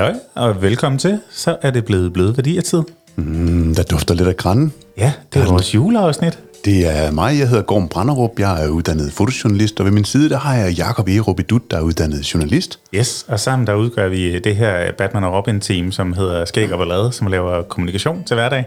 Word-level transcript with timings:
Halløj, 0.00 0.18
og 0.34 0.62
velkommen 0.62 0.98
til. 0.98 1.20
Så 1.30 1.56
er 1.62 1.70
det 1.70 1.84
blevet 1.84 2.12
bløde 2.12 2.36
værdier-tid. 2.36 2.82
Mm, 3.16 3.74
der 3.74 3.82
dufter 3.82 4.14
lidt 4.14 4.28
af 4.28 4.36
græn. 4.36 4.72
Ja, 4.98 5.12
det 5.34 5.42
er 5.42 5.46
vores 5.46 5.74
juleafsnit. 5.74 6.38
Det 6.64 6.88
er 6.88 7.10
mig, 7.10 7.38
jeg 7.38 7.48
hedder 7.48 7.62
Gorm 7.62 7.88
Branderup. 7.88 8.30
Jeg 8.38 8.64
er 8.64 8.68
uddannet 8.68 9.12
fotojournalist, 9.12 9.80
og 9.80 9.86
ved 9.86 9.92
min 9.92 10.04
side 10.04 10.28
der 10.28 10.38
har 10.38 10.54
jeg 10.54 10.72
Jakob 10.72 11.08
Erup 11.08 11.40
Idut, 11.40 11.70
der 11.70 11.76
er 11.76 11.80
uddannet 11.80 12.34
journalist. 12.34 12.78
Yes, 12.94 13.24
og 13.28 13.40
sammen 13.40 13.66
der 13.66 13.74
udgør 13.74 14.08
vi 14.08 14.38
det 14.38 14.56
her 14.56 14.92
Batman 14.92 15.24
og 15.24 15.32
Robin-team, 15.32 15.92
som 15.92 16.12
hedder 16.12 16.44
Skæg 16.44 16.72
og 16.72 16.78
Ballade, 16.78 17.12
som 17.12 17.26
laver 17.26 17.62
kommunikation 17.62 18.24
til 18.24 18.34
hverdag. 18.34 18.64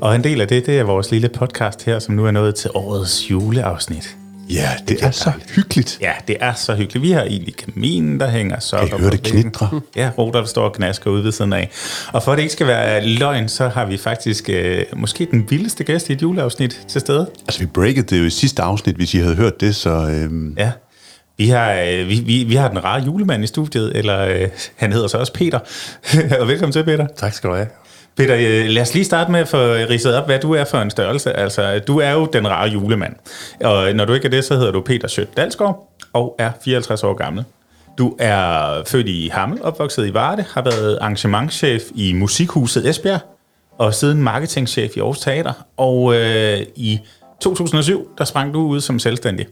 Og 0.00 0.14
en 0.14 0.24
del 0.24 0.40
af 0.40 0.48
det, 0.48 0.66
det 0.66 0.78
er 0.78 0.84
vores 0.84 1.10
lille 1.10 1.28
podcast 1.28 1.84
her, 1.84 1.98
som 1.98 2.14
nu 2.14 2.26
er 2.26 2.30
nået 2.30 2.54
til 2.54 2.70
årets 2.74 3.30
juleafsnit. 3.30 4.16
Ja, 4.50 4.70
det, 4.78 4.88
det 4.88 5.02
er 5.04 5.10
så 5.10 5.32
hyggeligt. 5.54 5.98
Ja, 6.00 6.12
det 6.28 6.36
er 6.40 6.54
så 6.54 6.74
hyggeligt. 6.74 7.02
Vi 7.02 7.10
har 7.10 7.22
ild 7.22 7.48
i 7.48 7.50
kaminen, 7.50 8.20
der 8.20 8.30
hænger 8.30 8.60
sokker 8.60 8.88
Kan 8.88 8.98
I 8.98 9.00
høre 9.00 9.10
det 9.10 9.22
knitre? 9.22 9.80
Ja, 9.96 10.10
Roder, 10.18 10.40
der 10.40 10.46
står 10.46 10.64
og 10.64 10.72
knasker 10.72 11.10
ude 11.10 11.24
ved 11.24 11.32
siden 11.32 11.52
af. 11.52 11.70
Og 12.12 12.22
for 12.22 12.32
at 12.32 12.36
det 12.36 12.42
ikke 12.42 12.52
skal 12.52 12.66
være 12.66 13.06
løgn, 13.06 13.48
så 13.48 13.68
har 13.68 13.86
vi 13.86 13.96
faktisk 13.96 14.48
øh, 14.48 14.84
måske 14.96 15.28
den 15.30 15.46
vildeste 15.50 15.84
gæst 15.84 16.10
i 16.10 16.12
et 16.12 16.22
juleafsnit 16.22 16.80
til 16.88 17.00
stede. 17.00 17.30
Altså, 17.46 17.60
vi 17.60 17.66
breakede 17.66 18.06
det 18.06 18.20
jo 18.20 18.24
i 18.24 18.30
sidste 18.30 18.62
afsnit, 18.62 18.96
hvis 18.96 19.14
I 19.14 19.18
havde 19.18 19.34
hørt 19.34 19.60
det, 19.60 19.76
så... 19.76 19.90
Øhm, 19.90 20.54
Ja. 20.58 20.70
Vi 21.38 21.48
har, 21.48 21.72
øh, 21.72 22.08
vi, 22.08 22.20
vi, 22.20 22.44
vi 22.44 22.54
har 22.54 22.68
den 22.68 22.84
rare 22.84 23.02
julemand 23.02 23.44
i 23.44 23.46
studiet, 23.46 23.96
eller 23.96 24.20
øh, 24.20 24.48
han 24.76 24.92
hedder 24.92 25.08
så 25.08 25.18
også 25.18 25.32
Peter. 25.32 25.58
og 26.40 26.48
velkommen 26.48 26.72
til, 26.72 26.84
Peter. 26.84 27.06
Tak 27.16 27.32
skal 27.32 27.50
du 27.50 27.54
have. 27.54 27.66
Peter, 28.16 28.34
øh, 28.34 28.68
lad 28.68 28.82
os 28.82 28.94
lige 28.94 29.04
starte 29.04 29.32
med 29.32 29.40
at 29.40 29.48
få 29.48 29.58
ridset 29.58 30.14
op, 30.14 30.26
hvad 30.26 30.38
du 30.38 30.52
er 30.52 30.64
for 30.64 30.78
en 30.78 30.90
størrelse. 30.90 31.32
Altså, 31.32 31.78
du 31.78 31.98
er 31.98 32.12
jo 32.12 32.26
den 32.32 32.48
rare 32.48 32.68
julemand. 32.68 33.14
Og 33.64 33.94
når 33.94 34.04
du 34.04 34.12
ikke 34.12 34.26
er 34.26 34.30
det, 34.30 34.44
så 34.44 34.56
hedder 34.56 34.72
du 34.72 34.80
Peter 34.80 35.08
Sødt 35.08 35.36
Dalsgaard 35.36 35.92
og 36.12 36.34
er 36.38 36.50
54 36.64 37.04
år 37.04 37.14
gammel. 37.14 37.44
Du 37.98 38.16
er 38.18 38.82
født 38.86 39.08
i 39.08 39.30
Hammel, 39.32 39.62
opvokset 39.62 40.06
i 40.06 40.14
Varde, 40.14 40.44
har 40.54 40.62
været 40.62 40.98
arrangementchef 41.00 41.82
i 41.94 42.12
Musikhuset 42.12 42.88
Esbjerg, 42.88 43.20
og 43.78 43.94
siden 43.94 44.22
marketingchef 44.22 44.96
i 44.96 45.00
Aarhus 45.00 45.20
Teater. 45.20 45.52
Og 45.76 46.14
øh, 46.14 46.60
i 46.76 46.98
2007, 47.40 48.08
der 48.18 48.24
sprang 48.24 48.54
du 48.54 48.60
ud 48.60 48.80
som 48.80 48.98
selvstændig. 48.98 49.46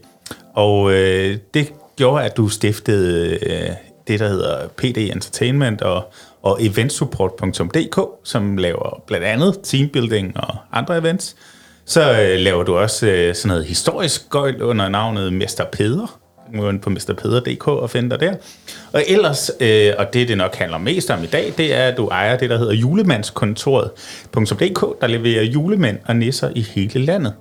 Og 0.53 0.93
øh, 0.93 1.37
det 1.53 1.73
gjorde, 1.95 2.23
at 2.23 2.37
du 2.37 2.49
stiftede 2.49 3.37
øh, 3.45 3.69
det, 4.07 4.19
der 4.19 4.27
hedder 4.27 4.67
PD 4.67 4.97
Entertainment 4.97 5.81
og, 5.81 6.13
og 6.45 6.63
eventsupport.dk, 6.63 7.99
som 8.23 8.57
laver 8.57 9.03
blandt 9.07 9.25
andet 9.25 9.59
teambuilding 9.63 10.37
og 10.37 10.55
andre 10.71 10.97
events. 10.97 11.35
Så 11.85 12.21
øh, 12.21 12.39
laver 12.39 12.63
du 12.63 12.77
også 12.77 13.07
øh, 13.07 13.35
sådan 13.35 13.47
noget 13.47 13.65
historisk 13.65 14.29
gøjl 14.29 14.61
under 14.61 14.89
navnet 14.89 15.33
Mester 15.33 15.65
Peder. 15.71 16.19
Du 16.55 16.61
kan 16.61 16.79
på 16.79 16.89
mesterpeder.dk 16.89 17.67
og 17.67 17.89
finde 17.89 18.09
dig 18.09 18.19
der. 18.19 18.33
Og 18.93 19.03
ellers, 19.07 19.51
øh, 19.59 19.93
og 19.97 20.13
det 20.13 20.27
det 20.27 20.37
nok 20.37 20.55
handler 20.55 20.77
mest 20.77 21.11
om 21.11 21.23
i 21.23 21.27
dag, 21.27 21.53
det 21.57 21.75
er, 21.75 21.87
at 21.87 21.97
du 21.97 22.07
ejer 22.07 22.37
det, 22.37 22.49
der 22.49 22.57
hedder 22.57 22.73
julemandskontoret.dk, 22.73 25.01
der 25.01 25.07
leverer 25.07 25.43
julemænd 25.43 25.97
og 26.05 26.15
nisser 26.15 26.49
i 26.55 26.61
hele 26.61 27.05
landet. 27.05 27.33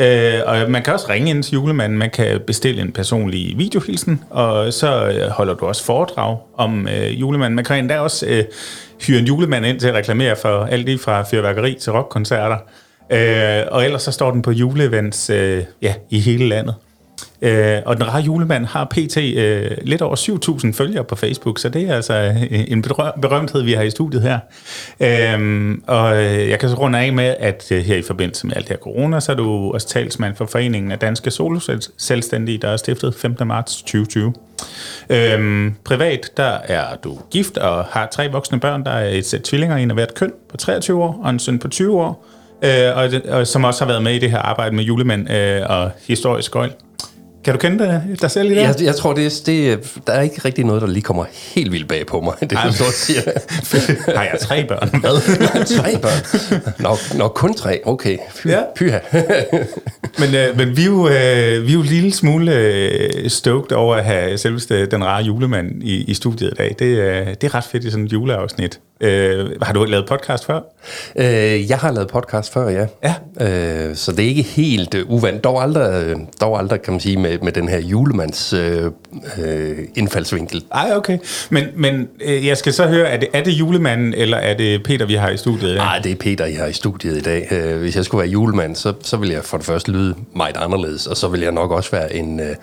Øh, 0.00 0.40
og 0.46 0.70
man 0.70 0.82
kan 0.82 0.92
også 0.94 1.06
ringe 1.08 1.30
ind 1.30 1.42
til 1.42 1.52
julemanden, 1.52 1.98
man 1.98 2.10
kan 2.10 2.40
bestille 2.46 2.82
en 2.82 2.92
personlig 2.92 3.58
videohilsen, 3.58 4.24
og 4.30 4.72
så 4.72 5.08
øh, 5.08 5.30
holder 5.30 5.54
du 5.54 5.66
også 5.66 5.84
foredrag 5.84 6.36
om 6.54 6.88
øh, 6.88 7.20
julemanden. 7.20 7.56
Man 7.56 7.64
kan 7.64 7.78
endda 7.78 8.00
også 8.00 8.26
øh, 8.26 8.44
hyre 9.06 9.18
en 9.18 9.26
julemand 9.26 9.66
ind 9.66 9.80
til 9.80 9.88
at 9.88 9.94
reklamere 9.94 10.36
for 10.36 10.64
alt 10.64 10.86
det 10.86 11.00
fra 11.00 11.22
fyrværkeri 11.22 11.74
til 11.80 11.92
rockkoncerter. 11.92 12.56
Øh, 13.12 13.62
og 13.70 13.84
ellers 13.84 14.02
så 14.02 14.12
står 14.12 14.30
den 14.30 14.42
på 14.42 14.50
juleevents 14.50 15.30
øh, 15.30 15.64
ja, 15.82 15.94
i 16.10 16.18
hele 16.18 16.48
landet. 16.48 16.74
Øh, 17.42 17.78
og 17.86 17.96
den 17.96 18.08
rare 18.08 18.22
julemand 18.22 18.66
har 18.66 18.84
pt. 18.84 19.16
Øh, 19.16 19.70
lidt 19.82 20.02
over 20.02 20.16
7.000 20.16 20.72
følgere 20.72 21.04
på 21.04 21.16
Facebook, 21.16 21.58
så 21.58 21.68
det 21.68 21.82
er 21.82 21.94
altså 21.94 22.14
øh, 22.14 22.64
en 22.68 22.82
berømthed, 23.22 23.62
vi 23.62 23.72
har 23.72 23.82
i 23.82 23.90
studiet 23.90 24.22
her. 24.22 24.38
Øhm, 25.00 25.72
øh, 25.72 25.78
og 25.86 26.16
jeg 26.24 26.58
kan 26.58 26.68
så 26.68 26.76
runde 26.76 26.98
af 26.98 27.12
med, 27.12 27.34
at 27.38 27.72
øh, 27.72 27.84
her 27.84 27.96
i 27.96 28.02
forbindelse 28.02 28.46
med 28.46 28.56
alt 28.56 28.68
det 28.68 28.76
her 28.76 28.82
corona, 28.82 29.20
så 29.20 29.32
er 29.32 29.36
du 29.36 29.72
også 29.72 29.88
talsmand 29.88 30.36
for 30.36 30.46
Foreningen 30.46 30.92
af 30.92 30.98
Danske 30.98 31.30
Soloselvstændige, 31.30 32.58
der 32.58 32.68
er 32.68 32.76
stiftet 32.76 33.14
15. 33.14 33.46
marts 33.46 33.76
2020. 33.76 34.34
Øhm, 35.10 35.74
privat, 35.84 36.30
der 36.36 36.58
er 36.64 36.96
du 37.04 37.18
gift 37.30 37.58
og 37.58 37.84
har 37.84 38.08
tre 38.12 38.32
voksne 38.32 38.60
børn. 38.60 38.84
Der 38.84 38.90
er 38.90 39.08
et 39.08 39.26
sæt 39.26 39.40
tvillinger, 39.40 39.76
en 39.76 39.90
af 39.90 39.96
hvert 39.96 40.14
køn 40.14 40.32
på 40.50 40.56
23 40.56 41.02
år, 41.02 41.20
og 41.24 41.30
en 41.30 41.38
søn 41.38 41.58
på 41.58 41.68
20 41.68 42.00
år, 42.00 42.26
øh, 42.62 42.96
og, 42.96 43.10
og 43.38 43.46
som 43.46 43.64
også 43.64 43.84
har 43.84 43.92
været 43.92 44.02
med 44.02 44.14
i 44.14 44.18
det 44.18 44.30
her 44.30 44.38
arbejde 44.38 44.76
med 44.76 44.84
julemand 44.84 45.30
øh, 45.30 45.62
og 45.68 45.90
historisk 46.06 46.50
gøjl. 46.50 46.72
Kan 47.48 47.54
du 47.54 47.60
kende 47.60 47.84
dig, 47.84 48.02
dig 48.20 48.30
selv 48.30 48.50
i 48.50 48.54
det? 48.54 48.60
Jeg, 48.60 48.74
jeg 48.80 48.96
tror, 48.96 49.12
det 49.12 49.26
er, 49.26 49.42
det, 49.46 49.80
der 50.06 50.12
er 50.12 50.22
ikke 50.22 50.40
rigtig 50.44 50.64
noget, 50.64 50.82
der 50.82 50.88
lige 50.88 51.02
kommer 51.02 51.24
helt 51.54 51.72
vildt 51.72 51.88
bag 51.88 52.06
på 52.06 52.20
mig. 52.20 52.34
Det 52.40 52.52
er 52.52 52.70
så 52.70 52.84
siger. 52.92 53.20
har 54.16 54.22
jeg 54.22 54.36
tre 54.40 54.64
børn? 54.64 55.00
Hvad? 55.00 55.66
tre 55.78 55.98
børn? 55.98 56.72
Nå, 56.78 57.18
nå, 57.18 57.28
kun 57.28 57.54
tre. 57.54 57.80
Okay. 57.84 58.18
Py, 58.42 58.46
Ja. 58.46 58.60
Pyha. 58.76 58.98
men, 60.20 60.34
øh, 60.34 60.56
men 60.56 60.76
vi 60.76 60.82
er 60.82 60.86
jo, 60.86 61.08
øh, 61.08 61.66
vi 61.66 61.68
er 61.68 61.74
jo 61.74 61.80
en 61.80 61.86
lille 61.86 62.12
smule 62.12 62.54
øh, 62.54 63.30
stoked 63.30 63.72
over 63.72 63.96
at 63.96 64.04
have 64.04 64.38
selveste 64.38 64.86
den 64.86 65.04
rare 65.04 65.22
julemand 65.22 65.82
i, 65.82 66.04
i 66.04 66.14
studiet 66.14 66.50
i 66.50 66.54
dag. 66.54 66.76
Det, 66.78 66.84
øh, 66.84 67.26
det 67.26 67.44
er 67.44 67.54
ret 67.54 67.64
fedt 67.64 67.84
i 67.84 67.90
sådan 67.90 68.04
et 68.04 68.12
juleafsnit. 68.12 68.80
Øh, 69.00 69.50
har 69.62 69.72
du 69.72 69.84
lavet 69.84 70.06
podcast 70.06 70.44
før? 70.44 70.60
øh, 71.16 71.70
jeg 71.70 71.78
har 71.78 71.92
lavet 71.92 72.08
podcast 72.08 72.52
før, 72.52 72.68
ja. 72.68 72.86
Ja. 73.04 73.14
Øh, 73.88 73.96
så 73.96 74.12
det 74.12 74.24
er 74.24 74.28
ikke 74.28 74.42
helt 74.42 74.94
uh, 74.94 75.10
uvandt. 75.10 75.44
Dog 75.44 75.62
aldrig, 75.62 76.04
øh, 76.04 76.16
dog 76.40 76.58
aldrig, 76.58 76.82
kan 76.82 76.92
man 76.92 77.00
sige, 77.00 77.16
med, 77.16 77.37
med 77.42 77.52
den 77.52 77.68
her 77.68 77.78
julemands 77.78 78.52
øh, 78.52 78.92
øh, 79.38 79.78
indfaldsvinkel. 79.96 80.64
Ej, 80.74 80.90
okay. 80.96 81.18
Men, 81.50 81.64
men 81.76 82.08
øh, 82.20 82.46
jeg 82.46 82.56
skal 82.56 82.72
så 82.72 82.86
høre, 82.86 83.08
er 83.08 83.16
det, 83.16 83.28
er 83.32 83.42
det 83.42 83.50
julemanden, 83.52 84.14
eller 84.14 84.36
er 84.36 84.54
det 84.54 84.82
Peter, 84.82 85.06
vi 85.06 85.14
har 85.14 85.28
i 85.30 85.36
studiet? 85.36 85.76
Nej, 85.76 85.98
det 85.98 86.12
er 86.12 86.16
Peter, 86.16 86.46
jeg 86.46 86.58
har 86.58 86.66
i 86.66 86.72
studiet 86.72 87.16
i 87.16 87.20
dag. 87.20 87.48
Øh, 87.50 87.80
Hvis 87.80 87.96
jeg 87.96 88.04
skulle 88.04 88.18
være 88.22 88.30
julemand, 88.30 88.76
så, 88.76 88.92
så 89.02 89.16
ville 89.16 89.34
jeg 89.34 89.44
for 89.44 89.56
det 89.56 89.66
første 89.66 89.92
lyde 89.92 90.14
meget 90.36 90.56
anderledes, 90.56 91.06
og 91.06 91.16
så 91.16 91.28
ville 91.28 91.44
jeg 91.44 91.52
nok 91.52 91.70
også 91.70 91.90
være 91.90 92.14
en, 92.14 92.40
øh, 92.40 92.56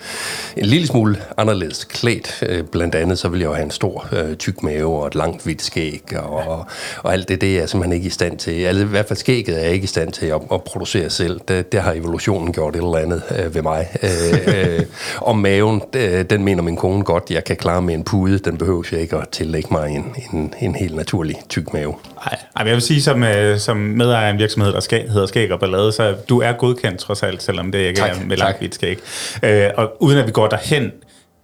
en 0.58 0.66
lille 0.66 0.88
smule 0.88 1.18
anderledes 1.38 1.84
klædt. 1.84 2.44
Øh, 2.50 2.64
Blandt 2.64 2.96
andet 2.96 3.20
så 3.20 3.30
ville 3.30 3.42
jeg 3.42 3.50
jo 3.50 3.54
have 3.54 3.64
en 3.66 3.72
stor 3.72 4.08
øh, 4.12 4.36
tyk 4.36 4.64
mave 4.64 5.00
og 5.02 5.08
et 5.08 5.16
langt 5.16 5.44
hvidt 5.44 5.62
skæg, 5.62 6.02
og, 6.18 6.66
og 7.04 7.14
alt 7.14 7.30
det, 7.30 7.42
det 7.42 7.56
er 7.56 7.60
jeg 7.60 7.70
simpelthen 7.70 7.94
ikke 7.96 8.08
i 8.08 8.10
stand 8.10 8.38
til. 8.38 8.52
Altså, 8.52 8.84
I 8.84 8.88
hvert 8.88 9.08
fald 9.08 9.18
skægget 9.20 9.58
er 9.60 9.64
jeg 9.64 9.72
ikke 9.72 9.84
i 9.84 9.88
stand 9.88 10.12
til 10.12 10.26
at, 10.26 10.42
at 10.54 10.64
producere 10.64 11.10
selv. 11.10 11.40
Det, 11.48 11.72
det 11.72 11.82
har 11.82 11.94
evolutionen 11.94 12.54
gjort 12.54 12.76
et 12.76 12.84
eller 12.84 12.98
andet 12.98 13.22
øh, 13.40 13.56
ved 13.56 13.62
mig. 13.62 13.88
Øh, 14.04 14.66
øh, 14.78 14.84
og 15.30 15.38
maven, 15.38 15.82
øh, 15.96 16.26
den 16.36 16.46
mener 16.46 16.64
min 16.64 16.76
kone 16.76 17.04
godt, 17.04 17.24
jeg 17.30 17.44
kan 17.44 17.56
klare 17.56 17.82
med 17.82 17.94
en 17.94 18.04
pude. 18.04 18.40
Den 18.40 18.58
behøver 18.58 18.84
jeg 18.92 19.02
ikke 19.02 19.16
at 19.16 19.30
tillægge 19.30 19.68
mig 19.72 19.90
en, 19.90 20.16
en, 20.34 20.54
en 20.62 20.76
helt 20.76 20.96
naturlig 20.96 21.36
tyk 21.50 21.74
mave. 21.74 21.96
Nej, 22.26 22.68
jeg 22.68 22.74
vil 22.74 22.82
sige, 22.82 23.02
som, 23.02 23.24
øh, 23.24 23.60
som 23.60 23.78
medejer 23.78 24.28
af 24.28 24.32
en 24.32 24.40
virksomhed, 24.40 24.74
der 24.74 24.80
skal, 24.80 25.10
hedder 25.10 25.28
Skæg 25.28 25.52
og 25.52 25.60
Ballade, 25.60 25.92
så 25.92 26.16
du 26.30 26.42
er 26.42 26.52
godkendt 26.52 27.00
trods 27.00 27.24
alt, 27.24 27.44
selvom 27.44 27.72
det 27.72 27.80
ikke 27.80 28.00
Tak, 28.00 28.10
er 28.10 28.26
med 28.26 28.38
langt 28.38 28.60
hvidt 28.60 28.76
skæg. 28.76 29.00
Øh, 29.44 29.70
og 29.78 29.98
uden 30.00 30.18
at 30.18 30.28
vi 30.28 30.32
går 30.32 30.48
derhen 30.48 30.92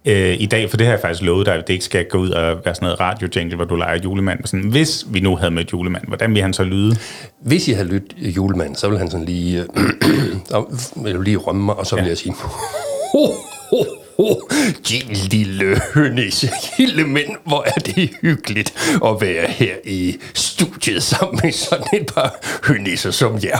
øh, 0.04 0.36
i 0.40 0.46
dag, 0.46 0.70
for 0.70 0.76
det 0.76 0.86
har 0.86 0.92
jeg 0.92 1.00
faktisk 1.00 1.22
lovet 1.22 1.46
dig, 1.46 1.54
at 1.54 1.66
det 1.66 1.72
ikke 1.72 1.84
skal 1.84 2.04
gå 2.04 2.18
ud 2.18 2.30
og 2.30 2.64
være 2.64 2.74
sådan 2.74 2.86
noget 2.86 3.00
radio 3.00 3.56
hvor 3.56 3.64
du 3.64 3.76
leger 3.76 3.98
julemand. 4.04 4.38
Men 4.38 4.46
Sådan, 4.46 4.68
hvis 4.68 5.06
vi 5.08 5.20
nu 5.20 5.36
havde 5.36 5.50
med 5.50 5.64
julemand, 5.72 6.04
hvordan 6.06 6.34
vil 6.34 6.42
han 6.42 6.52
så 6.52 6.64
lyde? 6.64 6.96
Hvis 7.40 7.68
I 7.68 7.72
havde 7.72 7.88
lyttet 7.88 8.36
julemand, 8.36 8.76
så 8.76 8.86
ville 8.86 8.98
han 8.98 9.10
sådan 9.10 9.26
lige, 9.26 9.60
øh, 9.60 10.62
ville 11.04 11.24
lige 11.24 11.36
rømme 11.36 11.64
mig, 11.64 11.76
og 11.76 11.86
så 11.86 11.96
ville 11.96 12.06
ja. 12.06 12.10
jeg 12.10 12.18
sige, 12.18 12.34
ho, 13.12 13.26
ho, 13.70 13.84
ho, 14.16 14.48
din 14.88 15.08
lille 15.30 15.80
hønisse, 15.94 16.50
lille 16.78 17.04
mænd, 17.04 17.28
hvor 17.46 17.62
er 17.66 17.80
det 17.80 18.10
hyggeligt 18.22 18.98
at 19.04 19.20
være 19.20 19.46
her 19.48 19.74
i 19.84 20.16
studiet 20.34 21.02
sammen 21.02 21.40
med 21.42 21.52
sådan 21.52 21.86
et 21.92 22.06
par 22.14 22.34
hønisser 22.64 23.10
som 23.10 23.38
jer. 23.42 23.58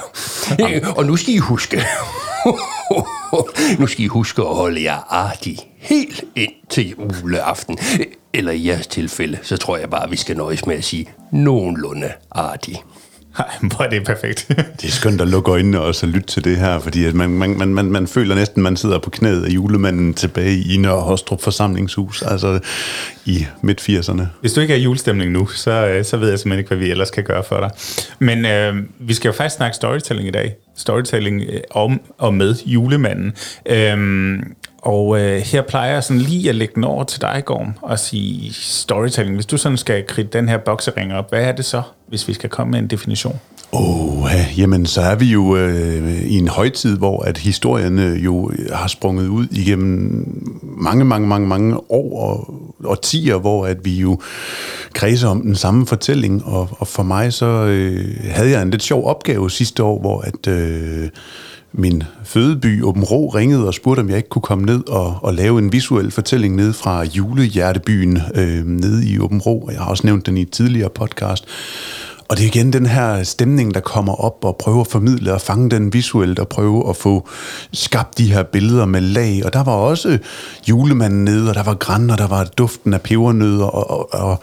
Øh, 0.60 0.82
Og 0.96 1.04
nu 1.06 1.16
skal 1.16 1.34
I 1.34 1.38
huske, 1.38 1.82
nu 3.78 3.87
skal 3.87 4.04
I 4.04 4.06
huske 4.06 4.43
at 4.43 4.49
holde 4.56 4.82
jer 4.82 4.99
artig 5.14 5.58
helt 5.78 6.25
ind 6.37 6.52
til 6.70 6.94
juleaften. 7.22 7.78
Eller 8.34 8.52
i 8.52 8.66
jeres 8.69 8.87
tilfælde, 8.87 9.38
så 9.43 9.56
tror 9.56 9.76
jeg 9.76 9.90
bare, 9.90 10.10
vi 10.10 10.16
skal 10.16 10.37
nøjes 10.37 10.66
med 10.66 10.76
at 10.76 10.84
sige 10.84 11.08
nogenlunde 11.32 12.12
artig. 12.31 12.82
Ej, 13.38 13.44
hvor 13.70 13.84
er 13.84 13.88
det 13.88 14.05
perfekt. 14.05 14.49
Det 14.81 14.84
er 14.84 14.93
skønt 14.93 15.20
at 15.20 15.29
lukke 15.29 15.50
øjnene 15.50 15.81
og 15.81 15.94
så 15.94 16.06
lytte 16.06 16.26
til 16.26 16.44
det 16.44 16.56
her, 16.56 16.79
fordi 16.79 17.05
at 17.05 17.14
man, 17.14 17.31
man, 17.31 17.58
man, 17.58 17.75
man, 17.75 17.84
man 17.84 18.06
føler 18.06 18.34
næsten, 18.34 18.62
man 18.62 18.76
sidder 18.76 18.99
på 18.99 19.11
knæet 19.11 19.44
af 19.44 19.49
julemanden 19.49 20.14
tilbage 20.14 20.62
i 20.75 20.76
Nørre 20.76 21.00
Hostrup 21.00 21.43
forsamlingshus, 21.43 22.23
altså 22.23 22.61
i 23.25 23.46
midt-80'erne. 23.62 24.23
Hvis 24.40 24.52
du 24.52 24.61
ikke 24.61 24.75
er 24.75 24.79
i 24.79 24.82
julestemning 24.82 25.31
nu, 25.31 25.46
så, 25.46 25.70
øh, 25.70 26.05
så 26.05 26.17
ved 26.17 26.29
jeg 26.29 26.38
simpelthen 26.38 26.58
ikke, 26.58 26.69
hvad 26.69 26.79
vi 26.79 26.90
ellers 26.90 27.11
kan 27.11 27.25
gøre 27.25 27.44
for 27.44 27.61
dig. 27.61 27.70
Men 28.19 28.46
øh, 28.46 28.76
vi 28.99 29.14
skal 29.14 29.29
jo 29.29 29.32
faktisk 29.32 29.56
snakke 29.56 29.76
storytelling 29.76 30.29
i 30.29 30.31
dag. 30.31 30.55
Storytelling 30.76 31.43
øh, 31.43 31.61
om 31.70 32.00
og 32.19 32.34
med 32.34 32.55
julemanden. 32.67 33.32
Øhm, 33.67 34.55
og 34.82 35.20
øh, 35.20 35.40
her 35.40 35.62
plejer 35.62 35.93
jeg 35.93 36.05
sådan 36.05 36.23
lige 36.23 36.49
at 36.49 36.55
lægge 36.55 36.75
den 36.75 36.84
over 36.84 37.05
til 37.05 37.20
dig, 37.20 37.43
Gorm, 37.44 37.75
og 37.82 37.99
sige 37.99 38.52
storytelling. 38.52 39.37
Hvis 39.37 39.46
du 39.46 39.56
sådan 39.56 39.79
skal 39.79 40.06
kridte 40.06 40.38
den 40.38 40.49
her 40.49 40.58
boksering 40.58 41.14
op, 41.14 41.31
hvad 41.31 41.44
er 41.44 41.52
det 41.52 41.64
så, 41.64 41.82
hvis 42.08 42.29
vi 42.29 42.32
skal 42.32 42.50
komme 42.50 42.70
med 42.70 42.79
en 42.79 42.87
definition? 42.87 43.40
Åh, 43.73 44.31
ja, 44.32 44.46
jamen 44.56 44.87
så 44.87 45.00
er 45.00 45.14
vi 45.14 45.25
jo 45.25 45.56
øh, 45.56 46.23
i 46.23 46.38
en 46.38 46.49
højtid, 46.49 46.96
hvor 46.96 47.23
at 47.23 47.38
historierne 47.38 48.06
øh, 48.06 48.25
jo 48.25 48.50
øh, 48.50 48.70
har 48.73 48.88
sprunget 48.88 49.29
ud 49.29 49.46
igennem 49.50 50.26
mange, 50.62 51.05
mange, 51.05 51.29
mange, 51.29 51.49
mange 51.49 51.76
år 51.90 52.20
og 52.20 52.55
årtier, 52.84 53.37
hvor 53.37 53.67
at 53.67 53.84
vi 53.84 54.00
jo 54.00 54.20
kredser 54.93 55.29
om 55.29 55.40
den 55.40 55.56
samme 55.56 55.87
fortælling. 55.87 56.44
Og, 56.44 56.69
og 56.70 56.88
for 56.88 57.02
mig 57.02 57.32
så 57.32 57.46
øh, 57.46 58.17
havde 58.25 58.50
jeg 58.50 58.62
en 58.62 58.70
lidt 58.70 58.82
sjov 58.82 59.06
opgave 59.06 59.50
sidste 59.50 59.82
år, 59.82 60.00
hvor 60.00 60.20
at... 60.20 60.46
Øh, 60.46 61.08
min 61.72 62.02
fødeby 62.24 62.82
Åben 62.82 63.04
Rå 63.04 63.28
ringede 63.28 63.66
og 63.66 63.74
spurgte, 63.74 64.00
om 64.00 64.08
jeg 64.08 64.16
ikke 64.16 64.28
kunne 64.28 64.42
komme 64.42 64.64
ned 64.64 64.88
og, 64.88 65.19
og 65.22 65.34
lave 65.34 65.58
en 65.58 65.72
visuel 65.72 66.10
fortælling 66.10 66.56
ned 66.56 66.72
fra 66.72 67.04
julehjertebyen 67.04 68.19
øh, 68.34 68.66
nede 68.66 69.06
i 69.06 69.19
Åben 69.19 69.40
Rå. 69.40 69.69
Jeg 69.72 69.80
har 69.80 69.90
også 69.90 70.06
nævnt 70.06 70.26
den 70.26 70.36
i 70.36 70.42
et 70.42 70.50
tidligere 70.50 70.90
podcast. 70.90 71.44
Og 72.28 72.38
det 72.38 72.44
er 72.44 72.48
igen 72.48 72.72
den 72.72 72.86
her 72.86 73.22
stemning, 73.22 73.74
der 73.74 73.80
kommer 73.80 74.14
op 74.14 74.44
og 74.44 74.56
prøver 74.56 74.80
at 74.80 74.86
formidle 74.86 75.34
og 75.34 75.40
fange 75.40 75.70
den 75.70 75.92
visuelt 75.92 76.38
og 76.38 76.48
prøve 76.48 76.88
at 76.88 76.96
få 76.96 77.28
skabt 77.72 78.19
de 78.19 78.32
her 78.32 78.42
billeder 78.42 78.86
med 78.86 79.00
lag. 79.00 79.42
Og 79.44 79.52
der 79.52 79.64
var 79.64 79.72
også 79.72 80.19
julemanden 80.69 81.24
nede, 81.24 81.48
og 81.48 81.54
der 81.54 81.62
var 81.62 81.74
græn, 81.74 82.10
og 82.10 82.19
der 82.19 82.26
var 82.26 82.44
duften 82.44 82.94
af 82.94 83.02
pebernødder 83.02 83.64
og, 83.64 83.90
og, 83.90 84.14
og 84.14 84.42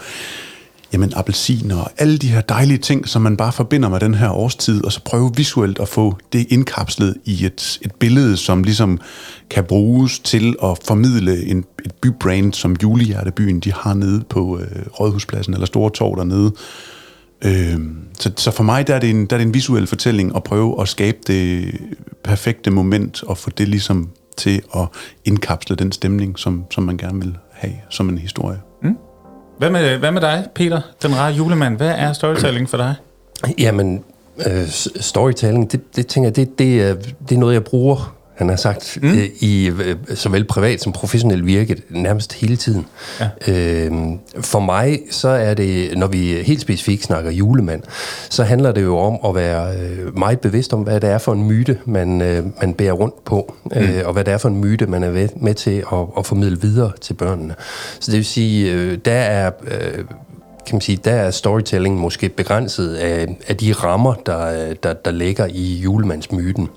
jamen, 0.93 1.13
appelsiner 1.15 1.77
og 1.77 1.91
alle 1.97 2.17
de 2.17 2.27
her 2.27 2.41
dejlige 2.41 2.77
ting, 2.77 3.07
som 3.07 3.21
man 3.21 3.37
bare 3.37 3.51
forbinder 3.51 3.89
med 3.89 3.99
den 3.99 4.13
her 4.13 4.29
årstid, 4.29 4.85
og 4.85 4.91
så 4.91 5.01
prøve 5.05 5.31
visuelt 5.35 5.79
at 5.79 5.87
få 5.87 6.17
det 6.33 6.47
indkapslet 6.49 7.15
i 7.25 7.45
et, 7.45 7.79
et 7.81 7.91
billede, 7.95 8.37
som 8.37 8.63
ligesom 8.63 8.99
kan 9.49 9.63
bruges 9.63 10.19
til 10.19 10.55
at 10.63 10.77
formidle 10.85 11.45
en, 11.45 11.65
et 11.85 11.93
bybrand, 12.01 12.53
som 12.53 12.75
julehjertebyen 12.83 13.59
de 13.59 13.73
har 13.73 13.93
nede 13.93 14.23
på 14.29 14.59
øh, 14.59 14.85
Rådhuspladsen 14.99 15.53
eller 15.53 15.67
Store 15.67 15.89
Torv 15.89 16.17
dernede. 16.17 16.51
Øh, 17.45 17.79
så, 18.19 18.31
så 18.37 18.51
for 18.51 18.63
mig 18.63 18.87
der 18.87 18.95
er, 18.95 18.99
det 18.99 19.09
en, 19.09 19.25
der 19.25 19.35
er 19.35 19.37
det 19.37 19.47
en 19.47 19.53
visuel 19.53 19.87
fortælling 19.87 20.35
at 20.35 20.43
prøve 20.43 20.81
at 20.81 20.87
skabe 20.87 21.17
det 21.27 21.75
perfekte 22.23 22.71
moment 22.71 23.23
og 23.23 23.37
få 23.37 23.49
det 23.49 23.67
ligesom 23.67 24.09
til 24.37 24.61
at 24.75 24.87
indkapsle 25.25 25.75
den 25.75 25.91
stemning, 25.91 26.39
som, 26.39 26.63
som 26.71 26.83
man 26.83 26.97
gerne 26.97 27.19
vil 27.19 27.37
have 27.51 27.73
som 27.89 28.09
en 28.09 28.17
historie. 28.17 28.59
Hvad 29.59 29.69
med, 29.69 29.97
hvad 29.97 30.11
med 30.11 30.21
dig, 30.21 30.47
Peter, 30.55 30.81
den 31.01 31.15
rare 31.15 31.31
julemand? 31.33 31.77
Hvad 31.77 31.93
er 31.97 32.13
storytelling 32.13 32.69
for 32.69 32.77
dig? 32.77 32.95
Jamen, 33.57 34.03
øh, 34.47 34.67
storytelling, 34.99 35.71
det, 35.71 35.95
det 35.95 36.07
tænker 36.07 36.29
jeg, 36.29 36.35
det, 36.35 36.59
det, 36.59 36.81
er, 36.81 36.95
det 37.29 37.35
er 37.35 37.39
noget, 37.39 37.53
jeg 37.53 37.63
bruger 37.63 38.15
han 38.39 38.49
har 38.49 38.55
sagt, 38.55 38.97
mm. 39.01 39.09
øh, 39.09 39.25
i 39.39 39.69
øh, 39.69 39.95
såvel 40.15 40.43
privat 40.43 40.81
som 40.81 40.91
professionel 40.91 41.45
virke 41.45 41.81
nærmest 41.89 42.33
hele 42.33 42.55
tiden. 42.55 42.85
Ja. 43.19 43.29
Øh, 43.47 43.91
for 44.41 44.59
mig, 44.59 44.99
så 45.11 45.27
er 45.27 45.53
det, 45.53 45.97
når 45.97 46.07
vi 46.07 46.17
helt 46.17 46.61
specifikt 46.61 47.03
snakker 47.03 47.31
julemand, 47.31 47.83
så 48.29 48.43
handler 48.43 48.71
det 48.71 48.83
jo 48.83 48.97
om 48.97 49.17
at 49.25 49.35
være 49.35 49.75
øh, 49.77 50.17
meget 50.17 50.39
bevidst 50.39 50.73
om, 50.73 50.81
hvad 50.81 50.99
det 50.99 51.09
er 51.09 51.17
for 51.17 51.33
en 51.33 51.43
myte, 51.43 51.77
man, 51.85 52.21
øh, 52.21 52.45
man 52.61 52.73
bærer 52.73 52.93
rundt 52.93 53.25
på, 53.25 53.53
mm. 53.65 53.71
øh, 53.77 54.01
og 54.05 54.13
hvad 54.13 54.23
det 54.23 54.33
er 54.33 54.37
for 54.37 54.49
en 54.49 54.61
myte, 54.61 54.85
man 54.85 55.03
er 55.03 55.11
med, 55.11 55.29
med 55.35 55.53
til 55.53 55.83
at, 55.91 55.99
at 56.17 56.25
formidle 56.25 56.61
videre 56.61 56.91
til 57.01 57.13
børnene. 57.13 57.55
Så 57.99 58.11
det 58.11 58.17
vil 58.17 58.25
sige, 58.25 58.71
øh, 58.73 58.97
der 59.05 59.11
er... 59.11 59.51
Øh, 59.67 60.05
kan 60.65 60.75
man 60.75 60.81
sige, 60.81 60.99
der 61.05 61.11
er 61.11 61.31
storytelling 61.31 61.97
måske 61.97 62.29
begrænset 62.29 62.95
af, 62.95 63.37
af 63.47 63.57
de 63.57 63.73
rammer, 63.73 64.13
der, 64.13 64.73
der, 64.73 64.93
der 64.93 65.11
ligger 65.11 65.45
i 65.45 65.75
julemandsmyten. 65.75 66.69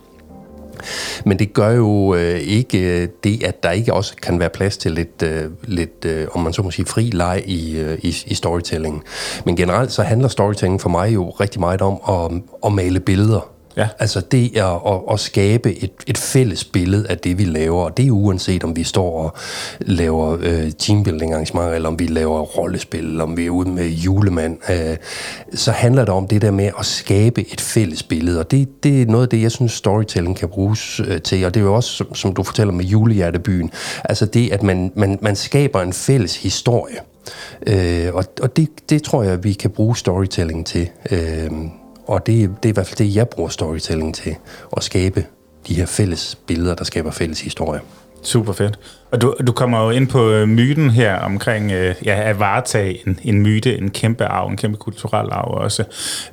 Men 1.25 1.39
det 1.39 1.53
gør 1.53 1.71
jo 1.71 2.15
øh, 2.15 2.41
ikke 2.41 3.03
øh, 3.03 3.09
det, 3.25 3.43
at 3.43 3.63
der 3.63 3.71
ikke 3.71 3.95
også 3.95 4.17
kan 4.23 4.41
være 4.41 4.51
plads 4.51 4.77
til 4.77 4.93
lidt, 4.93 5.23
øh, 5.23 5.45
lidt 5.65 6.05
øh, 6.05 6.27
om 6.33 6.43
man 6.43 6.53
så 6.53 6.63
må 6.63 6.71
sige, 6.71 6.87
fri 6.87 7.11
leg 7.11 7.43
i, 7.47 7.79
øh, 7.79 7.99
i, 8.03 8.17
i 8.27 8.35
storytelling. 8.35 9.05
Men 9.47 9.57
generelt 9.57 9.93
så 9.93 10.03
handler 10.03 10.29
storytelling 10.29 10.81
for 10.81 10.89
mig 10.89 11.15
jo 11.15 11.31
rigtig 11.31 11.61
meget 11.61 11.83
om 11.83 12.01
at, 12.09 12.43
at 12.67 12.73
male 12.73 13.01
billeder 13.01 13.52
Ja. 13.77 13.89
Altså 13.99 14.21
det 14.21 14.59
er 14.59 14.95
at, 14.95 15.15
at 15.15 15.21
skabe 15.21 15.83
et, 15.83 15.93
et 16.07 16.19
fælles 16.19 16.65
billede 16.65 17.09
af 17.09 17.19
det, 17.19 17.39
vi 17.39 17.45
laver, 17.45 17.83
og 17.83 17.97
det 17.97 18.07
er 18.07 18.11
uanset 18.11 18.65
om 18.65 18.77
vi 18.77 18.85
står 18.85 19.23
og 19.23 19.35
laver 19.81 20.37
øh, 20.41 20.73
teambuilding 20.79 21.33
arrangementer, 21.33 21.73
eller 21.73 21.89
om 21.89 21.99
vi 21.99 22.07
laver 22.07 22.41
rollespil, 22.41 23.05
eller 23.05 23.25
om 23.25 23.37
vi 23.37 23.47
er 23.47 23.51
ude 23.51 23.69
med 23.69 23.89
julemand, 23.89 24.59
øh, 24.71 24.97
så 25.55 25.71
handler 25.71 26.05
det 26.05 26.15
om 26.15 26.29
det 26.29 26.43
der 26.43 26.51
med 26.51 26.71
at 26.79 26.87
skabe 26.87 27.53
et 27.53 27.61
fælles 27.61 28.03
billede, 28.03 28.39
og 28.39 28.51
det, 28.51 28.83
det 28.83 29.03
er 29.03 29.07
noget 29.07 29.23
af 29.23 29.29
det, 29.29 29.43
jeg 29.43 29.53
synes, 29.53 29.73
storytelling 29.73 30.37
kan 30.37 30.49
bruges 30.49 31.01
øh, 31.01 31.23
til, 31.23 31.45
og 31.45 31.55
det 31.55 31.61
er 31.61 31.65
jo 31.65 31.75
også, 31.75 31.91
som, 31.91 32.15
som 32.15 32.35
du 32.35 32.43
fortæller 32.43 32.73
med 32.73 32.85
julehjertebyen, 32.85 33.71
altså 34.05 34.27
det, 34.27 34.53
at 34.53 34.63
man, 34.63 34.93
man, 34.97 35.19
man 35.23 35.37
skaber 35.37 35.83
en 35.83 35.93
fælles 35.93 36.37
historie, 36.43 36.99
øh, 37.67 38.15
og, 38.15 38.25
og 38.43 38.57
det, 38.57 38.69
det 38.91 39.03
tror 39.03 39.23
jeg, 39.23 39.45
vi 39.45 39.53
kan 39.53 39.71
bruge 39.71 39.97
storytelling 39.97 40.67
til, 40.67 40.89
øh, 41.11 41.51
og 42.13 42.27
det, 42.27 42.51
det 42.63 42.65
er 42.65 42.73
i 42.73 42.73
hvert 42.73 42.87
fald 42.87 42.99
det, 42.99 43.17
jeg 43.17 43.29
bruger 43.29 43.49
storytelling 43.49 44.15
til, 44.15 44.37
at 44.77 44.85
skabe 44.85 45.25
de 45.69 45.75
her 45.75 45.87
fælles 45.87 46.39
billeder, 46.47 46.75
der 46.75 46.85
skaber 46.85 47.11
fælles 47.11 47.41
historie. 47.41 47.81
Super 48.23 48.53
fedt. 48.53 48.79
Og 49.11 49.23
du, 49.23 49.35
du 49.47 49.53
kommer 49.53 49.85
jo 49.85 49.91
ind 49.91 50.09
på 50.09 50.31
øh, 50.31 50.49
myten 50.49 50.91
her 50.91 51.17
omkring 51.17 51.73
øh, 51.73 51.95
ja, 52.05 52.23
at 52.31 52.39
varetage 52.39 53.09
en, 53.09 53.19
en 53.25 53.43
myte, 53.43 53.79
en 53.79 53.91
kæmpe 53.91 54.25
arv, 54.25 54.49
en 54.49 54.57
kæmpe 54.57 54.77
kulturel 54.77 55.29
arv 55.31 55.51
også. 55.51 55.85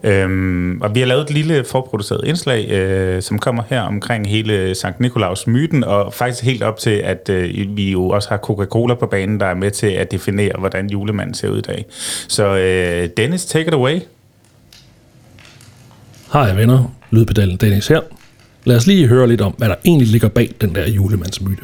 Øhm, 0.03 0.81
og 0.81 0.95
vi 0.95 0.99
har 0.99 1.07
lavet 1.07 1.21
et 1.21 1.31
lille 1.31 1.63
forproduceret 1.63 2.21
indslag, 2.27 2.71
øh, 2.71 3.21
som 3.21 3.39
kommer 3.39 3.63
her 3.69 3.81
omkring 3.81 4.29
hele 4.29 4.75
Sankt 4.75 4.99
Nikolaus 4.99 5.47
myten, 5.47 5.83
og 5.83 6.13
faktisk 6.13 6.43
helt 6.43 6.63
op 6.63 6.77
til, 6.77 6.89
at 7.03 7.29
øh, 7.29 7.77
vi 7.77 7.91
jo 7.91 8.09
også 8.09 8.29
har 8.29 8.37
Coca-Cola 8.37 8.93
på 8.93 9.05
banen, 9.05 9.39
der 9.39 9.45
er 9.45 9.55
med 9.55 9.71
til 9.71 9.87
at 9.87 10.11
definere, 10.11 10.53
hvordan 10.59 10.89
julemanden 10.89 11.33
ser 11.33 11.49
ud 11.49 11.57
i 11.57 11.61
dag. 11.61 11.85
Så 12.27 12.57
øh, 12.57 13.09
Dennis, 13.17 13.45
take 13.45 13.67
it 13.67 13.73
away. 13.73 13.99
Hej 16.33 16.55
venner, 16.55 16.91
Lydpedalen 17.11 17.57
Dennis 17.57 17.87
her. 17.87 18.01
Lad 18.63 18.75
os 18.75 18.87
lige 18.87 19.07
høre 19.07 19.27
lidt 19.27 19.41
om, 19.41 19.53
hvad 19.57 19.69
der 19.69 19.75
egentlig 19.85 20.07
ligger 20.07 20.27
bag 20.27 20.51
den 20.61 20.75
der 20.75 20.87
julemandsmyte. 20.89 21.61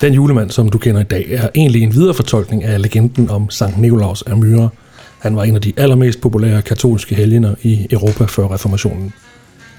Den 0.00 0.14
julemand, 0.14 0.50
som 0.50 0.68
du 0.68 0.78
kender 0.78 1.00
i 1.00 1.04
dag, 1.04 1.26
er 1.30 1.48
egentlig 1.54 1.82
en 1.82 1.92
viderefortolkning 1.92 2.64
af 2.64 2.82
legenden 2.82 3.30
om 3.30 3.50
Sankt 3.50 3.78
Nikolaus 3.78 4.22
af 4.22 4.36
Myre. 4.36 4.68
Han 5.18 5.36
var 5.36 5.44
en 5.44 5.54
af 5.54 5.60
de 5.60 5.72
allermest 5.76 6.20
populære 6.20 6.62
katolske 6.62 7.14
helgener 7.14 7.54
i 7.62 7.86
Europa 7.90 8.24
før 8.24 8.54
reformationen. 8.54 9.12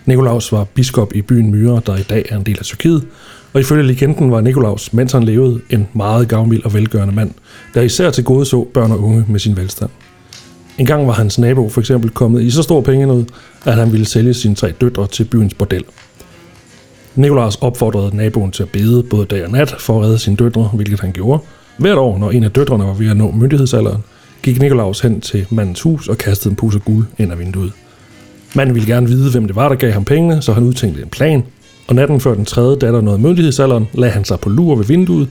Nikolaus 0.05 0.51
var 0.51 0.63
biskop 0.63 1.15
i 1.15 1.21
byen 1.21 1.51
Myre, 1.51 1.81
der 1.85 1.97
i 1.97 2.03
dag 2.03 2.25
er 2.29 2.37
en 2.37 2.43
del 2.43 2.57
af 2.59 2.65
Tyrkiet, 2.65 3.07
og 3.53 3.61
ifølge 3.61 3.83
legenden 3.83 4.31
var 4.31 4.41
Nikolaus, 4.41 4.93
mens 4.93 5.11
han 5.11 5.23
levede, 5.23 5.61
en 5.69 5.87
meget 5.93 6.27
gavmild 6.27 6.65
og 6.65 6.73
velgørende 6.73 7.15
mand, 7.15 7.31
der 7.73 7.81
især 7.81 8.09
til 8.09 8.23
gode 8.23 8.45
så 8.45 8.67
børn 8.73 8.91
og 8.91 9.03
unge 9.03 9.25
med 9.27 9.39
sin 9.39 9.57
velstand. 9.57 9.89
En 10.77 10.85
gang 10.85 11.07
var 11.07 11.13
hans 11.13 11.39
nabo 11.39 11.69
for 11.69 11.81
eksempel 11.81 12.09
kommet 12.09 12.41
i 12.41 12.51
så 12.51 12.63
stor 12.63 12.81
pengenød, 12.81 13.25
at 13.65 13.73
han 13.73 13.91
ville 13.91 14.05
sælge 14.05 14.33
sine 14.33 14.55
tre 14.55 14.71
døtre 14.81 15.07
til 15.07 15.23
byens 15.23 15.53
bordel. 15.53 15.83
Nikolaus 17.15 17.55
opfordrede 17.55 18.15
naboen 18.15 18.51
til 18.51 18.63
at 18.63 18.69
bede 18.69 19.03
både 19.03 19.25
dag 19.25 19.45
og 19.45 19.51
nat 19.51 19.75
for 19.79 19.99
at 19.99 20.05
redde 20.05 20.19
sine 20.19 20.35
døtre, 20.35 20.69
hvilket 20.73 20.99
han 20.99 21.11
gjorde. 21.11 21.43
Hvert 21.77 21.97
år, 21.97 22.17
når 22.17 22.31
en 22.31 22.43
af 22.43 22.51
døtrene 22.51 22.83
var 22.83 22.93
ved 22.93 23.09
at 23.09 23.17
nå 23.17 23.31
myndighedsalderen, 23.31 24.03
gik 24.43 24.59
Nikolaus 24.59 24.99
hen 24.99 25.21
til 25.21 25.45
mandens 25.49 25.81
hus 25.81 26.07
og 26.07 26.17
kastede 26.17 26.51
en 26.51 26.55
pose 26.55 26.79
guld 26.79 27.05
ind 27.17 27.31
ad 27.31 27.37
vinduet. 27.37 27.71
Manden 28.55 28.75
ville 28.75 28.87
gerne 28.93 29.07
vide, 29.07 29.31
hvem 29.31 29.47
det 29.47 29.55
var, 29.55 29.69
der 29.69 29.75
gav 29.75 29.91
ham 29.91 30.05
pengene, 30.05 30.41
så 30.41 30.53
han 30.53 30.63
udtænkte 30.63 31.01
en 31.01 31.09
plan, 31.09 31.43
og 31.87 31.95
natten 31.95 32.19
før 32.19 32.33
den 32.33 32.45
tredje 32.45 32.75
datter 32.75 33.01
nåede 33.01 33.19
myndighedsalderen, 33.19 33.87
lagde 33.93 34.13
han 34.13 34.25
sig 34.25 34.39
på 34.39 34.49
lur 34.49 34.75
ved 34.75 34.85
vinduet 34.85 35.27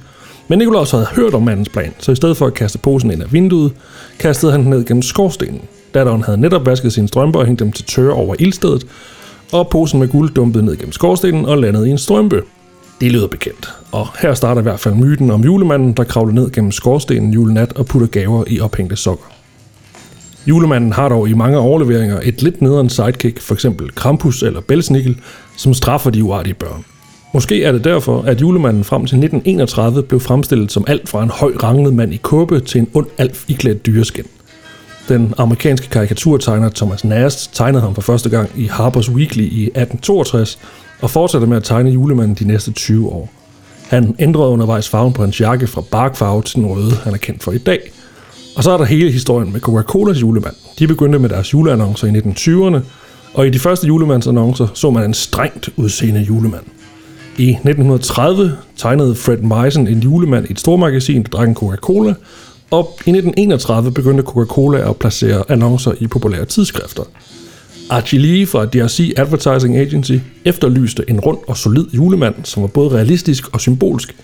men 0.49 0.59
Nikolaus 0.59 0.91
havde 0.91 1.07
hørt 1.17 1.35
om 1.35 1.43
mandens 1.43 1.69
plan, 1.69 1.95
så 1.99 2.13
i 2.13 2.17
stedet 2.17 2.37
for 2.37 2.47
at 2.47 2.55
kaste 2.55 2.79
posen 2.79 3.11
ind 3.11 3.23
af 3.23 3.33
vinduet, 3.33 3.73
kastede 4.19 4.53
han 4.53 4.61
den 4.61 4.71
ned 4.71 4.85
gennem 4.85 5.03
skorstenen. 5.03 5.61
Datteren 5.95 6.23
havde 6.23 6.41
netop 6.41 6.67
vasket 6.67 6.93
sine 6.93 7.09
strømper 7.09 7.41
og 7.41 7.47
hængt 7.47 7.61
dem 7.61 7.73
til 7.73 7.85
tørre 7.85 8.13
over 8.13 8.35
ildstedet, 8.39 8.87
og 9.53 9.69
posen 9.69 10.01
med 10.01 10.09
guld 10.09 10.35
dumpede 10.35 10.65
ned 10.65 10.77
gennem 10.77 10.93
skorstenen 10.93 11.45
og 11.45 11.59
landede 11.59 11.89
i 11.89 11.91
en 11.91 11.99
strømpe. 11.99 12.43
Det 13.01 13.13
lyder 13.13 13.27
bekendt, 13.27 13.69
og 13.93 14.07
her 14.23 14.35
starter 14.35 14.61
i 14.61 14.63
hvert 14.63 14.81
fald 14.81 14.95
myten 14.95 15.31
om 15.31 15.45
julemanden, 15.45 15.93
der 15.93 16.05
kravler 16.05 16.33
ned 16.33 16.51
gennem 16.51 16.73
skorstenen 16.73 17.33
julenat 17.33 17.73
og 17.73 17.87
putter 17.87 18.09
gaver 18.09 18.45
i 18.47 18.61
ophængte 18.61 18.97
sokker. 18.97 19.27
Julemanden 20.47 20.93
har 20.93 21.09
dog 21.09 21.29
i 21.29 21.35
mange 21.35 21.59
overleveringer 21.59 22.21
et 22.23 22.43
lidt 22.43 22.63
nederen 22.63 22.89
sidekick, 22.89 23.41
f.eks. 23.41 23.67
Krampus 23.95 24.43
eller 24.43 24.61
Belsnickel, 24.61 25.21
som 25.57 25.75
straffer 25.75 26.11
de 26.11 26.25
uartige 26.25 26.55
børn. 26.55 26.85
Måske 27.35 27.65
er 27.65 27.73
det 27.73 27.85
derfor, 27.85 28.23
at 28.23 28.41
julemanden 28.41 28.85
frem 28.85 29.01
til 29.01 29.17
1931 29.17 30.03
blev 30.03 30.21
fremstillet 30.21 30.73
som 30.73 30.85
alt 30.89 31.09
fra 31.09 31.23
en 31.23 31.31
høj 31.31 31.53
ranglet 31.63 31.95
mand 31.95 32.15
i 32.15 32.17
kåbe 32.17 32.61
til 32.61 32.81
en 32.81 32.89
ond 32.95 33.07
alf 33.19 33.45
klædt 33.49 33.87
dyreskin. 33.87 34.25
Den 35.09 35.35
amerikanske 35.39 35.89
karikaturtegner 35.89 36.69
Thomas 36.69 37.05
Nast 37.05 37.55
tegnede 37.55 37.83
ham 37.83 37.95
for 37.95 38.03
første 38.03 38.29
gang 38.29 38.51
i 38.57 38.67
Harper's 38.67 39.13
Weekly 39.13 39.43
i 39.43 39.63
1862 39.65 40.59
og 41.01 41.11
fortsatte 41.11 41.47
med 41.47 41.57
at 41.57 41.65
tegne 41.65 41.91
julemanden 41.91 42.35
de 42.35 42.45
næste 42.45 42.73
20 42.73 43.09
år. 43.09 43.31
Han 43.89 44.15
ændrede 44.19 44.49
undervejs 44.49 44.89
farven 44.89 45.13
på 45.13 45.23
hans 45.23 45.41
jakke 45.41 45.67
fra 45.67 45.83
barkfarve 45.91 46.43
til 46.43 46.57
den 46.57 46.67
røde, 46.67 46.93
han 47.05 47.13
er 47.13 47.19
kendt 47.19 47.43
for 47.43 47.53
i 47.53 47.59
dag. 47.59 47.93
Og 48.57 48.63
så 48.63 48.71
er 48.71 48.77
der 48.77 48.85
hele 48.85 49.13
historien 49.13 49.53
med 49.53 49.61
Coca-Colas 49.61 50.21
julemand. 50.21 50.55
De 50.79 50.87
begyndte 50.87 51.19
med 51.19 51.29
deres 51.29 51.53
juleannoncer 51.53 52.07
i 52.07 52.11
1920'erne, 52.11 52.81
og 53.35 53.47
i 53.47 53.51
de 53.51 53.59
første 53.59 53.87
julemandsannoncer 53.87 54.67
så 54.75 54.91
man 54.91 55.05
en 55.05 55.15
strengt 55.15 55.69
udseende 55.77 56.21
julemand. 56.21 56.65
I 57.39 57.49
1930 57.51 58.53
tegnede 58.77 59.15
Fred 59.15 59.39
Meisen 59.39 59.89
en 59.89 60.01
julemand 60.01 60.49
i 60.49 60.53
et 60.53 60.61
stormagasin, 60.61 61.23
der 61.23 61.29
drak 61.29 61.49
en 61.49 61.55
Coca-Cola, 61.55 62.15
og 62.71 62.89
i 63.07 63.11
1931 63.11 63.93
begyndte 63.93 64.23
Coca-Cola 64.23 64.91
at 64.91 64.97
placere 64.97 65.45
annoncer 65.49 65.93
i 66.01 66.07
populære 66.07 66.45
tidsskrifter. 66.45 67.03
Archie 67.91 68.19
Lee 68.19 68.47
fra 68.47 68.65
DRC 68.65 69.13
Advertising 69.17 69.77
Agency 69.77 70.13
efterlyste 70.45 71.05
en 71.09 71.21
rund 71.21 71.39
og 71.47 71.57
solid 71.57 71.87
julemand, 71.95 72.35
som 72.45 72.63
var 72.63 72.69
både 72.69 72.91
realistisk 72.91 73.55
og 73.55 73.61
symbolsk. 73.61 74.17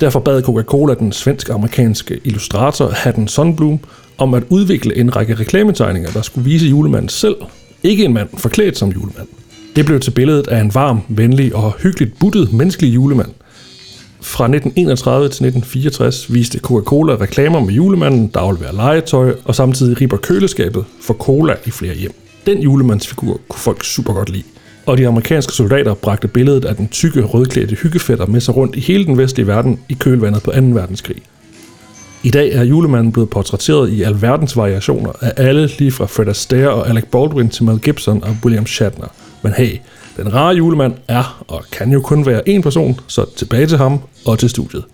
Derfor 0.00 0.20
bad 0.20 0.42
Coca-Cola 0.42 0.94
den 0.94 1.12
svensk-amerikanske 1.12 2.20
illustrator 2.24 2.88
Hatten 2.88 3.28
Sundblom 3.28 3.78
om 4.18 4.34
at 4.34 4.42
udvikle 4.48 4.96
en 4.96 5.16
række 5.16 5.34
reklametegninger, 5.34 6.10
der 6.10 6.22
skulle 6.22 6.44
vise 6.44 6.66
julemanden 6.66 7.08
selv, 7.08 7.36
ikke 7.82 8.04
en 8.04 8.12
mand 8.12 8.28
forklædt 8.36 8.78
som 8.78 8.88
julemand. 8.88 9.28
Det 9.76 9.86
blev 9.86 10.00
til 10.00 10.10
billedet 10.10 10.48
af 10.48 10.60
en 10.60 10.74
varm, 10.74 11.00
venlig 11.08 11.54
og 11.54 11.72
hyggeligt 11.72 12.18
buttet 12.18 12.52
menneskelig 12.52 12.94
julemand. 12.94 13.28
Fra 14.20 14.44
1931 14.44 15.24
til 15.24 15.46
1964 15.46 16.32
viste 16.32 16.58
Coca-Cola 16.58 17.12
reklamer 17.14 17.60
med 17.60 17.74
julemanden, 17.74 18.30
der 18.34 18.40
afleverer 18.40 18.72
legetøj 18.72 19.34
og 19.44 19.54
samtidig 19.54 20.00
riber 20.00 20.16
køleskabet 20.16 20.84
for 21.02 21.14
cola 21.14 21.54
i 21.66 21.70
flere 21.70 21.94
hjem. 21.94 22.12
Den 22.46 22.58
julemandsfigur 22.58 23.40
kunne 23.48 23.60
folk 23.60 23.84
super 23.84 24.12
godt 24.12 24.30
lide. 24.30 24.44
Og 24.86 24.98
de 24.98 25.06
amerikanske 25.08 25.52
soldater 25.52 25.94
bragte 25.94 26.28
billedet 26.28 26.64
af 26.64 26.76
den 26.76 26.88
tykke, 26.88 27.22
rødklædte 27.22 27.74
hyggefætter 27.74 28.26
med 28.26 28.40
sig 28.40 28.56
rundt 28.56 28.76
i 28.76 28.80
hele 28.80 29.04
den 29.04 29.18
vestlige 29.18 29.46
verden 29.46 29.80
i 29.88 29.94
kølvandet 29.94 30.42
på 30.42 30.50
2. 30.50 30.56
verdenskrig. 30.60 31.22
I 32.22 32.30
dag 32.30 32.52
er 32.52 32.64
julemanden 32.64 33.12
blevet 33.12 33.30
portrætteret 33.30 33.90
i 33.90 34.02
alverdens 34.02 34.56
variationer 34.56 35.12
af 35.20 35.32
alle, 35.36 35.70
lige 35.78 35.92
fra 35.92 36.06
Fred 36.06 36.28
Astaire 36.28 36.70
og 36.70 36.88
Alec 36.88 37.04
Baldwin 37.04 37.48
til 37.48 37.64
Mel 37.64 37.80
Gibson 37.80 38.24
og 38.24 38.36
William 38.44 38.66
Shatner. 38.66 39.08
Men 39.42 39.52
hey, 39.52 39.78
den 40.16 40.34
rare 40.34 40.54
julemand 40.54 40.94
er 41.08 41.44
og 41.48 41.64
kan 41.72 41.92
jo 41.92 42.00
kun 42.00 42.26
være 42.26 42.42
én 42.48 42.62
person, 42.62 43.00
så 43.06 43.36
tilbage 43.36 43.66
til 43.66 43.78
ham 43.78 44.00
og 44.26 44.38
til 44.38 44.50
studiet. 44.50 44.84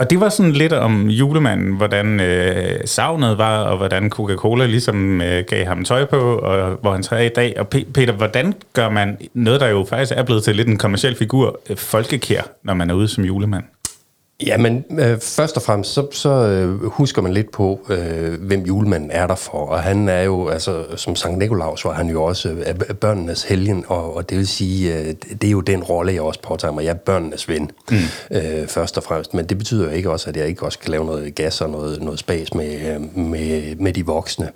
Og 0.00 0.10
det 0.10 0.20
var 0.20 0.28
sådan 0.28 0.52
lidt 0.52 0.72
om 0.72 1.08
julemanden, 1.08 1.76
hvordan 1.76 2.20
øh, 2.20 2.80
savnet 2.84 3.38
var, 3.38 3.62
og 3.62 3.76
hvordan 3.76 4.10
Coca-Cola 4.10 4.66
ligesom 4.66 5.20
øh, 5.20 5.44
gav 5.48 5.66
ham 5.66 5.84
tøj 5.84 6.04
på, 6.04 6.16
og 6.16 6.78
hvor 6.80 6.92
han 6.92 7.02
træder 7.02 7.22
i 7.22 7.28
dag. 7.28 7.54
Og 7.58 7.66
P- 7.74 7.92
Peter, 7.92 8.12
hvordan 8.12 8.54
gør 8.72 8.88
man 8.90 9.18
noget, 9.34 9.60
der 9.60 9.68
jo 9.68 9.86
faktisk 9.88 10.12
er 10.16 10.22
blevet 10.22 10.44
til 10.44 10.56
lidt 10.56 10.68
en 10.68 10.78
kommersiel 10.78 11.16
figur, 11.16 11.60
øh, 11.70 11.76
folkekær, 11.76 12.42
når 12.64 12.74
man 12.74 12.90
er 12.90 12.94
ude 12.94 13.08
som 13.08 13.24
julemand? 13.24 13.64
Jamen, 14.46 14.84
øh, 14.90 15.20
først 15.20 15.56
og 15.56 15.62
fremmest, 15.62 15.92
så, 15.92 16.06
så 16.12 16.30
øh, 16.30 16.84
husker 16.84 17.22
man 17.22 17.32
lidt 17.32 17.50
på, 17.50 17.80
øh, 17.90 18.42
hvem 18.42 18.64
julemanden 18.64 19.10
er 19.10 19.26
der 19.26 19.34
for. 19.34 19.58
Og 19.58 19.80
han 19.82 20.08
er 20.08 20.22
jo, 20.22 20.48
altså, 20.48 20.84
som 20.96 21.16
Sankt 21.16 21.38
Nikolaus 21.38 21.84
var 21.84 21.92
han 21.92 22.08
jo 22.08 22.24
også 22.24 22.48
øh, 22.48 22.94
børnenes 22.94 23.42
helgen, 23.42 23.84
og, 23.88 24.16
og 24.16 24.30
det 24.30 24.38
vil 24.38 24.48
sige, 24.48 24.98
øh, 24.98 25.14
det 25.42 25.44
er 25.44 25.50
jo 25.50 25.60
den 25.60 25.82
rolle, 25.84 26.12
jeg 26.12 26.22
også 26.22 26.40
påtager 26.42 26.72
mig. 26.72 26.84
Jeg 26.84 26.90
er 26.90 26.94
børnenes 26.94 27.48
ven, 27.48 27.70
mm. 27.90 27.96
øh, 28.30 28.68
først 28.68 28.96
og 28.96 29.02
fremmest. 29.02 29.34
Men 29.34 29.44
det 29.44 29.58
betyder 29.58 29.84
jo 29.84 29.90
ikke 29.90 30.10
også, 30.10 30.30
at 30.30 30.36
jeg 30.36 30.48
ikke 30.48 30.62
også 30.62 30.78
kan 30.78 30.90
lave 30.90 31.04
noget 31.04 31.34
gas 31.34 31.60
og 31.60 31.70
noget, 31.70 32.02
noget 32.02 32.18
spas 32.18 32.54
med, 32.54 32.94
øh, 32.94 33.18
med, 33.18 33.76
med 33.76 33.92
de 33.92 34.06
voksne. 34.06 34.50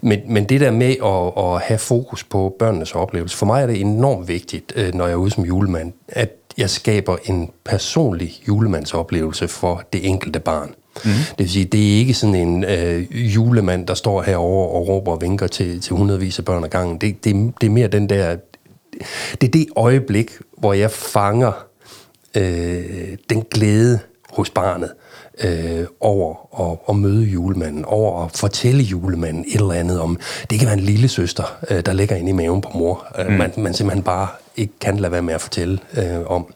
Men, 0.00 0.20
men 0.28 0.44
det 0.44 0.60
der 0.60 0.70
med 0.70 0.94
at, 1.04 1.44
at 1.44 1.60
have 1.60 1.78
fokus 1.78 2.24
på 2.24 2.56
børnenes 2.58 2.94
oplevelse, 2.94 3.36
for 3.36 3.46
mig 3.46 3.62
er 3.62 3.66
det 3.66 3.80
enormt 3.80 4.28
vigtigt, 4.28 4.72
øh, 4.76 4.94
når 4.94 5.04
jeg 5.04 5.12
er 5.12 5.16
ude 5.16 5.30
som 5.30 5.44
julemand, 5.44 5.92
at 6.08 6.45
jeg 6.58 6.70
skaber 6.70 7.16
en 7.24 7.50
personlig 7.64 8.42
julemandsoplevelse 8.48 9.48
for 9.48 9.82
det 9.92 10.06
enkelte 10.06 10.40
barn. 10.40 10.74
Mm. 11.04 11.10
Det 11.10 11.38
vil 11.38 11.50
sige, 11.50 11.64
det 11.64 11.94
er 11.94 11.98
ikke 11.98 12.14
sådan 12.14 12.34
en 12.34 12.64
øh, 12.64 13.34
julemand, 13.34 13.86
der 13.86 13.94
står 13.94 14.22
herover 14.22 14.68
og 14.68 14.88
råber 14.88 15.12
og 15.12 15.20
vinker 15.20 15.46
til, 15.46 15.80
til 15.80 15.96
hundredvis 15.96 16.38
af 16.38 16.44
børn 16.44 16.64
ad 16.64 16.68
gangen. 16.68 16.98
Det, 16.98 17.24
det, 17.24 17.52
det 17.60 17.66
er 17.66 17.70
mere 17.70 17.88
den 17.88 18.08
der... 18.08 18.36
Det 19.40 19.46
er 19.46 19.50
det 19.50 19.66
øjeblik, 19.76 20.30
hvor 20.58 20.72
jeg 20.72 20.90
fanger 20.90 21.52
øh, 22.36 23.16
den 23.30 23.44
glæde 23.50 23.98
hos 24.30 24.50
barnet 24.50 24.92
øh, 25.44 25.86
over 26.00 26.34
at, 26.70 26.78
at 26.88 26.96
møde 26.96 27.24
julemanden, 27.24 27.84
over 27.84 28.24
at 28.24 28.30
fortælle 28.36 28.82
julemanden 28.82 29.44
et 29.48 29.60
eller 29.60 29.72
andet 29.72 30.00
om... 30.00 30.18
Det 30.50 30.58
kan 30.58 30.66
være 30.66 30.78
en 30.78 30.84
lille 30.84 31.08
søster, 31.08 31.58
øh, 31.70 31.82
der 31.86 31.92
ligger 31.92 32.16
inde 32.16 32.30
i 32.30 32.32
maven 32.32 32.60
på 32.60 32.70
mor. 32.74 33.06
Øh, 33.18 33.26
mm. 33.26 33.32
man, 33.32 33.52
man 33.56 33.74
simpelthen 33.74 34.02
bare 34.02 34.28
ikke 34.56 34.72
kan 34.80 34.96
lade 34.96 35.12
være 35.12 35.22
med 35.22 35.34
at 35.34 35.40
fortælle 35.40 35.78
øh, 35.96 36.26
om 36.26 36.54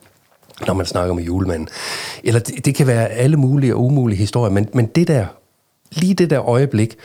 når 0.67 0.73
man 0.73 0.85
snakker 0.85 1.13
med 1.13 1.23
julemanden. 1.23 1.67
Eller 2.23 2.39
det, 2.39 2.65
det 2.65 2.75
kan 2.75 2.87
være 2.87 3.09
alle 3.09 3.37
mulige 3.37 3.75
og 3.75 3.83
umulige 3.83 4.19
historier, 4.19 4.51
men, 4.51 4.69
men 4.73 4.85
det 4.85 5.07
der, 5.07 5.25
lige 5.91 6.13
det 6.13 6.29
der 6.29 6.49
øjeblik, 6.49 6.95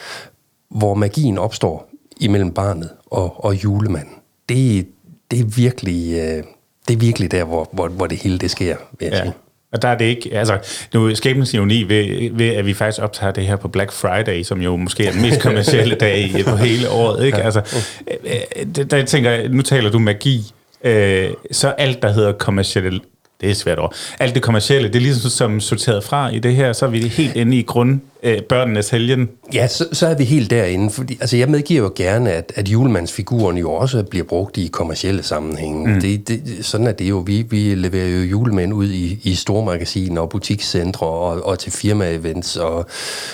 hvor 0.70 0.94
magien 0.94 1.38
opstår 1.38 1.90
imellem 2.20 2.52
barnet 2.52 2.90
og, 3.06 3.44
og 3.44 3.64
julemanden, 3.64 4.14
det, 4.48 4.86
det, 5.30 5.40
er 5.40 5.44
virkelig, 5.44 6.12
øh, 6.12 6.44
det 6.88 6.94
er 6.94 6.98
virkelig 6.98 7.30
der, 7.30 7.44
hvor, 7.44 7.68
hvor, 7.72 7.88
hvor 7.88 8.06
det 8.06 8.18
hele 8.18 8.38
det 8.38 8.50
sker, 8.50 8.76
vil 8.98 9.06
jeg 9.06 9.12
ja. 9.12 9.22
sige. 9.22 9.32
Og 9.72 9.82
der 9.82 9.88
er 9.88 9.98
det 9.98 10.04
ikke, 10.04 10.30
altså, 10.34 10.58
nu 10.94 11.06
er 11.06 11.14
skæbnens 11.14 11.54
ironi 11.54 11.82
ved, 11.82 12.30
ved, 12.32 12.48
at 12.48 12.66
vi 12.66 12.74
faktisk 12.74 13.02
optager 13.02 13.32
det 13.32 13.46
her 13.46 13.56
på 13.56 13.68
Black 13.68 13.92
Friday, 13.92 14.42
som 14.42 14.60
jo 14.60 14.76
måske 14.76 15.06
er 15.06 15.12
den 15.12 15.22
mest 15.22 15.40
kommercielle 15.40 15.94
dag 15.94 16.30
på 16.44 16.56
hele 16.56 16.90
året, 16.90 17.24
ikke? 17.24 17.38
Altså, 17.38 17.84
øh, 18.24 18.40
øh, 18.56 18.86
der 18.90 19.04
tænker 19.04 19.30
jeg, 19.30 19.48
nu 19.48 19.62
taler 19.62 19.90
du 19.90 19.98
magi, 19.98 20.52
øh, 20.86 21.30
så 21.52 21.68
alt, 21.68 22.02
der 22.02 22.12
hedder 22.12 22.32
kommersielle, 22.32 23.00
det 23.40 23.50
er 23.50 23.54
svært 23.54 23.78
over, 23.78 23.88
Alt 24.20 24.34
det 24.34 24.42
kommercielle, 24.42 24.88
det 24.88 24.96
er 24.96 25.00
ligesom 25.00 25.30
som 25.30 25.60
sorteret 25.60 26.04
fra 26.04 26.28
i 26.28 26.38
det 26.38 26.56
her, 26.56 26.72
så 26.72 26.86
er 26.86 26.90
vi 26.90 27.00
helt 27.00 27.36
inde 27.36 27.58
i 27.58 27.62
grund, 27.62 28.00
øh, 28.22 28.42
børnenes 28.42 28.90
helgen. 28.90 29.28
Ja, 29.54 29.66
så, 29.66 29.88
så 29.92 30.06
er 30.06 30.14
vi 30.14 30.24
helt 30.24 30.50
derinde. 30.50 30.90
Fordi, 30.90 31.18
altså, 31.20 31.36
jeg 31.36 31.48
medgiver 31.48 31.82
jo 31.82 31.92
gerne, 31.96 32.32
at, 32.32 32.52
at 32.54 32.68
julemandsfiguren 32.68 33.58
jo 33.58 33.72
også 33.72 34.02
bliver 34.02 34.24
brugt 34.24 34.56
i 34.56 34.66
kommercielle 34.66 35.22
sammenhænge. 35.22 35.94
Mm. 35.94 36.00
Det, 36.00 36.28
det, 36.28 36.42
sådan 36.62 36.86
er 36.86 36.92
det 36.92 37.08
jo. 37.08 37.22
Vi, 37.26 37.42
vi 37.50 37.74
leverer 37.74 38.08
jo 38.08 38.22
julemænd 38.22 38.72
ud 38.72 38.90
i, 38.90 39.20
i 39.22 39.34
store 39.34 39.64
magasiner 39.64 40.20
og 40.20 40.28
butikscentre 40.28 41.06
og, 41.06 41.46
og 41.46 41.58
til 41.58 41.70
firma-events 41.70 42.60
og, 42.60 42.86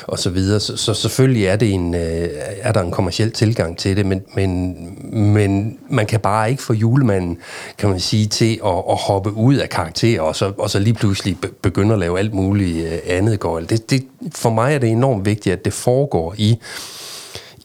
og 0.07 0.19
så 0.19 0.31
videre. 0.31 0.61
Så, 0.61 0.77
så 0.77 0.95
selvfølgelig 0.95 1.47
er, 1.47 1.57
det 1.57 1.73
en, 1.73 1.95
øh, 1.95 2.29
er 2.61 2.73
der 2.73 2.81
en 2.81 2.91
kommersiel 2.91 3.31
tilgang 3.31 3.79
til 3.79 3.97
det, 3.97 4.07
men, 4.07 4.23
men, 4.35 4.77
men 5.13 5.79
man 5.91 6.07
kan 6.07 6.21
bare 6.21 6.51
ikke 6.51 6.63
få 6.63 6.73
julemanden, 6.73 7.39
kan 7.79 7.89
man 7.89 8.01
sige, 8.01 8.27
til 8.27 8.61
at, 8.65 8.83
at 8.91 8.97
hoppe 8.97 9.33
ud 9.33 9.55
af 9.55 9.69
karakter 9.69 10.21
og 10.21 10.37
så, 10.37 10.53
og 10.59 10.71
så 10.71 10.79
lige 10.79 10.95
pludselig 10.95 11.37
begynde 11.63 11.93
at 11.93 12.01
lave 12.01 12.19
alt 12.19 12.35
muligt 12.35 12.87
øh, 12.87 12.99
andet 13.07 13.41
gøjl. 13.41 13.69
Det, 13.69 13.91
det, 13.91 14.03
for 14.35 14.51
mig 14.51 14.75
er 14.75 14.79
det 14.79 14.91
enormt 14.91 15.27
vigtigt, 15.27 15.53
at 15.53 15.65
det 15.65 15.73
foregår 15.73 16.35
i 16.39 16.59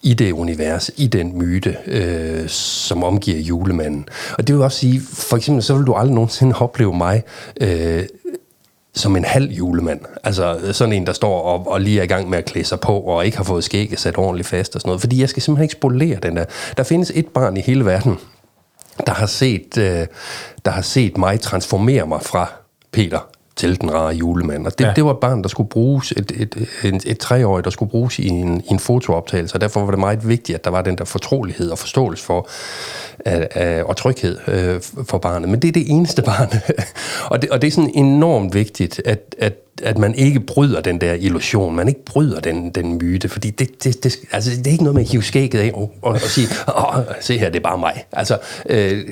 i 0.02 0.14
det 0.14 0.32
univers, 0.32 0.90
i 0.96 1.06
den 1.06 1.38
myte, 1.38 1.76
øh, 1.86 2.48
som 2.48 3.04
omgiver 3.04 3.38
julemanden. 3.38 4.08
Og 4.38 4.46
det 4.46 4.54
vil 4.54 4.62
også 4.62 4.78
sige, 4.78 5.00
for 5.00 5.36
eksempel, 5.36 5.62
så 5.62 5.74
vil 5.74 5.86
du 5.86 5.94
aldrig 5.94 6.14
nogensinde 6.14 6.54
opleve 6.60 6.96
mig 6.96 7.22
øh, 7.60 8.02
som 8.94 9.16
en 9.16 9.24
halv 9.24 9.50
julemand. 9.50 10.00
Altså 10.24 10.72
sådan 10.72 10.92
en, 10.92 11.06
der 11.06 11.12
står 11.12 11.42
og, 11.42 11.68
og 11.68 11.80
lige 11.80 11.98
er 11.98 12.02
i 12.02 12.06
gang 12.06 12.30
med 12.30 12.38
at 12.38 12.44
klæde 12.44 12.64
sig 12.64 12.80
på, 12.80 13.00
og 13.00 13.26
ikke 13.26 13.36
har 13.36 13.44
fået 13.44 13.64
skægget 13.64 14.00
sat 14.00 14.18
ordentligt 14.18 14.48
fast 14.48 14.74
og 14.74 14.80
sådan 14.80 14.88
noget. 14.88 15.00
Fordi 15.00 15.20
jeg 15.20 15.28
skal 15.28 15.42
simpelthen 15.42 15.64
ikke 15.64 15.72
spolere 15.72 16.18
den 16.22 16.36
der. 16.36 16.44
Der 16.76 16.82
findes 16.82 17.12
et 17.14 17.26
barn 17.26 17.56
i 17.56 17.60
hele 17.60 17.84
verden, 17.84 18.18
der 19.06 19.12
har 19.12 19.26
set, 19.26 19.78
øh, 19.78 20.06
der 20.64 20.70
har 20.70 20.82
set 20.82 21.18
mig 21.18 21.40
transformere 21.40 22.06
mig 22.06 22.22
fra 22.22 22.52
Peter 22.92 23.37
til 23.58 23.80
den 23.80 23.92
rare 23.92 24.14
julemand. 24.14 24.66
Og 24.66 24.78
det, 24.78 24.84
ja. 24.84 24.92
det 24.96 25.04
var 25.04 25.10
et 25.10 25.18
barn, 25.18 25.42
der 25.42 25.48
skulle 25.48 25.68
bruges, 25.68 26.12
et, 26.12 26.32
et, 26.34 26.68
et, 26.84 27.02
et, 27.06 27.18
treårigt, 27.18 27.64
der 27.64 27.70
skulle 27.70 27.90
bruges 27.90 28.18
i 28.18 28.28
en, 28.28 28.60
i 28.60 28.72
en 28.72 28.78
fotooptagelse, 28.78 29.54
og 29.54 29.60
derfor 29.60 29.80
var 29.80 29.90
det 29.90 30.00
meget 30.00 30.28
vigtigt, 30.28 30.58
at 30.58 30.64
der 30.64 30.70
var 30.70 30.82
den 30.82 30.98
der 30.98 31.04
fortrolighed 31.04 31.70
og 31.70 31.78
forståelse 31.78 32.24
for, 32.24 32.48
at, 33.20 33.82
og 33.84 33.96
tryghed 33.96 34.38
øh, 34.48 34.80
for 35.08 35.18
barnet. 35.18 35.48
Men 35.48 35.62
det 35.62 35.68
er 35.68 35.72
det 35.72 35.90
eneste 35.90 36.22
barn. 36.22 36.48
og, 37.30 37.42
det, 37.42 37.50
og 37.50 37.62
det 37.62 37.68
er 37.68 37.72
sådan 37.72 37.90
enormt 37.94 38.54
vigtigt, 38.54 39.02
at, 39.04 39.34
at 39.38 39.54
at 39.82 39.98
man 39.98 40.14
ikke 40.14 40.40
bryder 40.40 40.80
den 40.80 41.00
der 41.00 41.14
illusion, 41.14 41.76
man 41.76 41.88
ikke 41.88 42.04
bryder 42.04 42.40
den, 42.40 42.70
den 42.70 42.98
myte, 42.98 43.28
fordi 43.28 43.50
det, 43.50 43.84
det, 43.84 44.04
det, 44.04 44.16
altså, 44.32 44.50
det 44.50 44.66
er 44.66 44.70
ikke 44.70 44.84
noget 44.84 44.94
med 44.94 45.02
at 45.02 45.10
hive 45.10 45.22
skægget 45.22 45.60
af 45.60 45.70
og, 45.74 45.92
og, 46.02 46.12
og 46.12 46.20
sige, 46.20 46.48
Åh, 46.76 46.94
se 47.20 47.38
her, 47.38 47.50
det 47.50 47.56
er 47.56 47.62
bare 47.62 47.78
mig. 47.78 48.04
Altså, 48.12 48.38
øh, 48.66 49.04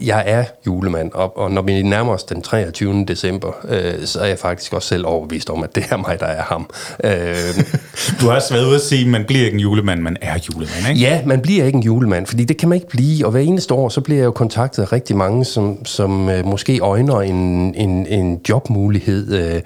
jeg 0.00 0.24
er 0.26 0.44
julemand, 0.66 1.10
og, 1.14 1.38
og 1.38 1.50
når 1.50 1.62
vi 1.62 1.82
nærmer 1.82 2.12
os 2.12 2.24
den 2.24 2.42
23. 2.42 3.04
december, 3.04 3.52
øh, 3.68 4.06
så 4.06 4.20
er 4.20 4.26
jeg 4.26 4.38
faktisk 4.38 4.72
også 4.72 4.88
selv 4.88 5.06
overbevist 5.06 5.50
om, 5.50 5.62
at 5.62 5.74
det 5.74 5.86
er 5.90 5.96
mig, 5.96 6.20
der 6.20 6.26
er 6.26 6.42
ham. 6.42 6.70
Øh, 7.04 7.64
du 8.20 8.26
har 8.26 8.34
også 8.34 8.54
været 8.54 8.66
ude 8.66 8.74
at 8.74 8.80
sige, 8.80 9.04
at 9.04 9.10
man 9.10 9.24
bliver 9.24 9.44
ikke 9.44 9.54
en 9.54 9.60
julemand, 9.60 10.00
man 10.00 10.16
er 10.20 10.38
julemand, 10.48 10.88
ikke? 10.88 11.00
Ja, 11.00 11.22
man 11.26 11.40
bliver 11.40 11.64
ikke 11.64 11.76
en 11.76 11.82
julemand, 11.82 12.26
fordi 12.26 12.44
det 12.44 12.56
kan 12.56 12.68
man 12.68 12.76
ikke 12.76 12.88
blive, 12.88 13.26
og 13.26 13.30
hver 13.30 13.40
eneste 13.40 13.74
år, 13.74 13.88
så 13.88 14.00
bliver 14.00 14.18
jeg 14.18 14.26
jo 14.26 14.30
kontaktet 14.30 14.82
af 14.82 14.92
rigtig 14.92 15.16
mange, 15.16 15.44
som, 15.44 15.84
som 15.84 16.28
øh, 16.28 16.46
måske 16.46 16.78
øjner 16.78 17.20
en, 17.20 17.74
en, 17.74 18.06
en 18.06 18.40
jobmulighed, 18.48 19.34
øh, 19.34 19.62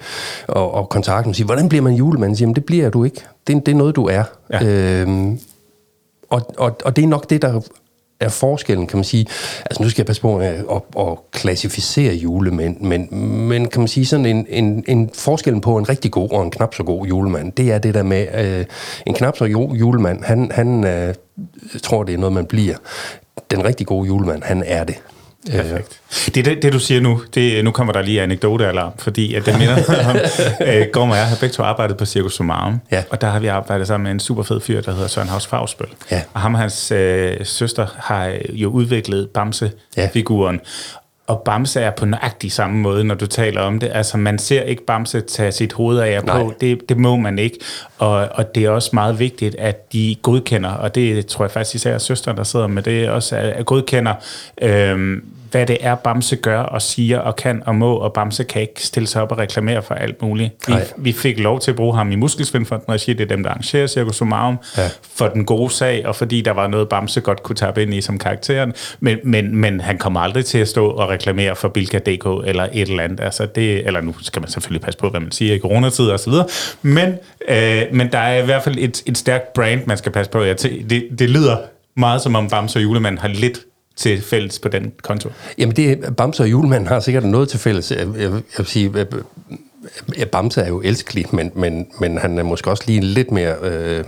og, 0.47 0.73
og 0.73 0.89
kontakter 0.89 1.29
og 1.29 1.35
siger, 1.35 1.45
hvordan 1.45 1.69
bliver 1.69 1.81
man 1.81 1.93
julemand? 1.93 2.35
Siger, 2.35 2.53
det 2.53 2.65
bliver 2.65 2.89
du 2.89 3.03
ikke. 3.03 3.21
Det, 3.47 3.65
det 3.65 3.71
er 3.71 3.75
noget, 3.75 3.95
du 3.95 4.05
er. 4.05 4.23
Ja. 4.53 4.63
Øh, 4.63 5.07
og, 6.29 6.41
og, 6.57 6.77
og 6.85 6.95
det 6.95 7.03
er 7.03 7.07
nok 7.07 7.29
det, 7.29 7.41
der 7.41 7.61
er 8.19 8.29
forskellen, 8.29 8.87
kan 8.87 8.97
man 8.97 9.03
sige, 9.03 9.25
altså 9.65 9.83
nu 9.83 9.89
skal 9.89 10.01
jeg 10.01 10.05
passe 10.05 10.21
på 10.21 10.37
at, 10.37 10.45
at, 10.47 10.81
at 10.99 11.17
klassificere 11.31 12.13
julemænd, 12.13 12.79
men, 12.79 13.07
men 13.47 13.67
kan 13.67 13.81
man 13.81 13.87
sige 13.87 14.05
sådan 14.05 14.25
en, 14.25 14.45
en, 14.49 14.83
en 14.87 15.09
forskellen 15.13 15.61
på 15.61 15.77
en 15.77 15.89
rigtig 15.89 16.11
god 16.11 16.29
og 16.31 16.43
en 16.43 16.51
knap 16.51 16.75
så 16.75 16.83
god 16.83 17.05
julemand, 17.05 17.51
det 17.51 17.71
er 17.71 17.77
det 17.77 17.93
der 17.93 18.03
med, 18.03 18.27
øh, 18.33 18.65
en 19.05 19.13
knap 19.13 19.37
så 19.37 19.47
god 19.47 19.75
julemand, 19.75 20.23
han, 20.23 20.51
han 20.51 20.83
øh, 20.83 21.15
tror, 21.83 22.03
det 22.03 22.13
er 22.13 22.17
noget, 22.17 22.33
man 22.33 22.45
bliver. 22.45 22.75
Den 23.51 23.65
rigtig 23.65 23.87
gode 23.87 24.07
julemand, 24.07 24.43
han 24.43 24.63
er 24.65 24.83
det. 24.83 24.95
Perfekt. 25.51 25.99
Det, 26.35 26.45
det, 26.45 26.61
det 26.63 26.73
du 26.73 26.79
siger 26.79 27.01
nu, 27.01 27.21
det, 27.35 27.63
nu 27.65 27.71
kommer 27.71 27.93
der 27.93 28.01
lige 28.01 28.21
anekdotealarm, 28.21 28.91
fordi 28.97 29.33
at 29.35 29.45
det 29.45 29.59
minder 29.59 29.75
om, 30.09 30.15
øh, 30.67 30.85
Gorm 30.93 31.09
og 31.09 31.17
jeg 31.17 31.25
har 31.27 31.35
begge 31.39 31.53
to 31.53 31.63
arbejdet 31.63 31.97
på 31.97 32.05
Circus 32.05 32.33
Sumarum, 32.35 32.79
Ja. 32.91 33.03
og 33.09 33.21
der 33.21 33.29
har 33.29 33.39
vi 33.39 33.47
arbejdet 33.47 33.87
sammen 33.87 34.03
med 34.03 34.11
en 34.11 34.19
super 34.19 34.43
fed 34.43 34.61
fyr, 34.61 34.81
der 34.81 34.93
hedder 34.93 35.07
Søren 35.07 35.27
Havs 35.29 35.47
Fagsbøl. 35.47 35.87
Ja. 36.11 36.21
Og 36.33 36.41
ham 36.41 36.53
og 36.53 36.59
hans 36.59 36.91
øh, 36.91 37.37
søster 37.43 37.87
har 37.97 38.33
jo 38.49 38.69
udviklet 38.69 39.29
Bamse-figuren, 39.29 40.59
og 41.27 41.41
Bamse 41.45 41.79
er 41.81 41.91
på 41.91 42.05
nøjagtig 42.05 42.51
samme 42.51 42.77
måde, 42.77 43.03
når 43.03 43.15
du 43.15 43.27
taler 43.27 43.61
om 43.61 43.79
det. 43.79 43.89
Altså, 43.93 44.17
man 44.17 44.39
ser 44.39 44.61
ikke 44.61 44.85
Bamse 44.85 45.21
tage 45.21 45.51
sit 45.51 45.73
hoved 45.73 45.99
af 45.99 46.23
på. 46.23 46.53
Det, 46.61 46.89
det 46.89 46.97
må 46.97 47.15
man 47.15 47.39
ikke. 47.39 47.57
Og, 47.97 48.29
og 48.31 48.55
det 48.55 48.65
er 48.65 48.69
også 48.69 48.89
meget 48.93 49.19
vigtigt, 49.19 49.55
at 49.55 49.93
de 49.93 50.15
godkender, 50.21 50.69
og 50.69 50.95
det 50.95 51.25
tror 51.25 51.45
jeg 51.45 51.51
faktisk 51.51 51.75
især 51.75 51.97
søsteren, 51.97 52.37
der 52.37 52.43
sidder 52.43 52.67
med 52.67 52.83
det, 52.83 53.09
også 53.09 53.35
er, 53.35 53.39
er 53.39 53.63
godkender, 53.63 54.13
øhm, 54.61 55.25
hvad 55.53 55.65
det 55.65 55.77
er, 55.81 55.95
Bamse 55.95 56.35
gør 56.35 56.59
og 56.59 56.81
siger 56.81 57.19
og 57.19 57.35
kan 57.35 57.63
og 57.65 57.75
må, 57.75 57.93
og 57.95 58.13
Bamse 58.13 58.43
kan 58.43 58.61
ikke 58.61 58.85
stille 58.85 59.07
sig 59.07 59.21
op 59.21 59.31
og 59.31 59.37
reklamere 59.37 59.81
for 59.83 59.95
alt 59.95 60.21
muligt. 60.21 60.51
Vi, 60.67 60.73
vi 60.97 61.11
fik 61.11 61.39
lov 61.39 61.59
til 61.59 61.71
at 61.71 61.77
bruge 61.77 61.95
ham 61.95 62.11
i 62.11 62.15
Muskelsvindfonden 62.15 62.93
regi, 62.93 63.13
det 63.13 63.21
er 63.21 63.25
dem, 63.35 63.43
der 63.43 63.49
arrangerer 63.49 63.87
Circus 63.87 64.15
Sumarum, 64.15 64.57
Ja. 64.77 64.89
for 65.15 65.27
den 65.27 65.45
gode 65.45 65.69
sag, 65.73 66.05
og 66.07 66.15
fordi 66.15 66.41
der 66.41 66.51
var 66.51 66.67
noget, 66.67 66.89
Bamse 66.89 67.21
godt 67.21 67.43
kunne 67.43 67.55
tabe 67.55 67.81
ind 67.81 67.93
i 67.93 68.01
som 68.01 68.17
karakteren, 68.19 68.73
men, 68.99 69.17
men, 69.23 69.55
men 69.55 69.81
han 69.81 69.97
kommer 69.97 70.19
aldrig 70.19 70.45
til 70.45 70.57
at 70.57 70.67
stå 70.67 70.87
og 70.89 71.09
reklamere 71.09 71.55
for 71.55 71.67
Bilka.dk 71.67 72.47
eller 72.47 72.67
et 72.73 72.89
eller 72.89 73.03
andet. 73.03 73.19
Altså 73.19 73.45
det, 73.45 73.87
eller 73.87 74.01
nu 74.01 74.15
skal 74.21 74.41
man 74.41 74.49
selvfølgelig 74.49 74.81
passe 74.81 74.97
på, 74.99 75.09
hvad 75.09 75.19
man 75.19 75.31
siger 75.31 75.55
i 75.55 75.59
coronatid 75.59 76.05
og 76.07 76.19
så 76.19 76.29
videre, 76.29 76.45
men, 76.81 77.13
øh, 77.49 77.81
men 77.91 78.11
der 78.11 78.19
er 78.19 78.41
i 78.41 78.45
hvert 78.45 78.63
fald 78.63 78.75
et, 78.79 79.03
et 79.05 79.17
stærkt 79.17 79.53
brand, 79.53 79.81
man 79.85 79.97
skal 79.97 80.11
passe 80.11 80.31
på. 80.31 80.41
Jeg 80.43 80.55
tæ- 80.61 80.87
det, 80.89 81.07
det 81.19 81.29
lyder 81.29 81.57
meget 81.97 82.21
som 82.21 82.35
om 82.35 82.49
Bamse 82.49 82.79
og 82.79 82.83
Julemand 82.83 83.17
har 83.19 83.27
lidt 83.27 83.59
til 83.95 84.21
fælles 84.21 84.59
på 84.59 84.67
den 84.67 84.91
konto. 85.01 85.29
Jamen, 85.57 85.75
det, 85.75 86.15
Bamse 86.17 86.43
og 86.43 86.51
julemanden 86.51 86.87
har 86.87 86.99
sikkert 86.99 87.23
noget 87.23 87.49
til 87.49 87.59
fælles. 87.59 87.91
Jeg, 87.91 87.99
jeg, 87.99 88.21
jeg 88.21 88.31
vil 88.57 88.65
sige, 88.65 88.91
øh, 88.95 89.05
øh, 90.17 90.25
Bamse 90.25 90.61
er 90.61 90.67
jo 90.67 90.81
elskelig, 90.81 91.25
men, 91.31 91.51
men, 91.55 91.87
men 91.99 92.17
han 92.17 92.39
er 92.39 92.43
måske 92.43 92.69
også 92.69 92.83
lige 92.87 93.01
lidt 93.01 93.31
mere 93.31 93.55
øh, 93.61 94.03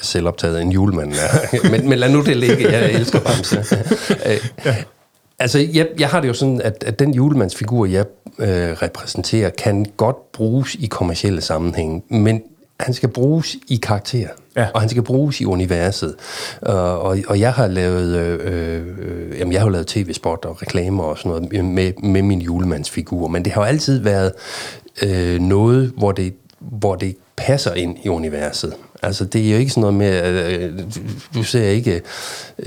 selvoptaget 0.00 0.62
end 0.62 0.72
julemanden 0.72 1.14
er. 1.14 1.58
men, 1.70 1.88
men 1.88 1.98
lad 1.98 2.10
nu 2.10 2.22
det 2.24 2.36
ligge. 2.36 2.72
Jeg 2.72 2.92
elsker 2.92 3.20
Bamse. 3.20 3.64
Øh, 4.26 4.82
Altså, 5.40 5.58
jeg, 5.58 5.88
jeg 5.98 6.08
har 6.08 6.20
det 6.20 6.28
jo 6.28 6.34
sådan, 6.34 6.60
at, 6.60 6.84
at 6.86 6.98
den 6.98 7.14
julemandsfigur, 7.14 7.86
jeg 7.86 8.04
øh, 8.38 8.48
repræsenterer, 8.48 9.50
kan 9.50 9.86
godt 9.96 10.32
bruges 10.32 10.74
i 10.74 10.86
kommercielle 10.86 11.40
sammenhænge, 11.40 12.02
men 12.08 12.42
han 12.80 12.94
skal 12.94 13.08
bruges 13.08 13.56
i 13.68 13.76
karakter, 13.76 14.28
Ja. 14.56 14.66
og 14.74 14.80
han 14.80 14.90
skal 14.90 15.02
bruges 15.02 15.40
i 15.40 15.44
universet. 15.44 16.14
Uh, 16.68 16.74
og, 16.74 17.18
og 17.28 17.40
jeg 17.40 17.52
har 17.52 17.66
lavet, 17.66 18.16
øh, 18.16 18.38
øh, 18.42 19.38
jamen, 19.38 19.52
jeg 19.52 19.60
har 19.60 19.68
lavet 19.68 19.86
tv-spot 19.86 20.44
og 20.44 20.62
reklamer 20.62 21.04
og 21.04 21.18
sådan 21.18 21.48
noget 21.50 21.64
med, 21.64 21.92
med 22.02 22.22
min 22.22 22.40
julemandsfigur, 22.40 23.28
men 23.28 23.44
det 23.44 23.52
har 23.52 23.60
jo 23.60 23.66
altid 23.66 24.00
været 24.00 24.32
øh, 25.02 25.40
noget, 25.40 25.92
hvor 25.96 26.12
det, 26.12 26.34
hvor 26.58 26.94
det 26.94 27.16
passer 27.36 27.74
ind 27.74 27.96
i 28.04 28.08
universet. 28.08 28.74
Altså, 29.02 29.24
det 29.24 29.46
er 29.46 29.52
jo 29.52 29.58
ikke 29.58 29.70
sådan 29.70 29.80
noget 29.80 29.94
med, 29.94 30.44
øh, 30.60 30.78
du- 30.78 31.38
du 31.38 31.42
ser 31.42 31.68
ikke 31.68 32.00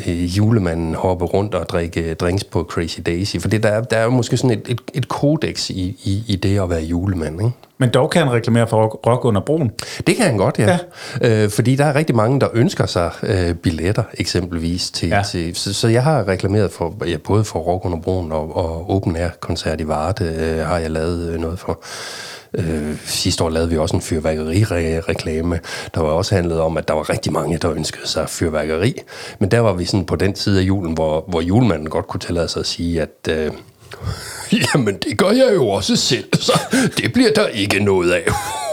øh, 0.07 0.37
julemanden 0.37 0.95
hoppe 0.95 1.25
rundt 1.25 1.55
og 1.55 1.69
drikke 1.69 2.13
drinks 2.13 2.43
på 2.43 2.63
Crazy 2.69 2.99
Daisy, 3.05 3.37
for 3.37 3.47
det, 3.47 3.63
der, 3.63 3.69
er, 3.69 3.81
der 3.81 3.97
er 3.97 4.03
jo 4.03 4.09
måske 4.09 4.37
sådan 4.37 4.57
et, 4.57 4.69
et, 4.69 4.81
et 4.93 5.07
kodex 5.07 5.69
i, 5.69 5.97
i, 6.03 6.23
i 6.27 6.35
det 6.35 6.59
at 6.61 6.69
være 6.69 6.81
julemand, 6.81 7.39
ikke? 7.41 7.51
Men 7.77 7.89
dog 7.89 8.09
kan 8.09 8.21
han 8.21 8.31
reklamere 8.31 8.67
for 8.67 8.85
rock, 9.07 9.25
under 9.25 9.41
broen. 9.41 9.71
Det 10.07 10.15
kan 10.15 10.25
han 10.25 10.37
godt, 10.37 10.59
ja. 10.59 10.77
ja. 11.21 11.43
Øh, 11.43 11.49
fordi 11.49 11.75
der 11.75 11.85
er 11.85 11.95
rigtig 11.95 12.15
mange, 12.15 12.39
der 12.39 12.47
ønsker 12.53 12.85
sig 12.85 13.11
øh, 13.23 13.53
billetter, 13.55 14.03
eksempelvis. 14.13 14.91
Til, 14.91 15.09
Ja. 15.09 15.21
til, 15.31 15.55
så, 15.55 15.73
så 15.73 15.87
jeg 15.87 16.03
har 16.03 16.27
reklameret 16.27 16.71
for, 16.71 16.95
ja, 17.07 17.17
både 17.17 17.43
for 17.43 17.59
Rock 17.59 17.85
under 17.85 17.99
Broen 17.99 18.31
og, 18.31 18.55
og 18.55 18.89
Open 18.95 19.15
Air 19.15 19.29
koncert 19.39 19.81
i 19.81 19.87
Varde, 19.87 20.25
øh, 20.39 20.65
har 20.67 20.77
jeg 20.77 20.91
lavet 20.91 21.29
øh, 21.29 21.39
noget 21.39 21.59
for. 21.59 21.79
Øh, 22.53 22.97
sidste 23.05 23.43
år 23.43 23.49
lavede 23.49 23.69
vi 23.69 23.77
også 23.77 23.95
en 23.95 24.01
fyrværkeri-reklame. 24.01 25.59
Der 25.95 26.01
var 26.01 26.09
også 26.09 26.35
handlet 26.35 26.59
om, 26.59 26.77
at 26.77 26.87
der 26.87 26.93
var 26.93 27.09
rigtig 27.09 27.33
mange, 27.33 27.57
der 27.57 27.71
ønskede 27.71 28.07
sig 28.07 28.29
fyrværkeri. 28.29 28.93
Men 29.39 29.51
der 29.51 29.59
var 29.59 29.73
vi 29.73 29.85
sådan 29.85 30.05
på 30.05 30.15
den 30.15 30.35
side 30.35 30.59
af 30.59 30.63
julen, 30.63 30.93
hvor, 30.93 31.25
hvor 31.27 31.41
julemanden 31.41 31.89
godt 31.89 32.07
kunne 32.07 32.19
tillade 32.19 32.47
sig 32.47 32.59
at 32.59 32.65
sige, 32.65 33.01
at... 33.01 33.29
Øh, 33.29 33.51
Jamen, 34.75 34.97
det 34.97 35.17
gør 35.17 35.29
jeg 35.29 35.51
jo 35.55 35.69
også 35.69 35.95
selv, 35.95 36.25
så 36.47 36.59
det 36.97 37.13
bliver 37.13 37.31
der 37.31 37.47
ikke 37.47 37.79
noget 37.79 38.11
af 38.11 38.23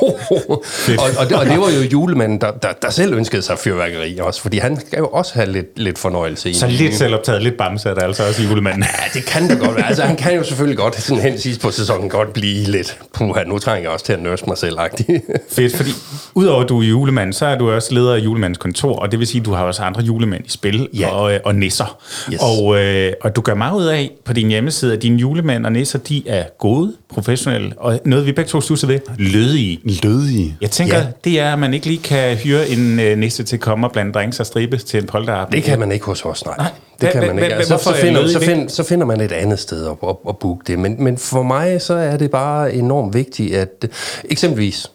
og, 0.01 1.09
og, 1.19 1.29
det, 1.29 1.37
og 1.37 1.47
det 1.47 1.61
var 1.61 1.71
jo 1.71 1.83
julemanden, 1.93 2.41
der, 2.41 2.51
der, 2.51 2.69
der 2.83 2.91
selv 2.91 3.15
ønskede 3.15 3.43
sig 3.43 3.59
fyrværkeri 3.59 4.19
også, 4.19 4.43
fordi 4.43 4.59
han 4.59 4.81
skal 4.81 4.99
jo 4.99 5.07
også 5.07 5.35
have 5.35 5.53
lidt, 5.53 5.79
lidt 5.79 5.99
fornøjelse 5.99 6.51
i 6.51 6.55
Så 6.55 6.67
lidt 6.67 6.95
selvoptaget, 6.95 7.43
lidt 7.43 7.59
der 7.59 8.01
altså 8.01 8.27
også 8.29 8.43
julemanden. 8.43 8.83
Ja, 8.83 9.19
det 9.21 9.27
kan 9.27 9.49
det 9.51 9.59
godt 9.59 9.77
være. 9.77 9.87
Altså, 9.87 10.03
han 10.03 10.17
kan 10.17 10.35
jo 10.35 10.45
selvfølgelig 10.45 10.79
godt 10.79 11.01
sådan 11.01 11.23
hen 11.23 11.39
sidst 11.39 11.61
på 11.61 11.71
sæsonen 11.71 12.09
godt 12.09 12.33
blive 12.33 12.65
lidt, 12.65 12.99
puha, 13.15 13.45
nu 13.45 13.59
trænger 13.59 13.83
jeg 13.83 13.91
også 13.91 14.05
til 14.05 14.13
at 14.13 14.23
nørse 14.23 14.45
mig 14.47 14.59
selv 14.59 14.79
-agtig. 14.79 15.21
Fedt, 15.51 15.77
fordi 15.77 15.91
udover 16.35 16.63
at 16.63 16.69
du 16.69 16.81
er 16.81 16.85
julemand, 16.85 17.33
så 17.33 17.47
er 17.47 17.59
du 17.59 17.71
også 17.71 17.95
leder 17.95 18.15
af 18.15 18.19
julemandens 18.19 18.59
kontor, 18.59 18.97
og 18.97 19.11
det 19.11 19.19
vil 19.19 19.27
sige, 19.27 19.41
at 19.41 19.47
du 19.47 19.53
har 19.53 19.65
også 19.65 19.83
andre 19.83 20.03
julemænd 20.03 20.47
i 20.47 20.51
spil 20.51 20.89
Ja. 20.99 21.09
og, 21.09 21.35
øh, 21.35 21.41
og 21.45 21.55
nisser. 21.55 21.99
Yes. 22.33 22.41
Og, 22.43 22.79
øh, 22.79 23.13
og 23.21 23.37
du 23.37 23.41
gør 23.41 23.55
meget 23.55 23.79
ud 23.79 23.87
af 23.87 24.11
på 24.25 24.33
din 24.33 24.49
hjemmeside, 24.49 24.93
at 24.93 25.03
dine 25.03 25.17
julemænd 25.19 25.67
og 25.67 25.73
nisser, 25.73 25.99
de 25.99 26.29
er 26.29 26.45
gode, 26.59 26.93
professionelle, 27.15 27.73
og 27.77 28.01
noget 28.05 28.27
vi 28.27 28.33
begge 28.33 28.49
to 28.49 28.61
stusser 28.61 28.87
ved, 28.87 29.01
lødige. 29.17 29.81
Lødige. 30.03 30.57
Jeg 30.61 30.71
tænker, 30.71 30.97
ja. 30.99 31.07
Det 31.25 31.41
er, 31.41 31.53
at 31.53 31.59
man 31.59 31.75
ikke 31.75 31.87
lige 31.87 31.99
kan 32.03 32.37
hyre 32.37 32.69
en 32.69 33.01
øh, 33.01 33.19
nisse 33.19 33.43
til 33.43 33.57
at 33.57 33.61
komme 33.61 33.87
og 33.87 33.93
blande 33.93 34.13
drinks 34.13 34.41
og 34.41 34.47
stribe 34.47 34.77
til 34.77 35.01
en 35.01 35.07
polterabend. 35.07 35.53
Det 35.55 35.63
kan 35.65 35.79
man 35.79 35.93
ikke 35.93 36.05
hos 36.07 36.25
os, 36.25 36.45
nej. 36.45 36.57
Nej. 36.57 36.71
Det 37.01 37.07
Hva- 37.09 37.13
kan 37.13 37.21
man 37.27 37.39
hva- 37.39 37.43
ikke. 37.43 37.55
Altså, 37.55 37.79
så, 37.79 37.91
er 37.91 37.95
finder, 37.95 38.29
så, 38.29 38.41
find, 38.41 38.69
så 38.69 38.83
finder 38.85 39.07
man 39.07 39.21
et 39.21 39.33
andet 39.33 39.59
sted 39.59 39.87
at, 39.87 39.93
at, 40.09 40.17
at 40.29 40.39
booke 40.39 40.63
det. 40.67 40.79
Men, 40.79 41.05
men 41.05 41.19
for 41.19 41.43
mig, 41.43 41.83
så 41.83 41.95
er 41.95 42.17
det 42.17 42.31
bare 42.31 42.75
enormt 42.75 43.15
vigtigt, 43.15 43.55
at 43.57 43.89
eksempelvis, 44.25 44.91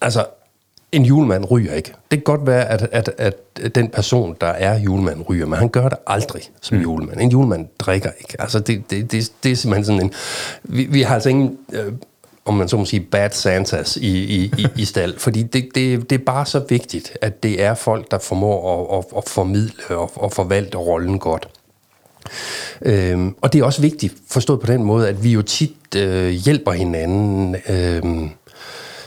altså, 0.00 0.24
en 0.94 1.04
julemand 1.04 1.50
ryger 1.50 1.74
ikke. 1.74 1.92
Det 2.10 2.18
kan 2.18 2.22
godt 2.22 2.46
være, 2.46 2.68
at, 2.68 2.88
at, 2.92 3.10
at 3.18 3.74
den 3.74 3.88
person, 3.88 4.36
der 4.40 4.46
er 4.46 4.78
julemand, 4.78 5.24
ryger, 5.28 5.46
men 5.46 5.58
han 5.58 5.68
gør 5.68 5.88
det 5.88 5.98
aldrig 6.06 6.42
som 6.60 6.76
mm. 6.76 6.82
julemand. 6.82 7.20
En 7.20 7.30
julemand 7.30 7.68
drikker 7.78 8.10
ikke. 8.20 8.40
Altså, 8.40 8.58
det, 8.58 8.90
det, 8.90 9.12
det, 9.12 9.32
det 9.42 9.52
er 9.52 9.56
simpelthen 9.56 9.84
sådan 9.84 10.02
en... 10.02 10.12
Vi, 10.62 10.84
vi 10.84 11.02
har 11.02 11.14
altså 11.14 11.28
ingen... 11.28 11.58
Øh, 11.72 11.92
om 12.46 12.54
man 12.54 12.68
så 12.68 12.76
må 12.76 12.84
sige, 12.84 13.00
bad 13.00 13.30
Santas 13.30 13.96
i, 13.96 14.24
i, 14.24 14.52
i, 14.58 14.66
i 14.82 14.84
stald. 14.84 15.18
Fordi 15.18 15.42
det, 15.42 15.68
det, 15.74 16.10
det 16.10 16.20
er 16.20 16.24
bare 16.24 16.46
så 16.46 16.62
vigtigt, 16.68 17.18
at 17.20 17.42
det 17.42 17.62
er 17.62 17.74
folk, 17.74 18.10
der 18.10 18.18
formår 18.18 18.88
at, 18.98 18.98
at, 18.98 19.18
at 19.18 19.28
formidle 19.28 19.96
og, 19.96 20.10
og 20.14 20.32
forvalte 20.32 20.78
rollen 20.78 21.18
godt. 21.18 21.48
Øhm, 22.82 23.34
og 23.40 23.52
det 23.52 23.60
er 23.60 23.64
også 23.64 23.80
vigtigt, 23.80 24.14
forstået 24.30 24.60
på 24.60 24.66
den 24.66 24.82
måde, 24.82 25.08
at 25.08 25.24
vi 25.24 25.32
jo 25.32 25.42
tit 25.42 25.94
øh, 25.96 26.30
hjælper 26.30 26.72
hinanden. 26.72 27.56
Øhm, 27.68 28.30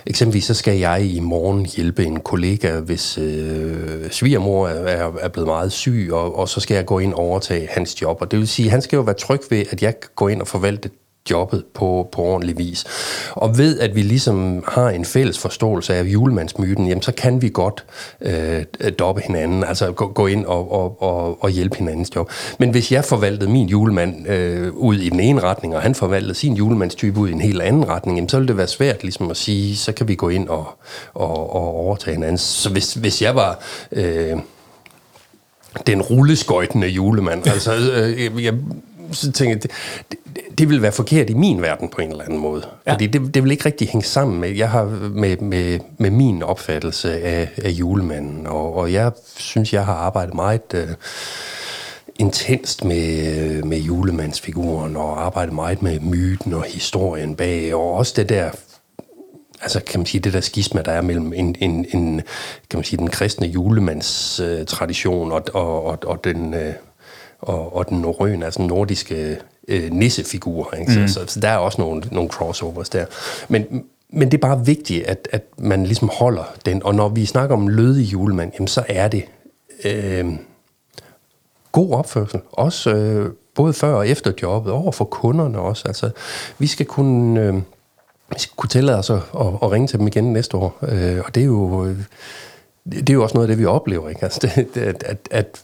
eksempelvis 0.10 0.46
så 0.46 0.54
skal 0.54 0.78
jeg 0.78 1.06
i 1.06 1.20
morgen 1.20 1.66
hjælpe 1.66 2.06
en 2.06 2.20
kollega, 2.20 2.80
hvis 2.80 3.18
øh, 3.18 4.12
svigermor 4.12 4.68
er, 4.68 5.12
er, 5.20 5.28
blevet 5.28 5.48
meget 5.48 5.72
syg, 5.72 6.10
og, 6.12 6.36
og 6.36 6.50
så 6.50 6.60
skal 6.60 6.76
jeg 6.76 6.86
gå 6.86 7.00
ind 7.00 7.14
og 7.14 7.20
overtage 7.20 7.68
hans 7.72 8.02
job. 8.02 8.22
Og 8.22 8.32
det 8.32 8.40
vil 8.40 8.48
sige, 8.48 8.66
at 8.66 8.72
han 8.72 8.82
skal 8.82 8.98
jo 8.98 9.04
være 9.04 9.16
tryg 9.16 9.42
ved, 9.50 9.66
at 9.72 9.84
jeg 9.84 10.00
kan 10.00 10.10
gå 10.16 10.28
ind 10.28 10.42
og 10.42 10.48
forvalte 10.48 10.90
jobbet 11.32 11.64
på, 11.74 12.10
på 12.12 12.22
ordentlig 12.22 12.58
vis. 12.58 12.86
Og 13.32 13.58
ved, 13.58 13.80
at 13.80 13.96
vi 13.96 14.02
ligesom 14.02 14.64
har 14.68 14.90
en 14.90 15.06
fælles 15.06 15.40
forståelse 15.40 15.96
af 15.96 16.04
julemandsmyten, 16.04 16.88
jamen 16.88 17.02
så 17.02 17.12
kan 17.12 17.42
vi 17.42 17.50
godt 17.54 17.86
øh, 18.22 18.64
doppe 19.00 19.22
hinanden, 19.22 19.64
altså 19.64 19.92
gå, 19.92 20.08
gå 20.08 20.28
ind 20.28 20.46
og, 20.46 20.72
og, 20.72 21.02
og, 21.02 21.44
og 21.44 21.50
hjælpe 21.50 21.78
hinandens 21.78 22.16
job. 22.16 22.32
Men 22.60 22.70
hvis 22.70 22.92
jeg 22.92 23.06
forvaltede 23.06 23.52
min 23.52 23.68
julemand 23.68 24.30
øh, 24.30 24.74
ud 24.74 24.96
i 24.96 25.10
den 25.10 25.20
ene 25.20 25.42
retning, 25.42 25.76
og 25.76 25.82
han 25.82 25.96
forvaltede 25.96 26.36
sin 26.36 26.54
julemandstype 26.54 27.20
ud 27.20 27.30
i 27.30 27.32
en 27.32 27.42
helt 27.42 27.62
anden 27.62 27.88
retning, 27.88 28.18
jamen 28.18 28.30
så 28.30 28.38
ville 28.38 28.48
det 28.48 28.58
være 28.58 28.68
svært 28.68 29.04
ligesom 29.04 29.32
at 29.32 29.38
sige, 29.38 29.78
så 29.78 29.92
kan 29.92 30.08
vi 30.08 30.16
gå 30.16 30.30
ind 30.30 30.48
og, 30.48 30.66
og, 31.14 31.56
og 31.56 31.76
overtage 31.76 32.14
hinanden. 32.14 32.38
Så 32.38 32.70
hvis, 32.70 32.94
hvis 32.94 33.22
jeg 33.22 33.36
var... 33.36 33.60
Øh, 33.92 34.38
den 35.88 36.02
rulleskøjtende 36.02 36.88
julemand. 36.88 37.48
Altså, 37.48 37.76
øh, 37.76 38.24
jeg, 38.24 38.32
jeg, 38.44 38.54
så 39.12 39.32
tænker 39.32 39.56
jeg, 39.56 39.64
det, 39.64 39.72
det, 40.12 40.58
det 40.58 40.70
vil 40.70 40.82
være 40.82 40.92
forkert 40.92 41.30
i 41.30 41.34
min 41.34 41.62
verden 41.62 41.90
på 41.90 42.02
en 42.02 42.12
eller 42.12 42.24
anden 42.24 42.40
måde. 42.40 42.64
Ja. 42.88 42.94
Fordi 42.94 43.08
det, 43.08 43.34
det 43.34 43.44
vil 43.44 43.52
ikke 43.52 43.66
rigtig 43.66 43.88
hænge 43.88 44.06
sammen 44.06 44.40
med, 44.40 44.50
jeg 44.50 44.70
har 44.70 44.84
med, 45.14 45.38
med, 45.38 45.80
med 45.98 46.10
min 46.10 46.44
opfattelse 46.44 47.22
af, 47.22 47.50
af 47.58 47.70
julemanden. 47.70 48.48
Og, 48.48 48.76
og 48.76 48.94
jeg 48.94 49.12
synes, 49.36 49.74
jeg 49.74 49.86
har 49.86 49.94
arbejdet 49.94 50.34
meget 50.34 50.74
øh, 50.74 50.88
intenst 52.20 52.84
med, 52.84 53.64
med 53.64 53.78
julemandsfiguren, 53.78 54.96
og 54.96 55.26
arbejdet 55.26 55.54
meget 55.54 55.82
med 55.82 56.00
myten 56.00 56.54
og 56.54 56.64
historien 56.64 57.36
bag, 57.36 57.76
og 57.76 57.94
også 57.94 58.14
det 58.16 58.30
der 58.30 58.50
altså 59.62 59.80
kan 59.80 60.00
man 60.00 60.06
sige, 60.06 60.22
det 60.22 60.34
der 60.34 60.42
skisma, 60.42 60.82
der 60.82 60.92
er 60.92 61.02
mellem 61.02 61.34
en, 61.34 61.56
en, 61.60 61.86
en 61.94 62.22
kan 62.70 62.78
man 62.78 62.84
sige, 62.84 62.98
den 62.98 63.10
kristne 63.10 63.48
julemands 63.48 64.40
øh, 64.40 64.66
og, 65.06 65.44
og, 65.54 65.86
og, 65.86 65.98
og 66.06 66.24
den, 66.24 66.54
øh, 66.54 66.74
og, 67.40 67.76
og 67.76 67.90
den 67.90 68.02
norrøne, 68.02 68.46
altså 68.46 68.58
den 68.58 68.68
nordiske 68.68 69.38
øh, 69.68 69.92
nissefigur. 69.92 70.74
Ikke? 70.80 71.00
Mm. 71.02 71.08
Så, 71.08 71.14
så, 71.14 71.34
så 71.34 71.40
der 71.40 71.50
er 71.50 71.58
også 71.58 71.82
nogle, 71.82 72.02
nogle 72.12 72.30
crossovers 72.30 72.90
der. 72.90 73.06
Men, 73.48 73.86
men 74.10 74.32
det 74.32 74.38
er 74.38 74.42
bare 74.42 74.66
vigtigt, 74.66 75.06
at, 75.06 75.28
at 75.32 75.44
man 75.58 75.84
ligesom 75.84 76.10
holder 76.14 76.54
den. 76.66 76.84
Og 76.84 76.96
når 76.96 77.10
vi 77.10 77.26
snakker 77.26 77.56
om 77.56 77.68
lødig 77.68 78.14
julemand, 78.14 78.52
jamen, 78.54 78.68
så 78.68 78.84
er 78.88 79.08
det 79.08 79.24
øh, 79.86 80.26
god 81.72 81.94
opførsel. 81.94 82.40
Også 82.52 82.90
øh, 82.90 83.32
både 83.56 83.74
før 83.74 83.94
og 83.94 84.08
efter 84.08 84.32
jobbet, 84.42 84.74
over 84.74 84.92
for 84.92 85.06
kunderne 85.06 85.60
også. 85.60 85.84
Altså, 85.88 86.10
vi 86.58 86.68
skal 86.68 86.86
kunne... 86.86 87.42
Øh, 87.42 87.56
vi 88.34 88.40
skal 88.40 88.56
kunne 88.56 88.70
tillade 88.70 88.98
os 88.98 89.10
at, 89.10 89.16
at, 89.16 89.48
at 89.62 89.72
ringe 89.72 89.88
til 89.88 90.00
dem 90.00 90.08
igen 90.08 90.34
næste 90.34 90.58
år. 90.58 90.78
Øh, 90.82 91.22
og 91.26 91.36
det 91.36 91.42
er 91.42 91.46
jo... 91.46 91.86
Øh, 91.86 91.98
det 92.92 93.10
er 93.10 93.14
jo 93.14 93.24
også 93.24 93.36
noget 93.36 93.48
af 93.48 93.48
det, 93.48 93.60
vi 93.60 93.66
oplever, 93.66 94.10
ikke? 94.10 94.24
Altså, 94.24 94.40
det, 94.74 94.82
at, 94.82 95.04
at, 95.04 95.18
at 95.32 95.64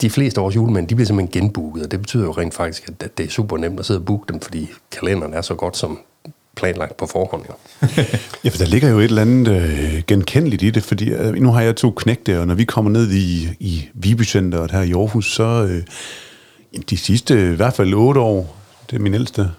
de 0.00 0.10
fleste 0.10 0.40
af 0.40 0.42
vores 0.42 0.56
julemænd, 0.56 0.88
de 0.88 0.94
bliver 0.94 1.06
simpelthen 1.06 1.42
genbooket, 1.42 1.84
og 1.84 1.90
det 1.90 2.00
betyder 2.00 2.24
jo 2.24 2.32
rent 2.32 2.54
faktisk, 2.54 2.88
at 2.88 3.18
det 3.18 3.26
er 3.26 3.30
super 3.30 3.56
nemt 3.56 3.80
at 3.80 3.86
sidde 3.86 4.00
og 4.00 4.04
booke 4.04 4.32
dem, 4.32 4.40
fordi 4.40 4.70
kalenderen 4.90 5.34
er 5.34 5.42
så 5.42 5.54
godt 5.54 5.76
som 5.76 5.98
planlagt 6.56 6.96
på 6.96 7.06
forhånd. 7.06 7.42
Jo. 7.48 7.54
ja, 8.44 8.48
for 8.50 8.58
der 8.58 8.66
ligger 8.66 8.88
jo 8.88 8.98
et 8.98 9.04
eller 9.04 9.22
andet 9.22 9.48
øh, 9.48 10.02
genkendeligt 10.06 10.62
i 10.62 10.70
det, 10.70 10.82
fordi 10.82 11.10
øh, 11.10 11.34
nu 11.34 11.52
har 11.52 11.60
jeg 11.60 11.76
to 11.76 11.90
knægte, 11.90 12.40
og 12.40 12.46
når 12.46 12.54
vi 12.54 12.64
kommer 12.64 12.90
ned 12.90 13.10
i, 13.10 13.48
i 13.60 13.88
Viby 13.94 14.24
Centeret 14.24 14.70
her 14.70 14.82
i 14.82 14.92
Aarhus, 14.92 15.34
så 15.34 15.66
øh, 15.70 15.82
de 16.90 16.96
sidste 16.96 17.52
i 17.52 17.56
hvert 17.56 17.74
fald 17.74 17.94
otte 17.94 18.20
år, 18.20 18.56
det 18.90 18.96
er 18.96 19.00
min 19.00 19.14
ældste, 19.14 19.50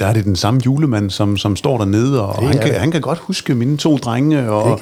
der 0.00 0.06
er 0.06 0.12
det 0.12 0.24
den 0.24 0.36
samme 0.36 0.60
julemand, 0.66 1.10
som, 1.10 1.36
som 1.36 1.56
står 1.56 1.78
dernede, 1.78 2.26
og 2.26 2.48
han 2.48 2.58
kan, 2.58 2.74
han 2.74 2.90
kan 2.90 3.00
godt 3.00 3.18
huske 3.18 3.54
mine 3.54 3.76
to 3.76 3.96
drenge, 3.96 4.50
og 4.50 4.80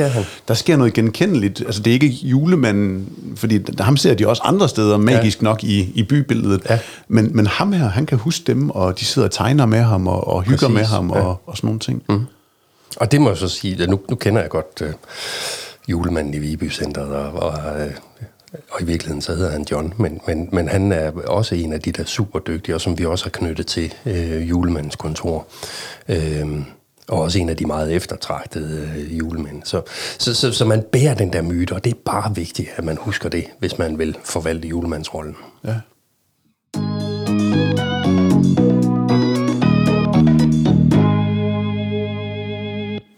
der 0.48 0.54
sker 0.54 0.76
noget 0.76 0.92
genkendeligt. 0.92 1.60
Altså, 1.60 1.82
det 1.82 1.90
er 1.90 1.94
ikke 1.94 2.06
julemanden, 2.06 3.08
fordi 3.36 3.58
der, 3.58 3.84
ham 3.84 3.96
ser 3.96 4.14
de 4.14 4.28
også 4.28 4.42
andre 4.44 4.68
steder, 4.68 4.96
magisk 4.96 5.38
ja. 5.40 5.44
nok, 5.44 5.64
i, 5.64 5.92
i 5.94 6.02
bybilledet. 6.02 6.62
Ja. 6.70 6.78
Men, 7.08 7.36
men 7.36 7.46
ham 7.46 7.72
her, 7.72 7.88
han 7.88 8.06
kan 8.06 8.18
huske 8.18 8.44
dem, 8.46 8.70
og 8.70 9.00
de 9.00 9.04
sidder 9.04 9.28
og 9.28 9.32
tegner 9.32 9.66
med 9.66 9.82
ham, 9.82 10.06
og, 10.06 10.28
og 10.28 10.42
hygger 10.42 10.56
Præcis. 10.56 10.74
med 10.74 10.84
ham, 10.84 11.10
ja. 11.10 11.20
og, 11.20 11.42
og 11.46 11.56
sådan 11.56 11.66
nogle 11.68 11.80
ting. 11.80 12.02
Mm. 12.08 12.26
Og 12.96 13.12
det 13.12 13.20
må 13.20 13.28
jeg 13.28 13.38
så 13.38 13.48
sige, 13.48 13.82
at 13.82 13.90
nu, 13.90 14.00
nu 14.10 14.16
kender 14.16 14.40
jeg 14.40 14.50
godt 14.50 14.82
uh, 14.82 14.88
julemanden 15.88 16.34
i 16.34 16.38
Viby 16.38 16.72
Centeret, 16.72 17.08
og, 17.08 17.32
og 17.32 17.52
uh, 17.52 17.92
og 18.70 18.82
i 18.82 18.84
virkeligheden 18.84 19.22
så 19.22 19.34
hedder 19.34 19.50
han 19.50 19.66
John, 19.70 19.94
men, 19.96 20.20
men, 20.26 20.48
men 20.52 20.68
han 20.68 20.92
er 20.92 21.10
også 21.10 21.54
en 21.54 21.72
af 21.72 21.80
de 21.80 21.92
der 21.92 22.04
super 22.04 22.38
dygtige, 22.38 22.74
og 22.74 22.80
som 22.80 22.98
vi 22.98 23.04
også 23.04 23.24
har 23.24 23.30
knyttet 23.30 23.66
til 23.66 23.94
øh, 24.06 24.48
julemandens 24.48 24.96
kontor. 24.96 25.46
Øh, 26.08 26.46
og 27.08 27.20
også 27.20 27.38
en 27.38 27.48
af 27.48 27.56
de 27.56 27.66
meget 27.66 27.92
eftertragtede 27.92 28.90
øh, 28.96 29.18
julemænd. 29.18 29.62
Så, 29.64 29.82
så, 30.18 30.34
så, 30.34 30.52
så 30.52 30.64
man 30.64 30.84
bærer 30.92 31.14
den 31.14 31.32
der 31.32 31.42
myte, 31.42 31.72
og 31.72 31.84
det 31.84 31.90
er 31.90 31.98
bare 32.04 32.34
vigtigt, 32.34 32.68
at 32.76 32.84
man 32.84 32.96
husker 32.96 33.28
det, 33.28 33.44
hvis 33.58 33.78
man 33.78 33.98
vil 33.98 34.16
forvalte 34.24 34.68
julemandsrollen. 34.68 35.36
Ja. 35.64 35.74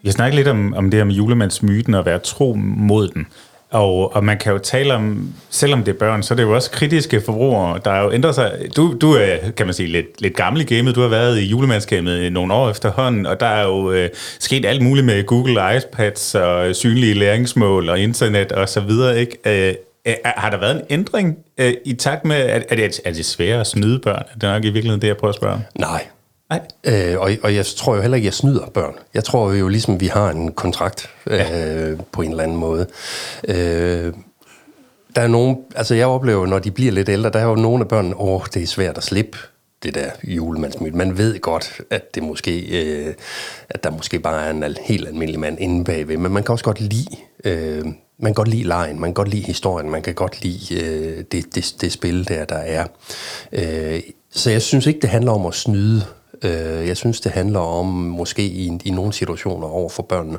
Jeg 0.04 0.12
snakker 0.12 0.36
lidt 0.36 0.48
om, 0.48 0.74
om 0.74 0.90
det 0.90 0.98
her 0.98 1.04
med 1.04 1.14
julemandsmyten 1.14 1.94
og 1.94 2.00
at 2.00 2.06
være 2.06 2.18
tro 2.18 2.54
mod 2.58 3.08
den. 3.08 3.26
Og, 3.70 4.14
og 4.14 4.24
man 4.24 4.38
kan 4.38 4.52
jo 4.52 4.58
tale 4.58 4.94
om, 4.94 5.32
selvom 5.50 5.84
det 5.84 5.94
er 5.94 5.98
børn, 5.98 6.22
så 6.22 6.34
er 6.34 6.36
det 6.36 6.42
jo 6.42 6.54
også 6.54 6.70
kritiske 6.70 7.20
forbrugere, 7.20 7.80
der 7.84 7.98
jo 7.98 8.12
ændrer 8.12 8.32
sig. 8.32 8.52
Du, 8.76 8.96
du 9.00 9.12
er, 9.12 9.36
kan 9.56 9.66
man 9.66 9.74
sige, 9.74 9.88
lidt, 9.88 10.20
lidt 10.20 10.36
gammel 10.36 10.62
i 10.62 10.74
gamet. 10.74 10.94
Du 10.94 11.00
har 11.00 11.08
været 11.08 11.38
i 11.38 11.44
julemandsgamet 11.44 12.32
nogle 12.32 12.54
år 12.54 12.70
efterhånden, 12.70 13.26
og 13.26 13.40
der 13.40 13.46
er 13.46 13.62
jo 13.66 13.92
øh, 13.92 14.08
sket 14.38 14.66
alt 14.66 14.82
muligt 14.82 15.06
med 15.06 15.26
Google 15.26 15.76
iPads 15.76 16.34
og 16.34 16.76
synlige 16.76 17.14
læringsmål 17.14 17.88
og 17.88 17.98
internet 17.98 18.52
og 18.52 18.68
så 18.68 18.80
videre, 18.80 19.20
ikke? 19.20 19.68
Øh, 19.68 19.74
har 20.24 20.50
der 20.50 20.60
været 20.60 20.76
en 20.76 20.82
ændring 20.90 21.38
øh, 21.58 21.74
i 21.84 21.94
takt 21.94 22.24
med, 22.24 22.36
at, 22.36 22.66
at 22.68 22.78
det, 22.78 23.00
er 23.04 23.22
sværere 23.22 23.60
at 23.60 23.66
snyde 23.66 23.98
børn? 23.98 24.22
Det 24.34 24.44
er 24.44 24.52
nok 24.52 24.64
i 24.64 24.70
virkeligheden 24.70 25.02
det, 25.02 25.08
jeg 25.08 25.16
prøver 25.16 25.32
at 25.32 25.36
spørge 25.36 25.60
Nej, 25.78 26.06
Nej. 26.50 26.60
Øh, 26.84 27.20
og, 27.20 27.30
og 27.42 27.54
jeg 27.54 27.66
tror 27.66 27.94
jo 27.94 28.00
heller 28.00 28.16
ikke, 28.16 28.26
jeg 28.26 28.34
snyder 28.34 28.66
børn. 28.66 28.94
Jeg 29.14 29.24
tror 29.24 29.52
jo 29.52 29.68
ligesom, 29.68 30.00
vi 30.00 30.06
har 30.06 30.30
en 30.30 30.52
kontrakt 30.52 31.10
øh, 31.26 31.38
ja. 31.38 31.94
på 32.12 32.22
en 32.22 32.30
eller 32.30 32.42
anden 32.42 32.56
måde. 32.56 32.86
Øh, 33.48 34.12
der 35.16 35.22
er 35.22 35.28
nogen, 35.28 35.56
altså 35.74 35.94
jeg 35.94 36.06
oplever, 36.06 36.46
når 36.46 36.58
de 36.58 36.70
bliver 36.70 36.92
lidt 36.92 37.08
ældre, 37.08 37.30
der 37.30 37.38
er 37.38 37.44
jo 37.44 37.54
nogle 37.54 37.80
af 37.80 37.88
børnene, 37.88 38.16
åh, 38.16 38.34
oh, 38.34 38.46
det 38.54 38.62
er 38.62 38.66
svært 38.66 38.98
at 38.98 39.04
slippe 39.04 39.38
det 39.82 39.94
der 39.94 40.10
julemandsmyt. 40.24 40.94
Man 40.94 41.18
ved 41.18 41.40
godt, 41.40 41.80
at 41.90 42.14
det 42.14 42.22
måske, 42.22 42.82
øh, 42.82 43.14
at 43.68 43.84
der 43.84 43.90
måske 43.90 44.18
bare 44.18 44.46
er 44.46 44.50
en 44.50 44.76
helt 44.80 45.08
almindelig 45.08 45.40
mand 45.40 45.60
inde 45.60 45.84
bagved, 45.84 46.16
men 46.16 46.32
man 46.32 46.42
kan 46.42 46.52
også 46.52 46.64
godt 46.64 46.80
lide, 46.80 47.16
øh, 47.44 47.84
man 47.84 47.94
kan 48.24 48.34
godt 48.34 48.48
lide 48.48 48.62
lejen, 48.62 49.00
man 49.00 49.08
kan 49.08 49.14
godt 49.14 49.28
lide 49.28 49.42
historien, 49.42 49.90
man 49.90 50.02
kan 50.02 50.14
godt 50.14 50.42
lide 50.42 50.84
øh, 50.84 51.24
det, 51.32 51.54
det, 51.54 51.74
det 51.80 51.92
spil 51.92 52.28
der, 52.28 52.44
der 52.44 52.56
er. 52.56 52.86
Øh, 53.52 54.00
så 54.30 54.50
jeg 54.50 54.62
synes 54.62 54.86
ikke, 54.86 55.00
det 55.00 55.10
handler 55.10 55.32
om 55.32 55.46
at 55.46 55.54
snyde 55.54 56.02
Øh, 56.44 56.88
jeg 56.88 56.96
synes, 56.96 57.20
det 57.20 57.32
handler 57.32 57.60
om 57.60 57.86
måske 57.86 58.42
i, 58.42 58.78
i 58.84 58.90
nogle 58.90 59.12
situationer 59.12 59.66
over 59.66 59.88
for 59.88 60.02
børnene, 60.02 60.38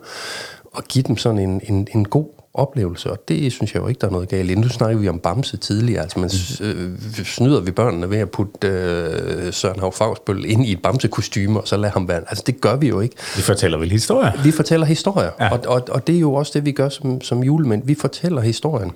at 0.77 0.87
give 0.87 1.03
dem 1.03 1.17
sådan 1.17 1.39
en, 1.39 1.61
en, 1.69 1.87
en 1.95 2.05
god 2.05 2.25
oplevelse, 2.53 3.11
og 3.11 3.27
det 3.27 3.51
synes 3.51 3.73
jeg 3.73 3.81
jo 3.81 3.87
ikke, 3.87 3.99
der 3.99 4.07
er 4.07 4.11
noget 4.11 4.29
galt 4.29 4.51
i. 4.51 4.55
Nu 4.55 4.69
snakker 4.69 4.97
vi 4.97 5.07
om 5.09 5.19
Bamse 5.19 5.57
tidligere, 5.57 6.01
altså 6.01 6.19
man 6.19 6.29
øh, 6.61 6.97
snyder 7.25 7.61
vi 7.61 7.71
børnene 7.71 8.09
ved 8.09 8.17
at 8.17 8.29
putte 8.29 8.67
øh, 8.67 9.53
Søren 9.53 9.79
Hav 9.79 9.93
Fagsbøl 9.93 10.45
ind 10.45 10.65
i 10.65 10.71
et 10.71 10.81
Bamse-kostyme, 10.81 11.59
og 11.59 11.67
så 11.67 11.77
lade 11.77 11.93
ham 11.93 12.07
være. 12.07 12.17
Altså 12.17 12.43
det 12.47 12.61
gør 12.61 12.75
vi 12.75 12.87
jo 12.87 12.99
ikke. 12.99 13.15
Vi 13.35 13.41
fortæller 13.41 13.77
vel 13.77 13.91
historier? 13.91 14.43
Vi 14.43 14.51
fortæller 14.51 14.85
historier, 14.85 15.29
ja. 15.39 15.51
og, 15.51 15.59
og, 15.65 15.83
og 15.89 16.07
det 16.07 16.15
er 16.15 16.19
jo 16.19 16.33
også 16.33 16.51
det, 16.55 16.65
vi 16.65 16.71
gør 16.71 16.89
som, 16.89 17.21
som 17.21 17.43
julemænd. 17.43 17.83
Vi 17.85 17.95
fortæller 17.95 18.41
historien. 18.41 18.91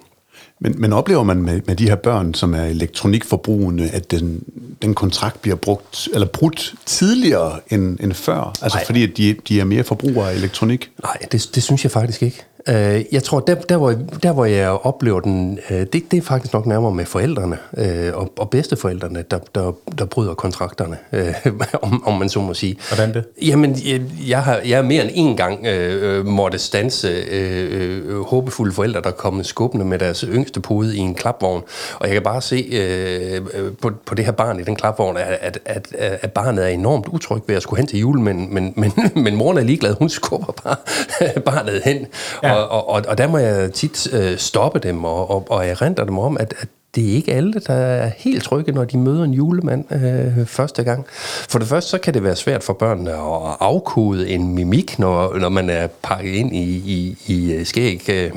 Men, 0.60 0.82
men 0.82 0.94
oplever 0.94 1.24
man 1.24 1.42
med, 1.42 1.62
med 1.68 1.76
de 1.76 1.88
her 1.88 1.96
børn, 1.96 2.34
som 2.34 2.54
er 2.54 2.64
elektronikforbrugende, 2.64 3.90
at 3.90 4.12
den, 4.12 4.44
den 4.82 4.94
kontrakt 4.94 5.42
bliver 5.42 5.56
brugt, 5.56 6.10
eller 6.14 6.28
brudt 6.28 6.74
tidligere 6.86 7.60
end, 7.70 8.00
end 8.00 8.14
før? 8.14 8.54
Altså 8.62 8.78
Nej. 8.78 8.86
fordi 8.86 9.04
at 9.04 9.18
de, 9.18 9.36
de 9.48 9.60
er 9.60 9.66
mere 9.66 9.84
forbrugere 9.84 10.32
af 10.32 10.36
elektronik? 10.36 10.92
Nej, 11.04 11.18
det, 11.32 11.50
det 11.56 11.64
synes 11.64 11.84
jeg 11.84 11.92
faktisk 11.92 12.24
ikke. 12.24 12.46
Øh, 12.70 13.04
jeg 13.12 13.24
tror, 13.24 13.40
der, 13.40 13.56
der, 13.56 13.78
hvor, 13.78 13.94
der 14.24 14.32
hvor 14.32 14.46
jeg 14.46 14.70
oplever 14.70 15.20
den, 15.20 15.60
øh, 15.70 15.80
det, 15.80 16.12
det 16.12 16.14
er 16.14 16.22
faktisk 16.22 16.54
nok 16.54 16.66
nærmere 16.66 16.92
med 16.92 17.06
forældrene 17.06 17.58
øh, 17.78 18.12
og, 18.14 18.32
og 18.38 18.50
bedsteforældrene, 18.50 19.24
der, 19.32 19.40
der, 19.56 19.72
der 19.98 20.06
bryder 20.06 20.34
kontrakterne, 20.34 20.98
om, 21.82 22.08
om 22.08 22.18
man 22.18 22.30
så 22.30 22.40
må 22.40 22.54
sige. 22.54 22.78
Hvordan 22.90 23.14
det? 23.14 23.26
Jamen, 23.42 23.76
jeg, 23.86 24.02
jeg, 24.28 24.44
har, 24.44 24.62
jeg 24.66 24.78
har 24.78 24.84
mere 24.84 25.04
end 25.04 25.12
en 25.14 25.38
gang 25.38 25.66
øh, 25.66 26.26
måtte 26.26 26.60
stanse 26.60 27.08
øh, 27.08 28.22
håbefulde 28.22 28.74
forældre, 28.74 29.02
der 29.02 29.08
er 29.08 29.12
kommet 29.12 29.46
skubbende 29.46 29.86
med 29.86 30.00
deres 30.00 30.26
yngste 30.30 30.60
pude 30.60 30.98
i 30.98 31.00
en 31.00 31.16
klapvogn. 31.16 31.64
Og 32.00 32.08
jeg 32.08 32.14
kan 32.14 32.24
bare 32.24 32.42
se 32.42 32.70
øh, 32.72 33.42
på, 33.82 33.92
på 34.06 34.16
det 34.16 34.26
her 34.26 34.32
barn 34.32 34.60
i 34.60 34.64
den 34.64 34.76
klapvogn, 34.76 35.18
at, 35.18 35.38
at, 35.42 35.60
at, 35.66 35.88
at 36.22 36.32
barnet 36.32 36.64
er 36.64 36.70
enormt 36.70 37.08
utryg 37.08 37.42
ved 37.48 37.56
at 37.56 37.62
skulle 37.62 37.78
hen 37.78 37.88
til 37.88 38.00
jul, 38.00 38.20
men, 38.20 38.54
men, 38.54 38.74
men, 38.76 38.94
men 39.24 39.36
moren 39.36 39.58
er 39.58 39.64
ligeglad. 39.64 39.96
Hun 40.00 40.10
skubber 40.10 40.54
bare 40.64 40.76
barnet 41.52 41.82
hen. 41.86 42.08
Ja 42.44 42.55
og, 42.56 42.90
og, 42.90 43.04
og 43.08 43.18
der 43.18 43.28
må 43.28 43.38
jeg 43.38 43.74
tit 43.74 44.14
øh, 44.14 44.38
stoppe 44.38 44.80
dem, 44.80 45.04
og, 45.04 45.32
og, 45.32 45.46
og 45.50 45.68
jeg 45.68 45.82
renter 45.82 46.04
dem 46.04 46.20
om, 46.20 46.38
at, 46.38 46.54
at 46.60 46.68
det 46.96 47.10
er 47.10 47.14
ikke 47.16 47.34
alle, 47.34 47.54
der 47.68 47.74
er 47.74 48.12
helt 48.18 48.44
trygge, 48.44 48.72
når 48.72 48.84
de 48.84 48.98
møder 48.98 49.24
en 49.24 49.34
julemand 49.34 49.94
øh, 49.94 50.46
første 50.46 50.84
gang. 50.84 51.06
For 51.50 51.60
det 51.60 51.68
første, 51.68 51.90
så 51.90 51.98
kan 51.98 52.14
det 52.14 52.24
være 52.24 52.36
svært 52.36 52.64
for 52.64 52.74
børnene 52.74 53.12
at 53.12 53.58
afkode 53.60 54.30
en 54.30 54.56
mimik, 54.56 55.00
når, 55.00 55.40
når 55.40 55.50
man 55.50 55.70
er 55.70 55.88
pakket 55.88 56.34
ind 56.34 56.56
i, 56.56 56.76
i, 56.76 57.18
i 57.28 57.54
øh, 57.54 57.66
skæg 57.66 58.10
øh, 58.10 58.32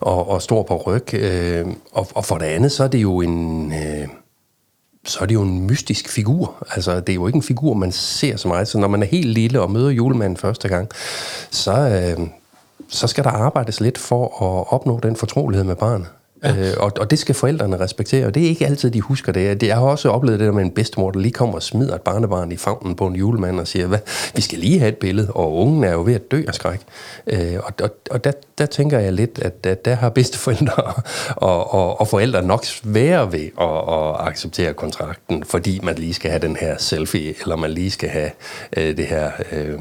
og, 0.00 0.30
og 0.30 0.42
står 0.42 0.62
på 0.62 0.76
ryg. 0.76 1.14
Øh, 1.14 1.66
og, 1.92 2.08
og 2.14 2.24
for 2.24 2.38
det 2.38 2.46
andet, 2.46 2.72
så 2.72 2.84
er 2.84 2.88
det 2.88 3.02
jo 3.02 3.20
en... 3.20 3.72
Øh, 3.72 4.08
så 5.06 5.18
er 5.20 5.26
det 5.26 5.34
jo 5.34 5.42
en 5.42 5.66
mystisk 5.66 6.08
figur. 6.08 6.66
Altså, 6.70 7.00
det 7.00 7.08
er 7.08 7.14
jo 7.14 7.26
ikke 7.26 7.36
en 7.36 7.42
figur, 7.42 7.74
man 7.74 7.92
ser 7.92 8.36
så 8.36 8.48
meget. 8.48 8.68
Så 8.68 8.78
når 8.78 8.88
man 8.88 9.02
er 9.02 9.06
helt 9.06 9.26
lille 9.26 9.60
og 9.60 9.70
møder 9.70 9.90
julemanden 9.90 10.36
første 10.36 10.68
gang, 10.68 10.88
så, 11.50 11.72
øh, 11.72 12.26
så 12.88 13.06
skal 13.06 13.24
der 13.24 13.30
arbejdes 13.30 13.80
lidt 13.80 13.98
for 13.98 14.24
at 14.24 14.72
opnå 14.72 15.00
den 15.02 15.16
fortrolighed 15.16 15.64
med 15.64 15.76
barnet. 15.76 16.06
Ja. 16.44 16.56
Øh, 16.56 16.74
og, 16.78 16.92
og 17.00 17.10
det 17.10 17.18
skal 17.18 17.34
forældrene 17.34 17.80
respektere, 17.80 18.26
og 18.26 18.34
det 18.34 18.44
er 18.44 18.48
ikke 18.48 18.66
altid, 18.66 18.90
de 18.90 19.00
husker 19.00 19.32
det. 19.32 19.62
Jeg 19.62 19.76
har 19.76 19.82
også 19.82 20.10
oplevet 20.10 20.40
det 20.40 20.46
der 20.46 20.52
med 20.52 20.62
en 20.62 20.70
bedstemor, 20.70 21.10
der 21.10 21.20
lige 21.20 21.32
kommer 21.32 21.54
og 21.54 21.62
smider 21.62 21.94
et 21.94 22.00
barnebarn 22.00 22.52
i 22.52 22.56
favnen 22.56 22.94
på 22.94 23.06
en 23.06 23.16
julemand 23.16 23.60
og 23.60 23.68
siger, 23.68 23.86
hvad, 23.86 23.98
vi 24.34 24.42
skal 24.42 24.58
lige 24.58 24.78
have 24.78 24.88
et 24.88 24.96
billede, 24.96 25.28
og 25.30 25.56
ungen 25.56 25.84
er 25.84 25.92
jo 25.92 26.02
ved 26.02 26.14
at 26.14 26.30
dø 26.30 26.42
af 26.48 26.54
skræk. 26.54 26.80
Øh, 27.26 27.56
og 27.62 27.72
og, 27.82 27.90
og 28.10 28.24
der, 28.24 28.32
der 28.58 28.66
tænker 28.66 28.98
jeg 28.98 29.12
lidt, 29.12 29.38
at, 29.38 29.66
at 29.66 29.84
der 29.84 29.94
har 29.94 30.08
bedsteforældre 30.08 30.82
og, 31.36 31.74
og, 31.74 32.00
og 32.00 32.08
forældre 32.08 32.42
nok 32.42 32.64
svære 32.64 33.32
ved 33.32 33.48
at, 33.60 33.94
at 33.94 34.28
acceptere 34.28 34.74
kontrakten, 34.74 35.44
fordi 35.44 35.80
man 35.82 35.94
lige 35.94 36.14
skal 36.14 36.30
have 36.30 36.40
den 36.40 36.56
her 36.56 36.76
selfie, 36.78 37.34
eller 37.42 37.56
man 37.56 37.70
lige 37.70 37.90
skal 37.90 38.08
have 38.08 38.30
øh, 38.76 38.96
det 38.96 39.06
her 39.06 39.30
øh, 39.52 39.78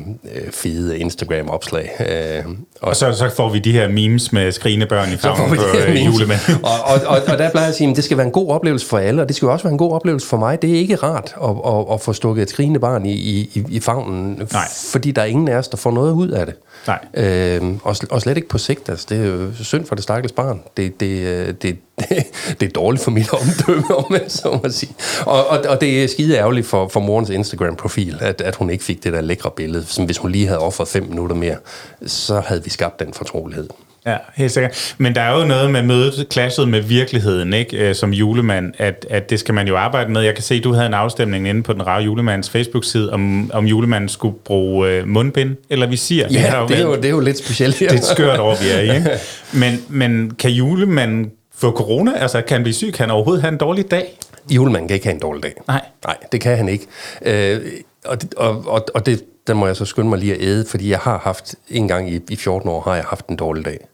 fede 0.51 0.99
Instagram-opslag. 0.99 1.91
Øh, 1.99 2.45
og, 2.81 2.95
så, 2.95 3.13
så 3.13 3.29
får 3.35 3.49
vi 3.49 3.59
de 3.59 3.71
her 3.71 3.87
memes 3.87 4.31
med 4.31 4.51
skrigende 4.51 4.85
børn 4.85 5.13
i 5.13 5.17
favnen 5.17 5.57
på 5.57 5.63
øh, 5.87 6.05
julemand 6.05 6.39
og, 6.63 6.71
og, 6.85 7.01
og, 7.07 7.21
og 7.27 7.37
der 7.37 7.49
plejer 7.49 7.65
jeg 7.65 7.69
at 7.69 7.75
sige, 7.75 7.89
at 7.89 7.95
det 7.95 8.03
skal 8.03 8.17
være 8.17 8.25
en 8.25 8.31
god 8.31 8.49
oplevelse 8.49 8.87
for 8.87 8.97
alle, 8.97 9.21
og 9.21 9.27
det 9.27 9.35
skal 9.35 9.45
jo 9.45 9.51
også 9.51 9.63
være 9.63 9.71
en 9.71 9.77
god 9.77 9.91
oplevelse 9.91 10.27
for 10.27 10.37
mig. 10.37 10.61
Det 10.61 10.69
er 10.69 10.75
ikke 10.75 10.95
rart 10.95 11.35
at, 11.43 11.49
at, 11.49 11.93
at 11.93 12.01
få 12.01 12.13
stukket 12.13 12.41
et 12.41 12.49
skrigende 12.49 12.79
barn 12.79 13.05
i, 13.05 13.13
i, 13.13 13.63
i 13.69 13.79
favnen, 13.79 14.47
Nej. 14.53 14.67
fordi 14.91 15.11
der 15.11 15.21
er 15.21 15.25
ingen 15.25 15.47
af 15.47 15.55
os, 15.55 15.67
der 15.67 15.77
får 15.77 15.91
noget 15.91 16.11
ud 16.11 16.29
af 16.29 16.45
det. 16.45 16.55
Nej. 16.87 16.99
Øhm, 17.13 17.79
og, 17.83 17.95
og 18.11 18.21
slet 18.21 18.37
ikke 18.37 18.49
på 18.49 18.57
sigt. 18.57 18.89
Altså, 18.89 19.05
det 19.09 19.19
er 19.19 19.25
jo 19.25 19.47
synd 19.53 19.85
for 19.85 19.95
det 19.95 20.03
stakkels 20.03 20.31
barn. 20.31 20.61
Det, 20.77 20.99
det, 20.99 21.61
det, 21.61 21.77
det, 21.99 22.25
det 22.59 22.65
er 22.65 22.71
dårligt 22.71 23.03
for 23.03 23.11
mit 23.11 23.33
omdømme, 23.33 23.95
om 23.95 24.05
man 24.09 24.29
så 24.29 24.59
må 24.63 24.69
sige. 24.69 24.95
Og, 25.25 25.47
og, 25.47 25.59
og 25.67 25.81
det 25.81 26.03
er 26.03 26.07
skide 26.07 26.37
ærgerligt 26.37 26.67
for, 26.67 26.87
for 26.87 26.99
morens 26.99 27.29
Instagram-profil, 27.29 28.17
at, 28.21 28.41
at 28.41 28.55
hun 28.55 28.69
ikke 28.69 28.83
fik 28.83 29.03
det 29.03 29.13
der 29.13 29.21
lækre 29.21 29.51
billede. 29.55 29.85
Som 29.85 30.05
hvis 30.05 30.17
hun 30.17 30.31
lige 30.31 30.47
havde 30.47 30.59
offret 30.59 30.87
fem 30.87 31.03
minutter 31.03 31.35
mere, 31.35 31.57
så 32.05 32.39
havde 32.39 32.63
vi 32.63 32.69
skabt 32.69 32.99
den 32.99 33.13
fortrolighed. 33.13 33.67
Ja, 34.05 34.17
helt 34.35 34.51
sikkert. 34.51 34.95
Men 34.97 35.15
der 35.15 35.21
er 35.21 35.39
jo 35.39 35.45
noget 35.47 35.71
med 35.71 35.83
mødet, 35.83 36.27
clashet 36.31 36.67
med 36.67 36.81
virkeligheden, 36.81 37.53
ikke? 37.53 37.77
Øh, 37.77 37.95
som 37.95 38.13
julemand, 38.13 38.73
at, 38.77 39.05
at 39.09 39.29
det 39.29 39.39
skal 39.39 39.53
man 39.53 39.67
jo 39.67 39.77
arbejde 39.77 40.11
med. 40.11 40.21
Jeg 40.21 40.33
kan 40.33 40.43
se, 40.43 40.55
at 40.55 40.63
du 40.63 40.73
havde 40.73 40.85
en 40.85 40.93
afstemning 40.93 41.49
inde 41.49 41.63
på 41.63 41.73
den 41.73 41.87
rare 41.87 42.03
julemands 42.03 42.49
Facebook-side, 42.49 43.13
om, 43.13 43.51
om 43.53 43.65
julemanden 43.65 44.09
skulle 44.09 44.35
bruge 44.45 44.89
øh, 44.89 45.07
mundbind 45.07 45.55
eller 45.69 45.87
visir. 45.87 46.27
Ja, 46.31 46.37
det, 46.37 46.49
er 46.49 46.59
jo, 46.83 46.95
det, 46.95 47.05
er 47.05 47.09
jo, 47.09 47.19
lidt 47.19 47.37
specielt. 47.37 47.79
Det 47.79 47.91
er 47.91 47.93
et 47.93 48.03
skørt 48.03 48.39
over, 48.39 48.55
vi 48.55 48.69
er 48.69 48.79
i, 48.79 48.95
ikke? 48.95 49.09
Men, 49.61 49.81
men 49.89 50.31
kan 50.39 50.51
julemanden 50.51 51.31
få 51.57 51.71
corona? 51.71 52.17
Altså, 52.17 52.41
kan 52.41 52.55
han 52.55 52.63
blive 52.63 52.73
syg? 52.73 52.93
Kan 52.93 53.03
han 53.03 53.11
overhovedet 53.11 53.41
have 53.41 53.51
en 53.51 53.57
dårlig 53.57 53.91
dag? 53.91 54.19
Julemanden 54.51 54.87
kan 54.87 54.95
ikke 54.95 55.05
have 55.05 55.13
en 55.13 55.21
dårlig 55.21 55.43
dag. 55.43 55.53
Nej. 55.67 55.81
Nej, 56.05 56.17
det 56.31 56.41
kan 56.41 56.57
han 56.57 56.69
ikke. 56.69 56.87
Øh, 57.21 57.61
og, 58.05 58.17
og, 58.37 58.63
og, 58.67 58.85
og 58.93 59.05
det, 59.05 59.23
den 59.47 59.57
må 59.57 59.67
jeg 59.67 59.75
så 59.75 59.85
skynde 59.85 60.09
mig 60.09 60.19
lige 60.19 60.35
at 60.35 60.41
æde, 60.41 60.65
fordi 60.65 60.89
jeg 60.89 60.99
har 60.99 61.17
haft, 61.17 61.55
en 61.69 61.87
gang 61.87 62.11
i, 62.13 62.19
i 62.29 62.35
14 62.35 62.69
år, 62.69 62.81
har 62.81 62.95
jeg 62.95 63.03
haft 63.03 63.27
en 63.27 63.35
dårlig 63.35 63.65
dag. 63.65 63.87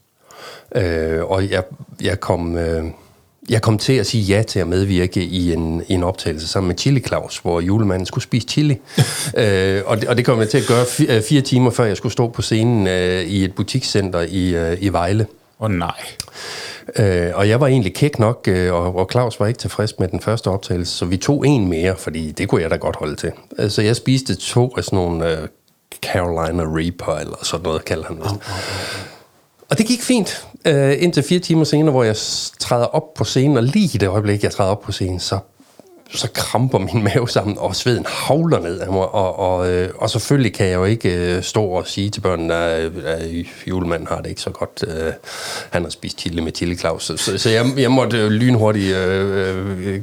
Øh, 0.76 1.24
og 1.24 1.50
jeg, 1.50 1.63
jeg 2.02 2.19
kom... 2.19 2.58
Øh, 2.58 2.84
jeg 3.50 3.62
kom 3.62 3.78
til 3.78 3.93
at 3.93 4.08
sige 4.08 4.24
ja 4.24 4.43
til 4.43 4.60
at 4.60 4.67
medvirke 4.67 5.24
i 5.24 5.54
en, 5.54 5.84
i 5.88 5.93
en 5.93 6.04
optagelse 6.04 6.47
sammen 6.47 6.67
med 6.67 6.78
Chili 6.78 7.00
Claus, 7.00 7.38
hvor 7.38 7.62
julemanden 7.62 8.06
skulle 8.06 8.24
spise 8.24 8.47
chili. 8.47 8.74
øh, 9.38 9.82
og, 9.86 10.02
det, 10.02 10.10
og 10.10 10.17
det 10.17 10.26
kom 10.26 10.39
jeg 10.39 10.50
til 10.50 10.58
at 10.58 10.67
gøre 10.67 10.86
fire, 10.86 11.15
øh, 11.15 11.24
fire 11.24 11.41
timer, 11.41 11.71
før 11.71 11.86
jeg 11.86 11.97
skulle 11.97 12.13
stå 12.13 12.28
på 12.28 12.41
scenen 12.41 12.88
øh, 12.88 13.21
i 13.21 13.43
et 13.43 13.56
butikscenter 13.56 14.19
i, 14.30 14.56
øh, 14.56 14.78
i 14.82 14.89
Vejle. 14.89 15.28
Åh 15.60 15.65
oh, 15.65 15.71
nej. 15.71 16.02
Øh, 16.95 17.32
og 17.34 17.49
jeg 17.49 17.60
var 17.60 17.67
egentlig 17.67 17.93
kæk 17.93 18.19
nok, 18.19 18.47
øh, 18.47 18.73
og, 18.73 18.95
og 18.95 19.08
Claus 19.12 19.39
var 19.39 19.47
ikke 19.47 19.60
tilfreds 19.60 19.99
med 19.99 20.08
den 20.08 20.19
første 20.19 20.47
optagelse, 20.47 20.97
så 20.97 21.06
vi 21.06 21.17
tog 21.17 21.47
en 21.47 21.69
mere, 21.69 21.95
fordi 21.97 22.32
det 22.32 22.49
kunne 22.49 22.62
jeg 22.62 22.71
da 22.71 22.75
godt 22.75 22.95
holde 22.95 23.15
til. 23.15 23.32
Så 23.69 23.82
jeg 23.82 23.95
spiste 23.95 24.36
to 24.36 24.73
af 24.77 24.84
sådan 24.84 24.97
nogle 24.97 25.32
øh, 25.32 25.47
Carolina 26.01 26.63
Reaper, 26.63 27.15
eller 27.15 27.36
sådan 27.43 27.63
noget, 27.63 27.86
kalder 27.86 28.06
han 28.08 28.15
det. 28.15 28.25
Oh, 28.25 28.32
oh, 28.32 28.38
oh. 28.38 29.21
Og 29.69 29.77
det 29.77 29.86
gik 29.86 30.01
fint, 30.01 30.47
øh, 30.65 30.95
indtil 30.99 31.23
fire 31.23 31.39
timer 31.39 31.63
senere, 31.63 31.91
hvor 31.91 32.04
jeg 32.04 32.15
træder 32.60 32.86
op 32.86 33.13
på 33.13 33.23
scenen, 33.23 33.58
og 33.58 33.63
lige 33.63 33.89
i 33.93 33.97
det 33.97 34.08
øjeblik, 34.08 34.43
jeg 34.43 34.51
træder 34.51 34.71
op 34.71 34.82
på 34.82 34.91
scenen, 34.91 35.19
så, 35.19 35.39
så 36.13 36.28
kramper 36.34 36.78
min 36.78 37.04
mave 37.13 37.30
sammen, 37.30 37.58
og 37.58 37.76
sveden 37.76 38.06
havler 38.10 38.60
ned 38.60 38.80
af 38.80 38.91
mig. 38.91 39.08
Og, 39.08 39.39
og, 39.39 39.71
øh, 39.71 39.89
og 39.95 40.10
selvfølgelig 40.10 40.54
kan 40.54 40.67
jeg 40.67 40.76
jo 40.76 40.86
ikke 40.86 41.36
øh, 41.36 41.43
stå 41.43 41.63
og 41.63 41.88
sige 41.88 42.10
til 42.10 42.21
børnene, 42.21 42.54
at, 42.54 42.97
at 42.97 43.32
øh, 43.32 43.45
julemanden 43.67 44.08
har 44.08 44.21
det 44.21 44.30
ikke 44.30 44.41
så 44.41 44.50
godt. 44.50 44.84
Han 45.69 45.84
har 45.84 45.89
spist 45.89 46.19
chili 46.19 46.41
med 46.41 46.52
chili 46.56 46.76
Claus. 46.76 47.04
Så, 47.04 47.17
så, 47.17 47.38
så 47.38 47.50
jeg, 47.50 47.65
jeg 47.78 47.91
måtte 47.91 48.30
lynhurtigt 48.30 48.95
øh, 48.95 49.88
øh, 49.88 50.02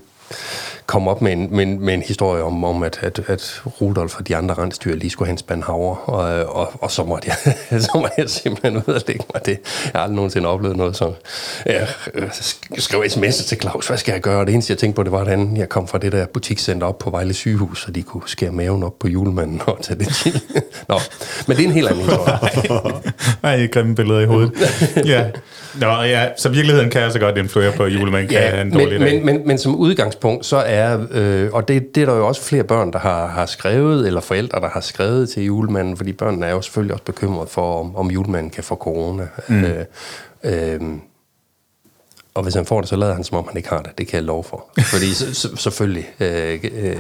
kom 0.89 1.09
op 1.09 1.23
med 1.23 1.33
en, 1.33 1.49
med 1.51 1.67
med 1.67 1.95
en 1.95 2.03
historie 2.03 2.43
om, 2.43 2.65
om 2.65 2.83
at, 2.83 2.99
at, 3.03 3.21
at 3.27 3.63
Rudolf 3.81 4.17
og 4.19 4.29
de 4.29 4.37
andre 4.37 4.55
rensdyr 4.55 4.95
lige 4.95 5.11
skulle 5.11 5.27
have 5.27 5.33
en 5.33 5.39
spand 5.39 5.63
havre, 5.63 5.97
og, 5.97 6.57
og, 6.57 6.83
og 6.83 6.91
så, 6.91 7.05
måtte 7.05 7.29
jeg, 7.29 7.55
så 7.83 7.91
måtte 7.95 8.15
jeg 8.19 8.31
simpelthen 8.31 8.77
ud 8.77 8.95
og 8.95 9.03
lægge 9.07 9.25
mig 9.35 9.47
det. 9.47 9.59
Jeg 9.85 9.93
har 9.95 10.01
aldrig 10.01 10.17
nogensinde 10.17 10.49
oplevet 10.49 10.77
noget, 10.77 10.97
så 10.97 11.13
jeg 11.67 11.89
skrev 12.79 13.03
sms'er 13.03 13.49
til 13.49 13.61
Claus, 13.61 13.87
hvad 13.87 13.97
skal 13.99 14.13
jeg 14.13 14.21
gøre? 14.21 14.41
Og 14.41 14.47
det 14.47 14.53
eneste, 14.53 14.71
jeg 14.71 14.79
tænkte 14.79 14.97
på, 14.97 15.03
det 15.03 15.13
var, 15.13 15.19
hvordan 15.19 15.57
jeg 15.57 15.69
kom 15.69 15.89
fra 15.89 15.99
det 15.99 16.13
der 16.13 16.27
butikscenter 16.27 16.87
op 16.87 16.99
på 16.99 17.11
Vejle 17.11 17.35
sygehus, 17.35 17.83
så 17.83 17.91
de 17.91 18.03
kunne 18.03 18.23
skære 18.27 18.53
maven 18.53 18.83
op 18.83 18.99
på 18.99 19.09
julemanden 19.09 19.61
og 19.67 19.79
tage 19.83 19.99
det 19.99 20.09
til. 20.15 20.43
Nå, 20.89 20.99
men 21.47 21.57
det 21.57 21.63
er 21.63 21.69
en 21.69 21.75
helt 21.75 21.89
anden 21.89 22.03
historie. 22.05 22.95
Nej, 23.43 23.67
grimme 23.67 23.95
billeder 23.95 24.21
i 24.21 24.27
hovedet. 24.27 24.53
ja. 25.07 25.25
Nå, 25.81 26.03
ja, 26.03 26.29
så 26.37 26.49
virkeligheden 26.49 26.91
kan 26.91 27.03
altså 27.03 27.19
godt 27.19 27.39
influere 27.39 27.73
på 27.73 27.87
julemanden, 27.87 28.29
kan 28.29 28.41
ja, 28.41 28.61
en 28.61 28.73
dårlig 28.73 28.89
men, 28.89 29.01
dag. 29.01 29.15
Men, 29.15 29.27
men, 29.27 29.47
men 29.47 29.59
som 29.59 29.75
udgangspunkt, 29.77 30.47
så 30.47 30.57
er 30.57 30.78
er, 30.79 31.07
øh, 31.11 31.51
og 31.53 31.69
det, 31.69 31.95
det 31.95 32.03
er 32.03 32.07
der 32.07 32.17
jo 32.17 32.27
også 32.27 32.43
flere 32.43 32.65
børn, 32.65 32.93
der 32.93 32.99
har, 32.99 33.27
har 33.27 33.47
skrevet, 33.47 34.07
eller 34.07 34.21
forældre, 34.21 34.61
der 34.61 34.69
har 34.69 34.81
skrevet 34.81 35.29
til 35.29 35.45
julemanden, 35.45 35.97
fordi 35.97 36.13
børnene 36.13 36.47
er 36.47 36.51
jo 36.51 36.63
selvfølgelig 36.63 36.95
også 36.95 37.05
bekymret 37.05 37.49
for, 37.49 37.81
om, 37.81 37.97
om 37.97 38.11
julemanden 38.11 38.51
kan 38.51 38.65
få 38.65 38.75
corona. 38.75 39.29
Mm. 39.49 39.65
Øh, 39.65 39.85
øh, 40.45 40.81
og 42.35 42.43
hvis 42.43 42.55
han 42.55 42.67
får 42.67 42.81
det, 42.81 42.89
så 42.89 42.97
lader 42.97 43.15
han, 43.15 43.25
som 43.25 43.39
om 43.39 43.49
han 43.49 43.57
ikke 43.57 43.69
har 43.69 43.83
det. 43.83 43.99
Det 43.99 44.07
kan 44.07 44.17
jeg 44.17 44.25
love 44.25 44.45
for. 44.45 44.65
Fordi 44.79 45.15
så, 45.15 45.35
så, 45.35 45.57
selvfølgelig 45.57 46.09
øh, 46.21 46.59
øh, 46.73 46.97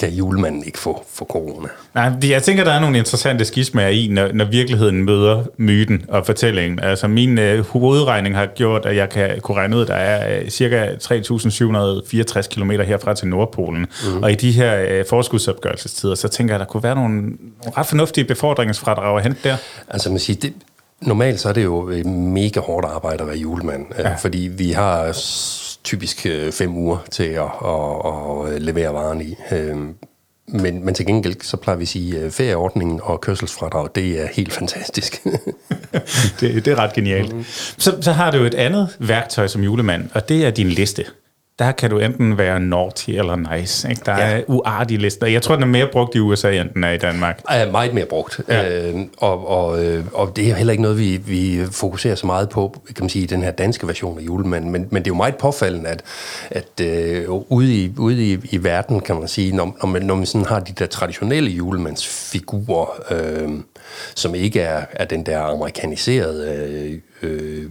kan 0.00 0.12
julemanden 0.12 0.64
ikke 0.66 0.78
få 0.78 1.04
for 1.14 1.24
corona. 1.24 1.68
Nej, 1.94 2.12
jeg 2.30 2.42
tænker, 2.42 2.64
der 2.64 2.72
er 2.72 2.80
nogle 2.80 2.98
interessante 2.98 3.44
skismager 3.44 3.88
i, 3.88 4.08
når, 4.10 4.32
når 4.32 4.44
virkeligheden 4.44 5.04
møder 5.04 5.44
myten 5.56 6.04
og 6.08 6.26
fortællingen. 6.26 6.78
Altså 6.78 7.08
min 7.08 7.38
øh, 7.38 7.66
hovedregning 7.66 8.36
har 8.36 8.46
gjort, 8.46 8.86
at 8.86 8.96
jeg 8.96 9.08
kan 9.08 9.40
kunne 9.40 9.56
regne 9.56 9.76
ud, 9.76 9.82
at 9.82 9.88
der 9.88 9.94
er 9.94 10.40
øh, 10.40 10.48
cirka 10.48 10.86
3.764 10.86 12.48
km 12.48 12.70
herfra 12.70 13.14
til 13.14 13.28
Nordpolen. 13.28 13.86
Mm. 14.06 14.22
Og 14.22 14.32
i 14.32 14.34
de 14.34 14.52
her 14.52 14.86
øh, 14.88 15.04
forskudsopgørelsestider, 15.08 16.14
så 16.14 16.28
tænker 16.28 16.54
jeg, 16.54 16.60
at 16.60 16.66
der 16.66 16.72
kunne 16.72 16.82
være 16.82 16.94
nogle, 16.94 17.16
nogle 17.16 17.36
ret 17.76 17.86
fornuftige 17.86 18.24
befordringsfradrag 18.24 19.16
at 19.16 19.22
hente 19.22 19.38
der. 19.44 19.56
Altså 19.88 20.10
man 20.10 20.18
siger, 20.18 20.40
det, 20.40 20.52
normalt 21.00 21.40
så 21.40 21.48
er 21.48 21.52
det 21.52 21.64
jo 21.64 22.02
mega 22.06 22.60
hårdt 22.60 22.86
arbejde 22.86 23.22
at 23.22 23.28
være 23.28 23.38
julemand, 23.38 23.86
øh, 23.98 24.04
ja. 24.04 24.14
fordi 24.14 24.38
vi 24.38 24.70
har 24.70 25.12
typisk 25.84 26.26
øh, 26.26 26.52
fem 26.52 26.76
uger 26.76 26.98
til 27.10 27.24
at, 27.24 27.50
at, 27.64 28.54
at 28.54 28.62
levere 28.62 28.94
varen 28.94 29.20
i. 29.20 29.36
Øhm, 29.52 29.94
men, 30.48 30.84
men 30.84 30.94
til 30.94 31.06
gengæld, 31.06 31.40
så 31.40 31.56
plejer 31.56 31.76
vi 31.76 31.82
at 31.82 31.88
sige, 31.88 32.18
at 32.18 32.32
ferieordningen 32.32 33.00
og 33.02 33.20
kørselsfradrag, 33.20 33.88
det 33.94 34.20
er 34.20 34.26
helt 34.26 34.52
fantastisk. 34.52 35.24
det, 36.40 36.64
det 36.64 36.68
er 36.68 36.78
ret 36.78 36.92
genialt. 36.92 37.36
Mm. 37.36 37.44
Så, 37.78 37.98
så 38.00 38.12
har 38.12 38.30
du 38.30 38.38
et 38.38 38.54
andet 38.54 38.96
værktøj 38.98 39.46
som 39.46 39.64
julemand, 39.64 40.08
og 40.14 40.28
det 40.28 40.46
er 40.46 40.50
din 40.50 40.68
liste 40.68 41.04
der 41.60 41.72
kan 41.72 41.90
du 41.90 41.98
enten 41.98 42.38
være 42.38 42.60
naughty 42.60 43.10
eller 43.10 43.56
nice. 43.56 43.90
Ikke? 43.90 44.02
Der 44.06 44.18
ja. 44.18 44.38
er 44.38 44.42
uartige 44.46 44.98
lister. 44.98 45.26
Jeg 45.26 45.42
tror, 45.42 45.54
den 45.54 45.62
er 45.62 45.68
mere 45.68 45.88
brugt 45.92 46.14
i 46.14 46.18
USA, 46.18 46.52
end 46.52 46.70
den 46.74 46.84
er 46.84 46.90
i 46.90 46.98
Danmark. 46.98 47.40
Er 47.48 47.70
meget 47.70 47.94
mere 47.94 48.04
brugt. 48.06 48.40
Ja. 48.48 48.88
Øh, 48.90 49.00
og, 49.16 49.48
og, 49.48 49.84
øh, 49.84 50.04
og 50.12 50.36
det 50.36 50.50
er 50.50 50.54
heller 50.54 50.70
ikke 50.70 50.82
noget, 50.82 50.98
vi, 50.98 51.16
vi 51.16 51.60
fokuserer 51.70 52.14
så 52.14 52.26
meget 52.26 52.48
på, 52.48 52.80
kan 52.86 52.96
man 53.00 53.08
sige, 53.08 53.22
i 53.22 53.26
den 53.26 53.42
her 53.42 53.50
danske 53.50 53.86
version 53.86 54.18
af 54.18 54.22
julemanden. 54.22 54.70
Men, 54.70 54.88
men 54.90 55.02
det 55.02 55.10
er 55.10 55.14
jo 55.14 55.16
meget 55.16 55.36
påfaldende, 55.36 55.88
at, 55.88 56.02
at 56.50 56.80
øh, 56.82 57.30
ude, 57.30 57.74
i, 57.74 57.92
ude 57.98 58.32
i, 58.32 58.38
i 58.50 58.64
verden, 58.64 59.00
kan 59.00 59.16
man 59.16 59.28
sige, 59.28 59.56
når, 59.56 59.76
når, 59.82 59.88
man, 59.88 60.02
når 60.02 60.14
man 60.14 60.26
sådan 60.26 60.46
har 60.46 60.60
de 60.60 60.72
der 60.72 60.86
traditionelle 60.86 61.50
julemandsfigurer, 61.50 63.02
øh, 63.10 63.48
som 64.14 64.34
ikke 64.34 64.60
er, 64.60 64.84
er 64.92 65.04
den 65.04 65.26
der 65.26 65.40
amerikaniserede 65.40 67.00
øh, 67.22 67.30
øh, 67.30 67.64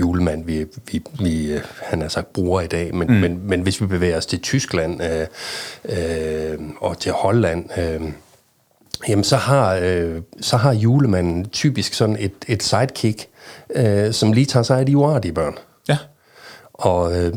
julemand, 0.00 0.44
vi, 0.44 0.66
vi, 0.92 1.02
vi 1.20 1.52
øh, 1.52 1.60
han 1.82 2.00
har 2.00 2.08
sagt 2.08 2.32
bruger 2.32 2.60
i 2.60 2.66
dag, 2.66 2.94
men, 2.94 3.08
mm. 3.08 3.14
men, 3.14 3.40
men 3.48 3.60
hvis 3.60 3.80
vi 3.80 3.86
bevæger 3.86 4.16
os 4.16 4.26
til 4.26 4.40
Tyskland 4.40 5.00
øh, 5.02 5.26
øh, 5.84 6.58
og 6.80 6.98
til 6.98 7.12
Holland, 7.12 7.78
øh, 7.78 8.00
jamen 9.08 9.24
så 9.24 9.36
har, 9.36 9.74
øh, 9.82 10.22
så 10.40 10.56
har 10.56 10.72
julemanden 10.72 11.48
typisk 11.48 11.94
sådan 11.94 12.16
et, 12.20 12.32
et 12.48 12.62
sidekick, 12.62 13.28
øh, 13.74 14.12
som 14.12 14.32
lige 14.32 14.46
tager 14.46 14.62
sig 14.64 14.78
af 14.78 14.86
de 14.86 14.96
uartige 14.96 15.32
børn. 15.32 15.54
Ja. 15.88 15.98
Og 16.72 17.18
øh, 17.18 17.32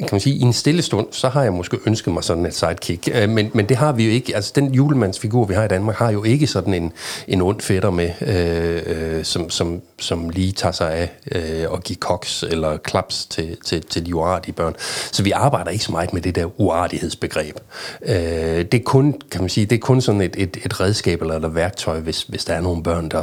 kan 0.00 0.08
man 0.12 0.20
sige, 0.20 0.36
i 0.36 0.40
en 0.40 0.52
stille 0.52 0.82
stund, 0.82 1.06
så 1.10 1.28
har 1.28 1.42
jeg 1.42 1.52
måske 1.52 1.78
ønsket 1.86 2.14
mig 2.14 2.24
sådan 2.24 2.46
et 2.46 2.54
sidekick. 2.54 3.08
Øh, 3.14 3.28
men, 3.28 3.50
men 3.54 3.68
det 3.68 3.76
har 3.76 3.92
vi 3.92 4.04
jo 4.04 4.10
ikke. 4.10 4.36
Altså, 4.36 4.52
den 4.54 4.74
julemandsfigur, 4.74 5.44
vi 5.44 5.54
har 5.54 5.64
i 5.64 5.68
Danmark, 5.68 5.96
har 5.96 6.10
jo 6.10 6.24
ikke 6.24 6.46
sådan 6.46 6.74
en, 6.74 6.92
en 7.28 7.42
ond 7.42 7.60
fætter 7.60 7.90
med, 7.90 8.10
øh, 8.20 8.82
øh, 8.86 9.24
som, 9.24 9.50
som, 9.50 9.80
som 9.98 10.28
lige 10.28 10.52
tager 10.52 10.72
sig 10.72 10.92
af 10.94 11.10
øh, 11.32 11.70
og 11.70 11.82
giver 11.82 11.98
koks 12.00 12.42
eller 12.42 12.76
klaps 12.76 13.26
til, 13.26 13.56
til, 13.64 13.82
til 13.82 14.06
de 14.06 14.14
uartige 14.14 14.54
børn. 14.54 14.74
Så 15.12 15.22
vi 15.22 15.30
arbejder 15.30 15.70
ikke 15.70 15.84
så 15.84 15.92
meget 15.92 16.12
med 16.12 16.22
det 16.22 16.34
der 16.34 16.60
uartighedsbegreb. 16.60 17.56
Øh, 18.02 18.14
det 18.14 18.74
er 18.74 18.84
kun, 18.84 19.14
kan 19.30 19.40
man 19.40 19.50
sige, 19.50 19.66
det 19.66 19.76
er 19.76 19.80
kun 19.80 20.00
sådan 20.00 20.20
et, 20.20 20.34
et, 20.38 20.56
et 20.64 20.80
redskab 20.80 21.22
eller 21.22 21.46
et 21.46 21.54
værktøj, 21.54 22.00
hvis, 22.00 22.22
hvis 22.22 22.44
der 22.44 22.54
er 22.54 22.60
nogle 22.60 22.82
børn, 22.82 23.08
der 23.08 23.22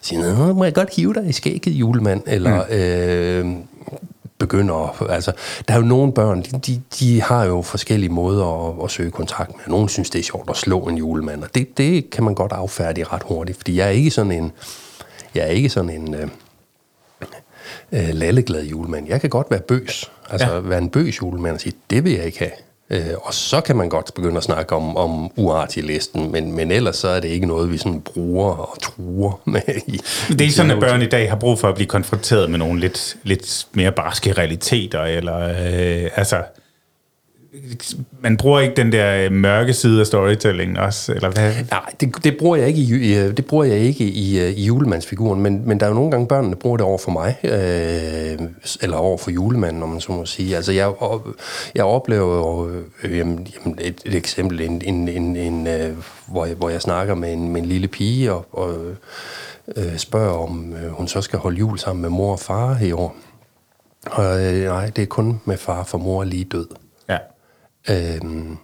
siger, 0.00 0.52
må 0.52 0.64
jeg 0.64 0.74
godt 0.74 0.94
hive 0.96 1.14
dig 1.14 1.26
i 1.28 1.32
skægget, 1.32 1.72
julemand? 1.72 2.22
Eller... 2.26 2.64
Mm. 2.64 2.74
Øh, 2.74 3.56
begynder... 4.38 5.02
Altså, 5.10 5.32
der 5.68 5.74
er 5.74 5.78
jo 5.78 5.84
nogle 5.84 6.12
børn, 6.12 6.42
de, 6.42 6.58
de, 6.66 6.82
de 7.00 7.22
har 7.22 7.44
jo 7.44 7.62
forskellige 7.62 8.10
måder 8.10 8.68
at, 8.68 8.84
at 8.84 8.90
søge 8.90 9.10
kontakt 9.10 9.50
med. 9.56 9.64
Nogle 9.66 9.88
synes, 9.88 10.10
det 10.10 10.18
er 10.18 10.22
sjovt 10.22 10.50
at 10.50 10.56
slå 10.56 10.80
en 10.80 10.98
julemand, 10.98 11.42
og 11.42 11.54
det, 11.54 11.78
det 11.78 12.10
kan 12.10 12.24
man 12.24 12.34
godt 12.34 12.52
affærdige 12.52 13.04
ret 13.04 13.22
hurtigt, 13.22 13.58
fordi 13.58 13.76
jeg 13.76 13.86
er 13.86 13.90
ikke 13.90 14.10
sådan 14.10 14.32
en... 14.32 14.52
Jeg 15.34 15.42
er 15.42 15.50
ikke 15.50 15.68
sådan 15.68 15.90
en... 15.90 16.14
Øh, 16.14 16.28
øh, 17.92 18.08
lalleglad 18.12 18.64
julemand. 18.64 19.08
Jeg 19.08 19.20
kan 19.20 19.30
godt 19.30 19.50
være 19.50 19.60
bøs. 19.60 20.10
Altså 20.30 20.54
ja. 20.54 20.60
være 20.60 20.78
en 20.78 20.90
bøs 20.90 21.20
julemand 21.20 21.54
og 21.54 21.60
sige, 21.60 21.74
det 21.90 22.04
vil 22.04 22.12
jeg 22.12 22.24
ikke 22.24 22.38
have. 22.38 22.50
Øh, 22.90 23.14
og 23.22 23.34
så 23.34 23.60
kan 23.60 23.76
man 23.76 23.88
godt 23.88 24.14
begynde 24.14 24.36
at 24.36 24.42
snakke 24.42 24.74
om, 24.74 24.96
om 24.96 25.30
uartig 25.36 25.84
listen, 25.84 26.32
men, 26.32 26.52
men 26.52 26.70
ellers 26.70 26.96
så 26.96 27.08
er 27.08 27.20
det 27.20 27.28
ikke 27.28 27.46
noget, 27.46 27.72
vi 27.72 27.78
sådan 27.78 28.00
bruger 28.00 28.52
og 28.52 28.82
truer 28.82 29.40
med. 29.50 29.62
I, 29.86 30.00
det 30.28 30.40
er 30.40 30.42
ikke 30.42 30.54
sådan, 30.54 30.70
at 30.70 30.80
børn 30.80 31.02
i 31.02 31.06
dag 31.06 31.28
har 31.28 31.36
brug 31.36 31.58
for 31.58 31.68
at 31.68 31.74
blive 31.74 31.86
konfronteret 31.86 32.50
med 32.50 32.58
nogle 32.58 32.80
lidt, 32.80 33.16
lidt 33.22 33.66
mere 33.72 33.92
barske 33.92 34.32
realiteter, 34.32 35.02
eller 35.02 35.38
øh, 35.38 36.10
altså 36.16 36.42
man 38.20 38.36
bruger 38.36 38.60
ikke 38.60 38.74
den 38.74 38.92
der 38.92 39.24
øh, 39.24 39.32
mørke 39.32 39.72
side 39.72 40.00
af 40.00 40.06
storytelling 40.06 40.78
også, 40.78 41.12
eller 41.12 41.30
hvad? 41.30 41.52
Nej, 41.70 41.94
det, 42.00 42.24
det 42.24 42.36
bruger 42.38 42.56
jeg 42.56 42.68
ikke 42.68 42.80
i, 42.80 43.10
i 43.10 43.18
øh, 43.18 43.36
det 43.36 43.46
bruger 43.46 43.64
jeg 43.64 43.78
ikke 43.78 44.04
i, 44.04 44.40
øh, 44.40 44.50
i 44.50 44.64
julemandsfiguren, 44.64 45.40
men, 45.40 45.68
men 45.68 45.80
der 45.80 45.86
er 45.86 45.90
jo 45.90 45.94
nogle 45.94 46.10
gange 46.10 46.26
børnene 46.26 46.56
bruger 46.56 46.76
det 46.76 46.86
over 46.86 46.98
for 46.98 47.10
mig, 47.10 47.36
øh, 47.44 48.48
eller 48.82 48.96
over 48.96 49.18
for 49.18 49.30
julemanden, 49.30 49.82
om 49.82 49.88
man 49.88 50.00
så 50.00 50.12
må 50.12 50.26
sige. 50.26 50.56
Altså 50.56 50.72
jeg, 50.72 50.92
jeg 51.74 51.84
oplever 51.84 52.36
jo 52.36 52.70
øh, 53.04 53.18
jamen, 53.18 53.46
et, 53.80 54.00
et 54.04 54.14
eksempel, 54.14 54.60
en, 54.60 54.82
en, 54.84 55.08
en, 55.08 55.36
en, 55.36 55.66
øh, 55.66 55.96
hvor, 56.26 56.46
jeg, 56.46 56.54
hvor 56.54 56.68
jeg 56.68 56.80
snakker 56.80 57.14
med 57.14 57.32
en, 57.32 57.48
med 57.52 57.62
en 57.62 57.68
lille 57.68 57.88
pige 57.88 58.32
og, 58.32 58.46
og 58.52 58.74
øh, 59.76 59.96
spørger, 59.96 60.32
om 60.32 60.74
øh, 60.84 60.90
hun 60.90 61.08
så 61.08 61.20
skal 61.20 61.38
holde 61.38 61.58
jul 61.58 61.78
sammen 61.78 62.02
med 62.02 62.10
mor 62.10 62.32
og 62.32 62.40
far 62.40 62.78
i 62.82 62.92
år. 62.92 63.16
Og 64.06 64.44
øh, 64.44 64.64
nej, 64.64 64.90
det 64.96 65.02
er 65.02 65.06
kun 65.06 65.40
med 65.44 65.56
far, 65.56 65.84
for 65.84 65.98
mor 65.98 66.20
er 66.20 66.24
lige 66.24 66.44
død. 66.44 66.66
Øhm, 67.90 68.56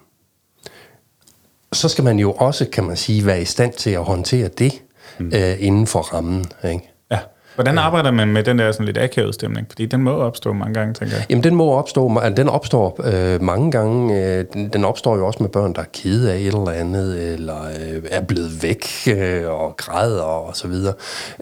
så 1.72 1.88
skal 1.88 2.04
man 2.04 2.18
jo 2.18 2.32
også, 2.32 2.66
kan 2.72 2.84
man 2.84 2.96
sige, 2.96 3.26
være 3.26 3.42
i 3.42 3.44
stand 3.44 3.72
til 3.72 3.90
at 3.90 4.04
håndtere 4.04 4.48
det 4.48 4.82
mm. 5.18 5.32
øh, 5.34 5.56
inden 5.58 5.86
for 5.86 6.00
rammen. 6.00 6.46
Ikke? 6.64 6.90
Ja. 7.10 7.18
Hvordan 7.54 7.78
arbejder 7.78 8.10
man 8.10 8.28
med 8.28 8.44
den 8.44 8.58
der 8.58 8.72
sådan 8.72 8.86
lidt 8.86 8.98
akavet 8.98 9.34
stemning? 9.34 9.66
Fordi 9.70 9.86
den 9.86 10.02
må 10.02 10.10
opstå 10.10 10.52
mange 10.52 10.74
gange, 10.74 10.94
tænker 10.94 11.16
jeg. 11.16 11.26
Jamen, 11.30 11.44
den 11.44 11.54
må 11.54 11.72
opstå, 11.72 12.18
altså, 12.18 12.42
den 12.42 12.48
opstår 12.48 13.00
øh, 13.04 13.42
mange 13.42 13.70
gange. 13.70 14.24
Øh, 14.24 14.44
den, 14.52 14.68
den 14.68 14.84
opstår 14.84 15.16
jo 15.16 15.26
også 15.26 15.42
med 15.42 15.50
børn, 15.50 15.74
der 15.74 15.80
er 15.80 15.86
kede 15.92 16.32
af 16.32 16.36
et 16.36 16.46
eller 16.46 16.70
andet, 16.70 17.32
eller 17.32 17.62
øh, 17.64 18.02
er 18.10 18.20
blevet 18.20 18.62
væk 18.62 18.86
øh, 19.16 19.50
og 19.50 19.76
græder 19.76 20.22
og 20.22 20.56
så 20.56 20.68
videre. 20.68 20.94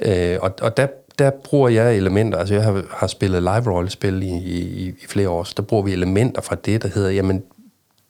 Øh, 0.02 0.38
og, 0.42 0.52
og 0.62 0.76
der, 0.76 0.86
der 1.18 1.30
bruger 1.44 1.68
jeg 1.68 1.96
elementer, 1.96 2.38
altså 2.38 2.54
jeg 2.54 2.62
har, 2.62 2.82
har 2.90 3.06
spillet 3.06 3.42
live-rollespil 3.42 4.22
i, 4.22 4.26
i, 4.26 4.88
i 4.88 5.06
flere 5.08 5.28
år, 5.28 5.44
så 5.44 5.54
der 5.56 5.62
bruger 5.62 5.82
vi 5.82 5.92
elementer 5.92 6.42
fra 6.42 6.56
det, 6.64 6.82
der 6.82 6.88
hedder, 6.88 7.10
jamen, 7.10 7.42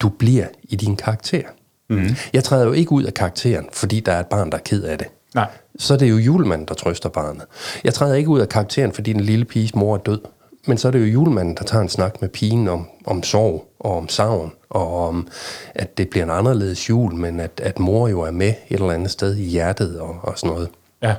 du 0.00 0.08
bliver 0.08 0.46
i 0.62 0.76
din 0.76 0.96
karakter. 0.96 1.42
Mm. 1.88 2.06
Jeg 2.32 2.44
træder 2.44 2.66
jo 2.66 2.72
ikke 2.72 2.92
ud 2.92 3.02
af 3.02 3.14
karakteren, 3.14 3.68
fordi 3.72 4.00
der 4.00 4.12
er 4.12 4.20
et 4.20 4.26
barn, 4.26 4.50
der 4.50 4.58
er 4.58 4.62
ked 4.62 4.82
af 4.82 4.98
det. 4.98 5.06
Nej. 5.34 5.48
Så 5.78 5.94
er 5.94 5.98
det 5.98 6.10
jo 6.10 6.16
julemanden, 6.16 6.68
der 6.68 6.74
trøster 6.74 7.08
barnet. 7.08 7.44
Jeg 7.84 7.94
træder 7.94 8.14
ikke 8.14 8.28
ud 8.28 8.40
af 8.40 8.48
karakteren, 8.48 8.92
fordi 8.92 9.12
den 9.12 9.20
lille 9.20 9.44
piges 9.44 9.74
mor 9.74 9.94
er 9.94 9.98
død. 9.98 10.20
Men 10.66 10.78
så 10.78 10.88
er 10.88 10.92
det 10.92 11.00
jo 11.00 11.04
julemanden, 11.04 11.54
der 11.54 11.64
tager 11.64 11.82
en 11.82 11.88
snak 11.88 12.20
med 12.20 12.28
pigen 12.28 12.68
om, 12.68 12.88
om 13.06 13.22
sorg 13.22 13.68
og 13.80 13.96
om 13.96 14.08
savn, 14.08 14.52
og 14.70 15.08
om, 15.08 15.28
at 15.74 15.98
det 15.98 16.08
bliver 16.08 16.24
en 16.24 16.30
anderledes 16.30 16.90
jul, 16.90 17.14
men 17.14 17.40
at, 17.40 17.60
at 17.62 17.78
mor 17.78 18.08
jo 18.08 18.20
er 18.20 18.30
med 18.30 18.48
et 18.48 18.56
eller 18.68 18.90
andet 18.90 19.10
sted 19.10 19.36
i 19.36 19.44
hjertet 19.44 20.00
og, 20.00 20.16
og 20.22 20.38
sådan 20.38 20.54
noget. 20.54 20.68
Ja. 21.02 21.14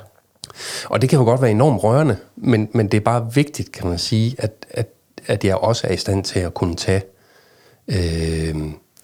Og 0.86 1.02
det 1.02 1.10
kan 1.10 1.20
jo 1.20 1.26
godt 1.26 1.41
være 1.41 1.52
enormt 1.52 1.84
rørende, 1.84 2.17
men, 2.36 2.70
men 2.74 2.88
det 2.88 2.98
er 2.98 3.02
bare 3.02 3.34
vigtigt, 3.34 3.72
kan 3.72 3.88
man 3.88 3.98
sige, 3.98 4.36
at, 4.38 4.65
at, 4.70 4.88
at 5.28 5.46
jeg 5.46 5.56
også 5.56 5.88
er 5.88 5.91
i 5.91 5.98
stand 5.98 6.24
til 6.24 6.39
at 6.39 6.54
kunne 6.54 6.76
tage, 6.76 7.02
øh, 7.88 8.56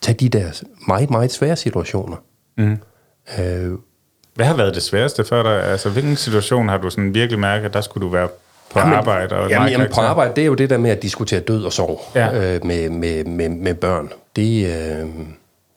tage 0.02 0.16
de 0.20 0.30
der 0.30 0.63
meget, 0.88 1.10
meget 1.10 1.32
svære 1.32 1.56
situationer. 1.56 2.18
Mm. 2.58 2.78
Øh, 3.40 3.72
Hvad 4.36 4.46
har 4.46 4.56
været 4.56 4.76
det 4.76 4.84
sværeste 4.84 5.26
for 5.26 5.44
dig? 5.44 5.63
Altså, 5.63 5.90
hvilken 5.90 6.16
situation 6.16 6.70
har 6.70 6.78
du 6.78 6.90
sådan 6.90 7.13
virkelig 7.13 7.40
mærket, 7.40 7.66
at 7.66 7.74
der 7.74 7.82
skulle 7.82 8.06
du 8.06 8.12
være 8.12 8.28
på 8.72 8.80
jamen, 8.80 8.94
arbejde? 8.94 9.36
Og 9.36 9.50
jamen, 9.50 9.70
jamen, 9.70 9.88
på 9.94 10.02
arbejde, 10.02 10.36
det 10.36 10.42
er 10.42 10.46
jo 10.46 10.54
det 10.54 10.70
der 10.70 10.78
med 10.78 10.92
at 10.92 11.02
diskutere 11.02 11.40
død 11.40 11.63
og 11.63 11.74
sorg 11.74 12.02
ja. 12.16 12.56
øh, 12.56 12.66
med, 12.66 12.90
med, 12.90 13.24
med, 13.24 13.50
med 13.50 13.74
børn. 13.74 14.10
Det... 14.36 14.78
Øh, 15.02 15.08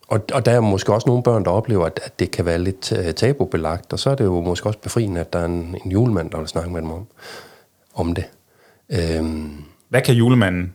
og, 0.08 0.20
og 0.32 0.46
der 0.46 0.52
er 0.52 0.60
måske 0.60 0.92
også 0.92 1.08
nogle 1.08 1.22
børn, 1.22 1.44
der 1.44 1.50
oplever, 1.50 1.86
at, 1.86 2.00
at 2.04 2.18
det 2.18 2.30
kan 2.30 2.44
være 2.44 2.58
lidt 2.58 2.92
uh, 2.92 3.10
tabubelagt, 3.10 3.92
og 3.92 3.98
så 3.98 4.10
er 4.10 4.14
det 4.14 4.24
jo 4.24 4.40
måske 4.40 4.68
også 4.68 4.78
befriende, 4.78 5.20
at 5.20 5.32
der 5.32 5.38
er 5.38 5.44
en, 5.44 5.76
en 5.84 5.90
julemand, 5.90 6.30
der 6.30 6.38
vil 6.38 6.48
snakke 6.48 6.70
med 6.70 6.82
dem 6.82 6.90
om, 6.90 7.06
om 7.94 8.14
det. 8.14 8.24
Øhm. 8.90 9.64
Hvad 9.88 10.02
kan 10.02 10.14
julemanden 10.14 10.72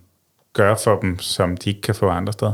gøre 0.56 0.78
for 0.84 1.00
dem, 1.00 1.20
som 1.20 1.58
de 1.58 1.70
ikke 1.70 1.82
kan 1.82 1.96
få 1.96 2.10
andre 2.10 2.34
steder? 2.34 2.54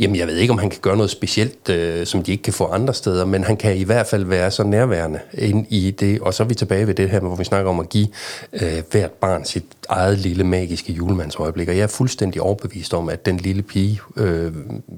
Jamen, 0.00 0.16
jeg 0.16 0.26
ved 0.26 0.36
ikke, 0.36 0.52
om 0.52 0.58
han 0.58 0.70
kan 0.70 0.80
gøre 0.82 0.96
noget 0.96 1.10
specielt, 1.10 1.68
øh, 1.68 2.06
som 2.06 2.22
de 2.22 2.32
ikke 2.32 2.42
kan 2.42 2.52
få 2.52 2.66
andre 2.66 2.94
steder, 2.94 3.24
men 3.24 3.44
han 3.44 3.56
kan 3.56 3.76
i 3.76 3.82
hvert 3.82 4.06
fald 4.06 4.24
være 4.24 4.50
så 4.50 4.62
nærværende 4.62 5.20
ind 5.32 5.66
i 5.70 5.90
det. 5.90 6.20
Og 6.20 6.34
så 6.34 6.42
er 6.42 6.46
vi 6.46 6.54
tilbage 6.54 6.86
ved 6.86 6.94
det 6.94 7.10
her, 7.10 7.20
hvor 7.20 7.36
vi 7.36 7.44
snakker 7.44 7.70
om 7.70 7.80
at 7.80 7.88
give 7.88 8.08
øh, 8.52 8.82
hvert 8.90 9.10
barn 9.10 9.44
sit 9.44 9.64
eget 9.88 10.18
lille 10.18 10.44
magiske 10.44 10.92
julemandsøjeblik. 10.92 11.68
Og 11.68 11.76
jeg 11.76 11.82
er 11.82 11.86
fuldstændig 11.86 12.42
overbevist 12.42 12.94
om, 12.94 13.08
at 13.08 13.26
den 13.26 13.36
lille 13.36 13.62
pige, 13.62 14.00
øh, 14.16 14.52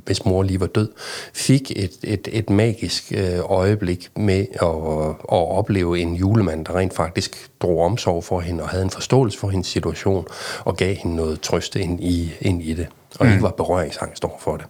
hvis 0.05 0.25
mor 0.25 0.43
lige 0.43 0.61
var 0.61 0.67
død, 0.67 0.89
fik 1.35 1.73
et, 1.77 1.93
et, 2.03 2.29
et 2.33 2.51
magisk 2.51 3.13
øh, 3.17 3.39
øjeblik 3.45 4.11
med 4.17 4.41
at, 4.41 4.69
at 5.33 5.49
opleve 5.59 6.01
en 6.01 6.15
julemand, 6.15 6.65
der 6.65 6.77
rent 6.77 6.95
faktisk 6.95 7.51
drog 7.61 7.85
omsorg 7.85 8.25
for 8.25 8.41
hende 8.41 8.63
og 8.63 8.69
havde 8.69 8.85
en 8.85 8.91
forståelse 8.91 9.39
for 9.39 9.49
hendes 9.49 9.69
situation 9.69 10.27
og 10.65 10.77
gav 10.77 10.95
hende 10.95 11.17
noget 11.17 11.41
trøst 11.41 11.77
ind 11.77 12.01
i, 12.01 12.33
ind 12.41 12.63
i 12.63 12.75
det 12.75 12.87
og 13.19 13.27
mm. 13.27 13.33
ikke 13.33 13.43
var 13.43 13.51
berøringsangst 13.51 14.25
over 14.25 14.39
for 14.39 14.57
det. 14.57 14.67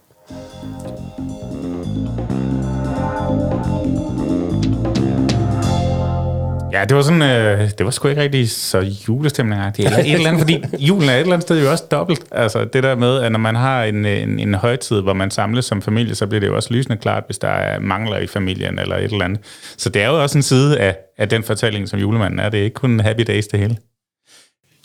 Ja, 6.80 6.84
det 6.84 6.96
var 6.96 7.02
sådan, 7.02 7.22
øh, 7.22 7.70
det 7.78 7.84
var 7.84 7.90
sgu 7.90 8.08
ikke 8.08 8.22
rigtig 8.22 8.50
så 8.50 8.78
julestemning 9.08 9.60
eller 9.78 9.98
et 9.98 10.12
eller 10.12 10.28
andet, 10.28 10.40
fordi 10.40 10.64
julen 10.78 11.08
er 11.08 11.14
et 11.14 11.20
eller 11.20 11.32
andet 11.32 11.42
sted 11.42 11.62
jo 11.62 11.70
også 11.70 11.84
dobbelt. 11.90 12.24
Altså 12.30 12.64
det 12.64 12.82
der 12.82 12.94
med, 12.94 13.20
at 13.20 13.32
når 13.32 13.38
man 13.38 13.56
har 13.56 13.84
en, 13.84 14.06
en, 14.06 14.38
en 14.38 14.54
højtid, 14.54 15.00
hvor 15.00 15.12
man 15.12 15.30
samles 15.30 15.64
som 15.64 15.82
familie, 15.82 16.14
så 16.14 16.26
bliver 16.26 16.40
det 16.40 16.46
jo 16.46 16.56
også 16.56 16.74
lysende 16.74 16.96
klart, 16.96 17.22
hvis 17.26 17.38
der 17.38 17.48
er 17.48 17.80
mangler 17.80 18.18
i 18.18 18.26
familien 18.26 18.78
eller 18.78 18.96
et 18.96 19.04
eller 19.04 19.24
andet. 19.24 19.40
Så 19.76 19.88
det 19.88 20.02
er 20.02 20.08
jo 20.08 20.22
også 20.22 20.38
en 20.38 20.42
side 20.42 20.78
af, 20.78 20.96
af 21.18 21.28
den 21.28 21.42
fortælling, 21.42 21.88
som 21.88 21.98
julemanden 21.98 22.40
er. 22.40 22.48
Det 22.48 22.60
er 22.60 22.64
ikke 22.64 22.74
kun 22.74 23.00
happy 23.00 23.22
days 23.26 23.46
det 23.46 23.60
hele. 23.60 23.76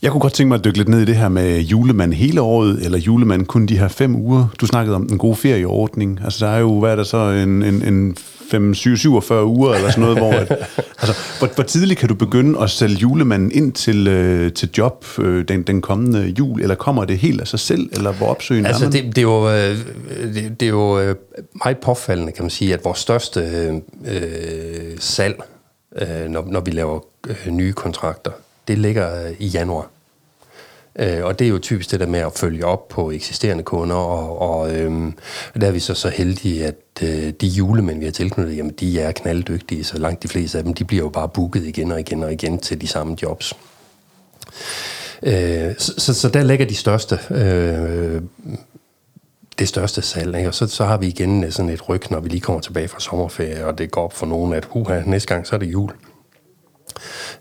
Jeg 0.02 0.12
kunne 0.12 0.22
godt 0.22 0.34
tænke 0.34 0.48
mig 0.48 0.58
at 0.58 0.66
dykke 0.66 0.78
lidt 0.78 0.90
ned 0.90 1.02
i 1.02 1.06
det 1.06 1.16
her 1.16 1.30
med 1.30 1.60
julemand 1.60 2.14
hele 2.14 2.42
året, 2.42 2.86
eller 2.86 2.98
julemand 2.98 3.46
kun 3.46 3.66
de 3.66 3.80
her 3.80 3.88
fem 3.88 4.16
uger. 4.16 4.48
Du 4.62 4.66
snakkede 4.66 4.96
om 4.96 5.08
den 5.08 5.18
gode 5.18 5.36
ferieordning. 5.36 6.20
Altså 6.24 6.46
der 6.46 6.52
er 6.52 6.60
jo, 6.60 6.80
hvad 6.80 6.92
er 6.92 6.96
der 6.96 7.04
så, 7.04 7.18
en, 7.18 7.64
en, 7.64 7.94
en 7.94 8.18
5, 8.52 8.74
7, 8.74 8.98
47 8.98 9.46
uger 9.46 9.74
eller 9.74 9.90
sådan 9.90 10.02
noget, 10.02 10.18
hvor, 10.18 10.32
at, 10.32 10.52
altså, 11.02 11.16
hvor, 11.40 11.48
hvor 11.56 11.64
tidligt 11.64 12.00
kan 12.00 12.10
du 12.10 12.16
begynde 12.16 12.62
at 12.62 12.70
sælge 12.70 12.96
julemanden 12.96 13.52
ind 13.52 13.74
til, 13.74 14.08
øh, 14.08 14.54
til 14.54 14.70
job 14.78 15.06
øh, 15.20 15.48
den, 15.48 15.64
den 15.64 15.82
kommende 15.82 16.34
jul, 16.40 16.62
eller 16.62 16.76
kommer 16.76 17.06
det 17.06 17.18
helt 17.18 17.42
af 17.42 17.48
sig 17.48 17.60
selv, 17.60 17.90
eller 17.94 18.14
hvor 18.14 18.28
opsøgende 18.28 18.70
altså, 18.70 18.86
er 18.86 18.90
det, 18.90 19.04
det, 19.06 19.18
er 19.18 19.22
jo, 19.22 19.50
øh, 19.50 19.78
det, 20.36 20.60
det 20.60 20.66
er 20.66 20.70
jo 20.70 21.00
øh, 21.00 21.16
meget 21.64 21.78
påfaldende, 21.78 22.32
kan 22.32 22.44
man 22.44 22.50
sige, 22.50 22.74
at 22.74 22.86
vores 22.86 23.00
største 23.00 23.40
øh, 24.06 24.98
salg, 25.00 25.44
øh, 26.02 26.30
når, 26.30 26.48
når 26.48 26.60
vi 26.60 26.72
laver 26.72 27.00
øh, 27.28 27.52
nye 27.52 27.74
kontrakter, 27.74 28.32
det 28.68 28.78
ligger 28.78 29.10
i 29.40 29.48
januar. 29.48 29.90
Øh, 31.00 31.26
og 31.26 31.40
det 31.40 31.46
er 31.46 31.50
jo 31.50 31.60
typisk 31.60 31.92
det 31.92 32.00
der 32.00 32.06
med 32.06 32.20
at 32.20 32.34
følge 32.36 32.66
op 32.66 32.88
på 32.88 33.12
eksisterende 33.12 33.64
kunder, 33.64 33.96
og, 33.96 34.42
og 34.42 34.76
øhm, 34.76 35.14
der 35.62 35.68
er 35.68 35.72
vi 35.72 35.80
så 35.80 35.94
så 35.94 36.10
heldige, 36.10 36.66
at 36.66 36.76
øh, 37.04 37.34
de 37.42 37.48
julemænd, 37.48 38.00
vi 38.00 38.06
har 38.06 38.12
tilknyttet, 38.12 38.58
jamen 38.58 38.74
de 38.80 39.00
er 39.00 39.12
knalddygtige, 39.12 39.84
så 39.84 39.98
langt 39.98 40.24
de 40.24 40.28
fleste 40.28 40.58
af 40.58 40.64
dem, 40.64 40.74
de 40.74 40.84
bliver 40.86 41.04
jo 41.04 41.10
bare 41.10 41.30
booket 41.30 41.64
igen 41.64 41.92
og 41.92 42.00
igen 42.00 42.24
og 42.24 42.34
igen 42.34 42.60
til 42.60 42.82
de 42.82 42.88
samme 42.88 43.18
jobs. 43.22 43.54
Øh, 45.24 45.74
så, 45.78 45.94
så, 45.98 46.14
så 46.14 46.30
der 46.30 46.44
ligger 46.44 46.66
de 46.66 46.76
største... 46.76 47.20
Øh, 47.32 48.22
det 49.60 49.68
største 49.68 50.02
salg, 50.02 50.38
ikke? 50.38 50.50
og 50.50 50.56
så, 50.56 50.68
så 50.68 50.86
har 50.86 50.98
vi 50.98 51.08
igen 51.08 51.52
sådan 51.52 51.70
et 51.70 51.90
ryg, 51.90 52.12
når 52.12 52.20
vi 52.20 52.30
lige 52.30 52.42
kommer 52.42 52.62
tilbage 52.62 52.88
fra 52.88 53.00
sommerferie, 53.00 53.66
og 53.66 53.78
det 53.78 53.92
går 53.92 54.04
op 54.04 54.14
for 54.14 54.26
nogen, 54.26 54.54
at 54.54 54.66
huha, 54.66 55.02
næste 55.06 55.34
gang 55.34 55.48
så 55.48 55.56
er 55.56 55.60
det 55.60 55.72
jul. 55.72 55.92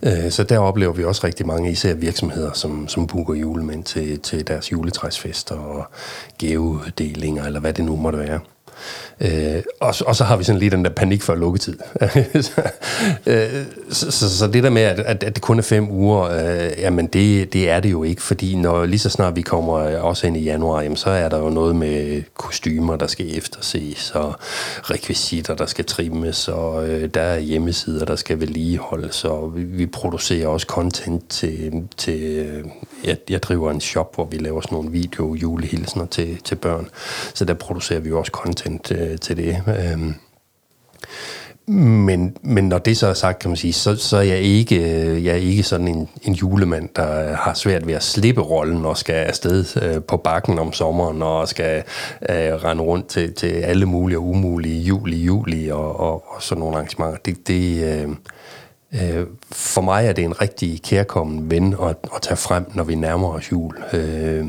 Øh, 0.03 0.31
så 0.31 0.45
der 0.45 0.59
oplever 0.59 0.93
vi 0.93 1.05
også 1.05 1.21
rigtig 1.25 1.47
mange, 1.47 1.71
især 1.71 1.95
virksomheder, 1.95 2.53
som, 2.53 2.89
som 2.89 3.07
booker 3.07 3.35
julemænd 3.35 3.85
til, 3.85 4.21
til 4.21 4.47
deres 4.47 4.73
juletræsfester 4.73 5.55
og 5.55 5.85
gavedelinger, 6.39 7.45
eller 7.45 7.61
hvad 7.61 7.73
det 7.73 7.85
nu 7.85 7.97
måtte 7.97 8.19
være. 8.19 8.41
Øh, 9.21 9.63
og, 9.81 9.95
og 10.07 10.17
så 10.17 10.25
har 10.25 10.37
vi 10.37 10.45
sådan 10.45 10.59
lige 10.59 10.71
den 10.71 10.85
der 10.85 10.91
panik 10.91 11.23
for 11.23 11.35
lukketid. 11.35 11.79
øh, 13.27 13.65
så, 13.91 14.11
så, 14.11 14.39
så 14.39 14.47
det 14.47 14.63
der 14.63 14.71
med, 14.71 14.83
at, 14.83 15.01
at, 15.01 15.25
at 15.25 15.35
det 15.35 15.43
kun 15.43 15.59
er 15.59 15.63
fem 15.63 15.91
uger, 15.91 16.23
øh, 16.23 16.71
jamen 16.79 17.07
det, 17.07 17.53
det 17.53 17.71
er 17.71 17.81
det 17.81 17.91
jo 17.91 18.03
ikke, 18.03 18.23
fordi 18.23 18.57
når 18.57 18.87
lige 18.87 18.99
så 18.99 19.11
snart 19.11 19.37
vi 19.37 19.43
kommer 19.43 19.75
øh, 19.75 20.05
også 20.05 20.27
ind 20.27 20.37
i 20.37 20.41
januar, 20.41 20.83
jamen 20.83 20.97
så 20.97 21.11
er 21.11 21.29
der 21.29 21.39
jo 21.39 21.51
noget 21.51 21.77
med 21.77 22.23
kostymer, 22.35 22.97
der 22.97 23.07
skal 23.07 23.39
efterses, 23.39 24.11
og 24.11 24.35
rekvisitter, 24.83 25.55
der 25.55 25.67
skal 25.67 25.85
trimmes, 25.85 26.49
og 26.49 26.89
øh, 26.89 27.09
der 27.15 27.21
er 27.21 27.39
hjemmesider, 27.39 28.05
der 28.05 28.17
skal 28.17 28.41
vedligeholdes, 28.41 29.25
og 29.25 29.57
vi, 29.57 29.63
vi 29.63 29.87
producerer 29.87 30.49
også 30.49 30.67
content 30.67 31.31
til, 31.31 31.83
til 31.97 32.23
øh, 32.23 32.65
jeg, 33.05 33.17
jeg 33.31 33.43
driver 33.43 33.71
en 33.71 33.81
shop, 33.81 34.15
hvor 34.15 34.25
vi 34.25 34.37
laver 34.37 34.61
sådan 34.61 34.77
nogle 34.77 34.91
video-julehilsener 34.91 36.07
til, 36.07 36.39
til 36.45 36.55
børn, 36.55 36.89
så 37.35 37.45
der 37.45 37.55
producerer 37.55 38.01
vi 38.01 38.13
også 38.13 38.31
content 38.33 38.93
øh, 38.93 39.04
Øh, 39.05 39.19
til 39.19 39.37
det. 39.37 39.63
Øhm, 39.69 40.15
men, 41.67 42.37
men 42.43 42.69
når 42.69 42.79
det 42.79 42.97
så 42.97 43.07
er 43.07 43.15
sagt, 43.15 43.39
kan 43.39 43.51
man 43.51 43.57
sige, 43.57 43.73
så, 43.73 43.97
så 43.97 44.17
er 44.17 44.23
jeg 44.23 44.39
ikke, 44.39 44.77
øh, 44.77 45.25
jeg 45.25 45.33
er 45.33 45.39
ikke 45.39 45.63
sådan 45.63 45.89
en, 45.89 46.09
en 46.23 46.33
julemand, 46.33 46.89
der 46.97 47.29
øh, 47.29 47.37
har 47.37 47.55
svært 47.55 47.87
ved 47.87 47.95
at 47.95 48.03
slippe 48.03 48.41
rollen 48.41 48.85
og 48.85 48.97
skal 48.97 49.15
afsted 49.15 49.83
øh, 49.83 50.03
på 50.03 50.17
bakken 50.17 50.59
om 50.59 50.73
sommeren 50.73 51.23
og 51.23 51.49
skal 51.49 51.77
øh, 52.31 52.37
rende 52.37 52.83
rundt 52.83 53.07
til, 53.07 53.35
til 53.35 53.47
alle 53.47 53.87
mulige 53.87 54.19
og 54.19 54.25
umulige 54.25 54.83
juli, 54.83 55.17
juli 55.17 55.69
og, 55.69 56.01
og, 56.01 56.25
og 56.35 56.43
sådan 56.43 56.61
nogle 56.61 56.77
arrangementer. 56.77 57.17
Det, 57.17 57.49
det, 57.49 57.85
øh, 57.85 58.09
øh, 59.19 59.27
for 59.53 59.81
mig 59.81 60.07
er 60.07 60.13
det 60.13 60.25
en 60.25 60.41
rigtig 60.41 60.83
kærkommen 60.83 61.51
ven 61.51 61.77
at, 61.83 61.97
at 62.15 62.23
tage 62.23 62.37
frem, 62.37 62.65
når 62.75 62.85
vi 62.85 62.95
nærmer 62.95 63.29
os 63.29 63.53
jul. 63.53 63.77
Øh, 63.93 64.47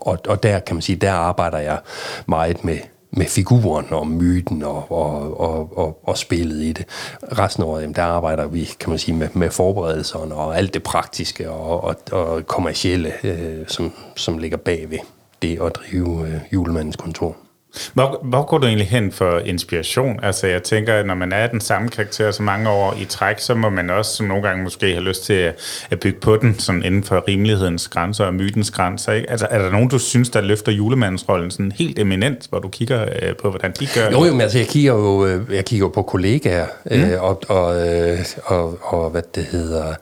og, 0.00 0.18
og 0.28 0.42
der 0.42 0.58
kan 0.58 0.76
man 0.76 0.82
sige, 0.82 0.96
der 0.96 1.12
arbejder 1.12 1.58
jeg 1.58 1.78
meget 2.26 2.64
med, 2.64 2.78
med 3.16 3.26
figuren 3.26 3.86
og 3.90 4.06
myten 4.06 4.62
og, 4.62 4.92
og, 4.92 5.40
og, 5.40 5.78
og, 5.78 6.00
og 6.02 6.18
spillet 6.18 6.62
i 6.62 6.72
det. 6.72 6.86
Resten 7.38 7.62
af 7.62 7.66
året, 7.66 7.96
der 7.96 8.02
arbejder 8.02 8.46
vi, 8.46 8.70
kan 8.80 8.90
man 8.90 8.98
sige, 8.98 9.16
med, 9.16 9.28
med 9.32 9.50
forberedelserne 9.50 10.34
og 10.34 10.58
alt 10.58 10.74
det 10.74 10.82
praktiske 10.82 11.50
og, 11.50 11.84
og, 11.84 11.96
og 12.12 12.46
kommercielle, 12.46 13.12
øh, 13.24 13.68
som, 13.68 13.92
som 14.16 14.38
ligger 14.38 14.56
bagved 14.56 14.98
det 15.42 15.58
at 15.62 15.72
drive 15.74 16.28
øh, 16.28 16.40
julemandens 16.52 16.96
kontor. 16.96 17.36
Hvor, 17.94 18.20
hvor 18.22 18.42
går 18.42 18.58
du 18.58 18.66
egentlig 18.66 18.88
hen 18.88 19.12
for 19.12 19.38
inspiration? 19.38 20.20
Altså 20.22 20.46
jeg 20.46 20.62
tænker, 20.62 20.94
at 20.94 21.06
når 21.06 21.14
man 21.14 21.32
er 21.32 21.46
den 21.46 21.60
samme 21.60 21.88
karakter 21.88 22.30
så 22.30 22.42
mange 22.42 22.70
år 22.70 22.94
i 23.00 23.04
træk, 23.04 23.38
så 23.38 23.54
må 23.54 23.70
man 23.70 23.90
også 23.90 24.16
som 24.16 24.26
nogle 24.26 24.42
gange 24.42 24.64
måske 24.64 24.92
have 24.92 25.04
lyst 25.04 25.24
til 25.24 25.32
at, 25.32 25.54
at 25.90 26.00
bygge 26.00 26.20
på 26.20 26.36
den 26.36 26.58
sådan 26.58 26.82
inden 26.82 27.04
for 27.04 27.24
rimelighedens 27.28 27.88
grænser 27.88 28.24
og 28.24 28.34
mytens 28.34 28.70
grænser. 28.70 29.12
Ikke? 29.12 29.30
Altså 29.30 29.46
er 29.50 29.62
der 29.62 29.70
nogen, 29.70 29.88
du 29.88 29.98
synes, 29.98 30.30
der 30.30 30.40
løfter 30.40 30.72
julemandens 30.72 31.28
rollen 31.28 31.50
sådan 31.50 31.72
helt 31.72 31.98
eminent, 31.98 32.46
hvor 32.48 32.58
du 32.58 32.68
kigger 32.68 33.02
øh, 33.02 33.36
på, 33.42 33.50
hvordan 33.50 33.72
de 33.80 33.88
gør 33.94 34.10
Jo, 34.10 34.24
jo 34.24 34.32
men 34.32 34.40
altså 34.40 34.58
jeg 34.58 34.66
kigger 34.66 34.92
jo, 34.92 35.26
øh, 35.26 35.54
jeg 35.54 35.64
kigger 35.64 35.86
jo 35.86 35.90
på 35.90 36.02
kollegaer 36.02 36.66
mm. 36.84 36.96
øh, 36.96 37.22
og, 37.22 37.42
og, 37.48 37.88
øh, 37.88 38.18
og, 38.44 38.78
og 38.82 39.10
hvad 39.10 39.22
det 39.34 39.44
hedder... 39.44 39.94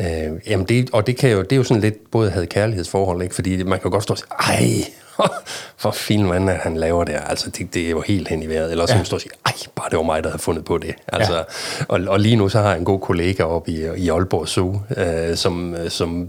Øh, 0.00 0.06
jamen 0.46 0.66
det, 0.66 0.90
og 0.92 1.06
det, 1.06 1.16
kan 1.16 1.30
jo, 1.30 1.42
det 1.42 1.52
er 1.52 1.56
jo 1.56 1.62
sådan 1.62 1.80
lidt 1.80 2.10
både 2.10 2.30
havde 2.30 2.46
kærlighedsforhold, 2.46 3.22
ikke? 3.22 3.34
fordi 3.34 3.62
man 3.62 3.80
kan 3.80 3.90
godt 3.90 4.02
stå 4.02 4.14
og 4.14 4.18
sige, 4.18 4.28
ej, 4.40 4.84
for 5.82 5.90
film, 5.90 6.26
hvordan 6.26 6.48
han 6.48 6.76
laver 6.76 7.04
det. 7.04 7.16
Altså, 7.26 7.50
det, 7.50 7.74
det 7.74 7.86
er 7.86 7.90
jo 7.90 8.00
helt 8.00 8.28
hen 8.28 8.42
i 8.42 8.46
vejret. 8.46 8.70
Eller 8.70 8.86
ja. 8.88 9.04
stå 9.04 9.16
og 9.16 9.20
sige, 9.20 9.32
ej, 9.46 9.52
bare 9.74 9.90
det 9.90 9.96
var 9.96 10.02
mig, 10.02 10.22
der 10.22 10.30
havde 10.30 10.42
fundet 10.42 10.64
på 10.64 10.78
det. 10.78 10.94
Altså, 11.08 11.36
ja. 11.36 11.42
og, 11.88 12.00
og 12.08 12.20
lige 12.20 12.36
nu 12.36 12.48
så 12.48 12.60
har 12.60 12.68
jeg 12.68 12.78
en 12.78 12.84
god 12.84 13.00
kollega 13.00 13.42
oppe 13.42 13.70
i, 13.70 13.86
i 13.96 14.08
Aalborg 14.08 14.48
Zoo, 14.48 14.80
øh, 14.96 15.36
som, 15.36 15.76
som 15.88 16.28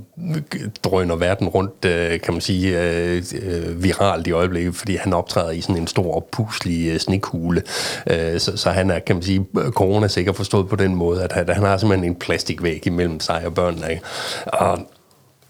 drøner 0.83 1.15
verden 1.15 1.47
rundt, 1.47 1.85
øh, 1.85 2.19
kan 2.21 2.33
man 2.33 2.41
sige, 2.41 2.81
øh, 2.81 3.23
øh, 3.41 3.83
viralt 3.83 4.27
i 4.27 4.31
øjeblikket, 4.31 4.75
fordi 4.75 4.95
han 4.95 5.13
optræder 5.13 5.51
i 5.51 5.61
sådan 5.61 5.77
en 5.77 5.87
stor 5.87 6.27
puslig 6.31 6.87
øh, 6.87 6.99
snekugle. 6.99 7.63
Øh, 8.07 8.39
så, 8.39 8.57
så 8.57 8.69
han 8.69 8.91
er, 8.91 8.99
kan 8.99 9.15
man 9.15 9.23
sige, 9.23 9.45
corona 9.69 10.07
sikkert 10.07 10.35
forstået 10.35 10.69
på 10.69 10.75
den 10.75 10.95
måde, 10.95 11.23
at 11.23 11.31
han, 11.31 11.49
han 11.49 11.63
har 11.63 11.77
simpelthen 11.77 12.09
en 12.09 12.15
plastikvæg 12.15 12.87
imellem 12.87 13.19
sig 13.19 13.41
og 13.45 13.53
børnene. 13.53 13.91
Ikke? 13.91 14.03
Og 14.45 14.79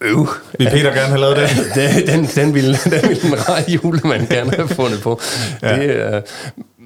Øh. 0.01 0.17
Vil 0.59 0.69
Peter 0.69 0.93
gerne 0.93 0.99
have 0.99 1.19
lavet 1.19 1.37
det? 1.37 1.49
den, 1.75 2.07
den, 2.07 2.25
den, 2.35 2.53
ville, 2.53 2.77
den 2.85 3.09
ville 3.09 3.25
en 3.25 3.49
rar 3.49 3.63
julemand 3.67 4.27
gerne 4.27 4.51
have 4.51 4.67
fundet 4.67 5.01
på. 5.01 5.21
Ja. 5.61 5.75
Det, 5.75 6.15
øh, 6.15 6.21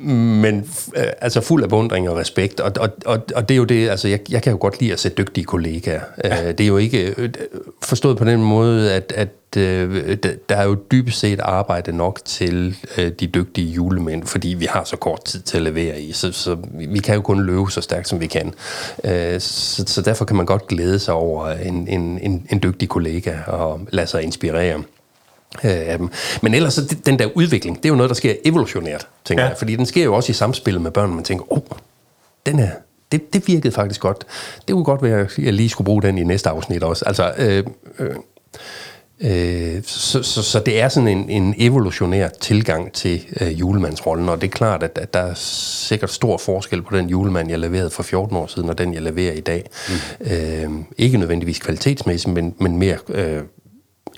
men 0.04 0.70
øh, 0.96 1.04
altså 1.22 1.42
fuld 1.42 1.64
af 1.64 1.70
beundring 1.70 2.10
og 2.10 2.18
respekt, 2.18 2.60
og, 2.60 2.72
og, 2.80 2.90
og, 3.06 3.26
og 3.36 3.50
det 3.50 3.56
er 3.56 3.58
jo 3.58 3.64
det, 3.64 3.90
altså 3.90 4.08
jeg, 4.08 4.20
jeg 4.30 4.44
kan 4.44 4.52
jo 4.52 4.58
godt 4.62 4.80
lide 4.82 4.94
at 4.94 5.00
se 5.00 5.10
dygtige 5.10 5.44
kollegaer. 5.44 6.02
Ja. 6.24 6.48
Øh, 6.48 6.48
det 6.48 6.60
er 6.60 6.68
jo 6.68 6.78
ikke 6.78 7.14
øh, 7.18 7.30
forstået 7.82 8.18
på 8.18 8.26
den 8.26 8.44
måde, 8.44 8.94
at, 8.94 9.14
at 9.16 9.58
øh, 9.58 10.18
der 10.50 10.56
er 10.56 10.64
jo 10.64 10.78
dybest 10.92 11.20
set 11.20 11.40
arbejde 11.40 11.98
nok 11.98 12.20
til 12.26 12.76
øh, 12.98 13.12
de 13.20 13.28
dygtige 13.28 13.72
julemænd, 13.72 14.24
fordi 14.26 14.48
vi 14.48 14.66
har 14.66 14.84
så 14.84 14.98
kort 14.98 15.26
tid 15.26 15.42
til 15.42 15.58
at 15.58 15.64
levere 15.64 16.02
i, 16.02 16.12
så, 16.12 16.32
så 16.32 16.58
vi 16.74 17.00
kan 17.00 17.16
jo 17.16 17.22
kun 17.22 17.46
løbe 17.46 17.72
så 17.72 17.82
stærkt, 17.82 18.08
som 18.08 18.20
vi 18.20 18.28
kan. 18.28 18.54
Øh, 19.04 19.40
så, 19.40 19.84
så 19.88 20.02
derfor 20.02 20.26
kan 20.26 20.36
man 20.36 20.46
godt 20.46 20.68
glæde 20.68 21.00
sig 21.00 21.14
over 21.14 21.48
en, 21.48 21.88
en, 21.88 22.20
en, 22.22 22.48
en 22.50 22.64
dygtig 22.64 22.90
kollega 22.90 23.36
og 23.48 23.82
lade 23.92 24.08
sig 24.08 24.24
inspirere. 24.24 24.84
Øh, 25.64 26.00
men 26.42 26.54
ellers, 26.54 26.74
så 26.74 26.96
den 27.06 27.20
der 27.20 27.26
udvikling, 27.36 27.78
det 27.78 27.86
er 27.86 27.90
jo 27.90 27.96
noget, 27.96 28.10
der 28.10 28.16
sker 28.16 28.36
evolutionært, 28.46 29.08
tænker 29.26 29.44
ja. 29.44 29.50
jeg. 29.50 29.58
Fordi 29.58 29.76
den 29.76 29.86
sker 29.86 30.04
jo 30.04 30.16
også 30.16 30.32
i 30.32 30.34
samspil 30.34 30.82
med 30.82 30.92
børn, 30.92 31.10
man 31.10 31.24
tænker, 31.24 31.54
åh, 31.54 31.58
oh, 31.58 31.78
den 32.46 32.60
er, 32.60 32.70
det, 33.12 33.34
det 33.34 33.48
virkede 33.48 33.74
faktisk 33.74 34.02
godt. 34.02 34.26
Det 34.68 34.74
kunne 34.74 34.84
godt 34.84 35.04
være, 35.04 35.20
at 35.20 35.38
jeg 35.38 35.54
lige 35.54 35.70
skulle 35.70 35.86
bruge 35.86 36.02
den 36.02 36.18
i 36.18 36.24
næste 36.24 36.50
afsnit 36.50 36.84
også. 36.84 37.06
Altså, 37.06 37.34
øh, 37.38 37.64
øh, 38.00 38.16
øh, 39.20 39.84
så, 39.84 40.24
så, 40.24 40.44
så 40.44 40.60
det 40.60 40.82
er 40.82 40.90
sådan 40.90 41.08
en, 41.08 41.30
en 41.30 41.56
evolutionær 41.58 42.28
tilgang 42.28 42.92
til 42.92 43.26
øh, 43.42 43.60
julemandsrollen, 43.60 44.30
og 44.30 44.42
det 44.42 44.48
er 44.48 44.52
klart, 44.52 44.84
at, 44.84 44.98
at 45.02 45.14
der 45.14 45.20
er 45.20 45.34
sikkert 45.34 46.12
stor 46.12 46.38
forskel 46.38 46.82
på 46.82 46.98
den 46.98 47.10
julemand, 47.10 47.50
jeg 47.50 47.60
leverede 47.60 47.90
for 47.90 48.04
14 48.04 48.38
år 48.38 48.48
siden, 48.48 48.70
og 48.70 48.78
den, 48.78 48.94
jeg 48.94 49.02
leverer 49.02 49.34
i 49.34 49.42
dag. 49.42 49.70
Mm. 49.90 50.32
Øh, 50.32 50.70
ikke 50.98 51.18
nødvendigvis 51.18 51.60
kvalitetsmæssigt, 51.60 52.34
men, 52.34 52.56
men 52.60 52.78
mere 52.78 52.98
øh, 53.10 53.42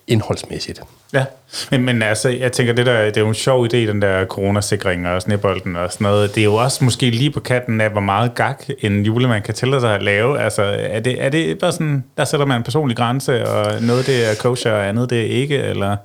indholdsmæssigt. 0.08 0.82
Ja, 1.14 1.26
men, 1.72 1.84
men 1.84 2.02
altså, 2.02 2.30
jeg 2.30 2.52
tænker, 2.52 2.74
det, 2.74 2.86
der, 2.86 3.06
det 3.06 3.18
er 3.18 3.22
jo 3.22 3.28
en 3.28 3.34
sjov 3.34 3.66
idé, 3.66 3.78
den 3.78 4.02
der 4.02 4.26
coronasikring 4.26 5.08
og 5.08 5.22
snebolden 5.22 5.76
og 5.76 5.94
sådan 5.94 6.06
noget. 6.06 6.36
Det 6.36 6.42
er 6.42 6.46
jo 6.46 6.56
også 6.56 6.84
måske 6.84 7.10
lige 7.10 7.32
på 7.32 7.40
kanten 7.40 7.82
af, 7.82 7.90
hvor 7.90 8.02
meget 8.02 8.36
gak 8.36 8.64
en 8.80 9.06
julemand 9.06 9.44
kan 9.44 9.54
tillade 9.54 9.82
sig 9.82 9.96
at 9.96 10.04
lave. 10.04 10.40
Altså, 10.40 10.64
er 10.80 11.00
det, 11.00 11.24
er 11.24 11.30
det 11.30 11.60
bare 11.60 11.72
sådan, 11.72 12.04
der 12.18 12.26
sætter 12.26 12.46
man 12.46 12.58
en 12.58 12.64
personlig 12.64 12.98
grænse, 12.98 13.48
og 13.48 13.82
noget 13.82 14.08
det 14.08 14.32
er 14.32 14.36
kosher, 14.40 14.72
og 14.72 14.88
andet 14.88 15.10
det 15.10 15.20
er 15.20 15.26
ikke, 15.26 15.58
eller... 15.58 15.96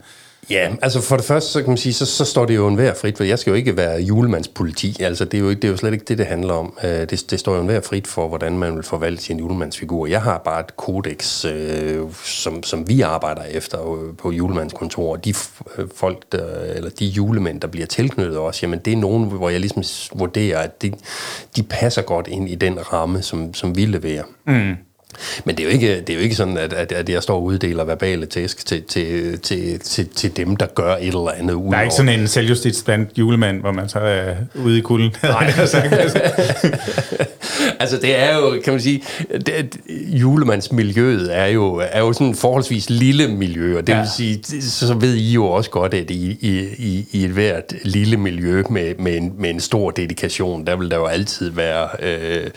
Ja, 0.51 0.71
altså 0.83 1.01
for 1.01 1.17
det 1.17 1.25
første, 1.25 1.51
så 1.51 1.61
kan 1.61 1.69
man 1.69 1.77
sige, 1.77 1.93
så, 1.93 2.07
så 2.07 2.25
står 2.25 2.47
det 2.47 2.57
jo 2.57 2.69
enhver 2.69 2.95
frit, 2.95 3.17
for 3.17 3.25
jeg 3.25 3.39
skal 3.39 3.51
jo 3.51 3.55
ikke 3.55 3.77
være 3.77 4.01
julemandspoliti, 4.01 4.97
altså 5.03 5.25
det 5.25 5.35
er 5.35 5.43
jo, 5.43 5.49
ikke, 5.49 5.63
det 5.63 5.69
er 5.69 5.73
jo 5.73 5.77
slet 5.77 5.93
ikke 5.93 6.05
det, 6.05 6.19
det 6.19 6.27
handler 6.27 6.55
om. 6.55 6.79
Øh, 6.85 6.91
det, 6.91 7.25
det 7.31 7.41
står 7.41 7.55
jo 7.55 7.61
enhver 7.61 7.81
frit 7.81 8.07
for, 8.07 8.29
hvordan 8.29 8.59
man 8.59 8.75
vil 8.75 8.83
forvalte 8.83 9.23
sin 9.23 9.39
julemandsfigur. 9.39 10.07
Jeg 10.07 10.23
har 10.23 10.39
bare 10.39 10.61
et 10.61 10.77
kodex, 10.77 11.45
øh, 11.45 12.01
som, 12.25 12.63
som 12.63 12.89
vi 12.89 13.01
arbejder 13.01 13.43
efter 13.43 13.95
øh, 13.95 14.17
på 14.17 14.31
julemandskontor, 14.31 15.13
og 15.13 15.25
de 15.25 15.35
øh, 15.79 15.89
folk, 15.97 16.33
der, 16.33 16.61
eller 16.75 16.91
de 16.91 17.07
julemænd, 17.07 17.61
der 17.61 17.69
bliver 17.69 17.87
tilknyttet 17.87 18.39
os, 18.39 18.63
jamen 18.63 18.79
det 18.79 18.93
er 18.93 18.97
nogen, 18.97 19.25
hvor 19.25 19.49
jeg 19.49 19.61
ligesom 19.61 19.83
vurderer, 20.19 20.59
at 20.59 20.83
de, 20.83 20.93
de 21.57 21.63
passer 21.63 22.03
godt 22.03 22.29
ind 22.29 22.51
i 22.51 22.55
den 22.55 22.93
ramme, 22.93 23.23
som, 23.23 23.55
som 23.55 23.77
vi 23.77 23.85
leverer. 23.85 24.25
Mm. 24.47 24.77
Men 25.45 25.57
det 25.57 25.63
er 25.63 25.65
jo 25.65 25.73
ikke, 25.73 26.01
det 26.01 26.11
er 26.11 26.15
jo 26.15 26.21
ikke 26.21 26.35
sådan, 26.35 26.59
at, 26.59 26.73
at, 26.73 26.93
at 26.93 27.09
jeg 27.09 27.23
står 27.23 27.35
og 27.35 27.43
uddeler 27.43 27.85
verbale 27.85 28.27
tæsk 28.27 28.67
til, 28.67 28.83
til, 28.83 29.39
til, 29.39 29.81
til, 29.81 30.09
til 30.09 30.37
dem, 30.37 30.57
der 30.57 30.67
gør 30.67 30.95
et 30.95 31.07
eller 31.07 31.31
andet. 31.31 31.57
Der 31.71 31.77
er 31.77 31.83
ikke 31.83 31.95
sådan 31.95 32.21
en 32.21 32.29
selvjustits 32.29 32.83
blandt 32.83 33.19
julemand, 33.19 33.61
hvor 33.61 33.73
man 33.73 33.89
så 33.89 33.99
er 33.99 34.35
ude 34.55 34.79
i 34.79 34.81
kulden. 34.81 35.15
Nej. 35.23 35.47
altså 37.81 37.99
det 38.03 38.19
er 38.19 38.37
jo, 38.37 38.61
kan 38.65 38.73
man 38.73 38.81
sige, 38.81 39.03
det, 39.47 39.77
julemandsmiljøet 40.09 41.37
er 41.37 41.47
jo, 41.47 41.83
er 41.91 42.01
jo 42.01 42.13
sådan 42.13 42.27
en 42.27 42.35
forholdsvis 42.35 42.91
lille 42.91 43.29
miljø, 43.29 43.79
og 43.79 43.87
det 43.87 43.93
ja. 43.93 43.99
vil 43.99 44.09
sige, 44.17 44.63
så 44.63 44.95
ved 44.95 45.15
I 45.15 45.33
jo 45.33 45.47
også 45.47 45.71
godt, 45.71 45.95
at 45.95 46.11
i, 46.11 46.39
i, 46.41 46.59
i, 46.79 47.07
i 47.13 47.25
et 47.25 47.31
hvert 47.31 47.73
lille 47.83 48.17
miljø 48.17 48.63
med, 48.71 48.95
med, 48.99 49.17
en, 49.17 49.33
med 49.39 49.51
en 49.51 49.61
stor 49.61 49.91
dedikation, 49.91 50.67
der 50.67 50.77
vil 50.77 50.91
der 50.91 50.97
jo 50.97 51.07
altid 51.07 51.51
være, 51.51 51.89
øh, 52.03 52.51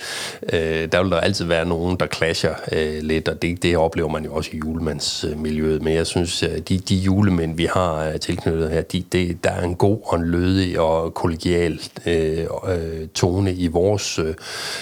øh, 0.54 0.88
der 0.92 1.04
vil 1.04 1.12
der 1.12 1.20
altid 1.20 1.46
være 1.46 1.66
nogen, 1.66 1.98
der 2.00 2.08
clasher 2.08 2.45
øh, 2.72 3.04
lidt, 3.04 3.28
og 3.28 3.42
det, 3.42 3.64
det 3.64 3.78
oplever 3.78 4.10
man 4.10 4.26
jo 4.26 4.34
også 4.34 4.50
i 4.54 4.58
julemandsmiljøet, 4.58 5.82
men 5.82 5.94
jeg 5.94 6.08
synes, 6.08 6.44
at 6.44 6.70
de, 6.70 6.78
de 6.78 6.96
julemænd, 6.96 7.56
vi 7.56 7.66
har 7.66 8.10
øh, 8.10 8.20
tilknyttet 8.20 8.72
her, 8.72 8.82
de, 8.82 9.04
det, 9.12 9.44
der 9.44 9.52
er 9.52 9.64
en 9.64 9.76
god 9.76 10.00
og 10.04 10.20
en 10.20 10.26
lødig 10.26 10.80
og 10.80 11.14
kollegial 11.14 11.80
øh, 12.06 12.46
øh, 12.68 13.08
tone 13.08 13.54
i 13.54 13.68
vores 13.68 14.20
øh, 14.20 14.36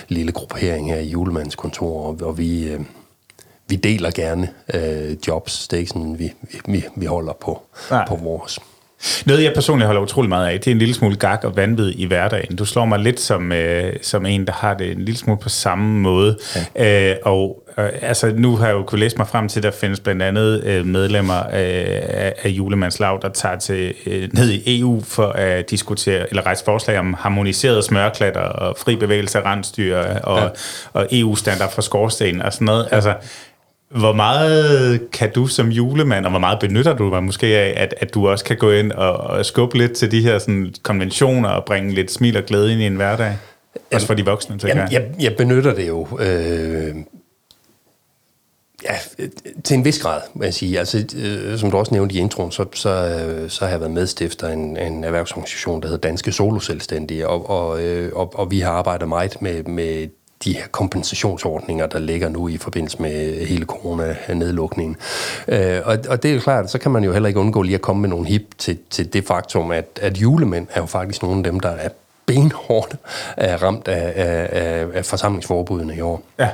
lille 0.08 0.32
gruppering 0.32 0.90
her 0.90 1.00
i 1.00 1.08
julemandskontor, 1.08 2.08
og, 2.08 2.18
og 2.22 2.38
vi, 2.38 2.68
øh, 2.68 2.80
vi 3.68 3.76
deler 3.76 4.12
gerne 4.12 4.50
øh, 4.74 5.18
jobs. 5.28 5.68
Det 5.68 5.78
er 5.78 5.80
ikke 5.80 5.90
sådan, 5.90 6.20
vi, 6.20 6.34
vi, 6.66 6.86
vi 6.96 7.06
holder 7.06 7.34
på, 7.34 7.62
på 8.08 8.16
vores. 8.16 8.60
Noget, 9.26 9.44
jeg 9.44 9.54
personligt 9.54 9.86
holder 9.86 10.02
utrolig 10.02 10.30
meget 10.30 10.48
af, 10.48 10.60
det 10.60 10.68
er 10.68 10.72
en 10.72 10.80
lille 10.80 10.94
smule 10.94 11.16
gag 11.16 11.46
og 11.46 11.56
vanvid 11.58 11.94
i 11.96 12.06
hverdagen. 12.06 12.56
Du 12.56 12.66
slår 12.66 12.86
mig 12.86 13.00
lidt 13.00 13.20
som, 13.20 13.52
øh, 13.52 13.94
som 14.02 14.26
en, 14.26 14.48
der 14.48 14.54
har 14.54 14.74
det 14.74 14.92
en 14.92 15.06
lille 15.06 15.18
smule 15.18 15.40
på 15.40 15.50
samme 15.50 16.00
måde. 16.00 16.38
Ja. 16.76 17.12
Øh, 17.12 17.16
og 17.24 17.64
øh, 17.78 17.90
altså, 18.02 18.32
nu 18.36 18.56
har 18.56 18.68
jeg 18.68 18.74
jo 18.74 18.84
kunnet 18.84 19.00
læse 19.00 19.18
mig 19.18 19.28
frem 19.28 19.48
til, 19.48 19.60
at 19.60 19.64
der 19.64 19.72
findes 19.72 20.00
blandt 20.00 20.22
andet 20.22 20.64
øh, 20.64 20.86
medlemmer 20.86 21.34
af, 21.34 22.34
af 22.44 22.50
Julemandslav, 22.50 23.20
der 23.22 23.30
tager 23.30 23.58
til 23.58 23.94
øh, 24.06 24.30
ned 24.34 24.50
i 24.50 24.80
EU 24.80 25.02
for 25.08 25.28
at 25.28 25.70
diskutere, 25.70 26.30
eller 26.30 26.46
rejse 26.46 26.66
forslag 26.66 27.00
om 27.00 27.14
harmoniseret 27.14 27.84
smørklatter 27.84 28.42
og 28.42 28.78
fri 28.78 28.96
bevægelse 28.96 29.40
af 29.40 29.46
rensdyr 29.46 29.98
og, 30.24 30.40
ja. 30.40 30.48
og 30.94 31.08
EU-standard 31.12 31.74
for 31.74 31.82
skorsten 31.82 32.42
og 32.42 32.54
sådan 32.54 32.66
noget. 32.66 32.88
Ja. 32.92 32.96
Altså, 32.96 33.14
hvor 33.96 34.14
meget 34.14 35.12
kan 35.12 35.32
du 35.32 35.48
som 35.48 35.70
julemand, 35.70 36.26
og 36.26 36.32
hvor 36.32 36.40
meget 36.40 36.60
benytter 36.60 36.96
du 36.96 37.10
dig 37.10 37.24
måske 37.24 37.48
af, 37.48 37.74
at, 37.78 37.94
at 37.98 38.14
du 38.14 38.30
også 38.30 38.46
kan 38.46 38.58
gå 38.58 38.72
ind 38.72 38.92
og, 38.92 39.14
og 39.18 39.46
skubbe 39.46 39.78
lidt 39.78 39.94
til 39.94 40.12
de 40.12 40.22
her 40.22 40.40
sådan, 40.40 40.74
konventioner 40.84 41.50
og 41.50 41.66
bringe 41.66 41.94
lidt 41.94 42.12
smil 42.12 42.38
og 42.38 42.44
glæde 42.44 42.72
ind 42.72 42.82
i 42.82 42.86
en 42.86 42.96
hverdag? 42.96 43.26
Jamen, 43.26 43.38
også 43.94 44.08
for 44.08 44.14
de 44.14 44.26
voksne, 44.26 44.58
tænker 44.58 44.78
jamen, 44.78 44.92
jeg. 44.92 45.02
jeg. 45.02 45.24
Jeg 45.24 45.38
benytter 45.38 45.74
det 45.74 45.88
jo... 45.88 46.08
Øh 46.20 46.96
Ja, 48.84 48.96
til 49.64 49.78
en 49.78 49.86
vis 49.86 50.00
grad, 50.00 50.22
vil 50.36 50.46
jeg 50.46 50.54
sige. 50.54 50.80
Altså, 50.80 51.06
øh, 51.18 51.58
som 51.58 51.72
du 51.72 51.78
også 51.78 51.94
nævnte 51.94 52.16
i 52.16 52.18
introen, 52.18 52.52
så, 52.52 52.66
så, 52.74 52.90
øh, 52.90 53.50
så 53.50 53.66
har 53.66 53.72
jeg 53.72 53.80
været 53.80 53.92
medstifter 53.92 54.48
af 54.48 54.54
en, 54.54 54.78
en 54.78 55.04
erhvervsorganisation, 55.04 55.82
der 55.82 55.88
hedder 55.88 56.08
Danske 56.08 56.32
Soloselvstændige, 56.32 57.28
og, 57.28 57.50
og, 57.50 57.84
øh, 57.84 58.12
og, 58.16 58.40
og 58.40 58.52
vi 58.52 58.60
har 58.60 58.72
arbejdet 58.72 59.08
meget 59.08 59.42
med, 59.42 59.64
med 59.64 60.08
de 60.46 60.54
her 60.54 60.68
kompensationsordninger, 60.72 61.88
der 61.88 62.00
ligger 62.00 62.30
nu 62.30 62.48
i 62.48 62.58
forbindelse 62.58 63.02
med 63.02 63.46
hele 63.46 63.66
corona-nedlukningen. 63.66 64.96
Øh, 65.48 65.82
og, 65.86 65.98
og 66.10 66.24
det 66.24 66.32
er 66.32 66.36
jo 66.36 66.40
klart, 66.40 66.72
så 66.72 66.78
kan 66.78 66.92
man 66.92 67.04
jo 67.04 67.14
heller 67.14 67.28
ikke 67.28 67.40
undgå 67.40 67.62
lige 67.62 67.76
at 67.76 67.82
komme 67.82 68.02
med 68.02 68.10
nogle 68.10 68.28
hip 68.28 68.48
til, 68.58 68.78
til 68.90 69.14
det 69.14 69.28
faktum, 69.28 69.72
at, 69.72 70.00
at 70.02 70.18
julemænd 70.18 70.68
er 70.74 70.80
jo 70.80 70.86
faktisk 70.86 71.24
nogle 71.24 71.38
af 71.38 71.44
dem, 71.44 71.60
der 71.60 71.70
er 71.70 71.90
benhårdt 72.26 72.96
er 73.38 73.64
ramt 73.64 73.88
af, 73.88 74.14
af, 74.16 74.50
af, 74.52 74.88
af 74.94 75.06
forsamlingsforbudene 75.06 75.96
i 75.96 76.02
år. 76.02 76.24
Ja. 76.40 76.50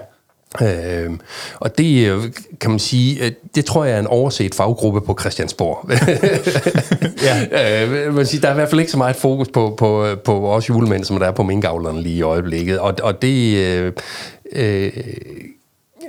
Øh, 0.61 1.11
og 1.59 1.77
det 1.77 2.07
øh, 2.07 2.23
kan 2.61 2.69
man 2.69 2.79
sige, 2.79 3.25
øh, 3.25 3.31
det 3.55 3.65
tror 3.65 3.85
jeg 3.85 3.95
er 3.95 3.99
en 3.99 4.07
overset 4.07 4.55
faggruppe 4.55 5.01
på 5.01 5.17
Christiansborg. 5.19 5.89
ja. 7.27 7.85
øh, 7.85 8.13
man 8.15 8.25
siger, 8.25 8.41
der 8.41 8.47
er 8.47 8.51
i 8.51 8.55
hvert 8.55 8.69
fald 8.69 8.79
ikke 8.79 8.91
så 8.91 8.97
meget 8.97 9.15
fokus 9.15 9.47
på, 9.53 9.75
på, 9.77 10.07
på 10.25 10.53
os 10.53 10.69
julemænd, 10.69 11.03
som 11.03 11.19
der 11.19 11.27
er 11.27 11.31
på 11.31 11.43
minkavlerne 11.43 12.01
lige 12.01 12.15
i 12.15 12.21
øjeblikket. 12.21 12.79
Og, 12.79 12.95
og 13.03 13.21
det... 13.21 13.57
Øh, 13.57 13.93
øh, 14.51 14.91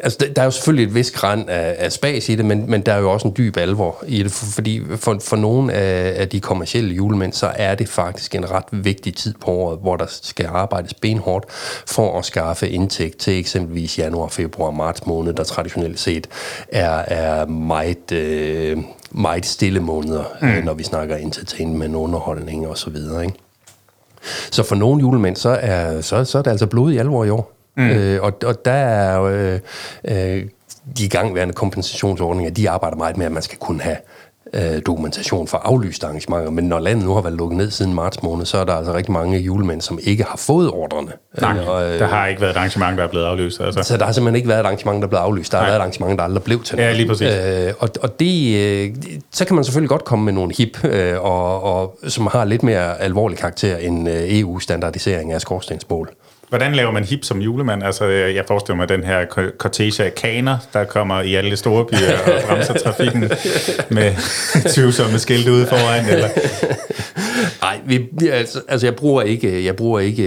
altså, 0.02 0.18
der 0.36 0.42
er 0.42 0.44
jo 0.44 0.50
selvfølgelig 0.50 0.86
et 0.86 0.94
vis 0.94 1.10
græn 1.10 1.48
af, 1.48 1.74
af 1.78 1.92
spas 1.92 2.28
i 2.28 2.34
det, 2.34 2.44
men, 2.44 2.70
men 2.70 2.80
der 2.80 2.92
er 2.92 2.98
jo 2.98 3.10
også 3.10 3.28
en 3.28 3.34
dyb 3.36 3.56
alvor 3.56 4.04
i 4.06 4.22
det, 4.22 4.32
fordi 4.32 4.82
for, 4.96 5.18
for 5.20 5.36
nogle 5.36 5.72
af, 5.72 6.20
af 6.20 6.28
de 6.28 6.40
kommercielle 6.40 6.94
julemænd, 6.94 7.32
så 7.32 7.52
er 7.56 7.74
det 7.74 7.88
faktisk 7.88 8.34
en 8.34 8.50
ret 8.50 8.64
vigtig 8.72 9.16
tid 9.16 9.34
på 9.40 9.50
året, 9.50 9.78
hvor 9.78 9.96
der 9.96 10.06
skal 10.08 10.46
arbejdes 10.46 10.94
benhårdt 10.94 11.44
for 11.86 12.18
at 12.18 12.24
skaffe 12.24 12.68
indtægt 12.68 13.18
til 13.18 13.38
eksempelvis 13.38 13.98
januar, 13.98 14.28
februar, 14.28 14.70
marts 14.70 15.06
måned, 15.06 15.32
der 15.32 15.44
traditionelt 15.44 16.00
set 16.00 16.26
er, 16.68 16.90
er 17.06 17.46
meget... 17.46 18.12
Øh, 18.12 18.78
meget 19.12 19.46
stille 19.46 19.80
måneder, 19.80 20.24
mm. 20.42 20.48
øh, 20.48 20.64
når 20.64 20.74
vi 20.74 20.82
snakker 20.82 21.16
entertainment, 21.16 21.94
underholdning 21.94 22.68
og 22.68 22.78
så 22.78 22.90
videre. 22.90 23.24
Ikke? 23.24 23.38
Så 24.50 24.62
for 24.62 24.74
nogle 24.74 25.00
julemænd, 25.00 25.36
så 25.36 25.48
er, 25.48 26.00
så, 26.00 26.24
så 26.24 26.38
er 26.38 26.42
det 26.42 26.50
altså 26.50 26.66
blod 26.66 26.92
i 26.92 26.96
alvor 26.96 27.24
i 27.24 27.30
år. 27.30 27.59
Mm. 27.80 27.90
Øh, 27.90 28.22
og, 28.22 28.32
og 28.44 28.64
der 28.64 28.72
er 28.72 29.22
øh, 29.22 29.58
øh, 30.04 30.44
de 30.98 31.08
gangværende 31.08 31.54
kompensationsordninger, 31.54 32.50
de 32.50 32.70
arbejder 32.70 32.96
meget 32.96 33.16
med, 33.16 33.26
at 33.26 33.32
man 33.32 33.42
skal 33.42 33.58
kunne 33.58 33.80
have 33.80 33.96
øh, 34.54 34.82
dokumentation 34.86 35.46
for 35.48 35.58
aflyste 35.58 36.06
arrangementer, 36.06 36.50
men 36.50 36.64
når 36.64 36.78
landet 36.78 37.04
nu 37.04 37.14
har 37.14 37.20
været 37.20 37.34
lukket 37.34 37.56
ned 37.58 37.70
siden 37.70 37.94
marts 37.94 38.22
måned, 38.22 38.46
så 38.46 38.58
er 38.58 38.64
der 38.64 38.74
altså 38.74 38.94
rigtig 38.94 39.12
mange 39.12 39.38
julemænd, 39.38 39.80
som 39.80 39.98
ikke 40.02 40.24
har 40.24 40.36
fået 40.36 40.70
ordrene. 40.70 41.12
Nej, 41.40 41.58
og, 41.66 41.84
øh, 41.84 41.98
der 41.98 42.06
har 42.06 42.26
ikke 42.26 42.40
været 42.40 42.50
et 42.50 42.56
arrangement, 42.56 42.98
der 42.98 43.04
er 43.04 43.08
blevet 43.08 43.24
aflyst. 43.24 43.60
Altså. 43.60 43.82
Så 43.82 43.96
der 43.96 44.04
har 44.04 44.12
simpelthen 44.12 44.36
ikke 44.36 44.48
været 44.48 44.60
et 44.60 44.64
arrangement, 44.64 44.96
der 44.96 45.06
er 45.06 45.08
blevet 45.08 45.22
aflyst. 45.22 45.52
Der 45.52 45.58
Nej. 45.58 45.64
har 45.64 45.70
været 45.70 45.78
et 45.78 45.80
arrangement, 45.80 46.18
der 46.18 46.24
aldrig 46.24 46.42
blev 46.42 46.62
til 46.62 46.76
noget. 46.76 46.88
Ja, 46.88 46.96
lige 46.96 47.08
præcis. 47.08 47.28
Øh, 47.28 47.72
og 47.78 47.88
og 48.02 48.20
det, 48.20 48.56
øh, 48.56 48.94
så 49.32 49.44
kan 49.44 49.54
man 49.54 49.64
selvfølgelig 49.64 49.90
godt 49.90 50.04
komme 50.04 50.24
med 50.24 50.32
nogle 50.32 50.54
hip, 50.58 50.84
øh, 50.84 51.20
og, 51.20 51.62
og, 51.62 51.98
som 52.08 52.26
har 52.26 52.44
lidt 52.44 52.62
mere 52.62 53.00
alvorlig 53.00 53.38
karakter 53.38 53.76
end 53.76 54.08
øh, 54.08 54.38
EU-standardisering 54.40 55.32
af 55.32 55.40
skorstensmål. 55.40 56.10
Hvordan 56.50 56.74
laver 56.74 56.90
man 56.90 57.04
hip 57.04 57.24
som 57.24 57.40
julemand? 57.40 57.82
Altså, 57.82 58.04
jeg 58.04 58.44
forestiller 58.46 58.76
mig 58.76 58.88
den 58.88 59.04
her 59.04 59.26
cortege 59.58 60.04
af 60.04 60.14
kaner, 60.14 60.58
der 60.72 60.84
kommer 60.84 61.20
i 61.20 61.34
alle 61.34 61.56
store 61.56 61.84
byer 61.84 62.18
og 62.18 62.42
bremser 62.48 62.74
trafikken 62.74 63.20
med 63.88 64.14
tvivlsomme 64.74 65.18
skilte 65.18 65.52
ude 65.52 65.66
foran, 65.66 66.06
eller? 66.06 66.28
Nej, 67.60 67.80
vi, 67.84 68.28
altså, 68.28 68.62
altså, 68.68 68.86
jeg 68.86 68.96
bruger 68.96 69.22
ikke, 69.22 69.64
jeg 69.64 69.76
bruger 69.76 70.00
ikke, 70.00 70.26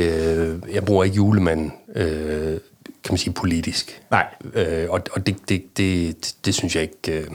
jeg 0.73 0.85
bruger 0.85 1.03
ikke 1.03 1.15
julemanden, 1.15 1.73
øh, 1.95 2.57
kan 3.03 3.11
man 3.11 3.17
sige, 3.17 3.33
politisk. 3.33 4.01
Nej. 4.11 4.25
Øh, 4.53 4.85
og 4.89 5.01
og 5.11 5.27
det, 5.27 5.35
det, 5.49 5.77
det, 5.77 6.15
det, 6.45 6.55
synes 6.55 6.75
jeg 6.75 6.83
ikke, 6.83 7.19
øh, 7.19 7.27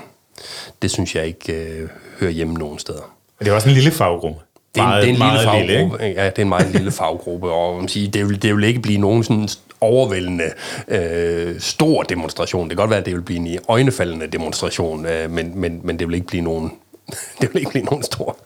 det 0.83 0.91
synes 0.91 1.15
jeg 1.15 1.27
ikke 1.27 1.53
øh, 1.53 1.89
hører 2.21 2.31
hjemme 2.31 2.55
nogen 2.55 2.79
steder. 2.79 3.15
Det 3.39 3.49
er 3.49 3.53
også 3.53 3.69
en 3.69 3.75
lille 3.75 3.91
faggruppe. 3.91 4.41
Det 4.79 4.85
er, 4.85 4.89
meget, 4.89 5.03
det 5.03 5.11
er 5.11 5.15
en 5.15 5.31
lille 5.31 5.45
faggruppe. 5.45 6.05
Lille, 6.05 6.23
ja, 6.23 6.27
det 6.27 6.39
er 6.39 6.43
en 6.43 6.49
meget 6.49 6.73
lille 6.73 6.91
faggruppe, 6.91 7.51
og 7.51 7.79
man 7.79 7.89
siger, 7.89 8.11
det, 8.11 8.29
vil, 8.29 8.43
det 8.43 8.57
vil 8.57 8.65
ikke 8.65 8.81
blive 8.81 8.99
nogen 8.99 9.25
sådan 9.25 9.49
overvældende 9.81 10.45
øh, 10.89 11.61
stor 11.61 12.03
demonstration. 12.03 12.69
Det 12.69 12.77
kan 12.77 12.83
godt 12.83 12.91
være, 12.91 12.99
at 12.99 13.07
det 13.07 13.15
vil 13.15 13.23
blive 13.23 13.39
en 13.39 13.59
øjnefaldende 13.69 14.27
demonstration, 14.27 15.07
øh, 15.07 15.31
men, 15.31 15.53
men, 15.61 15.81
men 15.83 15.99
det 15.99 16.09
vil 16.09 16.15
ikke 16.15 16.27
blive 16.27 16.43
nogen 16.43 16.73
det 17.41 17.49
vil 17.53 17.59
ikke 17.59 17.71
blive 17.71 17.85
nogen 17.85 18.03
stor. 18.03 18.39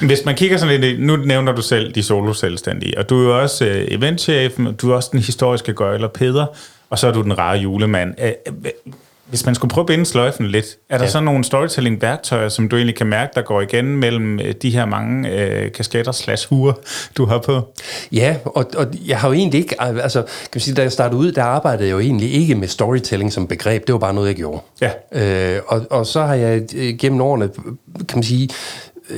Hvis 0.00 0.24
man 0.24 0.34
kigger 0.34 0.56
sådan 0.56 0.80
lidt, 0.80 1.02
nu 1.02 1.16
nævner 1.16 1.52
du 1.52 1.62
selv 1.62 1.92
de 1.92 2.02
solo-selvstændige, 2.02 2.98
og 2.98 3.10
du 3.10 3.20
er 3.20 3.24
jo 3.24 3.42
også 3.42 3.64
øh, 3.64 3.86
eventchefen, 3.88 4.74
du 4.74 4.90
er 4.90 4.94
også 4.94 5.08
den 5.12 5.20
historiske 5.20 5.72
gøjler 5.72 6.08
Peder, 6.08 6.46
og 6.90 6.98
så 6.98 7.06
er 7.08 7.12
du 7.12 7.22
den 7.22 7.38
rare 7.38 7.58
julemand. 7.58 8.14
Hvis 9.30 9.46
man 9.46 9.54
skulle 9.54 9.70
prøve 9.70 9.82
at 9.82 9.86
binde 9.86 10.06
sløjfen 10.06 10.46
lidt, 10.46 10.66
er 10.88 10.98
der 10.98 11.04
ja. 11.04 11.10
så 11.10 11.20
nogle 11.20 11.44
storytelling-værktøjer, 11.44 12.48
som 12.48 12.68
du 12.68 12.76
egentlig 12.76 12.96
kan 12.96 13.06
mærke, 13.06 13.32
der 13.34 13.42
går 13.42 13.60
igen 13.60 13.96
mellem 13.96 14.40
øh, 14.40 14.54
de 14.62 14.70
her 14.70 14.84
mange 14.84 15.28
øh, 15.28 15.72
kasketter 15.72 16.12
slash 16.12 16.48
huer, 16.48 16.72
du 17.16 17.24
har 17.24 17.38
på? 17.38 17.60
Ja, 18.12 18.36
og, 18.44 18.70
og 18.76 18.86
jeg 19.06 19.18
har 19.18 19.28
jo 19.28 19.34
egentlig 19.34 19.60
ikke, 19.60 19.82
altså, 19.82 20.22
kan 20.22 20.50
man 20.54 20.60
sige, 20.60 20.74
da 20.74 20.82
jeg 20.82 20.92
startede 20.92 21.20
ud, 21.20 21.32
der 21.32 21.42
arbejdede 21.42 21.88
jeg 21.88 21.92
jo 21.92 21.98
egentlig 21.98 22.32
ikke 22.32 22.54
med 22.54 22.68
storytelling 22.68 23.32
som 23.32 23.46
begreb, 23.46 23.86
det 23.86 23.92
var 23.92 23.98
bare 23.98 24.14
noget, 24.14 24.28
jeg 24.28 24.36
gjorde. 24.36 24.60
Ja. 24.80 24.90
Øh, 25.56 25.62
og, 25.66 25.86
og 25.90 26.06
så 26.06 26.22
har 26.22 26.34
jeg 26.34 26.62
øh, 26.74 26.96
gennem 26.98 27.20
årene, 27.20 27.48
kan 28.08 28.16
man 28.16 28.22
sige, 28.22 28.48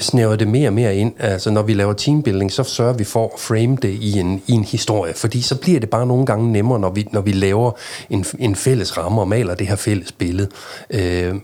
snæver 0.00 0.36
det 0.36 0.48
mere 0.48 0.68
og 0.68 0.72
mere 0.72 0.96
ind. 0.96 1.12
Altså, 1.18 1.50
når 1.50 1.62
vi 1.62 1.74
laver 1.74 1.92
teambuilding, 1.92 2.52
så 2.52 2.62
sørger 2.62 2.92
vi 2.92 3.04
for 3.04 3.24
at 3.34 3.40
frame 3.40 3.76
det 3.82 3.88
i 3.88 4.18
en, 4.18 4.42
i 4.46 4.52
en 4.52 4.64
historie, 4.64 5.14
fordi 5.14 5.42
så 5.42 5.54
bliver 5.54 5.80
det 5.80 5.90
bare 5.90 6.06
nogle 6.06 6.26
gange 6.26 6.52
nemmere, 6.52 6.80
når 6.80 6.90
vi, 6.90 7.08
når 7.12 7.20
vi 7.20 7.32
laver 7.32 7.70
en, 8.10 8.24
en 8.38 8.56
fælles 8.56 8.98
ramme 8.98 9.20
og 9.20 9.28
maler 9.28 9.54
det 9.54 9.66
her 9.66 9.76
fælles 9.76 10.12
billede. 10.12 10.48
Øh, 10.90 11.34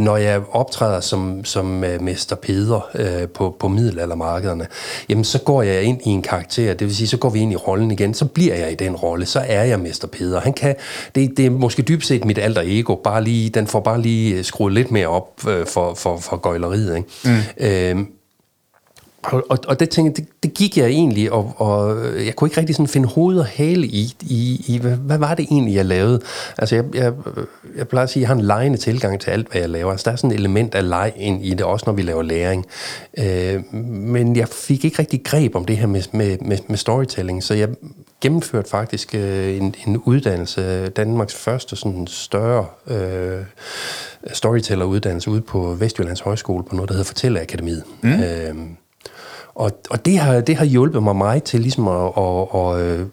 når 0.00 0.16
jeg 0.16 0.40
optræder 0.52 1.00
som, 1.00 1.44
som 1.44 1.82
uh, 1.82 2.02
Mester 2.02 2.36
Peder 2.36 2.88
øh, 2.94 3.28
på, 3.28 3.56
på 3.60 3.68
middelaldermarkederne, 3.68 4.66
jamen 5.08 5.24
så 5.24 5.38
går 5.38 5.62
jeg 5.62 5.82
ind 5.82 6.00
i 6.04 6.08
en 6.08 6.22
karakter, 6.22 6.74
det 6.74 6.86
vil 6.86 6.96
sige, 6.96 7.08
så 7.08 7.16
går 7.16 7.30
vi 7.30 7.40
ind 7.40 7.52
i 7.52 7.56
rollen 7.56 7.90
igen, 7.90 8.14
så 8.14 8.24
bliver 8.24 8.54
jeg 8.54 8.72
i 8.72 8.74
den 8.74 8.96
rolle, 8.96 9.26
så 9.26 9.40
er 9.46 9.64
jeg 9.64 9.80
Mester 9.80 10.08
Peder. 10.08 10.40
Han 10.40 10.52
kan, 10.52 10.74
det, 11.14 11.36
det 11.36 11.46
er 11.46 11.50
måske 11.50 11.82
dybt 11.82 12.06
set 12.06 12.24
mit 12.24 12.38
alter 12.38 12.62
ego, 12.64 12.94
bare 12.94 13.24
lige, 13.24 13.50
den 13.50 13.66
får 13.66 13.80
bare 13.80 14.00
lige 14.00 14.44
skruet 14.44 14.72
lidt 14.72 14.90
mere 14.90 15.06
op 15.06 15.48
øh, 15.48 15.66
for, 15.66 15.94
for, 15.94 16.16
for 16.16 16.36
gøjleriet. 16.36 16.96
Ikke? 16.96 17.08
Mm. 17.24 17.66
Øh, 17.66 17.93
og, 19.24 19.44
og, 19.50 19.58
og 19.68 19.80
det, 19.80 19.90
tænkte, 19.90 20.22
det, 20.22 20.30
det 20.42 20.54
gik 20.54 20.78
jeg 20.78 20.86
egentlig, 20.86 21.32
og, 21.32 21.54
og 21.56 21.96
jeg 22.26 22.36
kunne 22.36 22.48
ikke 22.48 22.60
rigtig 22.60 22.76
sådan 22.76 22.88
finde 22.88 23.08
hoved 23.08 23.38
og 23.38 23.46
hale 23.46 23.86
i, 23.86 24.14
i, 24.20 24.64
i 24.68 24.78
hvad, 24.78 24.96
hvad 24.96 25.18
var 25.18 25.34
det 25.34 25.46
egentlig, 25.50 25.74
jeg 25.74 25.84
lavede? 25.84 26.20
Altså, 26.58 26.74
jeg, 26.74 26.84
jeg, 26.94 27.12
jeg 27.76 27.88
plejer 27.88 28.04
at 28.04 28.10
sige, 28.10 28.20
at 28.20 28.22
jeg 28.22 28.28
har 28.28 28.34
en 28.34 28.46
lejende 28.46 28.78
tilgang 28.78 29.20
til 29.20 29.30
alt, 29.30 29.50
hvad 29.50 29.60
jeg 29.60 29.70
laver. 29.70 29.90
Altså, 29.90 30.04
der 30.04 30.12
er 30.12 30.16
sådan 30.16 30.30
et 30.30 30.38
element 30.38 30.74
af 30.74 30.88
leg 30.88 31.12
ind 31.16 31.44
i 31.44 31.50
det, 31.50 31.62
også 31.62 31.84
når 31.86 31.92
vi 31.92 32.02
laver 32.02 32.22
læring. 32.22 32.66
Øh, 33.18 33.74
men 33.84 34.36
jeg 34.36 34.48
fik 34.48 34.84
ikke 34.84 34.98
rigtig 34.98 35.24
greb 35.24 35.54
om 35.54 35.64
det 35.64 35.76
her 35.76 35.86
med, 35.86 36.02
med, 36.12 36.38
med, 36.40 36.58
med 36.68 36.76
storytelling, 36.76 37.42
så 37.42 37.54
jeg 37.54 37.68
gennemførte 38.20 38.70
faktisk 38.70 39.14
øh, 39.14 39.56
en, 39.56 39.74
en 39.86 39.96
uddannelse, 39.96 40.88
Danmarks 40.88 41.34
første 41.34 41.76
sådan 41.76 42.06
større 42.06 42.66
øh, 42.86 43.40
storytelleruddannelse 44.32 45.30
ude 45.30 45.40
på 45.40 45.74
Vestjyllands 45.74 46.20
Højskole 46.20 46.64
på 46.64 46.74
noget, 46.74 46.88
der 46.88 46.94
hedder 46.94 47.06
Fortællerakademiet. 47.06 47.82
Mm. 48.02 48.12
Øh, 48.12 48.54
og, 49.54 49.82
og 49.90 50.04
det, 50.04 50.18
har, 50.18 50.40
det 50.40 50.56
har 50.56 50.64
hjulpet 50.64 51.02
mig 51.02 51.16
meget 51.16 51.42
til 51.42 51.60
ligesom 51.60 51.88
at, 51.88 52.12
at, 52.16 52.46
at, 52.54 52.80
at 52.80 53.00
øh, 53.00 53.06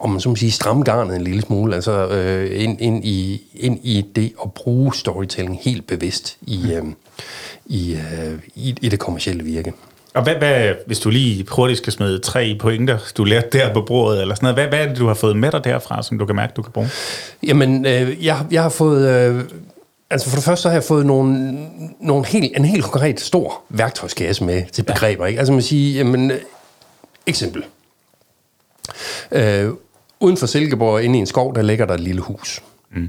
om 0.00 0.10
man 0.10 0.20
så 0.20 0.28
må 0.28 0.36
sige, 0.36 0.50
stramme 0.50 0.82
garnet 0.82 1.16
en 1.16 1.22
lille 1.22 1.42
smule, 1.42 1.74
altså 1.74 2.08
øh, 2.08 2.62
ind, 2.62 2.80
ind, 2.80 3.04
i, 3.04 3.42
ind 3.54 3.78
i 3.82 4.04
det 4.16 4.32
at 4.44 4.52
bruge 4.52 4.94
storytelling 4.94 5.58
helt 5.62 5.86
bevidst 5.86 6.36
i, 6.42 6.60
mm. 6.64 6.88
øh, 6.88 6.94
i, 7.66 7.94
øh, 7.94 8.38
i, 8.54 8.74
i 8.80 8.88
det 8.88 8.98
kommercielle 8.98 9.44
virke. 9.44 9.72
Og 10.14 10.22
hvad, 10.22 10.34
hvad, 10.34 10.74
hvis 10.86 11.00
du 11.00 11.10
lige 11.10 11.46
hurtigt 11.50 11.78
skal 11.78 11.92
smide 11.92 12.18
tre 12.18 12.56
pointer, 12.60 12.98
du 13.16 13.24
lærte 13.24 13.58
der 13.58 13.72
på 13.72 13.80
bordet, 13.80 14.20
eller 14.20 14.34
sådan 14.34 14.44
noget, 14.44 14.56
hvad, 14.56 14.66
hvad 14.66 14.78
er 14.78 14.88
det, 14.88 14.98
du 14.98 15.06
har 15.06 15.14
fået 15.14 15.36
med 15.36 15.50
dig 15.50 15.64
derfra, 15.64 16.02
som 16.02 16.18
du 16.18 16.26
kan 16.26 16.36
mærke, 16.36 16.52
du 16.56 16.62
kan 16.62 16.72
bruge? 16.72 16.88
Jamen, 17.42 17.86
øh, 17.86 18.24
jeg, 18.24 18.46
jeg 18.50 18.62
har 18.62 18.68
fået... 18.68 19.08
Øh, 19.08 19.44
Altså 20.10 20.28
for 20.28 20.36
det 20.36 20.44
første 20.44 20.62
så 20.62 20.68
har 20.68 20.76
jeg 20.76 20.84
fået 20.84 21.06
nogle, 21.06 21.58
nogle 22.00 22.26
helt, 22.26 22.56
en 22.56 22.64
helt 22.64 22.84
konkret 22.84 23.20
stor 23.20 23.62
værktøjskasse 23.68 24.44
med 24.44 24.62
til 24.72 24.82
begreber. 24.82 25.24
Ja. 25.24 25.28
Ikke? 25.28 25.38
Altså 25.38 25.52
man 25.52 25.62
siger, 25.62 25.98
jamen, 25.98 26.30
øh, 26.30 26.40
eksempel. 27.26 27.64
Øh, 29.30 29.70
uden 30.20 30.36
for 30.36 30.46
Silkeborg, 30.46 31.02
inde 31.02 31.16
i 31.16 31.20
en 31.20 31.26
skov, 31.26 31.54
der 31.54 31.62
ligger 31.62 31.86
der 31.86 31.94
et 31.94 32.00
lille 32.00 32.20
hus. 32.20 32.62
Mm. 32.92 33.08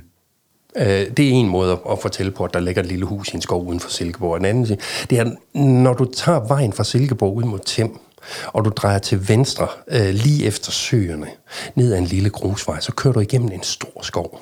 Øh, 0.78 0.86
det 0.86 1.20
er 1.20 1.32
en 1.32 1.50
måde 1.50 1.80
at 1.92 2.00
fortælle 2.00 2.32
på, 2.32 2.44
at 2.44 2.54
der 2.54 2.60
ligger 2.60 2.82
et 2.82 2.88
lille 2.88 3.06
hus 3.06 3.30
i 3.30 3.36
en 3.36 3.42
skov 3.42 3.68
uden 3.68 3.80
for 3.80 3.90
Silkeborg. 3.90 4.38
En 4.38 4.46
anden 4.46 4.78
det 5.10 5.20
er, 5.20 5.58
når 5.60 5.94
du 5.94 6.06
tager 6.06 6.48
vejen 6.48 6.74
fra 6.74 6.84
Silkeborg 6.84 7.36
ud 7.36 7.44
mod 7.44 7.60
Tem, 7.66 8.00
og 8.48 8.66
du 8.66 8.70
drejer 8.70 9.00
til 9.00 9.30
venstre, 9.30 9.68
øh, 9.88 10.10
lige 10.10 10.46
efter 10.46 10.72
søerne, 10.72 11.28
ned 11.76 11.94
ad 11.94 11.98
en 11.98 12.06
lille 12.06 12.30
grusvej, 12.30 12.80
så 12.80 12.92
kører 12.92 13.14
du 13.14 13.20
igennem 13.20 13.52
en 13.52 13.64
stor 13.64 14.02
skov. 14.02 14.42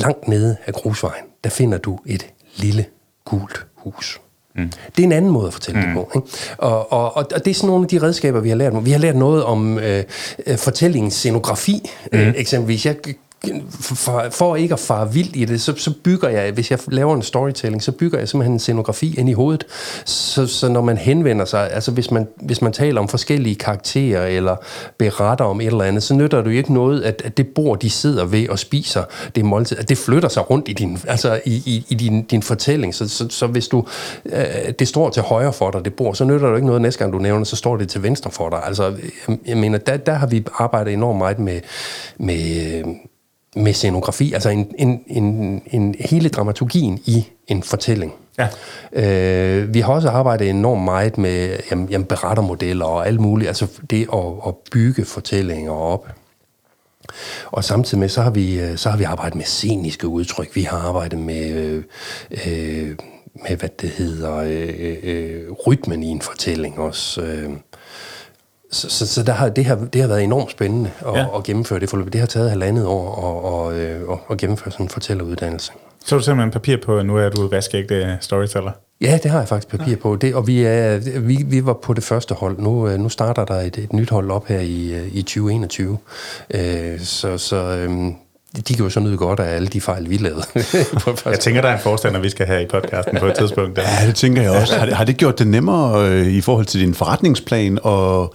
Langt 0.00 0.28
nede 0.28 0.56
af 0.66 0.72
grusvejen, 0.72 1.24
der 1.44 1.50
finder 1.50 1.78
du 1.78 1.98
et 2.06 2.26
lille 2.56 2.84
gult 3.24 3.66
hus. 3.74 4.20
Mm. 4.56 4.70
Det 4.96 5.02
er 5.02 5.06
en 5.06 5.12
anden 5.12 5.30
måde 5.30 5.46
at 5.46 5.52
fortælle 5.52 5.80
mm. 5.80 5.86
det 5.86 5.94
på. 5.94 6.10
Ikke? 6.14 6.28
Og, 6.58 6.92
og, 6.92 7.16
og 7.16 7.44
det 7.44 7.50
er 7.50 7.54
sådan 7.54 7.66
nogle 7.66 7.84
af 7.84 7.88
de 7.88 8.02
redskaber, 8.02 8.40
vi 8.40 8.48
har 8.48 8.56
lært. 8.56 8.84
Vi 8.84 8.90
har 8.90 8.98
lært 8.98 9.16
noget 9.16 9.44
om 9.44 9.78
øh, 9.78 10.04
øh 10.46 10.58
fortællingens 10.58 11.14
scenografi, 11.14 11.90
mm. 12.12 12.18
øh, 12.18 12.34
eksempelvis. 12.36 12.86
Jeg 12.86 12.96
for, 13.80 14.26
for 14.30 14.56
ikke 14.56 14.72
at 14.72 14.80
fare 14.80 15.12
vildt 15.12 15.36
i 15.36 15.44
det, 15.44 15.60
så, 15.60 15.74
så 15.76 15.92
bygger 16.04 16.28
jeg, 16.28 16.52
hvis 16.52 16.70
jeg 16.70 16.78
laver 16.88 17.14
en 17.14 17.22
storytelling, 17.22 17.82
så 17.82 17.92
bygger 17.92 18.18
jeg 18.18 18.28
simpelthen 18.28 18.52
en 18.52 18.58
scenografi 18.58 19.14
ind 19.18 19.28
i 19.28 19.32
hovedet. 19.32 19.64
Så, 20.04 20.46
så 20.46 20.68
når 20.68 20.80
man 20.80 20.96
henvender 20.96 21.44
sig, 21.44 21.70
altså 21.72 21.90
hvis 21.90 22.10
man, 22.10 22.28
hvis 22.36 22.62
man 22.62 22.72
taler 22.72 23.00
om 23.00 23.08
forskellige 23.08 23.54
karakterer, 23.54 24.26
eller 24.26 24.56
beretter 24.98 25.44
om 25.44 25.60
et 25.60 25.66
eller 25.66 25.84
andet, 25.84 26.02
så 26.02 26.14
nytter 26.14 26.42
det 26.42 26.50
jo 26.50 26.56
ikke 26.56 26.74
noget, 26.74 27.02
at, 27.02 27.22
at 27.24 27.36
det 27.36 27.46
bord, 27.46 27.78
de 27.78 27.90
sidder 27.90 28.24
ved 28.24 28.48
og 28.48 28.58
spiser, 28.58 29.04
det 29.34 29.44
måltid, 29.44 29.78
at 29.78 29.88
det 29.88 29.98
flytter 29.98 30.28
sig 30.28 30.50
rundt 30.50 30.68
i 30.68 30.72
din, 30.72 30.98
altså 31.08 31.40
i, 31.44 31.62
i, 31.66 31.86
i 31.88 31.94
din, 31.94 32.22
din 32.22 32.42
fortælling. 32.42 32.94
Så, 32.94 33.08
så, 33.08 33.28
så 33.28 33.46
hvis 33.46 33.68
du, 33.68 33.86
øh, 34.26 34.72
det 34.78 34.88
står 34.88 35.10
til 35.10 35.22
højre 35.22 35.52
for 35.52 35.70
dig, 35.70 35.84
det 35.84 35.94
bord, 35.94 36.14
så 36.14 36.24
nytter 36.24 36.48
det 36.48 36.56
ikke 36.56 36.66
noget 36.66 36.82
næste 36.82 36.98
gang, 36.98 37.12
du 37.12 37.18
nævner, 37.18 37.44
så 37.44 37.56
står 37.56 37.76
det 37.76 37.88
til 37.88 38.02
venstre 38.02 38.30
for 38.30 38.50
dig. 38.50 38.60
Altså, 38.64 38.94
jeg, 39.28 39.38
jeg 39.46 39.56
mener, 39.56 39.78
der, 39.78 39.96
der 39.96 40.12
har 40.12 40.26
vi 40.26 40.44
arbejdet 40.58 40.92
enormt 40.92 41.18
meget 41.18 41.38
med, 41.38 41.60
med 42.18 42.74
øh, 42.74 42.84
med 43.56 43.72
scenografi, 43.72 44.32
altså 44.32 44.48
en, 44.48 44.74
en, 44.78 45.00
en, 45.06 45.62
en 45.70 45.94
hele 46.00 46.28
dramaturgien 46.28 47.00
i 47.06 47.26
en 47.48 47.62
fortælling. 47.62 48.14
Ja. 48.38 48.48
Øh, 48.92 49.74
vi 49.74 49.80
har 49.80 49.92
også 49.92 50.08
arbejdet 50.08 50.50
enormt 50.50 50.82
meget 50.82 51.18
med 51.18 51.56
jamen, 51.70 51.88
jamen, 51.88 52.04
berettermodeller 52.06 52.84
og 52.84 53.06
alt 53.06 53.20
muligt, 53.20 53.48
altså 53.48 53.66
det 53.90 54.08
at, 54.12 54.24
at 54.46 54.54
bygge 54.72 55.04
fortællinger 55.04 55.72
op. 55.72 56.08
Og 57.46 57.64
samtidig 57.64 57.98
med, 57.98 58.08
så 58.08 58.22
har 58.22 58.30
vi, 58.30 58.60
øh, 58.60 58.76
så 58.76 58.90
har 58.90 58.96
vi 58.96 59.04
arbejdet 59.04 59.34
med 59.34 59.44
sceniske 59.44 60.08
udtryk. 60.08 60.56
Vi 60.56 60.62
har 60.62 60.78
arbejdet 60.78 61.18
med, 61.18 61.50
øh, 61.50 61.84
øh, 62.30 62.96
med 63.48 63.56
hvad 63.56 63.68
det 63.80 63.90
hedder, 63.90 64.36
øh, 64.36 64.96
øh, 65.02 65.52
rytmen 65.66 66.02
i 66.02 66.06
en 66.06 66.20
fortælling 66.20 66.78
også. 66.78 67.22
Øh. 67.22 67.50
Så, 68.72 68.90
så, 68.90 69.06
så 69.06 69.22
der 69.22 69.32
har, 69.32 69.48
det, 69.48 69.64
har, 69.64 69.76
det 69.76 70.00
har 70.00 70.08
været 70.08 70.22
enormt 70.24 70.50
spændende 70.50 70.90
at, 71.06 71.14
ja. 71.14 71.36
at 71.36 71.44
gennemføre 71.44 71.80
det 71.80 71.90
forløb. 71.90 72.12
Det 72.12 72.20
har 72.20 72.26
taget 72.26 72.50
halvandet 72.50 72.86
år 72.86 73.70
at, 73.70 73.76
at, 73.76 73.82
at, 73.82 74.02
at, 74.12 74.18
at 74.30 74.38
gennemføre 74.38 74.72
sådan 74.72 74.86
en 74.86 74.90
fortælleruddannelse. 74.90 75.72
Så 76.04 76.14
er 76.14 76.18
du 76.18 76.24
simpelthen 76.24 76.50
papir 76.50 76.76
på, 76.76 77.02
nu 77.02 77.16
er 77.16 77.28
du 77.28 77.48
vaskeægte 77.48 78.18
storyteller? 78.20 78.72
Ja, 79.00 79.18
det 79.22 79.30
har 79.30 79.38
jeg 79.38 79.48
faktisk 79.48 79.68
papir 79.68 79.96
på. 79.96 80.16
Det, 80.16 80.34
og 80.34 80.46
vi, 80.46 80.64
er, 80.64 81.20
vi, 81.20 81.44
vi 81.46 81.66
var 81.66 81.72
på 81.72 81.94
det 81.94 82.04
første 82.04 82.34
hold. 82.34 82.58
Nu, 82.58 82.88
øh, 82.88 82.98
nu 82.98 83.08
starter 83.08 83.44
der 83.44 83.54
et, 83.54 83.78
et 83.78 83.92
nyt 83.92 84.10
hold 84.10 84.30
op 84.30 84.46
her 84.46 84.60
i, 84.60 84.94
øh, 84.94 85.08
i 85.12 85.22
2021. 85.22 85.98
Øh, 86.54 87.00
så 87.00 87.38
så 87.38 87.56
øhm, 87.56 88.14
de 88.62 88.74
kan 88.74 88.84
jo 88.84 88.90
så 88.90 89.00
nyde 89.00 89.16
godt 89.16 89.40
af 89.40 89.54
alle 89.54 89.68
de 89.68 89.80
fejl, 89.80 90.10
vi 90.10 90.16
lavede. 90.16 90.42
jeg 91.26 91.40
tænker, 91.40 91.60
der 91.60 91.68
er 91.68 91.74
en 91.74 91.82
forstander, 91.82 92.20
vi 92.20 92.30
skal 92.30 92.46
have 92.46 92.62
i 92.62 92.66
podcasten 92.66 93.18
på 93.18 93.26
et 93.26 93.34
tidspunkt. 93.34 93.78
Ja, 93.78 94.06
det 94.06 94.14
tænker 94.14 94.42
jeg 94.42 94.50
også. 94.50 94.76
Har 94.78 94.86
det, 94.86 94.94
har 94.94 95.04
det 95.04 95.16
gjort 95.16 95.38
det 95.38 95.46
nemmere 95.46 96.10
øh, 96.10 96.26
i 96.26 96.40
forhold 96.40 96.66
til 96.66 96.80
din 96.80 96.94
forretningsplan 96.94 97.78
og 97.82 98.34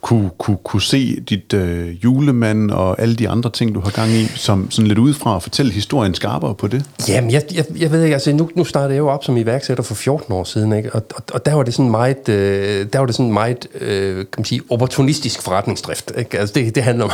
kunne, 0.00 0.30
kunne, 0.38 0.56
kunne 0.64 0.82
se 0.82 1.20
dit 1.20 1.52
øh, 1.52 2.04
julemand 2.04 2.70
og 2.70 3.00
alle 3.00 3.16
de 3.16 3.28
andre 3.28 3.50
ting, 3.50 3.74
du 3.74 3.80
har 3.80 3.90
gang 3.90 4.10
i, 4.10 4.26
som 4.26 4.70
sådan 4.70 4.86
lidt 4.86 4.98
udefra 4.98 5.34
og 5.34 5.42
fortælle 5.42 5.72
historien 5.72 6.14
skarpere 6.14 6.54
på 6.54 6.66
det? 6.66 6.84
Jamen, 7.08 7.30
jeg, 7.30 7.42
jeg, 7.54 7.64
jeg 7.78 7.92
ved 7.92 8.02
ikke, 8.02 8.14
altså 8.14 8.32
nu, 8.32 8.50
nu 8.54 8.64
startede 8.64 8.92
jeg 8.92 8.98
jo 8.98 9.08
op 9.08 9.24
som 9.24 9.36
iværksætter 9.36 9.84
for 9.84 9.94
14 9.94 10.32
år 10.32 10.44
siden, 10.44 10.72
ikke? 10.72 10.94
Og, 10.94 11.02
og, 11.14 11.22
og 11.32 11.46
der 11.46 11.54
var 11.54 11.62
det 11.62 11.74
sådan 11.74 11.90
meget, 11.90 12.28
øh, 12.28 12.86
der 12.92 12.98
var 12.98 13.06
det 13.06 13.14
sådan 13.14 13.32
meget 13.32 13.66
øh, 13.80 14.16
kan 14.16 14.26
man 14.38 14.44
sige, 14.44 14.60
opportunistisk 14.70 15.42
forretningsdrift. 15.42 16.12
Ikke? 16.18 16.38
Altså 16.38 16.54
det, 16.54 16.74
det 16.74 16.82
handler 16.82 17.04
om, 17.04 17.10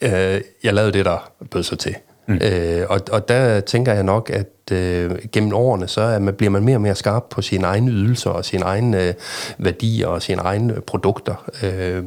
øh, 0.00 0.40
jeg 0.64 0.74
lavede 0.74 0.92
det, 0.92 1.04
der 1.04 1.30
bød 1.50 1.62
sig 1.62 1.78
til. 1.78 1.87
Mm. 2.28 2.38
Øh, 2.42 2.86
og, 2.88 3.00
og 3.12 3.28
der 3.28 3.60
tænker 3.60 3.92
jeg 3.92 4.02
nok, 4.02 4.30
at 4.30 4.72
øh, 4.72 5.10
gennem 5.32 5.52
årene, 5.52 5.88
så 5.88 6.00
er 6.00 6.18
man, 6.18 6.34
bliver 6.34 6.50
man 6.50 6.64
mere 6.64 6.76
og 6.76 6.80
mere 6.80 6.94
skarp 6.94 7.24
på 7.30 7.42
sine 7.42 7.66
egne 7.66 7.90
ydelser 7.90 8.30
og 8.30 8.44
sine 8.44 8.64
egne 8.64 9.02
øh, 9.02 9.14
værdier 9.58 10.06
og 10.06 10.22
sine 10.22 10.42
egne 10.42 10.74
øh, 10.74 10.80
produkter, 10.80 11.50
øh, 11.62 12.02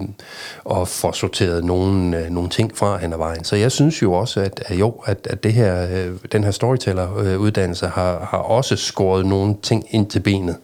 og 0.63 0.87
får 0.87 1.11
sorteret 1.11 1.65
nogle, 1.65 2.19
øh, 2.19 2.29
nogle 2.29 2.49
ting 2.49 2.77
fra 2.77 2.97
hen 2.97 3.13
ad 3.13 3.17
vejen. 3.17 3.43
Så 3.43 3.55
jeg 3.55 3.71
synes 3.71 4.01
jo 4.01 4.13
også, 4.13 4.41
at, 4.41 4.63
at 4.65 4.79
jo, 4.79 4.93
at, 5.05 5.27
at 5.29 5.43
det 5.43 5.53
her, 5.53 5.87
øh, 5.91 6.11
den 6.31 6.43
her 6.43 6.51
storyteller-uddannelse 6.51 7.87
har, 7.87 8.27
har 8.31 8.37
også 8.37 8.75
skåret 8.75 9.25
nogle 9.25 9.55
ting 9.63 9.85
ind 9.89 10.07
til 10.07 10.19
benet. 10.19 10.55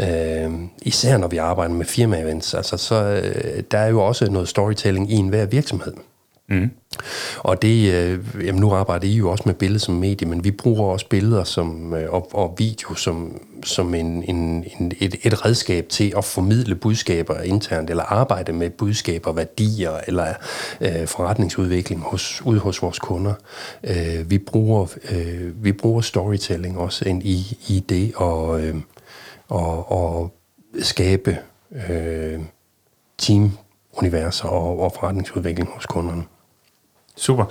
Øh, 0.00 0.50
især 0.82 1.16
når 1.16 1.28
vi 1.28 1.36
arbejder 1.36 1.74
med 1.74 1.86
firma-events. 1.86 2.56
Altså, 2.56 2.76
så, 2.76 2.94
øh, 2.94 3.62
der 3.70 3.78
er 3.78 3.88
jo 3.88 4.02
også 4.02 4.30
noget 4.30 4.48
storytelling 4.48 5.12
i 5.12 5.14
enhver 5.14 5.46
virksomhed. 5.46 5.92
Mm. 5.92 6.11
Mm. 6.52 6.70
Og 7.38 7.62
det, 7.62 7.92
øh, 7.92 8.46
jamen 8.46 8.60
nu 8.60 8.72
arbejder 8.72 9.06
I 9.06 9.12
jo 9.12 9.30
også 9.30 9.42
med 9.46 9.54
billeder 9.54 9.80
som 9.80 9.94
medie, 9.94 10.28
men 10.28 10.44
vi 10.44 10.50
bruger 10.50 10.92
også 10.92 11.08
billeder 11.08 11.44
som, 11.44 11.94
øh, 11.94 12.12
og, 12.12 12.34
og 12.34 12.54
video 12.58 12.94
som, 12.94 13.40
som 13.64 13.94
en, 13.94 14.06
en, 14.06 14.64
en, 14.78 14.92
et, 15.00 15.14
et 15.22 15.44
redskab 15.44 15.88
til 15.88 16.12
at 16.16 16.24
formidle 16.24 16.74
budskaber 16.74 17.40
internt, 17.40 17.90
eller 17.90 18.02
arbejde 18.02 18.52
med 18.52 18.70
budskaber, 18.70 19.32
værdier, 19.32 19.92
eller 20.06 20.34
øh, 20.80 21.06
forretningsudvikling 21.06 22.00
hos, 22.00 22.42
ude 22.44 22.60
hos 22.60 22.82
vores 22.82 22.98
kunder. 22.98 23.34
Øh, 23.84 24.30
vi, 24.30 24.38
bruger, 24.38 24.86
øh, 25.10 25.64
vi 25.64 25.72
bruger 25.72 26.00
storytelling 26.00 26.78
også 26.78 27.08
ind 27.08 27.22
i, 27.22 27.58
i 27.68 27.84
det, 27.88 28.12
og, 28.16 28.62
øh, 28.62 28.76
og, 29.48 29.92
og 29.92 30.34
skabe 30.80 31.38
øh, 31.90 32.40
team-universer 33.18 34.48
og, 34.48 34.80
og 34.80 34.92
forretningsudvikling 34.92 35.68
hos 35.68 35.86
kunderne. 35.86 36.22
Super. 37.16 37.44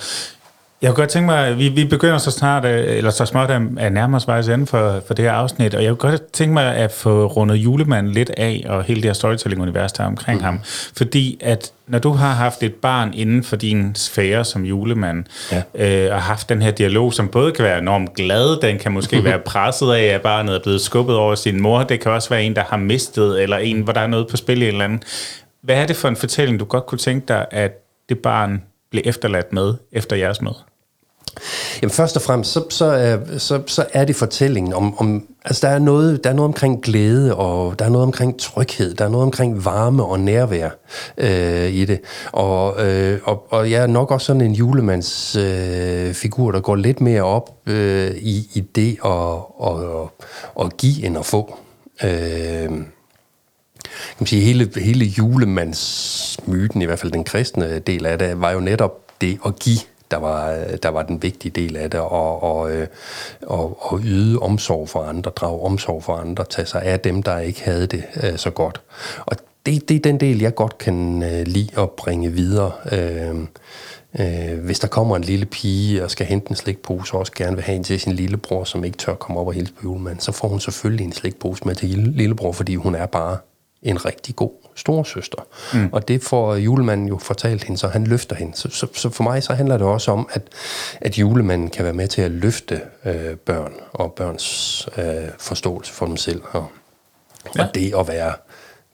Jeg 0.82 0.89
kunne 0.89 0.95
godt 0.95 1.09
tænke 1.09 1.26
mig, 1.26 1.57
vi, 1.57 1.70
vi 1.70 1.86
begynder 1.86 2.18
så 2.18 2.32
snart, 2.32 2.66
øh, 2.66 2.97
eller 2.97 3.12
så 3.12 3.26
småt 3.26 3.49
at 3.78 3.93
nærme 3.93 4.18
os 4.18 4.28
vejs 4.28 4.47
ende 4.47 4.68
for, 4.68 5.01
for 5.07 5.14
det 5.14 5.26
her 5.26 5.32
afsnit, 5.32 5.74
og 5.76 5.84
jeg 5.84 5.97
kunne 5.97 6.12
godt 6.12 6.32
tænke 6.32 6.53
mig 6.53 6.76
at 6.76 6.91
få 6.91 7.26
rundet 7.26 7.55
julemanden 7.55 8.14
lidt 8.14 8.30
af, 8.38 8.66
og 8.70 8.84
hele 8.84 9.01
det 9.01 9.09
her 9.09 9.14
storytelling-univers 9.14 9.91
der 9.91 10.03
omkring 10.03 10.38
mm. 10.39 10.43
ham. 10.43 10.59
Fordi 10.97 11.38
at 11.41 11.72
når 11.88 11.99
du 11.99 12.12
har 12.12 12.34
haft 12.34 12.64
et 12.64 12.76
barn 12.76 13.14
inden 13.14 13.43
for 13.43 13.55
din 13.55 13.95
sfære 13.95 14.45
som 14.45 14.66
julemand, 14.66 15.26
ja. 15.51 16.07
øh, 16.07 16.16
og 16.16 16.22
haft 16.22 16.49
den 16.49 16.62
her 16.62 16.72
dialog, 16.72 17.14
som 17.14 17.28
både 17.28 17.51
kan 17.51 17.66
være 17.66 17.80
enormt 17.80 18.14
glad, 18.14 18.62
den 18.62 18.80
kan 18.80 18.91
måske 18.91 19.24
være 19.30 19.39
presset 19.39 19.93
af, 19.93 20.03
at 20.03 20.22
barnet 20.22 20.55
er 20.55 20.59
blevet 20.64 20.82
skubbet 20.82 21.16
over 21.16 21.36
sin 21.36 21.62
mor, 21.62 21.84
det 21.84 21.99
kan 21.99 22.12
også 22.12 22.30
være 22.30 22.43
en, 22.43 22.55
der 22.55 22.64
har 22.70 22.78
mistet, 22.78 23.41
eller 23.43 23.57
en, 23.57 23.82
hvor 23.82 23.93
der 23.93 24.01
er 24.01 24.07
noget 24.07 24.28
på 24.28 24.38
spil 24.38 24.62
i 24.62 24.66
en 24.66 24.72
eller 24.72 24.86
anden. 24.86 25.03
Hvad 25.64 25.76
er 25.76 25.88
det 25.88 25.95
for 25.95 26.07
en 26.07 26.16
fortælling, 26.16 26.59
du 26.59 26.66
godt 26.66 26.86
kunne 26.86 26.99
tænke 26.99 27.28
dig, 27.28 27.45
at 27.51 27.72
det 28.09 28.20
barn 28.20 28.62
blev 28.92 29.04
efterladt 29.06 29.54
med 29.54 29.74
efter 29.92 30.16
jeres 30.16 30.42
møde? 30.42 30.56
Jamen 31.82 31.92
først 31.92 32.16
og 32.16 32.22
fremmest, 32.22 32.52
så, 32.52 32.64
så, 32.70 32.86
er, 32.86 33.38
så, 33.38 33.62
så 33.68 33.86
er 33.94 34.06
det 34.06 34.16
fortællingen 34.16 34.74
om, 34.74 35.00
om 35.00 35.28
altså 35.46 35.68
der 35.68 35.74
er, 35.74 35.80
noget, 35.80 36.24
der 36.24 36.30
er 36.30 36.34
noget 36.34 36.48
omkring 36.48 36.84
glæde, 36.84 37.36
og 37.36 37.80
der 37.80 37.86
er 37.86 37.89
noget 37.89 38.06
omkring 38.06 38.39
tryghed, 38.39 38.94
der 38.94 39.06
er 39.06 39.10
noget 39.10 39.24
omkring 39.26 39.66
varme 39.66 40.04
og 40.04 40.20
nærvær 40.20 40.70
øh, 41.18 41.72
i 41.72 41.86
det. 41.86 42.00
Og, 42.32 42.88
øh, 42.88 43.20
og, 43.24 43.48
og 43.50 43.72
jeg 43.72 43.84
er 43.84 43.88
nok 43.88 44.12
også 44.12 44.26
sådan 44.26 44.42
en 44.42 44.54
julemands 44.54 45.36
øh, 45.36 46.14
figur, 46.14 46.52
der 46.52 46.60
går 46.60 46.76
lidt 46.76 47.02
mere 47.02 47.22
op 47.22 47.50
øh, 47.68 48.12
i, 48.12 48.50
i 48.54 48.60
det 48.60 48.98
at, 49.06 49.38
at, 49.68 50.66
at 50.66 50.78
give 50.78 51.06
end 51.06 51.18
at 51.18 51.26
få. 51.26 51.58
Øh, 52.04 52.70
kan 54.10 54.18
man 54.20 54.28
sige, 54.28 54.42
hele, 54.42 54.72
hele 54.76 55.06
julemandsmyten, 55.06 56.82
i 56.82 56.86
hvert 56.86 57.00
fald 57.00 57.12
den 57.12 57.24
kristne 57.24 57.80
del 57.80 58.06
af 58.06 58.20
det, 58.20 58.42
var 58.42 58.52
jo 58.52 58.60
netop 58.60 59.22
det 59.22 59.39
at 59.46 59.60
give 59.60 59.80
der 60.12 60.18
var, 60.18 60.66
der 60.84 60.89
var 60.89 61.04
den 61.04 61.24
vigtige 61.24 61.52
del 61.52 61.78
af 61.78 61.89
det, 61.89 62.00
og, 62.00 62.44
og, 62.44 62.72
øh, 62.72 62.88
og, 63.42 63.78
og 63.80 64.00
yde 64.04 64.39
omsorg 64.39 64.89
for 64.89 65.04
andre, 65.04 65.32
drage 65.32 65.62
omsorg 65.62 66.04
for 66.04 66.14
andre, 66.14 66.44
tage 66.50 66.66
sig 66.66 66.82
af 66.82 67.00
dem, 67.00 67.24
der 67.24 67.39
ikke 67.39 67.64
havde 67.64 67.88
det 67.88 68.04
øh, 68.24 68.38
så 68.38 68.50
godt. 68.50 68.82
Og 69.26 69.38
det, 69.66 69.89
det 69.89 69.96
er 69.96 70.00
den 70.00 70.20
del, 70.20 70.39
jeg 70.39 70.56
godt 70.56 70.78
kan 70.78 71.24
uh, 71.24 71.42
lide 71.46 71.70
at 71.82 71.92
bringe 71.92 72.32
videre. 72.32 72.72
Uh, 72.92 73.39
uh, 74.20 74.60
hvis 74.66 74.80
der 74.80 74.88
kommer 74.88 75.16
en 75.16 75.24
lille 75.24 75.46
pige 75.46 76.04
og 76.04 76.12
skal 76.12 76.26
hente 76.26 76.50
en 76.50 76.56
slikpose, 76.56 77.14
og 77.14 77.20
også 77.20 77.32
gerne 77.36 77.56
vil 77.56 77.64
have 77.64 77.76
en 77.76 77.84
til 77.84 78.00
sin 78.00 78.14
lillebror, 78.14 78.64
som 78.64 78.84
ikke 78.84 78.98
tør 78.98 79.14
komme 79.14 79.39
op 79.39 79.48
og 79.48 79.54
hilse 79.54 79.74
på 79.74 79.80
julemanden, 79.84 80.22
så 80.22 80.32
får 80.32 80.48
hun 80.48 80.60
selvfølgelig 80.60 81.06
en 81.06 81.14
slikpose 81.14 81.66
med 81.66 81.76
til 81.76 81.89
lillebror, 81.89 82.52
fordi 82.52 82.76
hun 82.76 82.96
er 82.96 83.06
bare 83.06 83.38
en 83.84 84.05
rigtig 84.05 84.36
god 84.36 84.51
storesøster. 84.75 85.47
Mm. 85.73 85.89
Og 85.91 86.07
det 86.07 86.23
får 86.23 86.55
julemanden 86.55 87.07
jo 87.07 87.17
fortalt 87.17 87.63
hende, 87.63 87.77
så 87.77 87.88
han 87.88 88.03
løfter 88.03 88.36
hende. 88.36 88.57
Så, 88.57 88.69
så, 88.69 88.88
så 88.93 89.09
for 89.09 89.23
mig 89.23 89.43
så 89.43 89.53
handler 89.53 89.77
det 89.77 89.88
også 89.88 90.11
om, 90.11 90.29
at, 90.32 90.41
at 91.01 91.19
julemanden 91.19 91.69
kan 91.69 91.84
være 91.84 91.93
med 91.93 92.07
til 92.07 92.21
at 92.21 92.32
løfte 92.32 92.82
øh, 93.05 93.36
børn 93.36 93.73
og 93.93 94.13
børns 94.13 94.88
øh, 94.97 95.05
forståelse 95.39 95.93
for 95.93 96.05
dem 96.05 96.17
selv. 96.17 96.41
Og, 96.51 96.67
ja. 97.55 97.63
og 97.63 97.75
det 97.75 97.93
at 97.99 98.07
være 98.07 98.34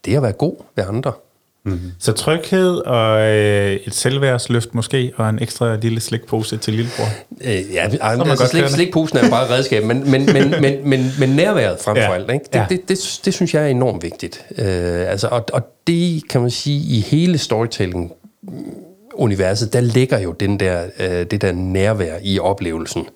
det 0.04 0.16
at 0.16 0.22
være 0.22 0.32
god 0.32 0.56
ved 0.76 0.84
andre. 0.84 1.12
Mm-hmm. 1.64 1.92
Så 1.98 2.12
tryghed 2.12 2.76
og 2.76 3.20
øh, 3.20 3.72
et 3.72 3.94
selvværdsløft 3.94 4.74
måske, 4.74 5.12
og 5.16 5.30
en 5.30 5.38
ekstra 5.42 5.76
lille 5.76 6.00
slikpose 6.00 6.56
til 6.56 6.74
lillebror. 6.74 7.08
Øh, 7.40 7.74
ja, 7.74 7.88
altså, 8.00 8.46
slik, 8.46 8.68
slikposen 8.68 9.18
er 9.18 9.30
bare 9.30 9.50
redskab, 9.50 9.84
men, 9.84 10.10
men, 10.10 10.26
men, 10.26 10.50
men, 10.62 10.88
men, 10.88 11.12
men 11.18 11.28
nærværet 11.28 11.80
frem 11.80 11.96
for 11.96 12.02
ja. 12.02 12.14
alt, 12.14 12.30
ikke? 12.30 12.44
Det, 12.52 12.58
ja. 12.58 12.66
det, 12.68 12.88
det, 12.88 13.20
det 13.24 13.34
synes 13.34 13.54
jeg 13.54 13.62
er 13.62 13.66
enormt 13.66 14.02
vigtigt. 14.02 14.44
Øh, 14.58 15.10
altså, 15.10 15.28
og, 15.28 15.44
og 15.52 15.62
det 15.86 16.28
kan 16.28 16.40
man 16.40 16.50
sige, 16.50 16.96
i 16.96 17.00
hele 17.00 17.38
storytelling 17.38 18.12
universet, 19.14 19.72
der 19.72 19.80
ligger 19.80 20.18
jo 20.18 20.32
den 20.32 20.60
der, 20.60 20.86
øh, 20.98 21.26
det 21.30 21.42
der 21.42 21.52
nærvær 21.52 22.18
i 22.22 22.38
oplevelsen, 22.38 23.06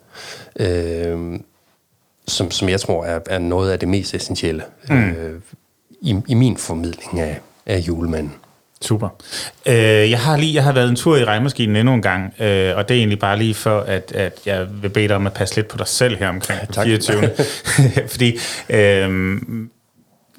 øh, 0.57 1.41
som, 2.29 2.51
som 2.51 2.69
jeg 2.69 2.81
tror 2.81 3.05
er, 3.05 3.21
er 3.27 3.39
noget 3.39 3.71
af 3.71 3.79
det 3.79 3.89
mest 3.89 4.15
essentielle 4.15 4.63
mm. 4.89 5.11
øh, 5.11 5.41
i, 6.01 6.17
i 6.29 6.35
min 6.35 6.57
formidling 6.57 7.21
af, 7.21 7.41
af 7.67 7.79
julemanden. 7.79 8.35
Super. 8.83 9.09
Øh, 9.67 10.11
jeg 10.11 10.19
har 10.19 10.37
lige 10.37 10.55
jeg 10.55 10.65
har 10.65 10.73
været 10.73 10.89
en 10.89 10.97
tur 10.97 11.17
i 11.17 11.25
regnmaskinen 11.25 11.77
endnu 11.77 11.95
en 11.95 12.03
gang, 12.03 12.35
øh, 12.41 12.77
og 12.77 12.89
det 12.89 12.95
er 12.95 12.99
egentlig 12.99 13.19
bare 13.19 13.39
lige 13.39 13.55
for, 13.55 13.81
at, 13.81 14.13
at 14.15 14.39
jeg 14.47 14.67
vil 14.83 14.89
bede 14.89 15.09
dig 15.09 15.17
om 15.17 15.27
at 15.27 15.33
passe 15.33 15.57
lidt 15.57 15.69
på 15.69 15.79
dig 15.79 15.89
selv 15.89 16.17
her 16.17 16.29
omkring 16.29 16.61
ja, 16.77 16.83
24. 16.85 17.31
Fordi 18.13 18.39
øh, 18.71 19.39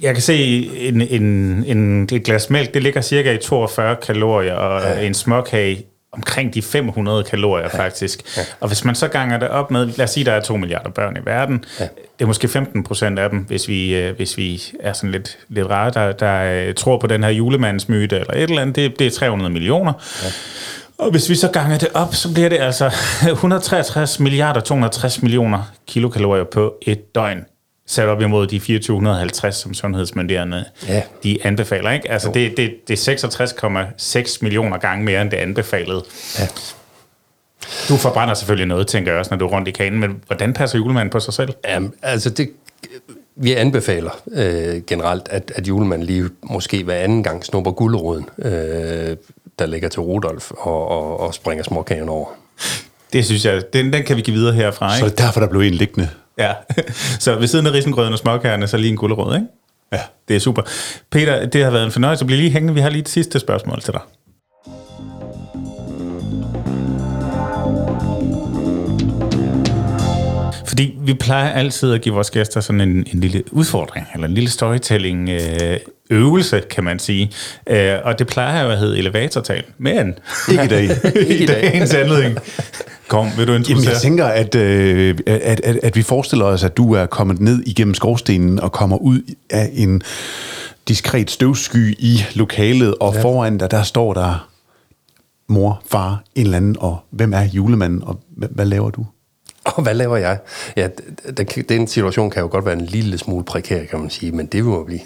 jeg 0.01 0.13
kan 0.13 0.21
se 0.21 0.35
en, 0.79 1.01
en, 1.01 1.23
en, 1.67 2.03
et 2.11 2.23
glas 2.23 2.49
mælk, 2.49 2.73
det 2.73 2.83
ligger 2.83 3.01
cirka 3.01 3.33
i 3.33 3.37
42 3.37 3.95
kalorier, 3.95 4.53
og 4.53 4.81
ja. 4.81 5.05
en 5.05 5.13
småkage 5.13 5.85
omkring 6.13 6.53
de 6.53 6.61
500 6.61 7.23
kalorier 7.23 7.69
ja. 7.73 7.83
faktisk. 7.83 8.37
Ja. 8.37 8.41
Og 8.59 8.67
hvis 8.67 8.85
man 8.85 8.95
så 8.95 9.07
ganger 9.07 9.37
det 9.37 9.49
op 9.49 9.71
med, 9.71 9.85
lad 9.85 10.03
os 10.03 10.09
sige, 10.09 10.25
der 10.25 10.31
er 10.31 10.41
2 10.41 10.57
milliarder 10.57 10.89
børn 10.89 11.17
i 11.17 11.25
verden, 11.25 11.65
ja. 11.79 11.83
det 12.19 12.21
er 12.21 12.25
måske 12.25 12.47
15 12.47 12.83
procent 12.83 13.19
af 13.19 13.29
dem, 13.29 13.39
hvis 13.39 13.67
vi, 13.67 13.95
øh, 13.95 14.15
hvis 14.15 14.37
vi 14.37 14.63
er 14.79 14.93
sådan 14.93 15.11
lidt, 15.11 15.37
lidt 15.49 15.69
rare, 15.69 15.91
der, 15.91 16.11
der 16.11 16.67
øh, 16.67 16.73
tror 16.73 16.97
på 16.99 17.07
den 17.07 17.23
her 17.23 17.29
julemandsmyte 17.31 18.19
eller 18.19 18.33
et 18.33 18.41
eller 18.41 18.61
andet, 18.61 18.75
det, 18.75 18.99
det 18.99 19.07
er 19.07 19.11
300 19.11 19.53
millioner. 19.53 19.93
Ja. 20.23 20.29
Og 20.97 21.11
hvis 21.11 21.29
vi 21.29 21.35
så 21.35 21.47
ganger 21.47 21.77
det 21.77 21.89
op, 21.93 22.15
så 22.15 22.33
bliver 22.33 22.49
det 22.49 22.59
altså 22.59 22.91
163 23.31 24.19
milliarder 24.19 24.61
260 24.61 25.21
millioner 25.21 25.71
kilokalorier 25.87 26.43
på 26.43 26.75
et 26.81 27.15
døgn. 27.15 27.45
Sat 27.87 28.07
op 28.07 28.21
imod 28.21 28.47
de 28.47 28.59
2450, 28.59 29.55
som 29.55 29.73
sundhedsmyndighederne 29.73 30.65
Ja. 30.87 31.03
de 31.23 31.37
anbefaler. 31.45 31.91
Ikke? 31.91 32.11
Altså 32.11 32.31
det, 32.33 32.57
det, 32.57 32.73
det 32.87 33.07
er 33.07 33.15
66,6 34.25 34.37
millioner 34.41 34.77
gange 34.77 35.05
mere, 35.05 35.21
end 35.21 35.31
det 35.31 35.37
anbefalede. 35.37 36.03
Ja. 36.39 36.47
Du 37.89 37.97
forbrænder 37.97 38.33
selvfølgelig 38.33 38.67
noget, 38.67 38.87
tænker 38.87 39.11
jeg 39.11 39.19
også, 39.19 39.31
når 39.31 39.37
du 39.37 39.45
er 39.45 39.49
rundt 39.49 39.67
i 39.67 39.71
kanen, 39.71 39.99
men 39.99 40.23
hvordan 40.27 40.53
passer 40.53 40.77
julemanden 40.77 41.09
på 41.09 41.19
sig 41.19 41.33
selv? 41.33 41.53
Jamen, 41.67 41.93
altså 42.01 42.29
det, 42.29 42.49
vi 43.35 43.53
anbefaler 43.53 44.21
øh, 44.31 44.81
generelt, 44.87 45.27
at, 45.31 45.51
at 45.55 45.67
julemanden 45.67 46.05
lige 46.07 46.29
måske 46.43 46.83
hver 46.83 46.95
anden 46.95 47.23
gang 47.23 47.45
snupper 47.45 47.71
guldråden, 47.71 48.29
øh, 48.37 49.17
der 49.59 49.65
ligger 49.65 49.89
til 49.89 50.01
Rudolf 50.01 50.51
og, 50.51 50.87
og, 50.87 51.19
og 51.19 51.33
springer 51.33 51.63
småkagen 51.63 52.09
over. 52.09 52.27
Det 53.13 53.25
synes 53.25 53.45
jeg, 53.45 53.61
den, 53.73 53.93
den 53.93 54.03
kan 54.03 54.17
vi 54.17 54.21
give 54.21 54.35
videre 54.35 54.53
herfra. 54.53 54.89
Så 54.97 55.05
Ikke? 55.05 55.15
det 55.15 55.21
er 55.21 55.25
derfor, 55.25 55.39
der 55.39 55.47
blev 55.47 55.61
en 55.61 55.73
liggende. 55.73 56.09
Ja. 56.37 56.53
Så 57.19 57.35
ved 57.39 57.47
siden 57.47 57.67
af 57.67 57.71
risengrøden 57.71 58.13
og 58.13 58.19
småkagerne, 58.19 58.67
så 58.67 58.77
lige 58.77 58.91
en 58.91 58.97
gulerod, 58.97 59.35
ikke? 59.35 59.47
Ja. 59.91 59.99
Det 60.27 60.35
er 60.35 60.39
super. 60.39 60.61
Peter, 61.11 61.45
det 61.45 61.63
har 61.63 61.71
været 61.71 61.85
en 61.85 61.91
fornøjelse. 61.91 62.25
Bliv 62.25 62.37
lige 62.37 62.49
hængende. 62.51 62.73
Vi 62.73 62.79
har 62.79 62.89
lige 62.89 63.01
et 63.01 63.09
sidste 63.09 63.39
spørgsmål 63.39 63.81
til 63.81 63.93
dig. 63.93 64.01
Fordi 70.67 70.97
vi 70.99 71.13
plejer 71.13 71.49
altid 71.49 71.93
at 71.93 72.01
give 72.01 72.13
vores 72.13 72.31
gæster 72.31 72.61
sådan 72.61 72.81
en, 72.81 72.89
en 72.89 73.19
lille 73.19 73.43
udfordring, 73.51 74.07
eller 74.13 74.27
en 74.27 74.33
lille 74.33 74.49
storytelling 74.49 75.29
øh, 75.29 75.77
øvelse, 76.09 76.61
kan 76.69 76.83
man 76.83 76.99
sige. 76.99 77.31
Øh, 77.69 77.95
og 78.03 78.19
det 78.19 78.27
plejer 78.27 78.63
jo 78.63 78.69
at 78.69 78.77
hedde 78.77 78.97
elevatortal. 78.97 79.63
Men 79.77 80.13
Ikke 80.51 80.63
i 80.63 80.67
dag. 80.67 80.83
i 81.41 81.45
dagens 81.45 81.93
anledning. 81.93 82.37
Kom, 83.07 83.27
vil 83.37 83.47
du 83.47 83.51
Jamen, 83.51 83.65
introducere? 83.65 83.93
jeg 83.93 84.01
tænker, 84.01 84.25
at, 84.25 84.55
øh, 84.55 85.17
at, 85.27 85.61
at, 85.63 85.79
at 85.83 85.95
vi 85.95 86.01
forestiller 86.01 86.45
os, 86.45 86.63
at 86.63 86.77
du 86.77 86.93
er 86.93 87.05
kommet 87.05 87.39
ned 87.41 87.63
igennem 87.65 87.93
skorstenen 87.93 88.59
og 88.59 88.71
kommer 88.71 88.97
ud 88.97 89.21
af 89.49 89.69
en 89.73 90.01
diskret 90.87 91.31
støvsky 91.31 91.95
i 91.99 92.19
lokalet, 92.35 92.95
og 92.99 93.13
ja. 93.13 93.21
foran 93.23 93.57
dig, 93.57 93.71
der 93.71 93.83
står 93.83 94.13
der 94.13 94.49
mor, 95.47 95.81
far, 95.91 96.23
en 96.35 96.43
eller 96.45 96.57
anden, 96.57 96.75
og 96.79 96.97
hvem 97.09 97.33
er 97.33 97.43
julemanden, 97.43 98.03
og 98.03 98.19
hvad, 98.29 98.65
laver 98.65 98.89
du? 98.89 99.05
Og 99.65 99.83
hvad 99.83 99.93
laver 99.93 100.17
jeg? 100.17 100.39
Ja, 100.77 100.87
d- 100.87 101.31
d- 101.39 101.61
den 101.69 101.87
situation 101.87 102.29
kan 102.29 102.41
jo 102.41 102.47
godt 102.51 102.65
være 102.65 102.73
en 102.73 102.85
lille 102.85 103.17
smule 103.17 103.43
prekær, 103.43 103.83
kan 103.85 103.99
man 103.99 104.09
sige, 104.09 104.31
men 104.31 104.45
det 104.45 104.65
vil 104.65 104.71
jo 104.71 104.83
blive... 104.83 104.99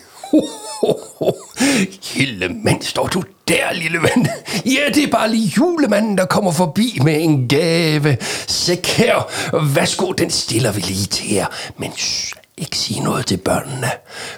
Mand, 2.64 2.82
står 2.82 3.08
du 3.08 3.24
der, 3.48 3.74
lille 3.74 3.98
ven? 4.02 4.28
Ja, 4.76 4.90
det 4.94 5.04
er 5.04 5.12
bare 5.12 5.32
lige 5.32 5.54
julemanden, 5.58 6.18
der 6.18 6.26
kommer 6.26 6.52
forbi 6.52 7.00
med 7.04 7.22
en 7.22 7.48
gave. 7.48 8.18
Sæk 8.48 8.88
her. 8.88 9.30
Værsgo, 9.76 10.12
den 10.12 10.30
stiller 10.30 10.72
vi 10.72 10.82
lige 10.82 11.06
til 11.06 11.34
jer. 11.34 11.46
Men 11.78 11.92
shh, 11.98 12.36
ikke 12.58 12.78
sige 12.78 13.04
noget 13.04 13.26
til 13.26 13.38
børnene, 13.38 13.92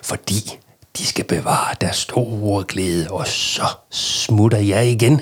fordi 0.04 0.58
de 0.98 1.06
skal 1.06 1.26
bevare 1.26 1.76
deres 1.82 1.98
store 1.98 2.64
glæde, 2.68 3.08
og 3.10 3.28
så 3.28 3.66
smutter 3.92 4.58
jeg 4.58 4.88
igen. 4.88 5.22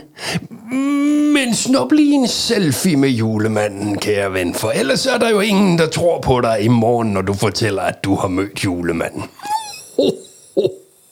Men 1.34 1.56
snup 1.56 1.92
lige 1.92 2.14
en 2.14 2.28
selfie 2.28 2.98
med 2.98 3.10
julemanden, 3.10 3.98
kære 4.00 4.34
ven, 4.34 4.54
for 4.54 4.72
ellers 4.72 5.06
er 5.06 5.18
der 5.18 5.30
jo 5.30 5.40
ingen, 5.40 5.78
der 5.80 5.88
tror 5.90 6.22
på 6.22 6.42
dig 6.42 6.62
i 6.62 6.68
morgen, 6.68 7.14
når 7.14 7.22
du 7.22 7.34
fortæller, 7.34 7.82
at 7.82 8.04
du 8.04 8.16
har 8.16 8.28
mødt 8.28 8.66
julemanden. 8.66 9.24
Ho, 9.98 10.12
ho, 10.56 10.68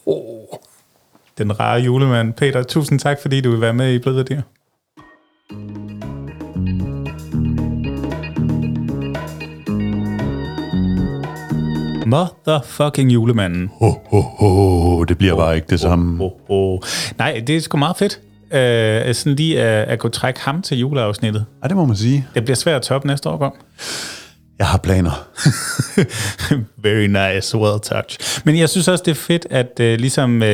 ho. 0.06 0.58
Den 1.38 1.60
rare 1.60 1.80
julemand. 1.82 2.34
Peter, 2.34 2.64
tusind 2.64 3.00
tak, 3.00 3.18
fordi 3.22 3.42
du 3.42 3.52
vil 3.52 3.62
være 3.62 3.74
med 3.74 3.94
i 3.94 4.00
Blød 4.00 4.16
Værdier. 4.16 4.42
Motherfucking 12.06 13.14
julemanden. 13.14 13.72
Ho, 13.74 13.92
ho, 14.10 14.22
ho, 14.22 15.04
det 15.04 15.18
bliver 15.18 15.36
bare 15.36 15.56
ikke 15.56 15.68
det 15.70 15.80
samme. 15.80 16.24
Oh, 16.24 16.32
oh. 16.48 16.80
Nej, 17.18 17.44
det 17.48 17.56
er 17.56 17.62
sgu 17.62 17.78
meget 17.78 17.98
fedt. 17.98 18.20
Uh, 18.46 19.16
sådan 19.16 19.36
lige 19.36 19.62
at, 19.62 19.88
at 19.88 20.00
kunne 20.00 20.12
trække 20.12 20.40
ham 20.40 20.62
til 20.62 20.78
juleafsnittet. 20.80 21.46
Ja, 21.64 21.68
det 21.68 21.76
må 21.76 21.86
man 21.86 21.96
sige. 21.96 22.28
Det 22.36 22.44
bliver 22.44 22.56
svært 22.56 22.76
at 22.76 22.82
toppe 22.82 23.08
næste 23.08 23.30
år, 23.30 23.38
kom. 23.38 23.54
Jeg 24.60 24.68
har 24.68 24.78
planer. 24.78 25.28
Very 26.84 27.06
nice, 27.06 27.58
well 27.58 27.80
touch. 27.84 28.42
Men 28.46 28.58
jeg 28.58 28.70
synes 28.70 28.88
også, 28.88 29.04
det 29.06 29.12
er 29.12 29.16
fedt 29.16 29.48
at 29.50 29.72
uh, 29.80 29.86
ligesom 29.86 30.36
uh, 30.36 30.48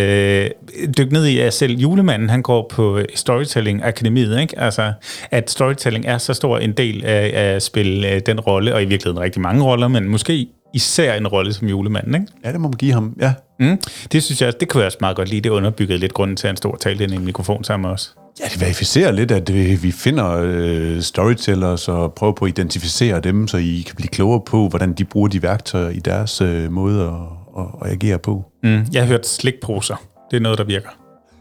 dykke 0.97 1.13
ned 1.13 1.25
i, 1.25 1.39
at 1.39 1.53
selv 1.53 1.79
julemanden, 1.79 2.29
han 2.29 2.41
går 2.41 2.67
på 2.71 2.97
øh, 2.97 3.05
Storytelling 3.15 3.83
Akademiet, 3.83 4.39
ikke? 4.39 4.59
Altså, 4.59 4.93
at 5.31 5.51
storytelling 5.51 6.05
er 6.05 6.17
så 6.17 6.33
stor 6.33 6.57
en 6.57 6.71
del 6.71 7.05
af, 7.05 7.31
at 7.35 7.63
spille 7.63 8.15
uh, 8.15 8.21
den 8.25 8.39
rolle, 8.39 8.75
og 8.75 8.81
i 8.81 8.85
virkeligheden 8.85 9.21
rigtig 9.21 9.41
mange 9.41 9.63
roller, 9.63 9.87
men 9.87 10.09
måske 10.09 10.47
især 10.73 11.13
en 11.13 11.27
rolle 11.27 11.53
som 11.53 11.67
julemanden, 11.67 12.15
ikke? 12.15 12.27
Ja, 12.45 12.51
det 12.51 12.61
må 12.61 12.67
man 12.67 12.77
give 12.77 12.93
ham. 12.93 13.15
Ja. 13.21 13.33
Mm. 13.59 13.81
Det 14.11 14.23
synes 14.23 14.41
jeg, 14.41 14.59
det 14.59 14.69
kunne 14.69 14.81
jeg 14.81 14.85
også 14.85 14.97
meget 15.01 15.15
godt 15.15 15.29
lide. 15.29 15.41
Det 15.41 15.49
underbyggede 15.49 15.99
lidt 15.99 16.13
grunden 16.13 16.37
til, 16.37 16.47
at 16.47 16.49
han 16.49 16.57
stod 16.57 16.71
og 16.71 16.79
talte 16.79 17.03
ind 17.03 17.13
i 17.13 17.15
en 17.15 17.25
mikrofon 17.25 17.63
sammen 17.63 17.91
os. 17.91 18.15
Ja, 18.39 18.45
det 18.45 18.61
verificerer 18.61 19.11
lidt, 19.11 19.31
at 19.31 19.53
vi, 19.53 19.91
finder 19.91 20.41
øh, 20.43 21.01
storytellers 21.01 21.87
og 21.87 22.13
prøver 22.13 22.33
på 22.33 22.45
at 22.45 22.49
identificere 22.49 23.19
dem, 23.19 23.47
så 23.47 23.57
I 23.57 23.83
kan 23.87 23.95
blive 23.95 24.07
klogere 24.07 24.41
på, 24.45 24.67
hvordan 24.67 24.93
de 24.93 25.05
bruger 25.05 25.27
de 25.27 25.43
værktøjer 25.43 25.89
i 25.89 25.99
deres 25.99 26.41
øh, 26.41 26.71
måde 26.71 27.03
at, 27.03 27.63
at, 27.63 27.65
at 27.85 27.91
agere 27.91 28.19
på. 28.19 28.45
Mm. 28.63 28.85
Jeg 28.93 29.01
har 29.01 29.07
hørt 29.07 29.27
slikposer. 29.27 29.95
Det 30.31 30.37
er 30.37 30.41
noget, 30.41 30.57
der 30.57 30.63
virker. 30.63 30.89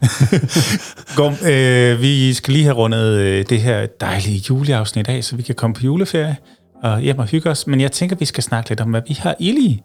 Gorm, 1.17 1.35
øh, 1.47 2.03
vi 2.03 2.35
skal 2.35 2.53
lige 2.53 2.65
have 2.65 2.77
rundet 2.77 3.15
øh, 3.15 3.45
det 3.49 3.61
her 3.61 3.87
dejlige 4.01 4.43
juleafsnit 4.49 5.09
af, 5.09 5.25
så 5.25 5.37
vi 5.37 5.43
kan 5.43 5.55
komme 5.55 5.75
på 5.75 5.81
juleferie 5.83 6.37
og 6.83 7.01
hjem 7.01 7.19
og 7.19 7.27
hygge 7.27 7.51
os. 7.51 7.67
Men 7.67 7.81
jeg 7.81 7.93
tænker, 7.93 8.17
vi 8.17 8.25
skal 8.25 8.43
snakke 8.43 8.71
lidt 8.71 8.81
om, 8.81 8.91
hvad 8.91 9.03
vi 9.09 9.15
har 9.21 9.35
ild 9.41 9.59
i. 9.59 9.83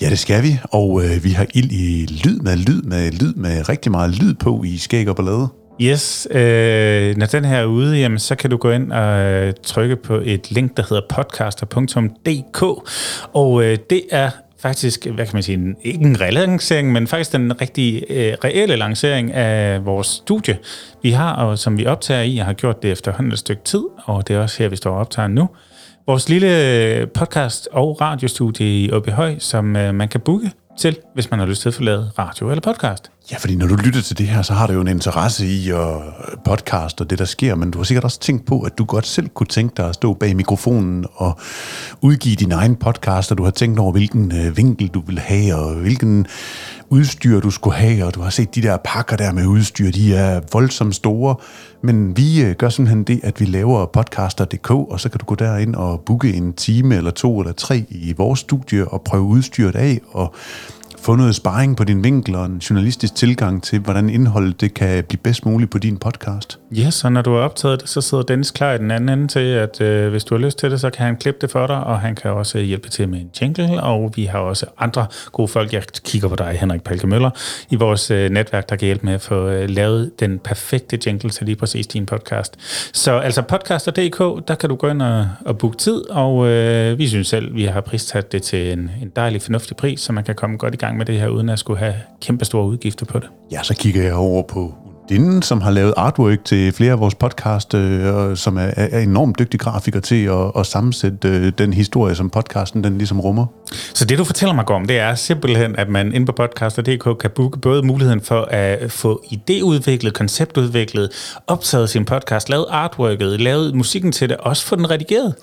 Ja, 0.00 0.10
det 0.10 0.18
skal 0.18 0.42
vi, 0.42 0.58
og 0.70 1.04
øh, 1.04 1.24
vi 1.24 1.30
har 1.30 1.46
ild 1.54 1.72
i 1.72 2.06
lyd 2.06 2.40
med 2.40 2.56
lyd 2.56 2.82
med 2.82 3.12
lyd 3.12 3.34
med 3.34 3.68
rigtig 3.68 3.92
meget 3.92 4.10
lyd 4.10 4.34
på 4.34 4.62
i 4.64 4.78
skæg 4.78 5.08
og 5.08 5.16
ballade. 5.16 5.48
Yes, 5.82 6.28
øh, 6.30 7.16
når 7.16 7.26
den 7.26 7.44
her 7.44 7.56
er 7.56 7.64
ude, 7.64 7.98
jamen, 7.98 8.18
så 8.18 8.34
kan 8.34 8.50
du 8.50 8.56
gå 8.56 8.70
ind 8.70 8.92
og 8.92 9.20
øh, 9.20 9.52
trykke 9.62 9.96
på 9.96 10.20
et 10.24 10.50
link, 10.50 10.76
der 10.76 10.82
hedder 10.88 11.02
podcaster.dk, 11.08 12.62
og 13.32 13.64
øh, 13.64 13.78
det 13.90 14.02
er 14.10 14.30
faktisk, 14.58 15.06
hvad 15.06 15.26
kan 15.26 15.36
man 15.36 15.42
sige, 15.42 15.74
ikke 15.82 16.04
en 16.04 16.20
relancering, 16.20 16.92
men 16.92 17.06
faktisk 17.06 17.32
den 17.32 17.60
rigtig 17.60 18.04
øh, 18.10 18.34
reelle 18.44 18.76
lancering 18.76 19.32
af 19.32 19.84
vores 19.86 20.06
studie, 20.06 20.58
vi 21.02 21.10
har, 21.10 21.32
og 21.32 21.58
som 21.58 21.78
vi 21.78 21.86
optager 21.86 22.22
i, 22.22 22.38
og 22.38 22.46
har 22.46 22.52
gjort 22.52 22.82
det 22.82 22.90
efterhånden 22.90 23.32
et 23.32 23.38
stykke 23.38 23.62
tid, 23.64 23.82
og 24.04 24.28
det 24.28 24.36
er 24.36 24.40
også 24.40 24.62
her, 24.62 24.68
vi 24.68 24.76
står 24.76 24.90
og 24.90 24.98
optager 24.98 25.28
nu. 25.28 25.48
Vores 26.06 26.28
lille 26.28 27.06
podcast- 27.18 27.66
og 27.72 28.00
radiostudie 28.00 28.84
i 28.84 28.92
Åbyhøj, 28.92 29.38
som 29.38 29.76
øh, 29.76 29.94
man 29.94 30.08
kan 30.08 30.20
booke 30.20 30.50
til, 30.78 30.96
hvis 31.14 31.30
man 31.30 31.40
har 31.40 31.46
lyst 31.46 31.62
til 31.62 31.68
at 31.68 31.74
forlade 31.74 32.10
radio 32.18 32.50
eller 32.50 32.60
podcast. 32.60 33.11
Ja, 33.30 33.36
fordi 33.36 33.56
når 33.56 33.66
du 33.66 33.74
lytter 33.74 34.02
til 34.02 34.18
det 34.18 34.26
her, 34.26 34.42
så 34.42 34.52
har 34.52 34.66
du 34.66 34.72
jo 34.72 34.80
en 34.80 34.88
interesse 34.88 35.46
i 35.46 35.70
at 35.70 35.78
øh, 35.78 36.00
podcast 36.44 37.00
og 37.00 37.10
det, 37.10 37.18
der 37.18 37.24
sker, 37.24 37.54
men 37.54 37.70
du 37.70 37.78
har 37.78 37.84
sikkert 37.84 38.04
også 38.04 38.20
tænkt 38.20 38.46
på, 38.46 38.60
at 38.60 38.78
du 38.78 38.84
godt 38.84 39.06
selv 39.06 39.28
kunne 39.28 39.46
tænke 39.46 39.74
dig 39.76 39.88
at 39.88 39.94
stå 39.94 40.14
bag 40.14 40.36
mikrofonen 40.36 41.06
og 41.14 41.38
udgive 42.00 42.34
din 42.34 42.52
egen 42.52 42.76
podcast, 42.76 43.30
og 43.30 43.38
du 43.38 43.44
har 43.44 43.50
tænkt 43.50 43.78
over, 43.78 43.92
hvilken 43.92 44.32
øh, 44.32 44.56
vinkel 44.56 44.88
du 44.88 45.02
vil 45.06 45.18
have, 45.18 45.54
og 45.54 45.74
hvilken 45.74 46.26
udstyr 46.88 47.40
du 47.40 47.50
skulle 47.50 47.76
have, 47.76 48.04
og 48.06 48.14
du 48.14 48.20
har 48.20 48.30
set 48.30 48.54
de 48.54 48.62
der 48.62 48.76
pakker 48.84 49.16
der 49.16 49.32
med 49.32 49.46
udstyr, 49.46 49.90
de 49.90 50.14
er 50.14 50.40
voldsomt 50.52 50.94
store, 50.94 51.34
men 51.82 52.16
vi 52.16 52.42
øh, 52.42 52.54
gør 52.54 52.68
simpelthen 52.68 53.04
det, 53.04 53.20
at 53.22 53.40
vi 53.40 53.44
laver 53.44 53.86
podcaster.dk, 53.86 54.70
og 54.70 55.00
så 55.00 55.08
kan 55.08 55.18
du 55.18 55.24
gå 55.24 55.34
derind 55.34 55.74
og 55.74 56.00
booke 56.06 56.32
en 56.32 56.52
time 56.52 56.96
eller 56.96 57.10
to 57.10 57.40
eller 57.40 57.52
tre 57.52 57.84
i 57.88 58.14
vores 58.16 58.40
studie 58.40 58.88
og 58.88 59.02
prøve 59.02 59.22
udstyret 59.22 59.76
af, 59.76 60.00
og 60.12 60.34
få 61.02 61.16
noget 61.16 61.34
sparring 61.34 61.76
på 61.76 61.84
din 61.84 62.04
vinkel 62.04 62.34
og 62.34 62.46
en 62.46 62.58
journalistisk 62.58 63.14
tilgang 63.14 63.62
til, 63.62 63.78
hvordan 63.78 64.10
indholdet 64.10 64.60
det 64.60 64.74
kan 64.74 65.04
blive 65.04 65.18
bedst 65.18 65.46
muligt 65.46 65.70
på 65.70 65.78
din 65.78 65.96
podcast. 65.96 66.58
Yes, 66.78 66.94
så 66.94 67.08
når 67.08 67.22
du 67.22 67.32
har 67.32 67.40
optaget 67.40 67.80
det, 67.80 67.88
så 67.88 68.00
sidder 68.00 68.24
Dennis 68.24 68.50
klar 68.50 68.72
i 68.72 68.78
den 68.78 68.90
anden 68.90 69.08
ende 69.08 69.28
til, 69.28 69.40
at 69.40 69.80
øh, 69.80 70.10
hvis 70.10 70.24
du 70.24 70.34
har 70.34 70.42
lyst 70.42 70.58
til 70.58 70.70
det, 70.70 70.80
så 70.80 70.90
kan 70.90 71.06
han 71.06 71.16
klippe 71.16 71.38
det 71.40 71.50
for 71.50 71.66
dig, 71.66 71.84
og 71.84 72.00
han 72.00 72.14
kan 72.14 72.30
også 72.30 72.58
hjælpe 72.58 72.88
til 72.88 73.08
med 73.08 73.20
en 73.20 73.30
jingle, 73.40 73.82
og 73.82 74.12
vi 74.16 74.24
har 74.24 74.38
også 74.38 74.66
andre 74.78 75.06
gode 75.32 75.48
folk. 75.48 75.72
Jeg 75.72 75.82
kigger 76.04 76.28
på 76.28 76.36
dig, 76.36 76.56
Henrik 76.60 76.82
Palke 76.82 77.06
Møller, 77.06 77.30
i 77.70 77.76
vores 77.76 78.10
øh, 78.10 78.30
netværk, 78.30 78.68
der 78.68 78.76
kan 78.76 78.86
hjælpe 78.86 79.06
med 79.06 79.14
at 79.14 79.20
få 79.20 79.48
øh, 79.48 79.70
lavet 79.70 80.20
den 80.20 80.38
perfekte 80.38 80.98
jingle 81.06 81.30
til 81.30 81.46
lige 81.46 81.56
præcis 81.56 81.86
din 81.86 82.06
podcast. 82.06 82.56
Så 82.92 83.18
altså 83.18 83.42
podcaster.dk, 83.42 84.48
der 84.48 84.54
kan 84.54 84.68
du 84.68 84.74
gå 84.74 84.88
ind 84.88 85.02
og, 85.02 85.28
og 85.44 85.58
booke 85.58 85.76
tid, 85.76 86.10
og 86.10 86.48
øh, 86.48 86.98
vi 86.98 87.08
synes 87.08 87.28
selv, 87.28 87.54
vi 87.54 87.64
har 87.64 87.80
prissat 87.80 88.32
det 88.32 88.42
til 88.42 88.72
en, 88.72 88.90
en 89.02 89.12
dejlig, 89.16 89.42
fornuftig 89.42 89.76
pris, 89.76 90.00
så 90.00 90.12
man 90.12 90.24
kan 90.24 90.34
komme 90.34 90.56
godt 90.56 90.74
i 90.74 90.76
gang 90.76 90.91
med 90.92 91.06
det 91.06 91.20
her, 91.20 91.28
uden 91.28 91.48
at 91.48 91.58
skulle 91.58 91.78
have 91.78 91.94
kæmpe 92.20 92.44
store 92.44 92.66
udgifter 92.66 93.06
på 93.06 93.18
det. 93.18 93.28
Ja, 93.52 93.62
så 93.62 93.74
kigger 93.74 94.02
jeg 94.02 94.14
over 94.14 94.42
på 94.42 94.74
Dinden, 95.08 95.42
som 95.42 95.60
har 95.60 95.70
lavet 95.70 95.94
artwork 95.96 96.44
til 96.44 96.72
flere 96.72 96.92
af 96.92 97.00
vores 97.00 97.14
podcast, 97.14 97.74
øh, 97.74 98.36
som 98.36 98.56
er, 98.56 98.70
er 98.76 99.00
enormt 99.00 99.38
dygtig 99.38 99.60
grafiker 99.60 100.00
til 100.00 100.24
at, 100.24 100.52
at 100.56 100.66
sammensætte 100.66 101.28
øh, 101.28 101.52
den 101.58 101.72
historie, 101.72 102.14
som 102.14 102.30
podcasten 102.30 102.84
den 102.84 102.98
ligesom 102.98 103.20
rummer. 103.20 103.46
Så 103.94 104.04
det, 104.04 104.18
du 104.18 104.24
fortæller 104.24 104.54
mig 104.54 104.70
om, 104.70 104.86
det 104.86 104.98
er 104.98 105.14
simpelthen, 105.14 105.76
at 105.76 105.88
man 105.88 106.14
inde 106.14 106.26
på 106.26 106.32
podcaster.dk 106.32 107.18
kan 107.20 107.30
booke 107.34 107.58
både 107.58 107.82
muligheden 107.82 108.20
for 108.20 108.48
at 108.50 108.92
få 108.92 109.22
idéudviklet, 109.32 110.10
konceptudviklet, 110.10 111.10
optaget 111.46 111.90
sin 111.90 112.04
podcast, 112.04 112.48
lavet 112.48 112.66
artworket, 112.70 113.40
lavet 113.40 113.74
musikken 113.74 114.12
til 114.12 114.28
det, 114.28 114.36
også 114.36 114.66
få 114.66 114.76
den 114.76 114.90
redigeret. 114.90 115.34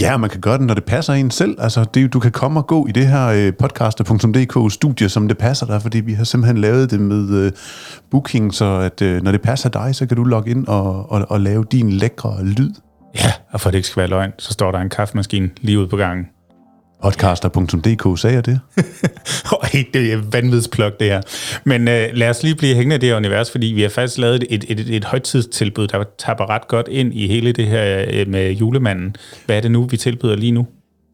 Ja, 0.00 0.16
man 0.16 0.30
kan 0.30 0.40
gøre 0.40 0.58
det, 0.58 0.66
når 0.66 0.74
det 0.74 0.84
passer 0.84 1.12
en 1.12 1.30
selv. 1.30 1.56
Altså, 1.58 1.84
det, 1.94 2.12
du 2.12 2.20
kan 2.20 2.32
komme 2.32 2.60
og 2.60 2.66
gå 2.66 2.86
i 2.86 2.92
det 2.92 3.06
her 3.06 3.26
øh, 3.26 3.52
podcaster.dk 3.60 4.72
studie, 4.72 5.08
som 5.08 5.28
det 5.28 5.38
passer 5.38 5.66
dig, 5.66 5.82
fordi 5.82 6.00
vi 6.00 6.12
har 6.12 6.24
simpelthen 6.24 6.58
lavet 6.58 6.90
det 6.90 7.00
med 7.00 7.44
øh, 7.46 7.52
booking, 8.10 8.54
så 8.54 8.64
at 8.64 9.02
øh, 9.02 9.22
når 9.22 9.32
det 9.32 9.42
passer 9.42 9.68
dig, 9.68 9.94
så 9.94 10.06
kan 10.06 10.16
du 10.16 10.24
logge 10.24 10.50
ind 10.50 10.66
og, 10.66 11.12
og, 11.12 11.26
og 11.28 11.40
lave 11.40 11.64
din 11.72 11.92
lækre 11.92 12.44
lyd. 12.44 12.70
Ja, 13.14 13.32
og 13.52 13.60
for 13.60 13.68
at 13.68 13.72
det 13.72 13.78
ikke 13.78 13.88
skal 13.88 14.00
være 14.00 14.10
løgn, 14.10 14.32
så 14.38 14.52
står 14.52 14.72
der 14.72 14.78
en 14.78 14.88
kaffemaskine 14.88 15.50
lige 15.60 15.78
ude 15.78 15.88
på 15.88 15.96
gangen. 15.96 16.26
Podcaster.dk, 17.04 18.20
sagde 18.20 18.36
jeg 18.36 18.46
det? 18.46 18.60
Det 19.94 20.12
er 20.12 20.22
vanvidsplok, 20.30 21.00
det 21.00 21.08
her. 21.08 21.20
Men 21.64 21.88
øh, 21.88 22.08
lad 22.12 22.30
os 22.30 22.42
lige 22.42 22.54
blive 22.54 22.74
hængende 22.74 22.96
i 22.96 22.98
det 22.98 23.08
her 23.08 23.16
univers, 23.16 23.50
fordi 23.50 23.66
vi 23.66 23.82
har 23.82 23.88
faktisk 23.88 24.18
lavet 24.18 24.34
et, 24.50 24.64
et, 24.70 24.80
et, 24.80 24.96
et 24.96 25.04
højtidstilbud, 25.04 25.86
der 25.86 26.04
tapper 26.18 26.50
ret 26.50 26.68
godt 26.68 26.88
ind 26.88 27.14
i 27.14 27.26
hele 27.26 27.52
det 27.52 27.66
her 27.66 28.04
øh, 28.10 28.28
med 28.28 28.50
julemanden. 28.52 29.16
Hvad 29.46 29.56
er 29.56 29.60
det 29.60 29.70
nu, 29.70 29.84
vi 29.84 29.96
tilbyder 29.96 30.36
lige 30.36 30.52
nu? 30.52 30.66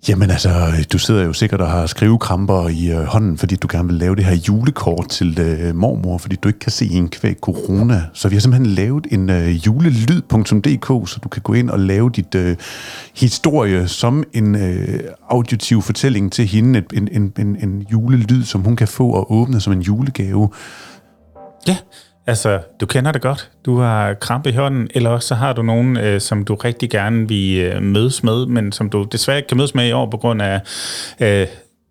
Jamen 0.09 0.31
altså, 0.31 0.51
du 0.93 0.99
sidder 0.99 1.25
jo 1.25 1.33
sikkert 1.33 1.61
og 1.61 1.71
har 1.71 1.87
skrivekramper 1.87 2.69
i 2.69 2.91
øh, 2.91 3.05
hånden, 3.05 3.39
fordi 3.39 3.57
du 3.57 3.69
gerne 3.71 3.89
vil 3.89 3.97
lave 3.97 4.17
det 4.17 4.25
her 4.25 4.35
julekort 4.49 5.09
til 5.09 5.41
øh, 5.41 5.77
mormor, 5.77 6.19
fordi 6.19 6.37
du 6.37 6.49
ikke 6.49 6.59
kan 6.59 6.73
se 6.73 6.87
en 6.87 7.09
kvæg 7.09 7.37
corona. 7.41 8.03
Så 8.13 8.29
vi 8.29 8.35
har 8.35 8.41
simpelthen 8.41 8.67
lavet 8.67 9.07
en 9.11 9.31
øh, 9.31 9.67
julelyd.dk, 9.67 11.09
så 11.09 11.19
du 11.25 11.29
kan 11.29 11.43
gå 11.43 11.53
ind 11.53 11.71
og 11.71 11.81
lave 11.81 12.11
dit 12.11 12.35
øh, 12.35 12.57
historie 13.15 13.89
som 13.89 14.25
en 14.33 14.55
øh, 14.55 15.01
auditiv 15.29 15.83
fortælling 15.83 16.33
til 16.33 16.47
hende, 16.47 16.79
et, 16.79 16.93
en, 16.95 17.09
en, 17.13 17.33
en, 17.39 17.57
en 17.63 17.87
julelyd, 17.93 18.45
som 18.45 18.61
hun 18.61 18.77
kan 18.77 18.89
få 18.89 19.11
og 19.11 19.33
åbne 19.33 19.61
som 19.61 19.73
en 19.73 19.81
julegave. 19.81 20.51
Ja, 21.69 21.77
Altså, 22.27 22.61
du 22.81 22.87
kender 22.87 23.13
det 23.13 23.23
godt. 23.23 23.51
Du 23.67 23.79
har 23.79 24.15
krampe 24.15 24.51
i 24.51 24.53
hånden, 24.53 24.89
eller 24.95 25.11
også 25.11 25.29
så 25.29 25.35
har 25.35 25.53
du 25.53 25.63
nogen, 25.63 25.97
øh, 25.97 26.21
som 26.21 26.45
du 26.45 26.55
rigtig 26.55 26.91
gerne 26.91 27.29
vil 27.29 27.59
øh, 27.59 27.83
mødes 27.83 28.23
med, 28.23 28.47
men 28.47 28.73
som 28.73 28.91
du 28.91 29.03
desværre 29.03 29.39
ikke 29.39 29.49
kan 29.49 29.57
mødes 29.57 29.75
med 29.75 29.89
i 29.89 29.93
år 29.93 30.11
på 30.11 30.17
grund 30.17 30.43
af 30.43 30.61
øh, 31.21 31.47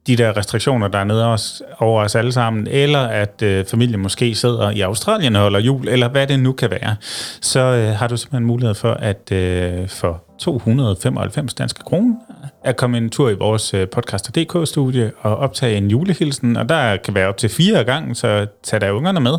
de 0.10 0.16
der 0.16 0.38
restriktioner, 0.38 0.88
der 0.88 1.00
er 1.00 1.04
nede 1.04 1.26
os, 1.26 1.64
over 1.80 2.04
os 2.04 2.16
alle 2.16 2.32
sammen, 2.32 2.68
eller 2.68 3.00
at 3.00 3.42
øh, 3.42 3.66
familien 3.66 4.00
måske 4.00 4.36
sidder 4.36 4.72
i 4.72 4.82
Australien 4.82 5.36
og 5.36 5.42
holder 5.42 5.60
jul, 5.60 5.88
eller 5.88 6.10
hvad 6.10 6.28
det 6.28 6.40
nu 6.40 6.52
kan 6.52 6.72
være, 6.72 6.96
så 7.42 7.60
øh, 7.60 7.96
har 7.96 8.08
du 8.08 8.18
simpelthen 8.18 8.46
mulighed 8.46 8.76
for 8.76 8.94
at 8.94 9.32
øh, 9.32 9.88
for 9.88 10.24
295 10.40 11.54
danske 11.54 11.84
kroner 11.84 12.16
at 12.64 12.78
komme 12.78 12.98
en 12.98 13.10
tur 13.10 13.30
i 13.30 13.34
vores 13.34 13.74
øh, 13.74 13.90
podcaster.dk-studie 13.90 15.12
og 15.22 15.38
optage 15.38 15.78
en 15.78 15.88
julehilsen, 15.88 16.58
og 16.58 16.70
der 16.70 16.98
kan 16.98 17.16
være 17.16 17.28
op 17.28 17.38
til 17.38 17.50
fire 17.50 17.84
gange, 17.84 18.16
så 18.16 18.48
tag 18.64 18.82
der 18.82 18.92
ungerne 18.92 19.20
med. 19.20 19.38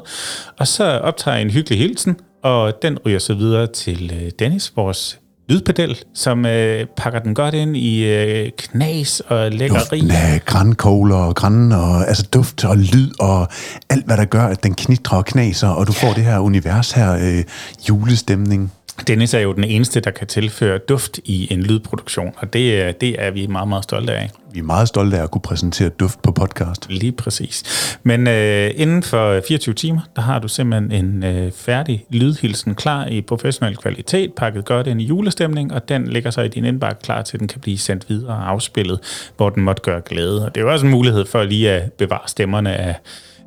Og 0.58 0.66
så 0.66 0.84
optager 0.84 1.36
en 1.36 1.50
hyggelig 1.50 1.78
hilsen, 1.78 2.16
og 2.42 2.82
den 2.82 2.98
ryger 3.06 3.18
så 3.18 3.34
videre 3.34 3.66
til 3.66 4.12
øh, 4.22 4.30
Dennis, 4.38 4.72
vores 4.76 5.19
lydpedel, 5.50 5.98
som 6.14 6.46
øh, 6.46 6.86
pakker 6.96 7.18
den 7.18 7.34
godt 7.34 7.54
ind 7.54 7.76
i 7.76 8.04
øh, 8.04 8.50
knas 8.58 9.20
og 9.20 9.50
lækkeri. 9.50 9.78
Duften 9.78 10.10
af 10.10 10.40
grænkogler 10.44 11.16
og 11.16 11.34
græn, 11.34 11.72
og 11.72 12.08
altså 12.08 12.28
duft 12.34 12.64
og 12.64 12.76
lyd 12.76 13.10
og 13.20 13.48
alt, 13.90 14.06
hvad 14.06 14.16
der 14.16 14.24
gør, 14.24 14.42
at 14.42 14.62
den 14.62 14.74
knitrer 14.74 15.18
og 15.18 15.24
knaser, 15.24 15.68
og 15.68 15.86
du 15.86 15.92
får 15.92 16.12
det 16.12 16.24
her 16.24 16.38
univers 16.38 16.92
her, 16.92 17.12
øh, 17.12 17.44
julestemning. 17.88 18.72
Dennis 19.06 19.34
er 19.34 19.38
jo 19.38 19.52
den 19.52 19.64
eneste, 19.64 20.00
der 20.00 20.10
kan 20.10 20.26
tilføre 20.26 20.78
duft 20.78 21.20
i 21.24 21.52
en 21.52 21.62
lydproduktion, 21.62 22.32
og 22.36 22.52
det, 22.52 23.00
det 23.00 23.16
er 23.18 23.30
vi 23.30 23.46
meget, 23.46 23.68
meget 23.68 23.84
stolte 23.84 24.12
af. 24.12 24.30
Vi 24.52 24.58
er 24.58 24.62
meget 24.62 24.88
stolte 24.88 25.18
af 25.18 25.22
at 25.22 25.30
kunne 25.30 25.42
præsentere 25.42 25.88
duft 25.88 26.22
på 26.22 26.32
podcast. 26.32 26.86
Lige 26.88 27.12
præcis. 27.12 27.62
Men 28.02 28.26
øh, 28.26 28.70
inden 28.74 29.02
for 29.02 29.40
24 29.48 29.74
timer, 29.74 30.00
der 30.16 30.22
har 30.22 30.38
du 30.38 30.48
simpelthen 30.48 31.04
en 31.04 31.24
øh, 31.24 31.52
færdig 31.52 32.04
lydhilsen 32.10 32.74
klar 32.74 33.06
i 33.06 33.20
professionel 33.20 33.76
kvalitet, 33.76 34.32
pakket 34.36 34.64
godt 34.64 34.86
ind 34.86 35.00
i 35.00 35.04
julestemning, 35.04 35.74
og 35.74 35.88
den 35.88 36.06
ligger 36.06 36.30
så 36.30 36.40
i 36.40 36.48
din 36.48 36.64
indbakke 36.64 37.02
klar 37.02 37.22
til, 37.22 37.40
den 37.40 37.48
kan 37.48 37.60
blive 37.60 37.78
sendt 37.78 38.08
videre 38.08 38.34
og 38.34 38.48
afspillet, 38.48 39.00
hvor 39.36 39.50
den 39.50 39.62
måtte 39.62 39.82
gøre 39.82 40.00
glæde. 40.00 40.46
Og 40.46 40.54
det 40.54 40.60
er 40.60 40.64
jo 40.64 40.72
også 40.72 40.86
en 40.86 40.92
mulighed 40.92 41.26
for 41.26 41.42
lige 41.42 41.70
at 41.70 41.92
bevare 41.92 42.28
stemmerne 42.28 42.74
af 42.74 42.94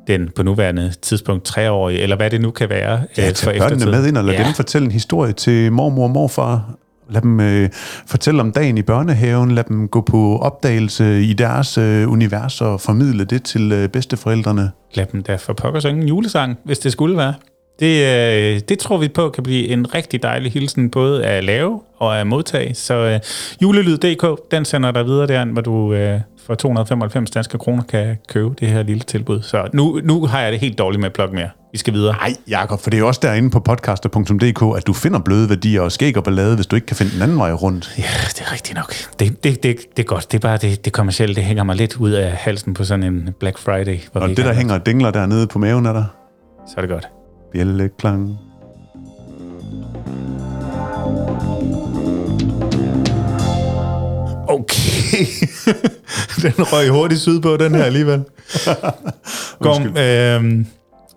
den 0.06 0.30
på 0.36 0.42
nuværende 0.42 0.92
tidspunkt 1.02 1.44
treårige, 1.44 1.98
eller 2.00 2.16
hvad 2.16 2.30
det 2.30 2.40
nu 2.40 2.50
kan 2.50 2.68
være. 2.68 3.02
Ja, 3.18 3.28
øh, 3.28 3.32
tage 3.32 3.58
børnene 3.58 3.90
med 3.90 4.06
ind 4.06 4.16
og 4.16 4.24
lad 4.24 4.34
ja. 4.34 4.44
dem 4.44 4.54
fortælle 4.54 4.84
en 4.84 4.92
historie 4.92 5.32
til 5.32 5.72
mormor 5.72 6.04
og 6.04 6.10
morfar. 6.10 6.74
Lad 7.10 7.22
dem 7.22 7.40
øh, 7.40 7.68
fortælle 8.06 8.40
om 8.40 8.52
dagen 8.52 8.78
i 8.78 8.82
børnehaven, 8.82 9.50
lad 9.50 9.64
dem 9.64 9.88
gå 9.88 10.00
på 10.00 10.38
opdagelse 10.38 11.22
i 11.22 11.32
deres 11.32 11.78
øh, 11.78 12.12
univers 12.12 12.60
og 12.60 12.80
formidle 12.80 13.24
det 13.24 13.42
til 13.42 13.72
øh, 13.72 13.88
bedsteforældrene. 13.88 14.70
Lad 14.94 15.06
dem 15.12 15.22
da 15.22 15.36
for 15.36 15.52
pokker 15.52 15.80
synge 15.80 16.02
en 16.02 16.08
julesang, 16.08 16.58
hvis 16.64 16.78
det 16.78 16.92
skulle 16.92 17.16
være. 17.16 17.34
Det, 17.80 18.04
øh, 18.04 18.60
det 18.68 18.78
tror 18.78 18.96
vi 18.96 19.08
på 19.08 19.28
kan 19.28 19.42
blive 19.42 19.68
en 19.68 19.94
rigtig 19.94 20.22
dejlig 20.22 20.52
hilsen, 20.52 20.90
både 20.90 21.24
at 21.24 21.44
lave 21.44 21.80
og 21.98 22.20
at 22.20 22.26
modtage. 22.26 22.74
Så 22.74 22.94
øh, 22.94 23.20
julelyd.dk, 23.62 24.50
den 24.50 24.64
sender 24.64 24.90
dig 24.90 25.06
videre 25.06 25.26
der, 25.26 25.44
hvor 25.44 25.62
du 25.62 25.94
øh, 25.94 26.20
for 26.46 26.54
295 26.54 27.30
danske 27.30 27.58
kroner 27.58 27.82
kan 27.82 28.16
købe 28.28 28.54
det 28.60 28.68
her 28.68 28.82
lille 28.82 29.00
tilbud. 29.02 29.42
Så 29.42 29.68
nu, 29.72 30.00
nu 30.04 30.26
har 30.26 30.40
jeg 30.40 30.52
det 30.52 30.60
helt 30.60 30.78
dårligt 30.78 31.00
med 31.00 31.06
at 31.06 31.12
plukke 31.12 31.34
mere. 31.34 31.48
Vi 31.72 31.78
skal 31.78 31.94
videre. 31.94 32.12
Nej, 32.12 32.34
Jacob, 32.48 32.80
for 32.80 32.90
det 32.90 32.96
er 32.96 33.00
jo 33.00 33.06
også 33.06 33.20
derinde 33.22 33.50
på 33.50 33.60
podcaster.dk, 33.60 34.76
at 34.76 34.86
du 34.86 34.92
finder 34.92 35.18
bløde 35.18 35.48
værdier 35.48 35.80
og 35.80 35.92
skæg 35.92 36.16
og 36.16 36.24
ballade, 36.24 36.54
hvis 36.54 36.66
du 36.66 36.76
ikke 36.76 36.86
kan 36.86 36.96
finde 36.96 37.12
den 37.12 37.22
anden 37.22 37.38
vej 37.38 37.52
rundt. 37.52 37.94
Ja, 37.98 38.02
det 38.28 38.40
er 38.40 38.52
rigtigt 38.52 38.76
nok. 38.76 38.94
Det, 39.18 39.44
det, 39.44 39.62
det, 39.62 39.76
det 39.96 40.02
er 40.02 40.06
godt. 40.06 40.32
Det 40.32 40.38
er 40.38 40.40
bare 40.40 40.56
det, 40.56 40.84
det 40.84 40.92
kommercielle, 40.92 41.34
det 41.34 41.44
hænger 41.44 41.64
mig 41.64 41.76
lidt 41.76 41.96
ud 41.96 42.10
af 42.10 42.32
halsen 42.32 42.74
på 42.74 42.84
sådan 42.84 43.02
en 43.02 43.34
Black 43.40 43.58
Friday. 43.58 43.98
Hvor 44.12 44.20
og 44.20 44.28
det, 44.28 44.36
der 44.36 44.52
hænger 44.52 44.74
og 44.74 44.86
dingler 44.86 45.10
dernede 45.10 45.46
på 45.46 45.58
maven 45.58 45.86
af 45.86 45.94
dig? 45.94 46.04
Så 46.66 46.74
er 46.76 46.80
det 46.80 46.90
godt. 46.90 47.08
Bjælleklang. 47.52 48.38
Okay. 54.48 55.26
den 56.42 56.52
røg 56.58 56.88
hurtigt 56.88 57.20
sydpå, 57.20 57.56
den 57.56 57.74
her 57.74 57.84
alligevel. 57.84 58.24
Kom, 59.60 59.96
øh, 59.96 60.64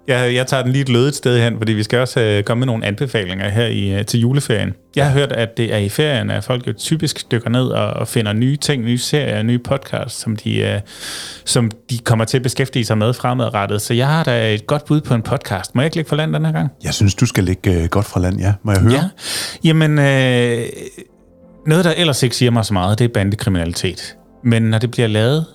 jeg, 0.08 0.34
jeg 0.34 0.48
tager 0.48 0.64
den 0.64 0.72
lige 0.72 0.82
et 0.82 0.90
lødet 0.90 1.16
sted 1.16 1.44
hen, 1.44 1.58
fordi 1.58 1.74
vi 1.74 1.84
skal 1.84 2.00
også 2.00 2.20
øh, 2.20 2.44
komme 2.44 2.60
med 2.60 2.66
nogle 2.68 2.86
anbefalinger 2.86 3.50
her 3.50 3.66
i, 3.66 4.00
øh, 4.00 4.06
til 4.06 4.20
juleferien. 4.20 4.74
Jeg 4.96 5.06
har 5.06 5.12
hørt, 5.12 5.32
at 5.32 5.58
det 5.58 5.74
er 5.74 5.78
i 5.78 5.90
ferien, 5.90 6.30
at 6.30 6.44
folk 6.44 6.68
jo 6.68 6.74
typisk 6.74 7.32
dykker 7.32 7.50
ned 7.50 7.68
og, 7.68 7.88
og 7.88 8.08
finder 8.08 8.34
nye 8.34 8.58
ting, 8.58 8.84
nye 8.84 8.98
serier, 8.98 9.44
nye 9.44 9.60
podcasts, 9.60 10.22
som 10.22 10.36
de, 10.36 10.60
øh, 10.60 10.80
som 11.46 11.72
de 11.90 11.98
kommer 11.98 12.26
til 12.26 12.38
at 12.38 12.44
beskæftige 12.44 12.86
sig 12.86 12.98
med 12.98 13.14
fremadrettet. 13.14 13.82
Så 13.82 13.94
jeg 13.94 14.08
har 14.08 14.24
da 14.24 14.54
et 14.54 14.68
godt 14.68 14.86
bud 14.86 15.02
på 15.02 15.14
en 15.14 15.22
podcast. 15.22 15.76
Må 15.76 15.82
jeg 15.82 15.86
ikke 15.86 15.96
lægge 15.96 16.10
for 16.10 16.16
land 16.16 16.34
den 16.34 16.46
her 16.46 16.52
gang? 16.52 16.70
Jeg 16.84 16.94
synes, 16.94 17.16
du 17.16 17.26
skal 17.26 17.44
lægge 17.44 17.84
øh, 17.84 17.90
godt 17.90 18.06
fra 18.06 18.20
land, 18.20 18.40
ja. 18.40 18.54
Må 18.64 18.72
jeg 18.72 18.82
høre? 18.82 18.94
Ja. 18.94 19.04
Jamen, 19.64 20.00
øh, 20.00 20.66
noget, 21.68 21.86
der 21.86 21.94
ellers 21.98 22.24
ikke 22.24 22.36
siger 22.36 22.52
mig 22.52 22.66
så 22.66 22.74
meget, 22.74 23.00
det 23.00 23.06
er 23.06 23.10
bandekriminalitet. 23.14 24.18
Men 24.44 24.64
når 24.64 24.78
det 24.78 24.92
bliver 24.92 25.08
lavet, 25.08 25.46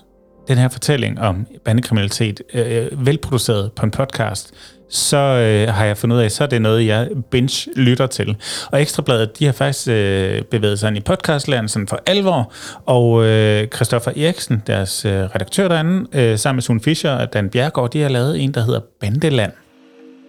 den 0.47 0.57
her 0.57 0.69
fortælling 0.69 1.19
om 1.19 1.47
bandekriminalitet, 1.65 2.41
øh, 2.53 2.85
øh, 2.85 3.05
velproduceret 3.05 3.71
på 3.71 3.85
en 3.85 3.91
podcast, 3.91 4.53
så 4.89 5.17
øh, 5.17 5.73
har 5.73 5.85
jeg 5.85 5.97
fundet 5.97 6.15
ud 6.15 6.21
af, 6.21 6.31
så 6.31 6.43
er 6.43 6.47
det 6.47 6.61
noget, 6.61 6.87
jeg 6.87 7.09
binge 7.31 7.69
lytter 7.75 8.07
til. 8.07 8.37
Og 8.71 8.81
Ekstrabladet, 8.81 9.39
de 9.39 9.45
har 9.45 9.51
faktisk 9.51 9.87
øh, 9.87 10.41
bevæget 10.41 10.79
sig 10.79 10.87
ind 10.87 10.97
i 10.97 11.01
podcastlæren 11.01 11.67
sådan 11.67 11.87
for 11.87 11.99
alvor, 12.05 12.53
og 12.85 13.25
øh, 13.25 13.67
Christoffer 13.67 14.11
Eriksen, 14.11 14.63
deres 14.67 15.05
øh, 15.05 15.11
redaktør 15.11 15.67
derinde, 15.67 16.07
øh, 16.13 16.39
sammen 16.39 16.55
med 16.57 16.63
Sune 16.63 16.81
Fischer 16.81 17.11
og 17.11 17.33
Dan 17.33 17.49
Bjergård, 17.49 17.91
de 17.91 18.01
har 18.01 18.09
lavet 18.09 18.43
en, 18.43 18.53
der 18.53 18.61
hedder 18.61 18.79
Bandeland. 18.99 19.51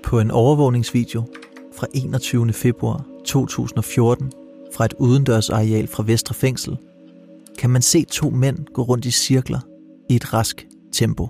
På 0.05 0.20
en 0.20 0.30
overvågningsvideo 0.30 1.22
fra 1.78 1.87
21. 1.95 2.53
februar 2.53 3.05
2014 3.26 4.32
fra 4.75 4.85
et 4.85 4.95
udendørsareal 4.99 5.87
fra 5.87 6.03
Vestre 6.07 6.35
Fængsel, 6.35 6.77
kan 7.59 7.70
man 7.70 7.83
se 7.83 8.05
to 8.05 8.31
mænd 8.31 8.59
gå 8.75 8.83
rundt 8.83 9.05
i 9.05 9.11
cirkler 9.11 9.61
i 10.11 10.16
et 10.16 10.35
rask 10.35 10.66
tempo. 10.93 11.29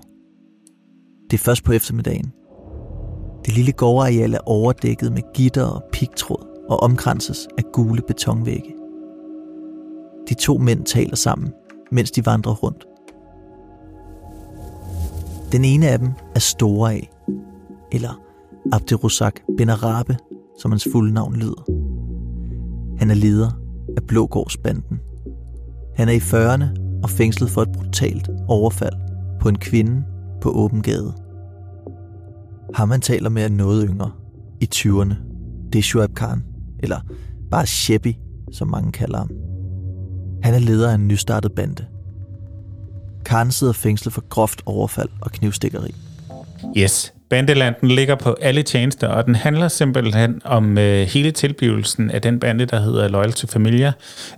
Det 1.31 1.33
er 1.33 1.43
først 1.43 1.63
på 1.63 1.71
eftermiddagen. 1.71 2.33
Det 3.45 3.53
lille 3.53 3.71
gårdareal 3.71 4.33
er 4.33 4.39
overdækket 4.45 5.11
med 5.11 5.21
gitter 5.33 5.65
og 5.65 5.83
pigtråd 5.91 6.65
og 6.69 6.79
omkranses 6.79 7.47
af 7.57 7.63
gule 7.73 8.01
betonvægge. 8.07 8.73
De 10.29 10.33
to 10.33 10.57
mænd 10.57 10.85
taler 10.85 11.15
sammen, 11.15 11.53
mens 11.91 12.11
de 12.11 12.25
vandrer 12.25 12.53
rundt. 12.53 12.85
Den 15.51 15.65
ene 15.65 15.87
af 15.87 15.99
dem 15.99 16.09
er 16.35 16.39
Store 16.39 16.93
A, 16.93 16.99
eller 17.91 18.21
Abderuzak 18.71 19.39
Benarabe, 19.57 20.17
som 20.59 20.71
hans 20.71 20.87
fulde 20.91 21.13
navn 21.13 21.35
lyder. 21.35 21.63
Han 22.97 23.11
er 23.11 23.15
leder 23.15 23.51
af 23.97 24.03
Blågårdsbanden. 24.07 24.99
Han 25.95 26.09
er 26.09 26.13
i 26.13 26.17
40'erne 26.17 26.65
og 27.03 27.09
fængslet 27.09 27.49
for 27.49 27.61
et 27.61 27.71
brutalt 27.71 28.29
overfald 28.47 28.95
på 29.39 29.49
en 29.49 29.57
kvinde 29.57 30.03
på 30.41 30.51
åben 30.51 30.81
gade. 30.81 31.13
Ham 32.75 32.89
man 32.89 33.01
taler 33.01 33.29
med 33.29 33.43
er 33.43 33.49
noget 33.49 33.87
yngre, 33.89 34.11
i 34.61 34.69
20'erne. 34.75 35.15
Det 35.73 35.79
er 35.79 35.83
Shuaib 35.83 36.15
Khan, 36.15 36.43
eller 36.79 36.99
bare 37.51 37.65
Shebi, 37.65 38.19
som 38.51 38.67
mange 38.67 38.91
kalder 38.91 39.17
ham. 39.17 39.29
Han 40.43 40.53
er 40.53 40.59
leder 40.59 40.89
af 40.89 40.95
en 40.95 41.07
nystartet 41.07 41.51
bande. 41.51 41.85
Karen 43.25 43.51
sidder 43.51 43.73
fængslet 43.73 44.13
for 44.13 44.23
groft 44.29 44.61
overfald 44.65 45.09
og 45.21 45.31
knivstikkeri. 45.31 45.95
Yes. 46.77 47.14
Bandeland 47.35 47.75
den 47.81 47.89
ligger 47.89 48.15
på 48.15 48.37
alle 48.41 48.63
tjenester, 48.63 49.07
og 49.07 49.25
den 49.25 49.35
handler 49.35 49.67
simpelthen 49.67 50.41
om 50.43 50.77
øh, 50.77 51.07
hele 51.07 51.31
tilblivelsen 51.31 52.11
af 52.11 52.21
den 52.21 52.39
bande, 52.39 52.65
der 52.65 52.79
hedder 52.79 53.07
Loyal 53.07 53.33
to 53.33 53.47
Familia, 53.47 53.91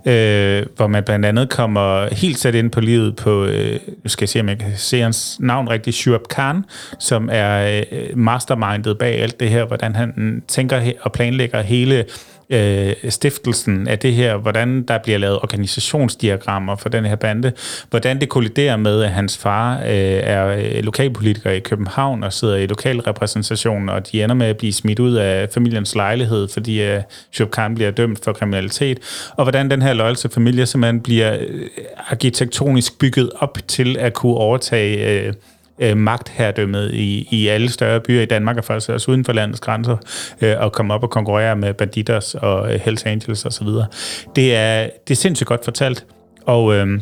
øh, 0.06 0.66
hvor 0.76 0.86
man 0.86 1.02
blandt 1.04 1.26
andet 1.26 1.50
kommer 1.50 2.14
helt 2.14 2.38
sat 2.38 2.54
ind 2.54 2.70
på 2.70 2.80
livet 2.80 3.16
på, 3.16 3.44
øh, 3.44 3.78
nu 4.04 4.08
skal 4.08 4.22
jeg 4.22 4.28
se, 4.28 4.40
om 4.40 4.48
jeg 4.48 4.58
kan 4.58 4.72
se 4.76 5.00
hans 5.00 5.36
navn 5.40 5.70
rigtigt, 5.70 5.96
Shurab 5.96 6.28
Khan, 6.28 6.64
som 6.98 7.28
er 7.32 7.82
øh, 7.92 8.18
mastermindet 8.18 8.98
bag 8.98 9.22
alt 9.22 9.40
det 9.40 9.50
her, 9.50 9.64
hvordan 9.64 9.94
han 9.94 10.42
tænker 10.48 10.92
og 11.00 11.12
planlægger 11.12 11.62
hele 11.62 12.04
øh, 12.50 12.94
stiftelsen 13.08 13.88
af 13.88 13.98
det 13.98 14.14
her, 14.14 14.36
hvordan 14.36 14.82
der 14.82 14.98
bliver 14.98 15.18
lavet 15.18 15.36
organisationsdiagrammer 15.36 16.76
for 16.76 16.88
den 16.88 17.04
her 17.04 17.16
bande, 17.16 17.52
hvordan 17.90 18.20
det 18.20 18.28
kolliderer 18.28 18.76
med, 18.76 19.02
at 19.02 19.10
hans 19.10 19.38
far 19.38 19.78
øh, 19.78 20.20
er 20.22 20.46
øh, 20.46 20.84
lokalpolitiker 20.84 21.50
i 21.50 21.60
København 21.60 22.24
og 22.24 22.32
sidder 22.32 22.56
i 22.56 22.66
lokalrepræsentationen, 22.66 23.88
og 23.88 24.12
de 24.12 24.22
ender 24.22 24.34
med 24.34 24.46
at 24.46 24.56
blive 24.56 24.72
smidt 24.72 24.98
ud 24.98 25.14
af 25.14 25.48
familiens 25.54 25.94
lejlighed, 25.94 26.48
fordi 26.48 26.82
øh, 26.82 27.02
Shub 27.32 27.50
Khan 27.50 27.74
bliver 27.74 27.90
dømt 27.90 28.24
for 28.24 28.32
kriminalitet, 28.32 28.98
og 29.36 29.44
hvordan 29.44 29.70
den 29.70 29.82
her 29.82 29.92
loyalty 29.92 30.26
familie 30.26 30.66
simpelthen 30.66 31.00
bliver 31.00 31.36
øh, 31.40 31.68
arkitektonisk 32.10 32.98
bygget 32.98 33.30
op 33.38 33.58
til 33.68 33.96
at 33.98 34.14
kunne 34.14 34.34
overtage 34.34 35.26
øh, 35.26 35.32
øh, 35.80 35.96
magtherredømmet 35.96 36.94
i, 36.94 37.28
i 37.30 37.48
alle 37.48 37.68
større 37.68 38.00
byer 38.00 38.22
i 38.22 38.26
Danmark, 38.26 38.56
og 38.56 38.64
faktisk 38.64 38.90
også 38.90 39.10
uden 39.10 39.24
for 39.24 39.32
landets 39.32 39.60
grænser, 39.60 39.96
øh, 40.40 40.54
og 40.58 40.72
komme 40.72 40.94
op 40.94 41.02
og 41.02 41.10
konkurrere 41.10 41.56
med 41.56 41.74
Banditos 41.74 42.34
og 42.34 42.74
øh, 42.74 42.80
Hells 42.80 43.02
Angels 43.02 43.46
osv. 43.46 43.68
Det 44.36 44.56
er, 44.56 44.88
det 45.08 45.14
er 45.14 45.16
sindssygt 45.16 45.48
godt 45.48 45.64
fortalt, 45.64 46.06
og, 46.46 46.74
øh, 46.74 47.00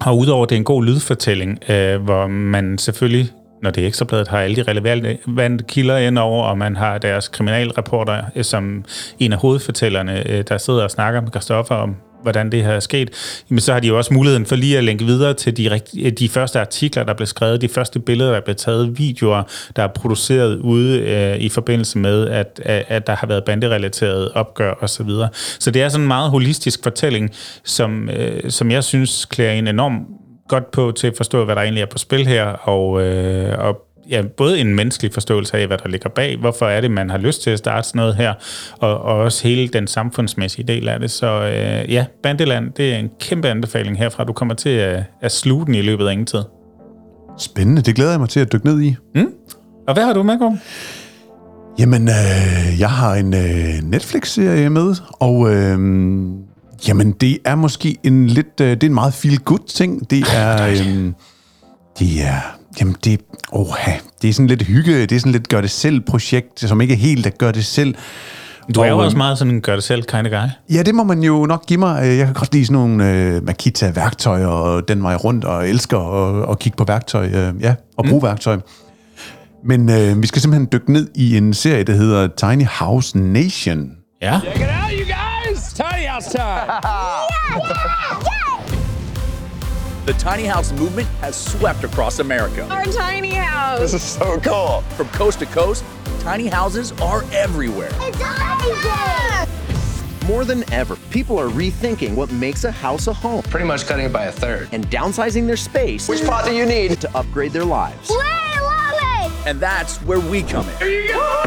og 0.00 0.18
udover 0.18 0.46
det 0.46 0.54
er 0.54 0.58
en 0.58 0.64
god 0.64 0.84
lydfortælling, 0.84 1.58
øh, 1.70 2.02
hvor 2.02 2.26
man 2.26 2.78
selvfølgelig 2.78 3.30
når 3.62 3.70
det 3.70 3.82
er 3.82 3.86
ekstrabladet, 3.86 4.28
har 4.28 4.38
alle 4.38 4.56
de 4.56 4.62
relevante 4.62 5.64
kilder 5.64 5.96
ind 5.96 6.18
over, 6.18 6.44
og 6.44 6.58
man 6.58 6.76
har 6.76 6.98
deres 6.98 7.28
kriminalreporter 7.28 8.22
øh, 8.36 8.44
som 8.44 8.84
en 9.18 9.32
af 9.32 9.38
hovedfortællerne, 9.38 10.30
øh, 10.30 10.44
der 10.48 10.58
sidder 10.58 10.82
og 10.82 10.90
snakker 10.90 11.20
med 11.20 11.30
Christoffer 11.30 11.74
om, 11.74 11.96
hvordan 12.24 12.52
det 12.52 12.62
her 12.62 12.72
er 12.72 12.80
sket, 12.80 13.10
jamen 13.50 13.60
så 13.60 13.72
har 13.72 13.80
de 13.80 13.88
jo 13.88 13.96
også 13.96 14.14
muligheden 14.14 14.46
for 14.46 14.56
lige 14.56 14.78
at 14.78 14.84
lænke 14.84 15.04
videre 15.04 15.34
til 15.34 15.56
de, 15.56 15.80
øh, 16.00 16.12
de 16.12 16.28
første 16.28 16.60
artikler, 16.60 17.04
der 17.04 17.14
blev 17.14 17.26
skrevet, 17.26 17.60
de 17.60 17.68
første 17.68 18.00
billeder, 18.00 18.32
der 18.32 18.40
blev 18.40 18.56
taget, 18.56 18.98
videoer, 18.98 19.42
der 19.76 19.82
er 19.82 19.88
produceret 19.88 20.58
ude 20.58 21.00
øh, 21.00 21.36
i 21.36 21.48
forbindelse 21.48 21.98
med, 21.98 22.28
at, 22.28 22.60
at 22.64 23.06
der 23.06 23.14
har 23.14 23.26
været 23.26 23.44
banderelateret 23.44 24.32
opgør 24.32 24.72
osv. 24.80 24.86
Så, 24.86 25.02
videre. 25.02 25.28
så 25.58 25.70
det 25.70 25.82
er 25.82 25.88
sådan 25.88 26.04
en 26.04 26.08
meget 26.08 26.30
holistisk 26.30 26.82
fortælling, 26.82 27.30
som, 27.64 28.10
øh, 28.10 28.50
som 28.50 28.70
jeg 28.70 28.84
synes 28.84 29.24
klæder 29.24 29.52
en 29.52 29.68
enorm 29.68 30.06
godt 30.48 30.70
på 30.70 30.92
til 30.96 31.06
at 31.06 31.14
forstå, 31.16 31.44
hvad 31.44 31.54
der 31.56 31.62
egentlig 31.62 31.82
er 31.82 31.86
på 31.86 31.98
spil 31.98 32.26
her, 32.26 32.44
og, 32.44 33.02
øh, 33.02 33.58
og 33.58 33.93
ja, 34.10 34.22
både 34.36 34.60
en 34.60 34.74
menneskelig 34.74 35.12
forståelse 35.12 35.56
af, 35.56 35.66
hvad 35.66 35.78
der 35.78 35.88
ligger 35.88 36.08
bag, 36.08 36.36
hvorfor 36.36 36.66
er 36.66 36.80
det, 36.80 36.90
man 36.90 37.10
har 37.10 37.18
lyst 37.18 37.42
til 37.42 37.50
at 37.50 37.58
starte 37.58 37.88
sådan 37.88 37.98
noget 37.98 38.16
her, 38.16 38.34
og, 38.78 39.00
og 39.00 39.16
også 39.16 39.48
hele 39.48 39.68
den 39.68 39.86
samfundsmæssige 39.86 40.68
del 40.68 40.88
af 40.88 41.00
det. 41.00 41.10
Så 41.10 41.26
øh, 41.26 41.92
ja, 41.92 42.06
Bandeland, 42.22 42.72
det 42.72 42.94
er 42.94 42.98
en 42.98 43.10
kæmpe 43.20 43.48
anbefaling 43.48 43.98
herfra. 43.98 44.24
Du 44.24 44.32
kommer 44.32 44.54
til 44.54 44.68
at, 44.68 45.04
at 45.22 45.32
sluge 45.32 45.66
den 45.66 45.74
i 45.74 45.82
løbet 45.82 46.06
af 46.06 46.12
ingen 46.12 46.26
tid. 46.26 46.42
Spændende, 47.38 47.82
det 47.82 47.94
glæder 47.94 48.10
jeg 48.10 48.20
mig 48.20 48.28
til 48.28 48.40
at 48.40 48.52
dykke 48.52 48.66
ned 48.66 48.82
i. 48.82 48.96
Mm. 49.14 49.26
Og 49.88 49.94
hvad 49.94 50.04
har 50.04 50.12
du 50.12 50.22
med, 50.22 50.38
Gorm? 50.38 50.58
Jamen, 51.78 52.08
øh, 52.08 52.80
jeg 52.80 52.90
har 52.90 53.14
en 53.14 53.34
øh, 53.34 53.90
Netflix-serie 53.90 54.70
med, 54.70 54.94
og 55.12 55.54
øh, 55.54 55.78
jamen, 56.88 57.12
det 57.20 57.38
er 57.44 57.54
måske 57.54 57.96
en 58.02 58.26
lidt, 58.26 58.60
øh, 58.60 58.70
det 58.70 58.82
er 58.82 58.86
en 58.86 58.94
meget 58.94 59.12
feel-good 59.12 59.66
ting. 59.66 60.10
Det 60.10 60.24
er, 60.36 60.66
øh, 60.66 61.12
det 61.98 62.22
er 62.22 62.58
Jamen, 62.80 62.96
det, 63.04 63.20
oha, 63.52 63.92
det 64.22 64.28
er 64.28 64.32
sådan 64.32 64.46
lidt 64.46 64.62
hygge, 64.62 65.00
det 65.00 65.12
er 65.12 65.18
sådan 65.18 65.32
lidt 65.32 65.48
gør-det-selv-projekt, 65.48 66.60
som 66.60 66.80
ikke 66.80 66.94
er 66.94 66.98
helt 66.98 67.26
at 67.26 67.38
gøre 67.38 67.52
det 67.52 67.64
selv. 67.64 67.94
Du 68.74 68.80
er 68.80 68.88
jo 68.88 68.98
også 68.98 69.16
meget 69.16 69.38
sådan 69.38 69.54
en 69.54 69.60
gør-det-selv 69.60 70.02
kind 70.02 70.26
of 70.26 70.32
guy. 70.32 70.74
Ja, 70.76 70.82
det 70.82 70.94
må 70.94 71.04
man 71.04 71.22
jo 71.22 71.46
nok 71.46 71.66
give 71.66 71.78
mig. 71.78 72.18
Jeg 72.18 72.26
kan 72.26 72.34
godt 72.34 72.52
lide 72.52 72.66
sådan 72.66 72.88
nogle 72.88 73.36
uh, 73.36 73.44
Makita-værktøjer, 73.46 74.46
og 74.46 74.88
den 74.88 75.02
vej 75.02 75.14
rundt, 75.14 75.44
og 75.44 75.68
elsker 75.68 75.98
at, 75.98 76.50
at 76.50 76.58
kigge 76.58 76.76
på 76.76 76.84
værktøj, 76.84 77.26
uh, 77.26 77.62
ja, 77.62 77.74
og 77.96 78.04
bruge 78.04 78.20
mm. 78.20 78.26
værktøj. 78.26 78.58
Men 79.64 79.88
uh, 79.88 80.22
vi 80.22 80.26
skal 80.26 80.42
simpelthen 80.42 80.68
dykke 80.72 80.92
ned 80.92 81.08
i 81.14 81.36
en 81.36 81.54
serie, 81.54 81.84
der 81.84 81.92
hedder 81.92 82.28
Tiny 82.36 82.66
House 82.66 83.18
Nation. 83.18 83.90
Ja. 84.22 84.40
Check 84.40 84.56
it 84.56 84.62
out, 84.62 84.92
you 84.92 85.04
guys! 85.04 85.72
Tiny 85.72 86.06
House 86.08 86.30
time! 86.30 87.40
The 90.04 90.12
tiny 90.14 90.44
house 90.44 90.70
movement 90.72 91.08
has 91.22 91.34
swept 91.34 91.82
across 91.82 92.18
America. 92.18 92.68
Our 92.68 92.84
tiny 92.84 93.30
house. 93.30 93.80
This 93.80 93.94
is 93.94 94.02
so 94.02 94.38
cool. 94.38 94.82
From 94.98 95.08
coast 95.08 95.38
to 95.38 95.46
coast, 95.46 95.82
tiny 96.20 96.46
houses 96.46 96.92
are 97.00 97.24
everywhere. 97.32 97.88
It's 97.92 98.20
amazing. 98.20 100.28
More 100.28 100.44
than 100.44 100.70
ever, 100.74 100.96
people 101.10 101.40
are 101.40 101.48
rethinking 101.48 102.14
what 102.16 102.30
makes 102.32 102.64
a 102.64 102.70
house 102.70 103.06
a 103.06 103.14
home. 103.14 103.44
Pretty 103.44 103.64
much 103.64 103.86
cutting 103.86 104.04
it 104.04 104.12
by 104.12 104.24
a 104.24 104.32
third. 104.32 104.68
And 104.72 104.86
downsizing 104.90 105.46
their 105.46 105.56
space. 105.56 106.06
Which 106.06 106.22
part 106.22 106.44
do 106.44 106.54
you 106.54 106.66
need? 106.66 107.00
To 107.00 107.16
upgrade 107.16 107.52
their 107.52 107.64
lives. 107.64 108.10
Wait, 108.10 108.60
love 108.60 108.80
it! 108.80 108.83
And 109.46 109.60
that's 109.60 109.98
where 109.98 110.20
we 110.20 110.42
come 110.42 110.68
in. 110.68 110.76
Here 110.78 110.88
you 110.88 111.08
go! 111.12 111.42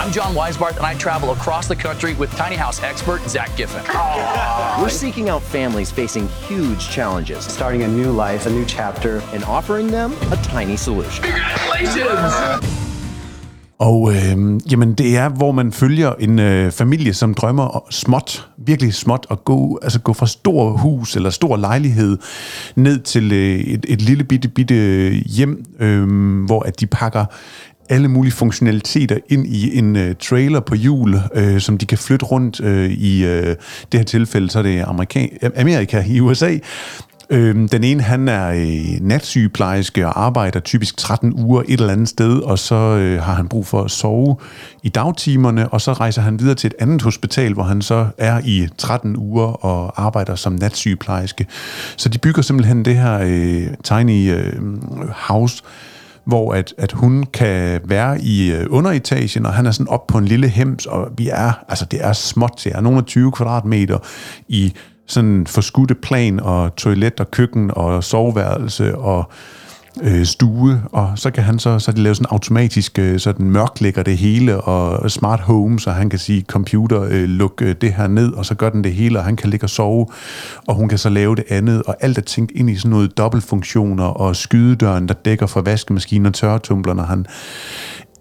I'm 0.00 0.10
John 0.12 0.34
Weisbarth, 0.34 0.76
and 0.76 0.86
I 0.86 0.94
travel 0.94 1.30
across 1.32 1.68
the 1.68 1.76
country 1.76 2.14
with 2.14 2.30
tiny 2.36 2.56
house 2.56 2.82
expert 2.82 3.22
Zach 3.28 3.54
Giffen. 3.56 3.82
We're 4.80 4.88
seeking 4.88 5.28
out 5.28 5.42
families 5.42 5.90
facing 5.90 6.28
huge 6.28 6.88
challenges, 6.88 7.44
starting 7.44 7.82
a 7.82 7.88
new 7.88 8.12
life, 8.12 8.46
a 8.46 8.50
new 8.50 8.64
chapter, 8.64 9.22
and 9.32 9.44
offering 9.44 9.88
them 9.88 10.12
a 10.32 10.36
tiny 10.36 10.76
solution. 10.76 11.24
Congratulations! 11.24 12.83
Og 13.78 14.12
øh, 14.12 14.60
jamen, 14.70 14.94
det 14.94 15.16
er, 15.16 15.28
hvor 15.28 15.52
man 15.52 15.72
følger 15.72 16.12
en 16.20 16.38
øh, 16.38 16.72
familie, 16.72 17.14
som 17.14 17.34
drømmer 17.34 17.84
småt, 17.90 18.48
virkelig 18.56 18.94
småt, 18.94 19.26
at 19.30 19.44
gå, 19.44 19.78
altså 19.82 20.00
gå 20.00 20.12
fra 20.12 20.26
stor 20.26 20.70
hus 20.70 21.16
eller 21.16 21.30
stor 21.30 21.56
lejlighed 21.56 22.18
ned 22.76 23.00
til 23.00 23.32
øh, 23.32 23.60
et, 23.60 23.86
et 23.88 24.02
lille 24.02 24.24
bitte, 24.24 24.48
bitte 24.48 24.74
øh, 24.74 25.12
hjem, 25.12 25.64
øh, 25.80 26.44
hvor 26.46 26.62
at 26.62 26.80
de 26.80 26.86
pakker 26.86 27.24
alle 27.88 28.08
mulige 28.08 28.32
funktionaliteter 28.32 29.18
ind 29.28 29.46
i 29.46 29.78
en 29.78 29.96
øh, 29.96 30.14
trailer 30.20 30.60
på 30.60 30.74
hjul, 30.74 31.16
øh, 31.34 31.60
som 31.60 31.78
de 31.78 31.86
kan 31.86 31.98
flytte 31.98 32.26
rundt 32.26 32.60
øh, 32.60 32.90
i 32.90 33.24
øh, 33.24 33.56
det 33.92 34.00
her 34.00 34.04
tilfælde, 34.04 34.50
så 34.50 34.58
er 34.58 34.62
det 34.62 34.84
Amerika, 34.86 35.26
Amerika 35.56 36.04
i 36.06 36.20
USA. 36.20 36.58
Øhm, 37.34 37.68
den 37.68 37.84
ene, 37.84 38.02
han 38.02 38.28
er 38.28 38.48
øh, 38.48 39.00
natsygeplejerske 39.00 40.06
og 40.06 40.24
arbejder 40.24 40.60
typisk 40.60 40.96
13 40.96 41.32
uger 41.32 41.62
et 41.68 41.80
eller 41.80 41.92
andet 41.92 42.08
sted, 42.08 42.38
og 42.38 42.58
så 42.58 42.74
øh, 42.74 43.22
har 43.22 43.34
han 43.34 43.48
brug 43.48 43.66
for 43.66 43.82
at 43.82 43.90
sove 43.90 44.36
i 44.82 44.88
dagtimerne, 44.88 45.68
og 45.68 45.80
så 45.80 45.92
rejser 45.92 46.22
han 46.22 46.40
videre 46.40 46.54
til 46.54 46.68
et 46.68 46.74
andet 46.78 47.02
hospital, 47.02 47.52
hvor 47.52 47.62
han 47.62 47.82
så 47.82 48.06
er 48.18 48.40
i 48.44 48.68
13 48.78 49.16
uger 49.16 49.46
og 49.46 50.04
arbejder 50.04 50.34
som 50.34 50.52
natsygeplejerske. 50.52 51.46
Så 51.96 52.08
de 52.08 52.18
bygger 52.18 52.42
simpelthen 52.42 52.84
det 52.84 52.96
her 52.96 53.20
øh, 53.22 53.66
tiny 53.84 54.32
øh, 54.32 54.52
house, 55.12 55.62
hvor 56.24 56.52
at, 56.52 56.74
at 56.78 56.92
hun 56.92 57.26
kan 57.32 57.80
være 57.84 58.20
i 58.20 58.52
øh, 58.52 58.66
underetagen, 58.70 59.46
og 59.46 59.52
han 59.52 59.66
er 59.66 59.70
sådan 59.70 59.88
op 59.88 60.06
på 60.06 60.18
en 60.18 60.24
lille 60.24 60.48
hems, 60.48 60.86
og 60.86 61.08
vi 61.16 61.28
er, 61.28 61.52
altså 61.68 61.84
det 61.84 62.04
er 62.04 62.12
småt, 62.12 62.60
det 62.64 62.72
er 62.72 62.80
nogle 62.80 62.98
af 62.98 63.04
20 63.04 63.32
kvadratmeter 63.32 63.98
i 64.48 64.74
sådan 65.06 65.46
forskudte 65.46 65.94
plan, 65.94 66.40
og 66.40 66.76
toilet 66.76 67.20
og 67.20 67.30
køkken 67.30 67.70
og 67.74 68.04
soveværelse 68.04 68.98
og 68.98 69.30
øh, 70.02 70.24
stue, 70.24 70.82
og 70.92 71.12
så 71.16 71.30
kan 71.30 71.44
han 71.44 71.58
så, 71.58 71.78
så 71.78 71.92
de 71.92 72.00
lave 72.00 72.14
sådan 72.14 72.26
automatisk, 72.30 72.98
øh, 72.98 73.20
sådan 73.20 73.50
mørklægger 73.50 74.02
det 74.02 74.16
hele, 74.16 74.60
og 74.60 75.10
smart 75.10 75.40
home, 75.40 75.80
så 75.80 75.90
han 75.90 76.10
kan 76.10 76.18
sige, 76.18 76.44
computer, 76.48 77.02
øh, 77.02 77.24
luk 77.24 77.62
øh, 77.62 77.74
det 77.80 77.92
her 77.92 78.06
ned, 78.06 78.32
og 78.32 78.46
så 78.46 78.54
gør 78.54 78.70
den 78.70 78.84
det 78.84 78.92
hele, 78.92 79.18
og 79.18 79.24
han 79.24 79.36
kan 79.36 79.50
ligge 79.50 79.66
og 79.66 79.70
sove, 79.70 80.06
og 80.66 80.74
hun 80.74 80.88
kan 80.88 80.98
så 80.98 81.08
lave 81.08 81.36
det 81.36 81.44
andet, 81.48 81.82
og 81.82 81.96
alt 82.00 82.18
er 82.18 82.22
tænkt 82.22 82.52
ind 82.54 82.70
i 82.70 82.76
sådan 82.76 82.90
noget 82.90 83.18
dobbeltfunktioner, 83.18 84.04
og 84.04 84.36
skydedøren, 84.36 85.08
der 85.08 85.14
dækker 85.14 85.46
for 85.46 85.60
vaskemaskinen 85.60 86.26
og 86.26 86.34
tørretumbler, 86.34 86.94
når 86.94 87.04
han 87.04 87.26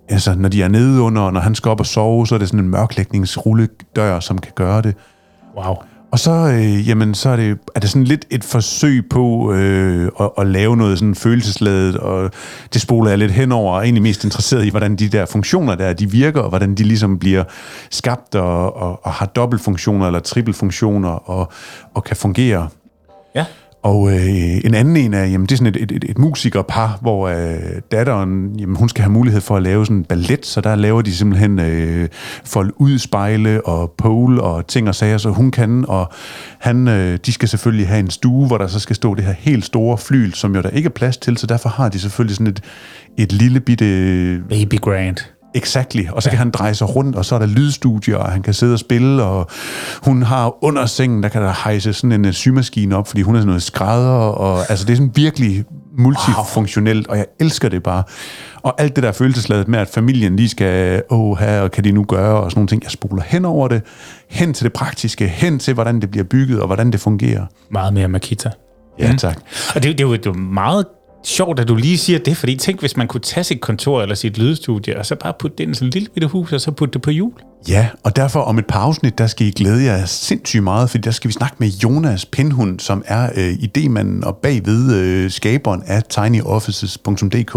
altså, 0.09 0.35
når 0.35 0.49
de 0.49 0.63
er 0.63 0.67
nede 0.67 1.01
under, 1.01 1.21
og 1.21 1.33
når 1.33 1.39
han 1.39 1.55
skal 1.55 1.69
op 1.69 1.79
og 1.79 1.85
sove, 1.85 2.27
så 2.27 2.35
er 2.35 2.39
det 2.39 2.47
sådan 2.47 2.59
en 2.59 2.69
mørklægningsrulledør, 2.69 4.19
som 4.19 4.37
kan 4.37 4.51
gøre 4.55 4.81
det. 4.81 4.95
Wow. 5.57 5.75
Og 6.13 6.19
så, 6.19 6.31
øh, 6.31 6.87
jamen, 6.89 7.15
så 7.15 7.29
er 7.29 7.35
det, 7.35 7.59
er 7.75 7.79
det 7.79 7.89
sådan 7.89 8.03
lidt 8.03 8.25
et 8.29 8.43
forsøg 8.43 9.09
på 9.09 9.53
øh, 9.53 10.11
at, 10.19 10.29
at 10.37 10.47
lave 10.47 10.77
noget 10.77 10.99
sådan 10.99 11.15
følelsesladet, 11.15 11.97
og 11.97 12.31
det 12.73 12.81
spoler 12.81 13.09
jeg 13.09 13.17
lidt 13.17 13.31
henover, 13.31 13.73
og 13.73 13.77
er 13.77 13.81
egentlig 13.81 14.03
mest 14.03 14.23
interesseret 14.23 14.65
i, 14.65 14.69
hvordan 14.69 14.95
de 14.95 15.09
der 15.09 15.25
funktioner 15.25 15.75
der, 15.75 15.93
de 15.93 16.11
virker, 16.11 16.41
og 16.41 16.49
hvordan 16.49 16.75
de 16.75 16.83
ligesom 16.83 17.19
bliver 17.19 17.43
skabt, 17.91 18.35
og, 18.35 18.75
og, 18.75 19.05
og 19.05 19.11
har 19.11 19.25
dobbeltfunktioner 19.25 20.05
eller 20.05 20.19
trippelfunktioner, 20.19 21.09
og, 21.09 21.51
og 21.93 22.03
kan 22.03 22.17
fungere. 22.17 22.69
Ja. 23.35 23.45
Og 23.83 24.11
øh, 24.11 24.65
en 24.65 24.73
anden 24.73 24.97
en 24.97 25.13
er, 25.13 25.25
jamen, 25.25 25.45
det 25.45 25.51
er 25.51 25.57
sådan 25.57 25.75
et, 25.75 25.83
et, 25.83 25.91
et, 25.91 26.05
et 26.09 26.17
musikerpar, 26.17 26.97
hvor 27.01 27.27
øh, 27.27 27.81
datteren, 27.91 28.59
jamen, 28.59 28.75
hun 28.75 28.89
skal 28.89 29.01
have 29.01 29.11
mulighed 29.11 29.41
for 29.41 29.57
at 29.57 29.63
lave 29.63 29.85
sådan 29.85 29.97
en 29.97 30.03
ballet, 30.03 30.45
så 30.45 30.61
der 30.61 30.75
laver 30.75 31.01
de 31.01 31.13
simpelthen 31.15 31.59
øh, 31.59 32.09
fold 32.45 32.73
ud 32.77 32.97
spejle 32.97 33.65
og 33.65 33.91
pole 33.97 34.41
og 34.41 34.67
ting 34.67 34.87
og 34.87 34.95
sager, 34.95 35.17
så 35.17 35.29
hun 35.29 35.51
kan, 35.51 35.85
og 35.87 36.11
han, 36.59 36.87
øh, 36.87 37.19
de 37.25 37.31
skal 37.31 37.49
selvfølgelig 37.49 37.87
have 37.87 37.99
en 37.99 38.09
stue, 38.09 38.47
hvor 38.47 38.57
der 38.57 38.67
så 38.67 38.79
skal 38.79 38.95
stå 38.95 39.15
det 39.15 39.23
her 39.23 39.33
helt 39.33 39.65
store 39.65 39.97
flyl, 39.97 40.33
som 40.33 40.55
jo 40.55 40.61
der 40.61 40.69
ikke 40.69 40.87
er 40.87 40.91
plads 40.91 41.17
til, 41.17 41.37
så 41.37 41.47
derfor 41.47 41.69
har 41.69 41.89
de 41.89 41.99
selvfølgelig 41.99 42.35
sådan 42.35 42.47
et, 42.47 42.61
et 43.17 43.31
lille 43.31 43.59
bitte... 43.59 43.85
Baby 44.49 44.79
Grand. 44.81 45.32
Exactly. 45.55 46.03
Og 46.11 46.23
så 46.23 46.29
kan 46.29 46.37
han 46.37 46.51
dreje 46.51 46.75
sig 46.75 46.95
rundt, 46.95 47.15
og 47.15 47.25
så 47.25 47.35
er 47.35 47.39
der 47.39 47.45
lydstudier, 47.45 48.17
og 48.17 48.31
han 48.31 48.41
kan 48.41 48.53
sidde 48.53 48.73
og 48.73 48.79
spille, 48.79 49.23
og 49.23 49.47
hun 50.03 50.23
har 50.23 50.63
under 50.63 50.85
sengen, 50.85 51.23
der 51.23 51.29
kan 51.29 51.41
der 51.41 51.53
hejse 51.63 51.93
sådan 51.93 52.11
en 52.11 52.25
uh, 52.25 52.31
symaskine 52.31 52.95
op, 52.95 53.07
fordi 53.07 53.21
hun 53.21 53.35
er 53.35 53.39
sådan 53.39 53.47
noget 53.47 53.63
skrædder, 53.63 54.11
og 54.11 54.59
altså 54.69 54.85
det 54.85 54.93
er 54.93 54.97
sådan 54.97 55.11
virkelig 55.15 55.65
multifunktionelt, 55.97 57.07
og 57.07 57.17
jeg 57.17 57.25
elsker 57.39 57.69
det 57.69 57.83
bare. 57.83 58.03
Og 58.61 58.81
alt 58.81 58.95
det 58.95 59.03
der 59.03 59.11
følelsesladet 59.11 59.67
med, 59.67 59.79
at 59.79 59.87
familien 59.87 60.35
lige 60.35 60.49
skal, 60.49 61.03
åh, 61.09 61.37
her, 61.37 61.61
og 61.61 61.71
kan 61.71 61.83
de 61.83 61.91
nu 61.91 62.03
gøre, 62.03 62.39
og 62.39 62.51
sådan 62.51 62.59
nogle 62.59 62.67
ting, 62.67 62.83
jeg 62.83 62.91
spoler 62.91 63.23
hen 63.25 63.45
over 63.45 63.67
det, 63.67 63.81
hen 64.29 64.53
til 64.53 64.63
det 64.63 64.73
praktiske, 64.73 65.27
hen 65.27 65.59
til, 65.59 65.73
hvordan 65.73 66.01
det 66.01 66.11
bliver 66.11 66.23
bygget, 66.23 66.59
og 66.59 66.65
hvordan 66.67 66.91
det 66.91 66.99
fungerer. 66.99 67.45
Meget 67.71 67.93
mere 67.93 68.07
Makita. 68.07 68.49
Ja, 68.99 69.15
tak. 69.17 69.37
Og 69.75 69.83
det, 69.83 69.97
det, 69.97 70.03
er 70.03 70.07
jo, 70.07 70.13
det 70.13 70.25
er 70.25 70.31
jo 70.31 70.37
meget 70.37 70.85
sjovt, 71.23 71.59
at 71.59 71.67
du 71.67 71.75
lige 71.75 71.97
siger 71.97 72.19
det, 72.19 72.37
fordi 72.37 72.55
tænk, 72.55 72.79
hvis 72.79 72.97
man 72.97 73.07
kunne 73.07 73.21
tage 73.21 73.43
sit 73.43 73.61
kontor 73.61 74.01
eller 74.01 74.15
sit 74.15 74.37
lydstudie, 74.37 74.97
og 74.97 75.05
så 75.05 75.15
bare 75.15 75.33
putte 75.39 75.57
det 75.57 75.63
ind 75.63 75.71
i 75.71 75.75
sådan 75.75 75.87
et 75.87 75.93
lille 75.93 76.09
bitte 76.09 76.27
hus, 76.27 76.53
og 76.53 76.61
så 76.61 76.71
putte 76.71 76.93
det 76.93 77.01
på 77.01 77.11
jul. 77.11 77.33
Ja, 77.67 77.87
og 78.03 78.15
derfor 78.15 78.39
om 78.39 78.59
et 78.59 78.65
par 78.65 78.79
afsnit, 78.79 79.17
der 79.17 79.27
skal 79.27 79.47
I 79.47 79.51
glæde 79.51 79.83
jer 79.83 80.05
sindssygt 80.05 80.63
meget, 80.63 80.89
fordi 80.89 81.01
der 81.01 81.11
skal 81.11 81.27
vi 81.27 81.33
snakke 81.33 81.55
med 81.59 81.67
Jonas 81.67 82.25
Pinhund, 82.25 82.79
som 82.79 83.03
er 83.05 83.29
øh, 83.35 83.53
idémanden 83.53 84.25
og 84.25 84.37
bagved 84.37 84.95
øh, 84.95 85.31
skaberen 85.31 85.83
af 85.87 86.03
tinyoffices.dk, 86.03 87.53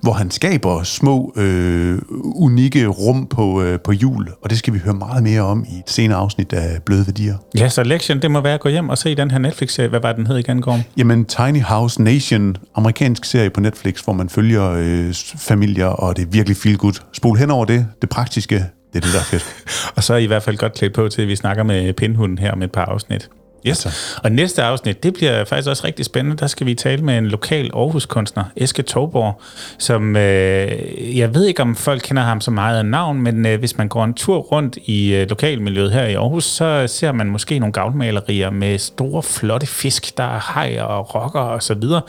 hvor 0.00 0.12
han 0.12 0.30
skaber 0.30 0.82
små, 0.82 1.32
øh, 1.36 1.98
unikke 2.24 2.86
rum 2.86 3.26
på, 3.26 3.62
øh, 3.62 3.80
på 3.80 3.92
jul, 3.92 4.28
og 4.42 4.50
det 4.50 4.58
skal 4.58 4.74
vi 4.74 4.78
høre 4.78 4.94
meget 4.94 5.22
mere 5.22 5.40
om 5.40 5.64
i 5.68 5.78
et 5.78 5.90
senere 5.90 6.18
afsnit 6.18 6.52
af 6.52 6.82
Bløde 6.82 7.06
Værdier. 7.06 7.36
Ja, 7.58 7.68
så 7.68 7.82
lektien, 7.82 8.22
det 8.22 8.30
må 8.30 8.40
være 8.40 8.54
at 8.54 8.60
gå 8.60 8.68
hjem 8.68 8.88
og 8.88 8.98
se 8.98 9.14
den 9.14 9.30
her 9.30 9.38
Netflix-serie. 9.38 9.88
Hvad 9.88 10.00
var 10.00 10.12
den 10.12 10.26
hed 10.26 10.36
igen, 10.36 10.60
Gorm? 10.60 10.80
Jamen, 10.96 11.24
Tiny 11.24 11.62
House 11.62 12.02
Nation, 12.02 12.56
amerikansk 12.74 13.24
serie 13.24 13.50
på 13.50 13.60
Netflix, 13.60 14.00
hvor 14.00 14.12
man 14.12 14.28
følger 14.28 14.70
øh, 14.70 15.14
familier, 15.36 15.86
og 15.86 16.16
det 16.16 16.22
er 16.22 16.26
virkelig 16.30 16.56
feel 16.56 16.76
good. 16.76 17.02
Spol 17.12 17.38
hen 17.38 17.50
over 17.50 17.64
det, 17.64 17.86
det 18.02 18.08
praktiske, 18.08 18.64
det 18.92 18.96
er 18.96 19.00
det, 19.00 19.12
der 19.12 19.18
er 19.18 19.24
fedt. 19.24 19.64
Og 19.96 20.04
så 20.04 20.14
er 20.14 20.18
I 20.18 20.24
i 20.24 20.26
hvert 20.26 20.42
fald 20.42 20.56
godt 20.56 20.74
klædt 20.74 20.94
på 20.94 21.08
til, 21.08 21.22
at 21.22 21.28
vi 21.28 21.36
snakker 21.36 21.62
med 21.62 21.92
Pindhunden 21.92 22.38
her 22.38 22.52
om 22.52 22.62
et 22.62 22.72
par 22.72 22.84
afsnit. 22.84 23.30
Yes. 23.66 24.16
Og 24.22 24.32
næste 24.32 24.62
afsnit, 24.62 25.02
det 25.02 25.14
bliver 25.14 25.44
faktisk 25.44 25.68
også 25.68 25.86
rigtig 25.86 26.04
spændende. 26.04 26.36
Der 26.36 26.46
skal 26.46 26.66
vi 26.66 26.74
tale 26.74 27.02
med 27.02 27.18
en 27.18 27.26
lokal 27.26 27.70
Aarhus-kunstner, 27.74 28.44
Eske 28.56 28.82
Torborg, 28.82 29.40
som, 29.78 30.16
øh, 30.16 31.18
jeg 31.18 31.34
ved 31.34 31.46
ikke, 31.46 31.62
om 31.62 31.76
folk 31.76 32.02
kender 32.04 32.22
ham 32.22 32.40
så 32.40 32.50
meget 32.50 32.78
af 32.78 32.86
navn, 32.86 33.22
men 33.22 33.46
øh, 33.46 33.58
hvis 33.58 33.78
man 33.78 33.88
går 33.88 34.04
en 34.04 34.14
tur 34.14 34.38
rundt 34.38 34.78
i 34.84 35.14
øh, 35.14 35.28
lokalmiljøet 35.28 35.92
her 35.92 36.04
i 36.04 36.14
Aarhus, 36.14 36.44
så 36.44 36.86
ser 36.86 37.12
man 37.12 37.26
måske 37.26 37.58
nogle 37.58 37.72
gavlmalerier 37.72 38.50
med 38.50 38.78
store, 38.78 39.22
flotte 39.22 39.66
fisk, 39.66 40.16
der 40.16 40.24
er 40.24 40.38
hajer 40.38 40.82
og 40.82 41.14
rokker 41.14 41.40
og 41.40 41.62
så 41.62 41.74
videre. 41.74 42.00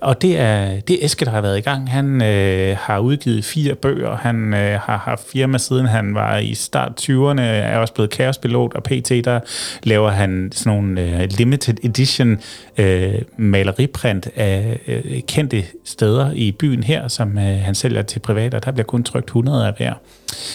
Og 0.00 0.22
det 0.22 0.38
er, 0.38 0.80
det 0.80 1.02
er 1.02 1.06
Eske, 1.06 1.24
der 1.24 1.30
har 1.30 1.40
været 1.40 1.58
i 1.58 1.60
gang. 1.60 1.90
Han 1.90 2.22
øh, 2.22 2.76
har 2.80 2.98
udgivet 2.98 3.44
fire 3.44 3.74
bøger. 3.74 4.16
Han 4.16 4.54
øh, 4.54 4.80
har 4.80 4.96
haft 4.96 5.22
firma 5.32 5.58
siden 5.58 5.86
han 5.86 6.14
var 6.14 6.36
i 6.36 6.54
start 6.54 6.92
20'erne, 7.00 7.40
er 7.40 7.78
også 7.78 7.94
blevet 7.94 8.10
kaospilot, 8.10 8.74
og 8.74 8.82
pt. 8.82 9.08
der 9.08 9.40
laver 9.82 10.10
han 10.10 10.50
sådan 10.54 10.72
nogle 10.72 10.97
øh, 10.98 11.28
limited 11.38 11.74
edition 11.84 12.38
øh, 12.78 13.14
maleriprint 13.36 14.28
af 14.36 14.80
øh, 14.86 15.20
kendte 15.28 15.64
steder 15.84 16.32
i 16.32 16.52
byen 16.52 16.82
her, 16.82 17.08
som 17.08 17.38
øh, 17.38 17.44
han 17.44 17.74
sælger 17.74 18.02
til 18.02 18.20
private, 18.20 18.54
og 18.54 18.64
der 18.64 18.70
bliver 18.70 18.86
kun 18.86 19.02
trykt 19.02 19.26
100 19.26 19.66
af 19.66 19.72
hver. 19.76 19.92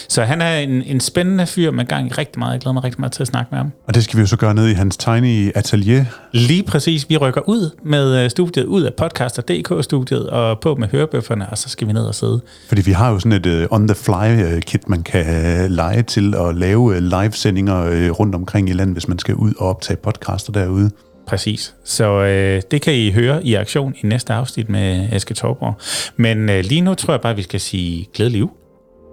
Så 0.08 0.24
han 0.24 0.42
er 0.42 0.58
en, 0.58 0.82
en 0.82 1.00
spændende 1.00 1.46
fyr 1.46 1.70
med 1.70 1.84
gang 1.84 2.06
i 2.06 2.12
rigtig 2.12 2.38
meget. 2.38 2.52
Jeg 2.52 2.60
glæder 2.60 2.72
mig 2.72 2.84
rigtig 2.84 3.00
meget 3.00 3.12
til 3.12 3.22
at 3.22 3.26
snakke 3.26 3.48
med 3.50 3.58
ham. 3.58 3.72
Og 3.86 3.94
det 3.94 4.04
skal 4.04 4.16
vi 4.16 4.20
jo 4.20 4.26
så 4.26 4.36
gøre 4.36 4.54
ned 4.54 4.68
i 4.68 4.72
hans 4.72 4.96
tiny 4.96 5.52
atelier. 5.54 6.04
Lige 6.32 6.62
præcis. 6.62 7.08
Vi 7.08 7.16
rykker 7.16 7.48
ud 7.48 7.70
med 7.82 8.30
studiet, 8.30 8.64
ud 8.64 8.82
af 8.82 8.94
podcaster.dk-studiet 8.94 10.30
og 10.30 10.60
på 10.60 10.74
med 10.74 10.88
hørebøfferne, 10.88 11.48
og 11.50 11.58
så 11.58 11.68
skal 11.68 11.88
vi 11.88 11.92
ned 11.92 12.02
og 12.02 12.14
sidde. 12.14 12.40
Fordi 12.68 12.82
vi 12.82 12.92
har 12.92 13.10
jo 13.10 13.18
sådan 13.18 13.32
et 13.32 13.46
uh, 13.46 13.76
on-the-fly-kit, 13.76 14.88
man 14.88 15.02
kan 15.02 15.24
uh, 15.64 15.70
lege 15.70 16.02
til 16.02 16.34
at 16.34 16.54
lave 16.56 16.80
uh, 16.80 16.96
live-sendinger 16.96 17.82
uh, 17.82 18.20
rundt 18.20 18.34
omkring 18.34 18.70
i 18.70 18.72
landet, 18.72 18.94
hvis 18.94 19.08
man 19.08 19.18
skal 19.18 19.34
ud 19.34 19.52
og 19.58 19.68
optage 19.68 19.96
podcaster 20.34 20.52
derude. 20.52 20.90
Præcis. 21.26 21.74
Så 21.84 22.04
øh, 22.04 22.62
det 22.70 22.82
kan 22.82 22.94
I 22.94 23.10
høre 23.10 23.46
i 23.46 23.54
aktion 23.54 23.94
i 24.02 24.06
næste 24.06 24.32
afsnit 24.32 24.68
med 24.68 25.08
Eske 25.12 25.34
Torborg. 25.34 25.74
Men 26.16 26.50
øh, 26.50 26.64
lige 26.64 26.80
nu 26.80 26.94
tror 26.94 27.14
jeg 27.14 27.20
bare, 27.20 27.30
at 27.30 27.36
vi 27.36 27.42
skal 27.42 27.60
sige 27.60 28.08
glædelig 28.14 28.40
jul. 28.40 28.50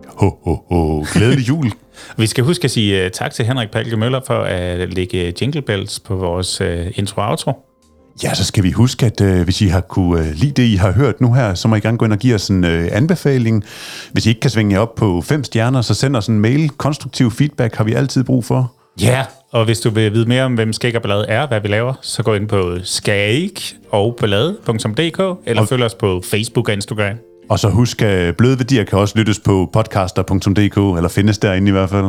Ho, 0.07 0.29
ho, 0.43 0.57
ho. 0.69 1.05
Glædelig 1.13 1.47
jul. 1.47 1.71
vi 2.17 2.27
skal 2.27 2.43
huske 2.43 2.65
at 2.65 2.71
sige 2.71 3.05
uh, 3.05 3.11
tak 3.11 3.33
til 3.33 3.45
Henrik 3.45 3.71
Palke 3.71 3.97
Møller 3.97 4.21
for 4.27 4.39
at 4.41 4.93
lægge 4.93 5.33
jingle 5.41 5.61
bells 5.61 5.99
på 5.99 6.15
vores 6.15 6.61
uh, 6.61 6.67
intro-outro. 6.95 7.51
Ja, 8.23 8.33
så 8.33 8.43
skal 8.43 8.63
vi 8.63 8.71
huske, 8.71 9.05
at 9.05 9.21
øh, 9.21 9.43
hvis 9.43 9.61
I 9.61 9.67
har 9.67 9.81
kunne 9.81 10.27
øh, 10.27 10.33
lide 10.33 10.51
det, 10.51 10.63
I 10.63 10.75
har 10.75 10.91
hørt 10.91 11.21
nu 11.21 11.33
her, 11.33 11.53
så 11.53 11.67
må 11.67 11.75
I 11.75 11.79
gerne 11.79 11.97
gå 11.97 12.05
ind 12.05 12.13
og 12.13 12.19
give 12.19 12.35
os 12.35 12.49
en 12.49 12.63
øh, 12.63 12.89
anbefaling. 12.91 13.63
Hvis 14.11 14.25
I 14.25 14.29
ikke 14.29 14.41
kan 14.41 14.49
svinge 14.49 14.73
jer 14.73 14.79
op 14.79 14.95
på 14.95 15.21
fem 15.21 15.43
stjerner, 15.43 15.81
så 15.81 15.93
send 15.93 16.15
os 16.15 16.27
en 16.27 16.39
mail. 16.39 16.69
Konstruktiv 16.69 17.31
feedback 17.31 17.75
har 17.75 17.83
vi 17.83 17.93
altid 17.93 18.23
brug 18.23 18.45
for. 18.45 18.73
Ja, 19.01 19.11
yeah. 19.11 19.25
Og 19.51 19.65
hvis 19.65 19.79
du 19.79 19.89
vil 19.89 20.13
vide 20.13 20.25
mere 20.25 20.43
om, 20.43 20.53
hvem 20.53 20.73
Skæg 20.73 20.95
og 20.95 21.01
Ballade 21.01 21.25
er, 21.27 21.47
hvad 21.47 21.61
vi 21.61 21.67
laver, 21.67 21.93
så 22.01 22.23
gå 22.23 22.33
ind 22.33 22.47
på 22.47 22.75
skæg 22.83 23.61
og 23.89 24.15
ballade.dk, 24.19 25.39
eller 25.45 25.61
og... 25.61 25.67
følg 25.67 25.83
os 25.83 25.93
på 25.93 26.21
Facebook 26.31 26.67
og 26.67 26.73
Instagram. 26.73 27.17
Og 27.49 27.59
så 27.59 27.69
husk, 27.69 28.01
at 28.01 28.37
bløde 28.37 28.59
værdier 28.59 28.83
kan 28.83 28.99
også 28.99 29.17
lyttes 29.17 29.39
på 29.39 29.69
podcaster.dk, 29.73 30.97
eller 30.97 31.09
findes 31.09 31.37
derinde 31.37 31.67
i 31.67 31.71
hvert 31.71 31.89
fald. 31.89 32.05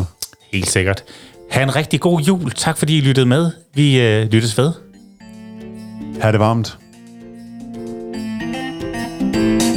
Helt 0.52 0.70
sikkert. 0.70 1.04
Ha' 1.50 1.62
en 1.62 1.76
rigtig 1.76 2.00
god 2.00 2.20
jul. 2.20 2.50
Tak 2.50 2.78
fordi 2.78 2.98
I 2.98 3.00
lyttede 3.00 3.26
med. 3.26 3.50
Vi 3.74 4.00
øh, 4.00 4.26
lyttes 4.26 4.58
ved. 4.58 4.72
Ha' 6.20 6.32
det 6.32 6.40
varmt. 6.40 6.78
thank 9.32 9.62
you 9.62 9.71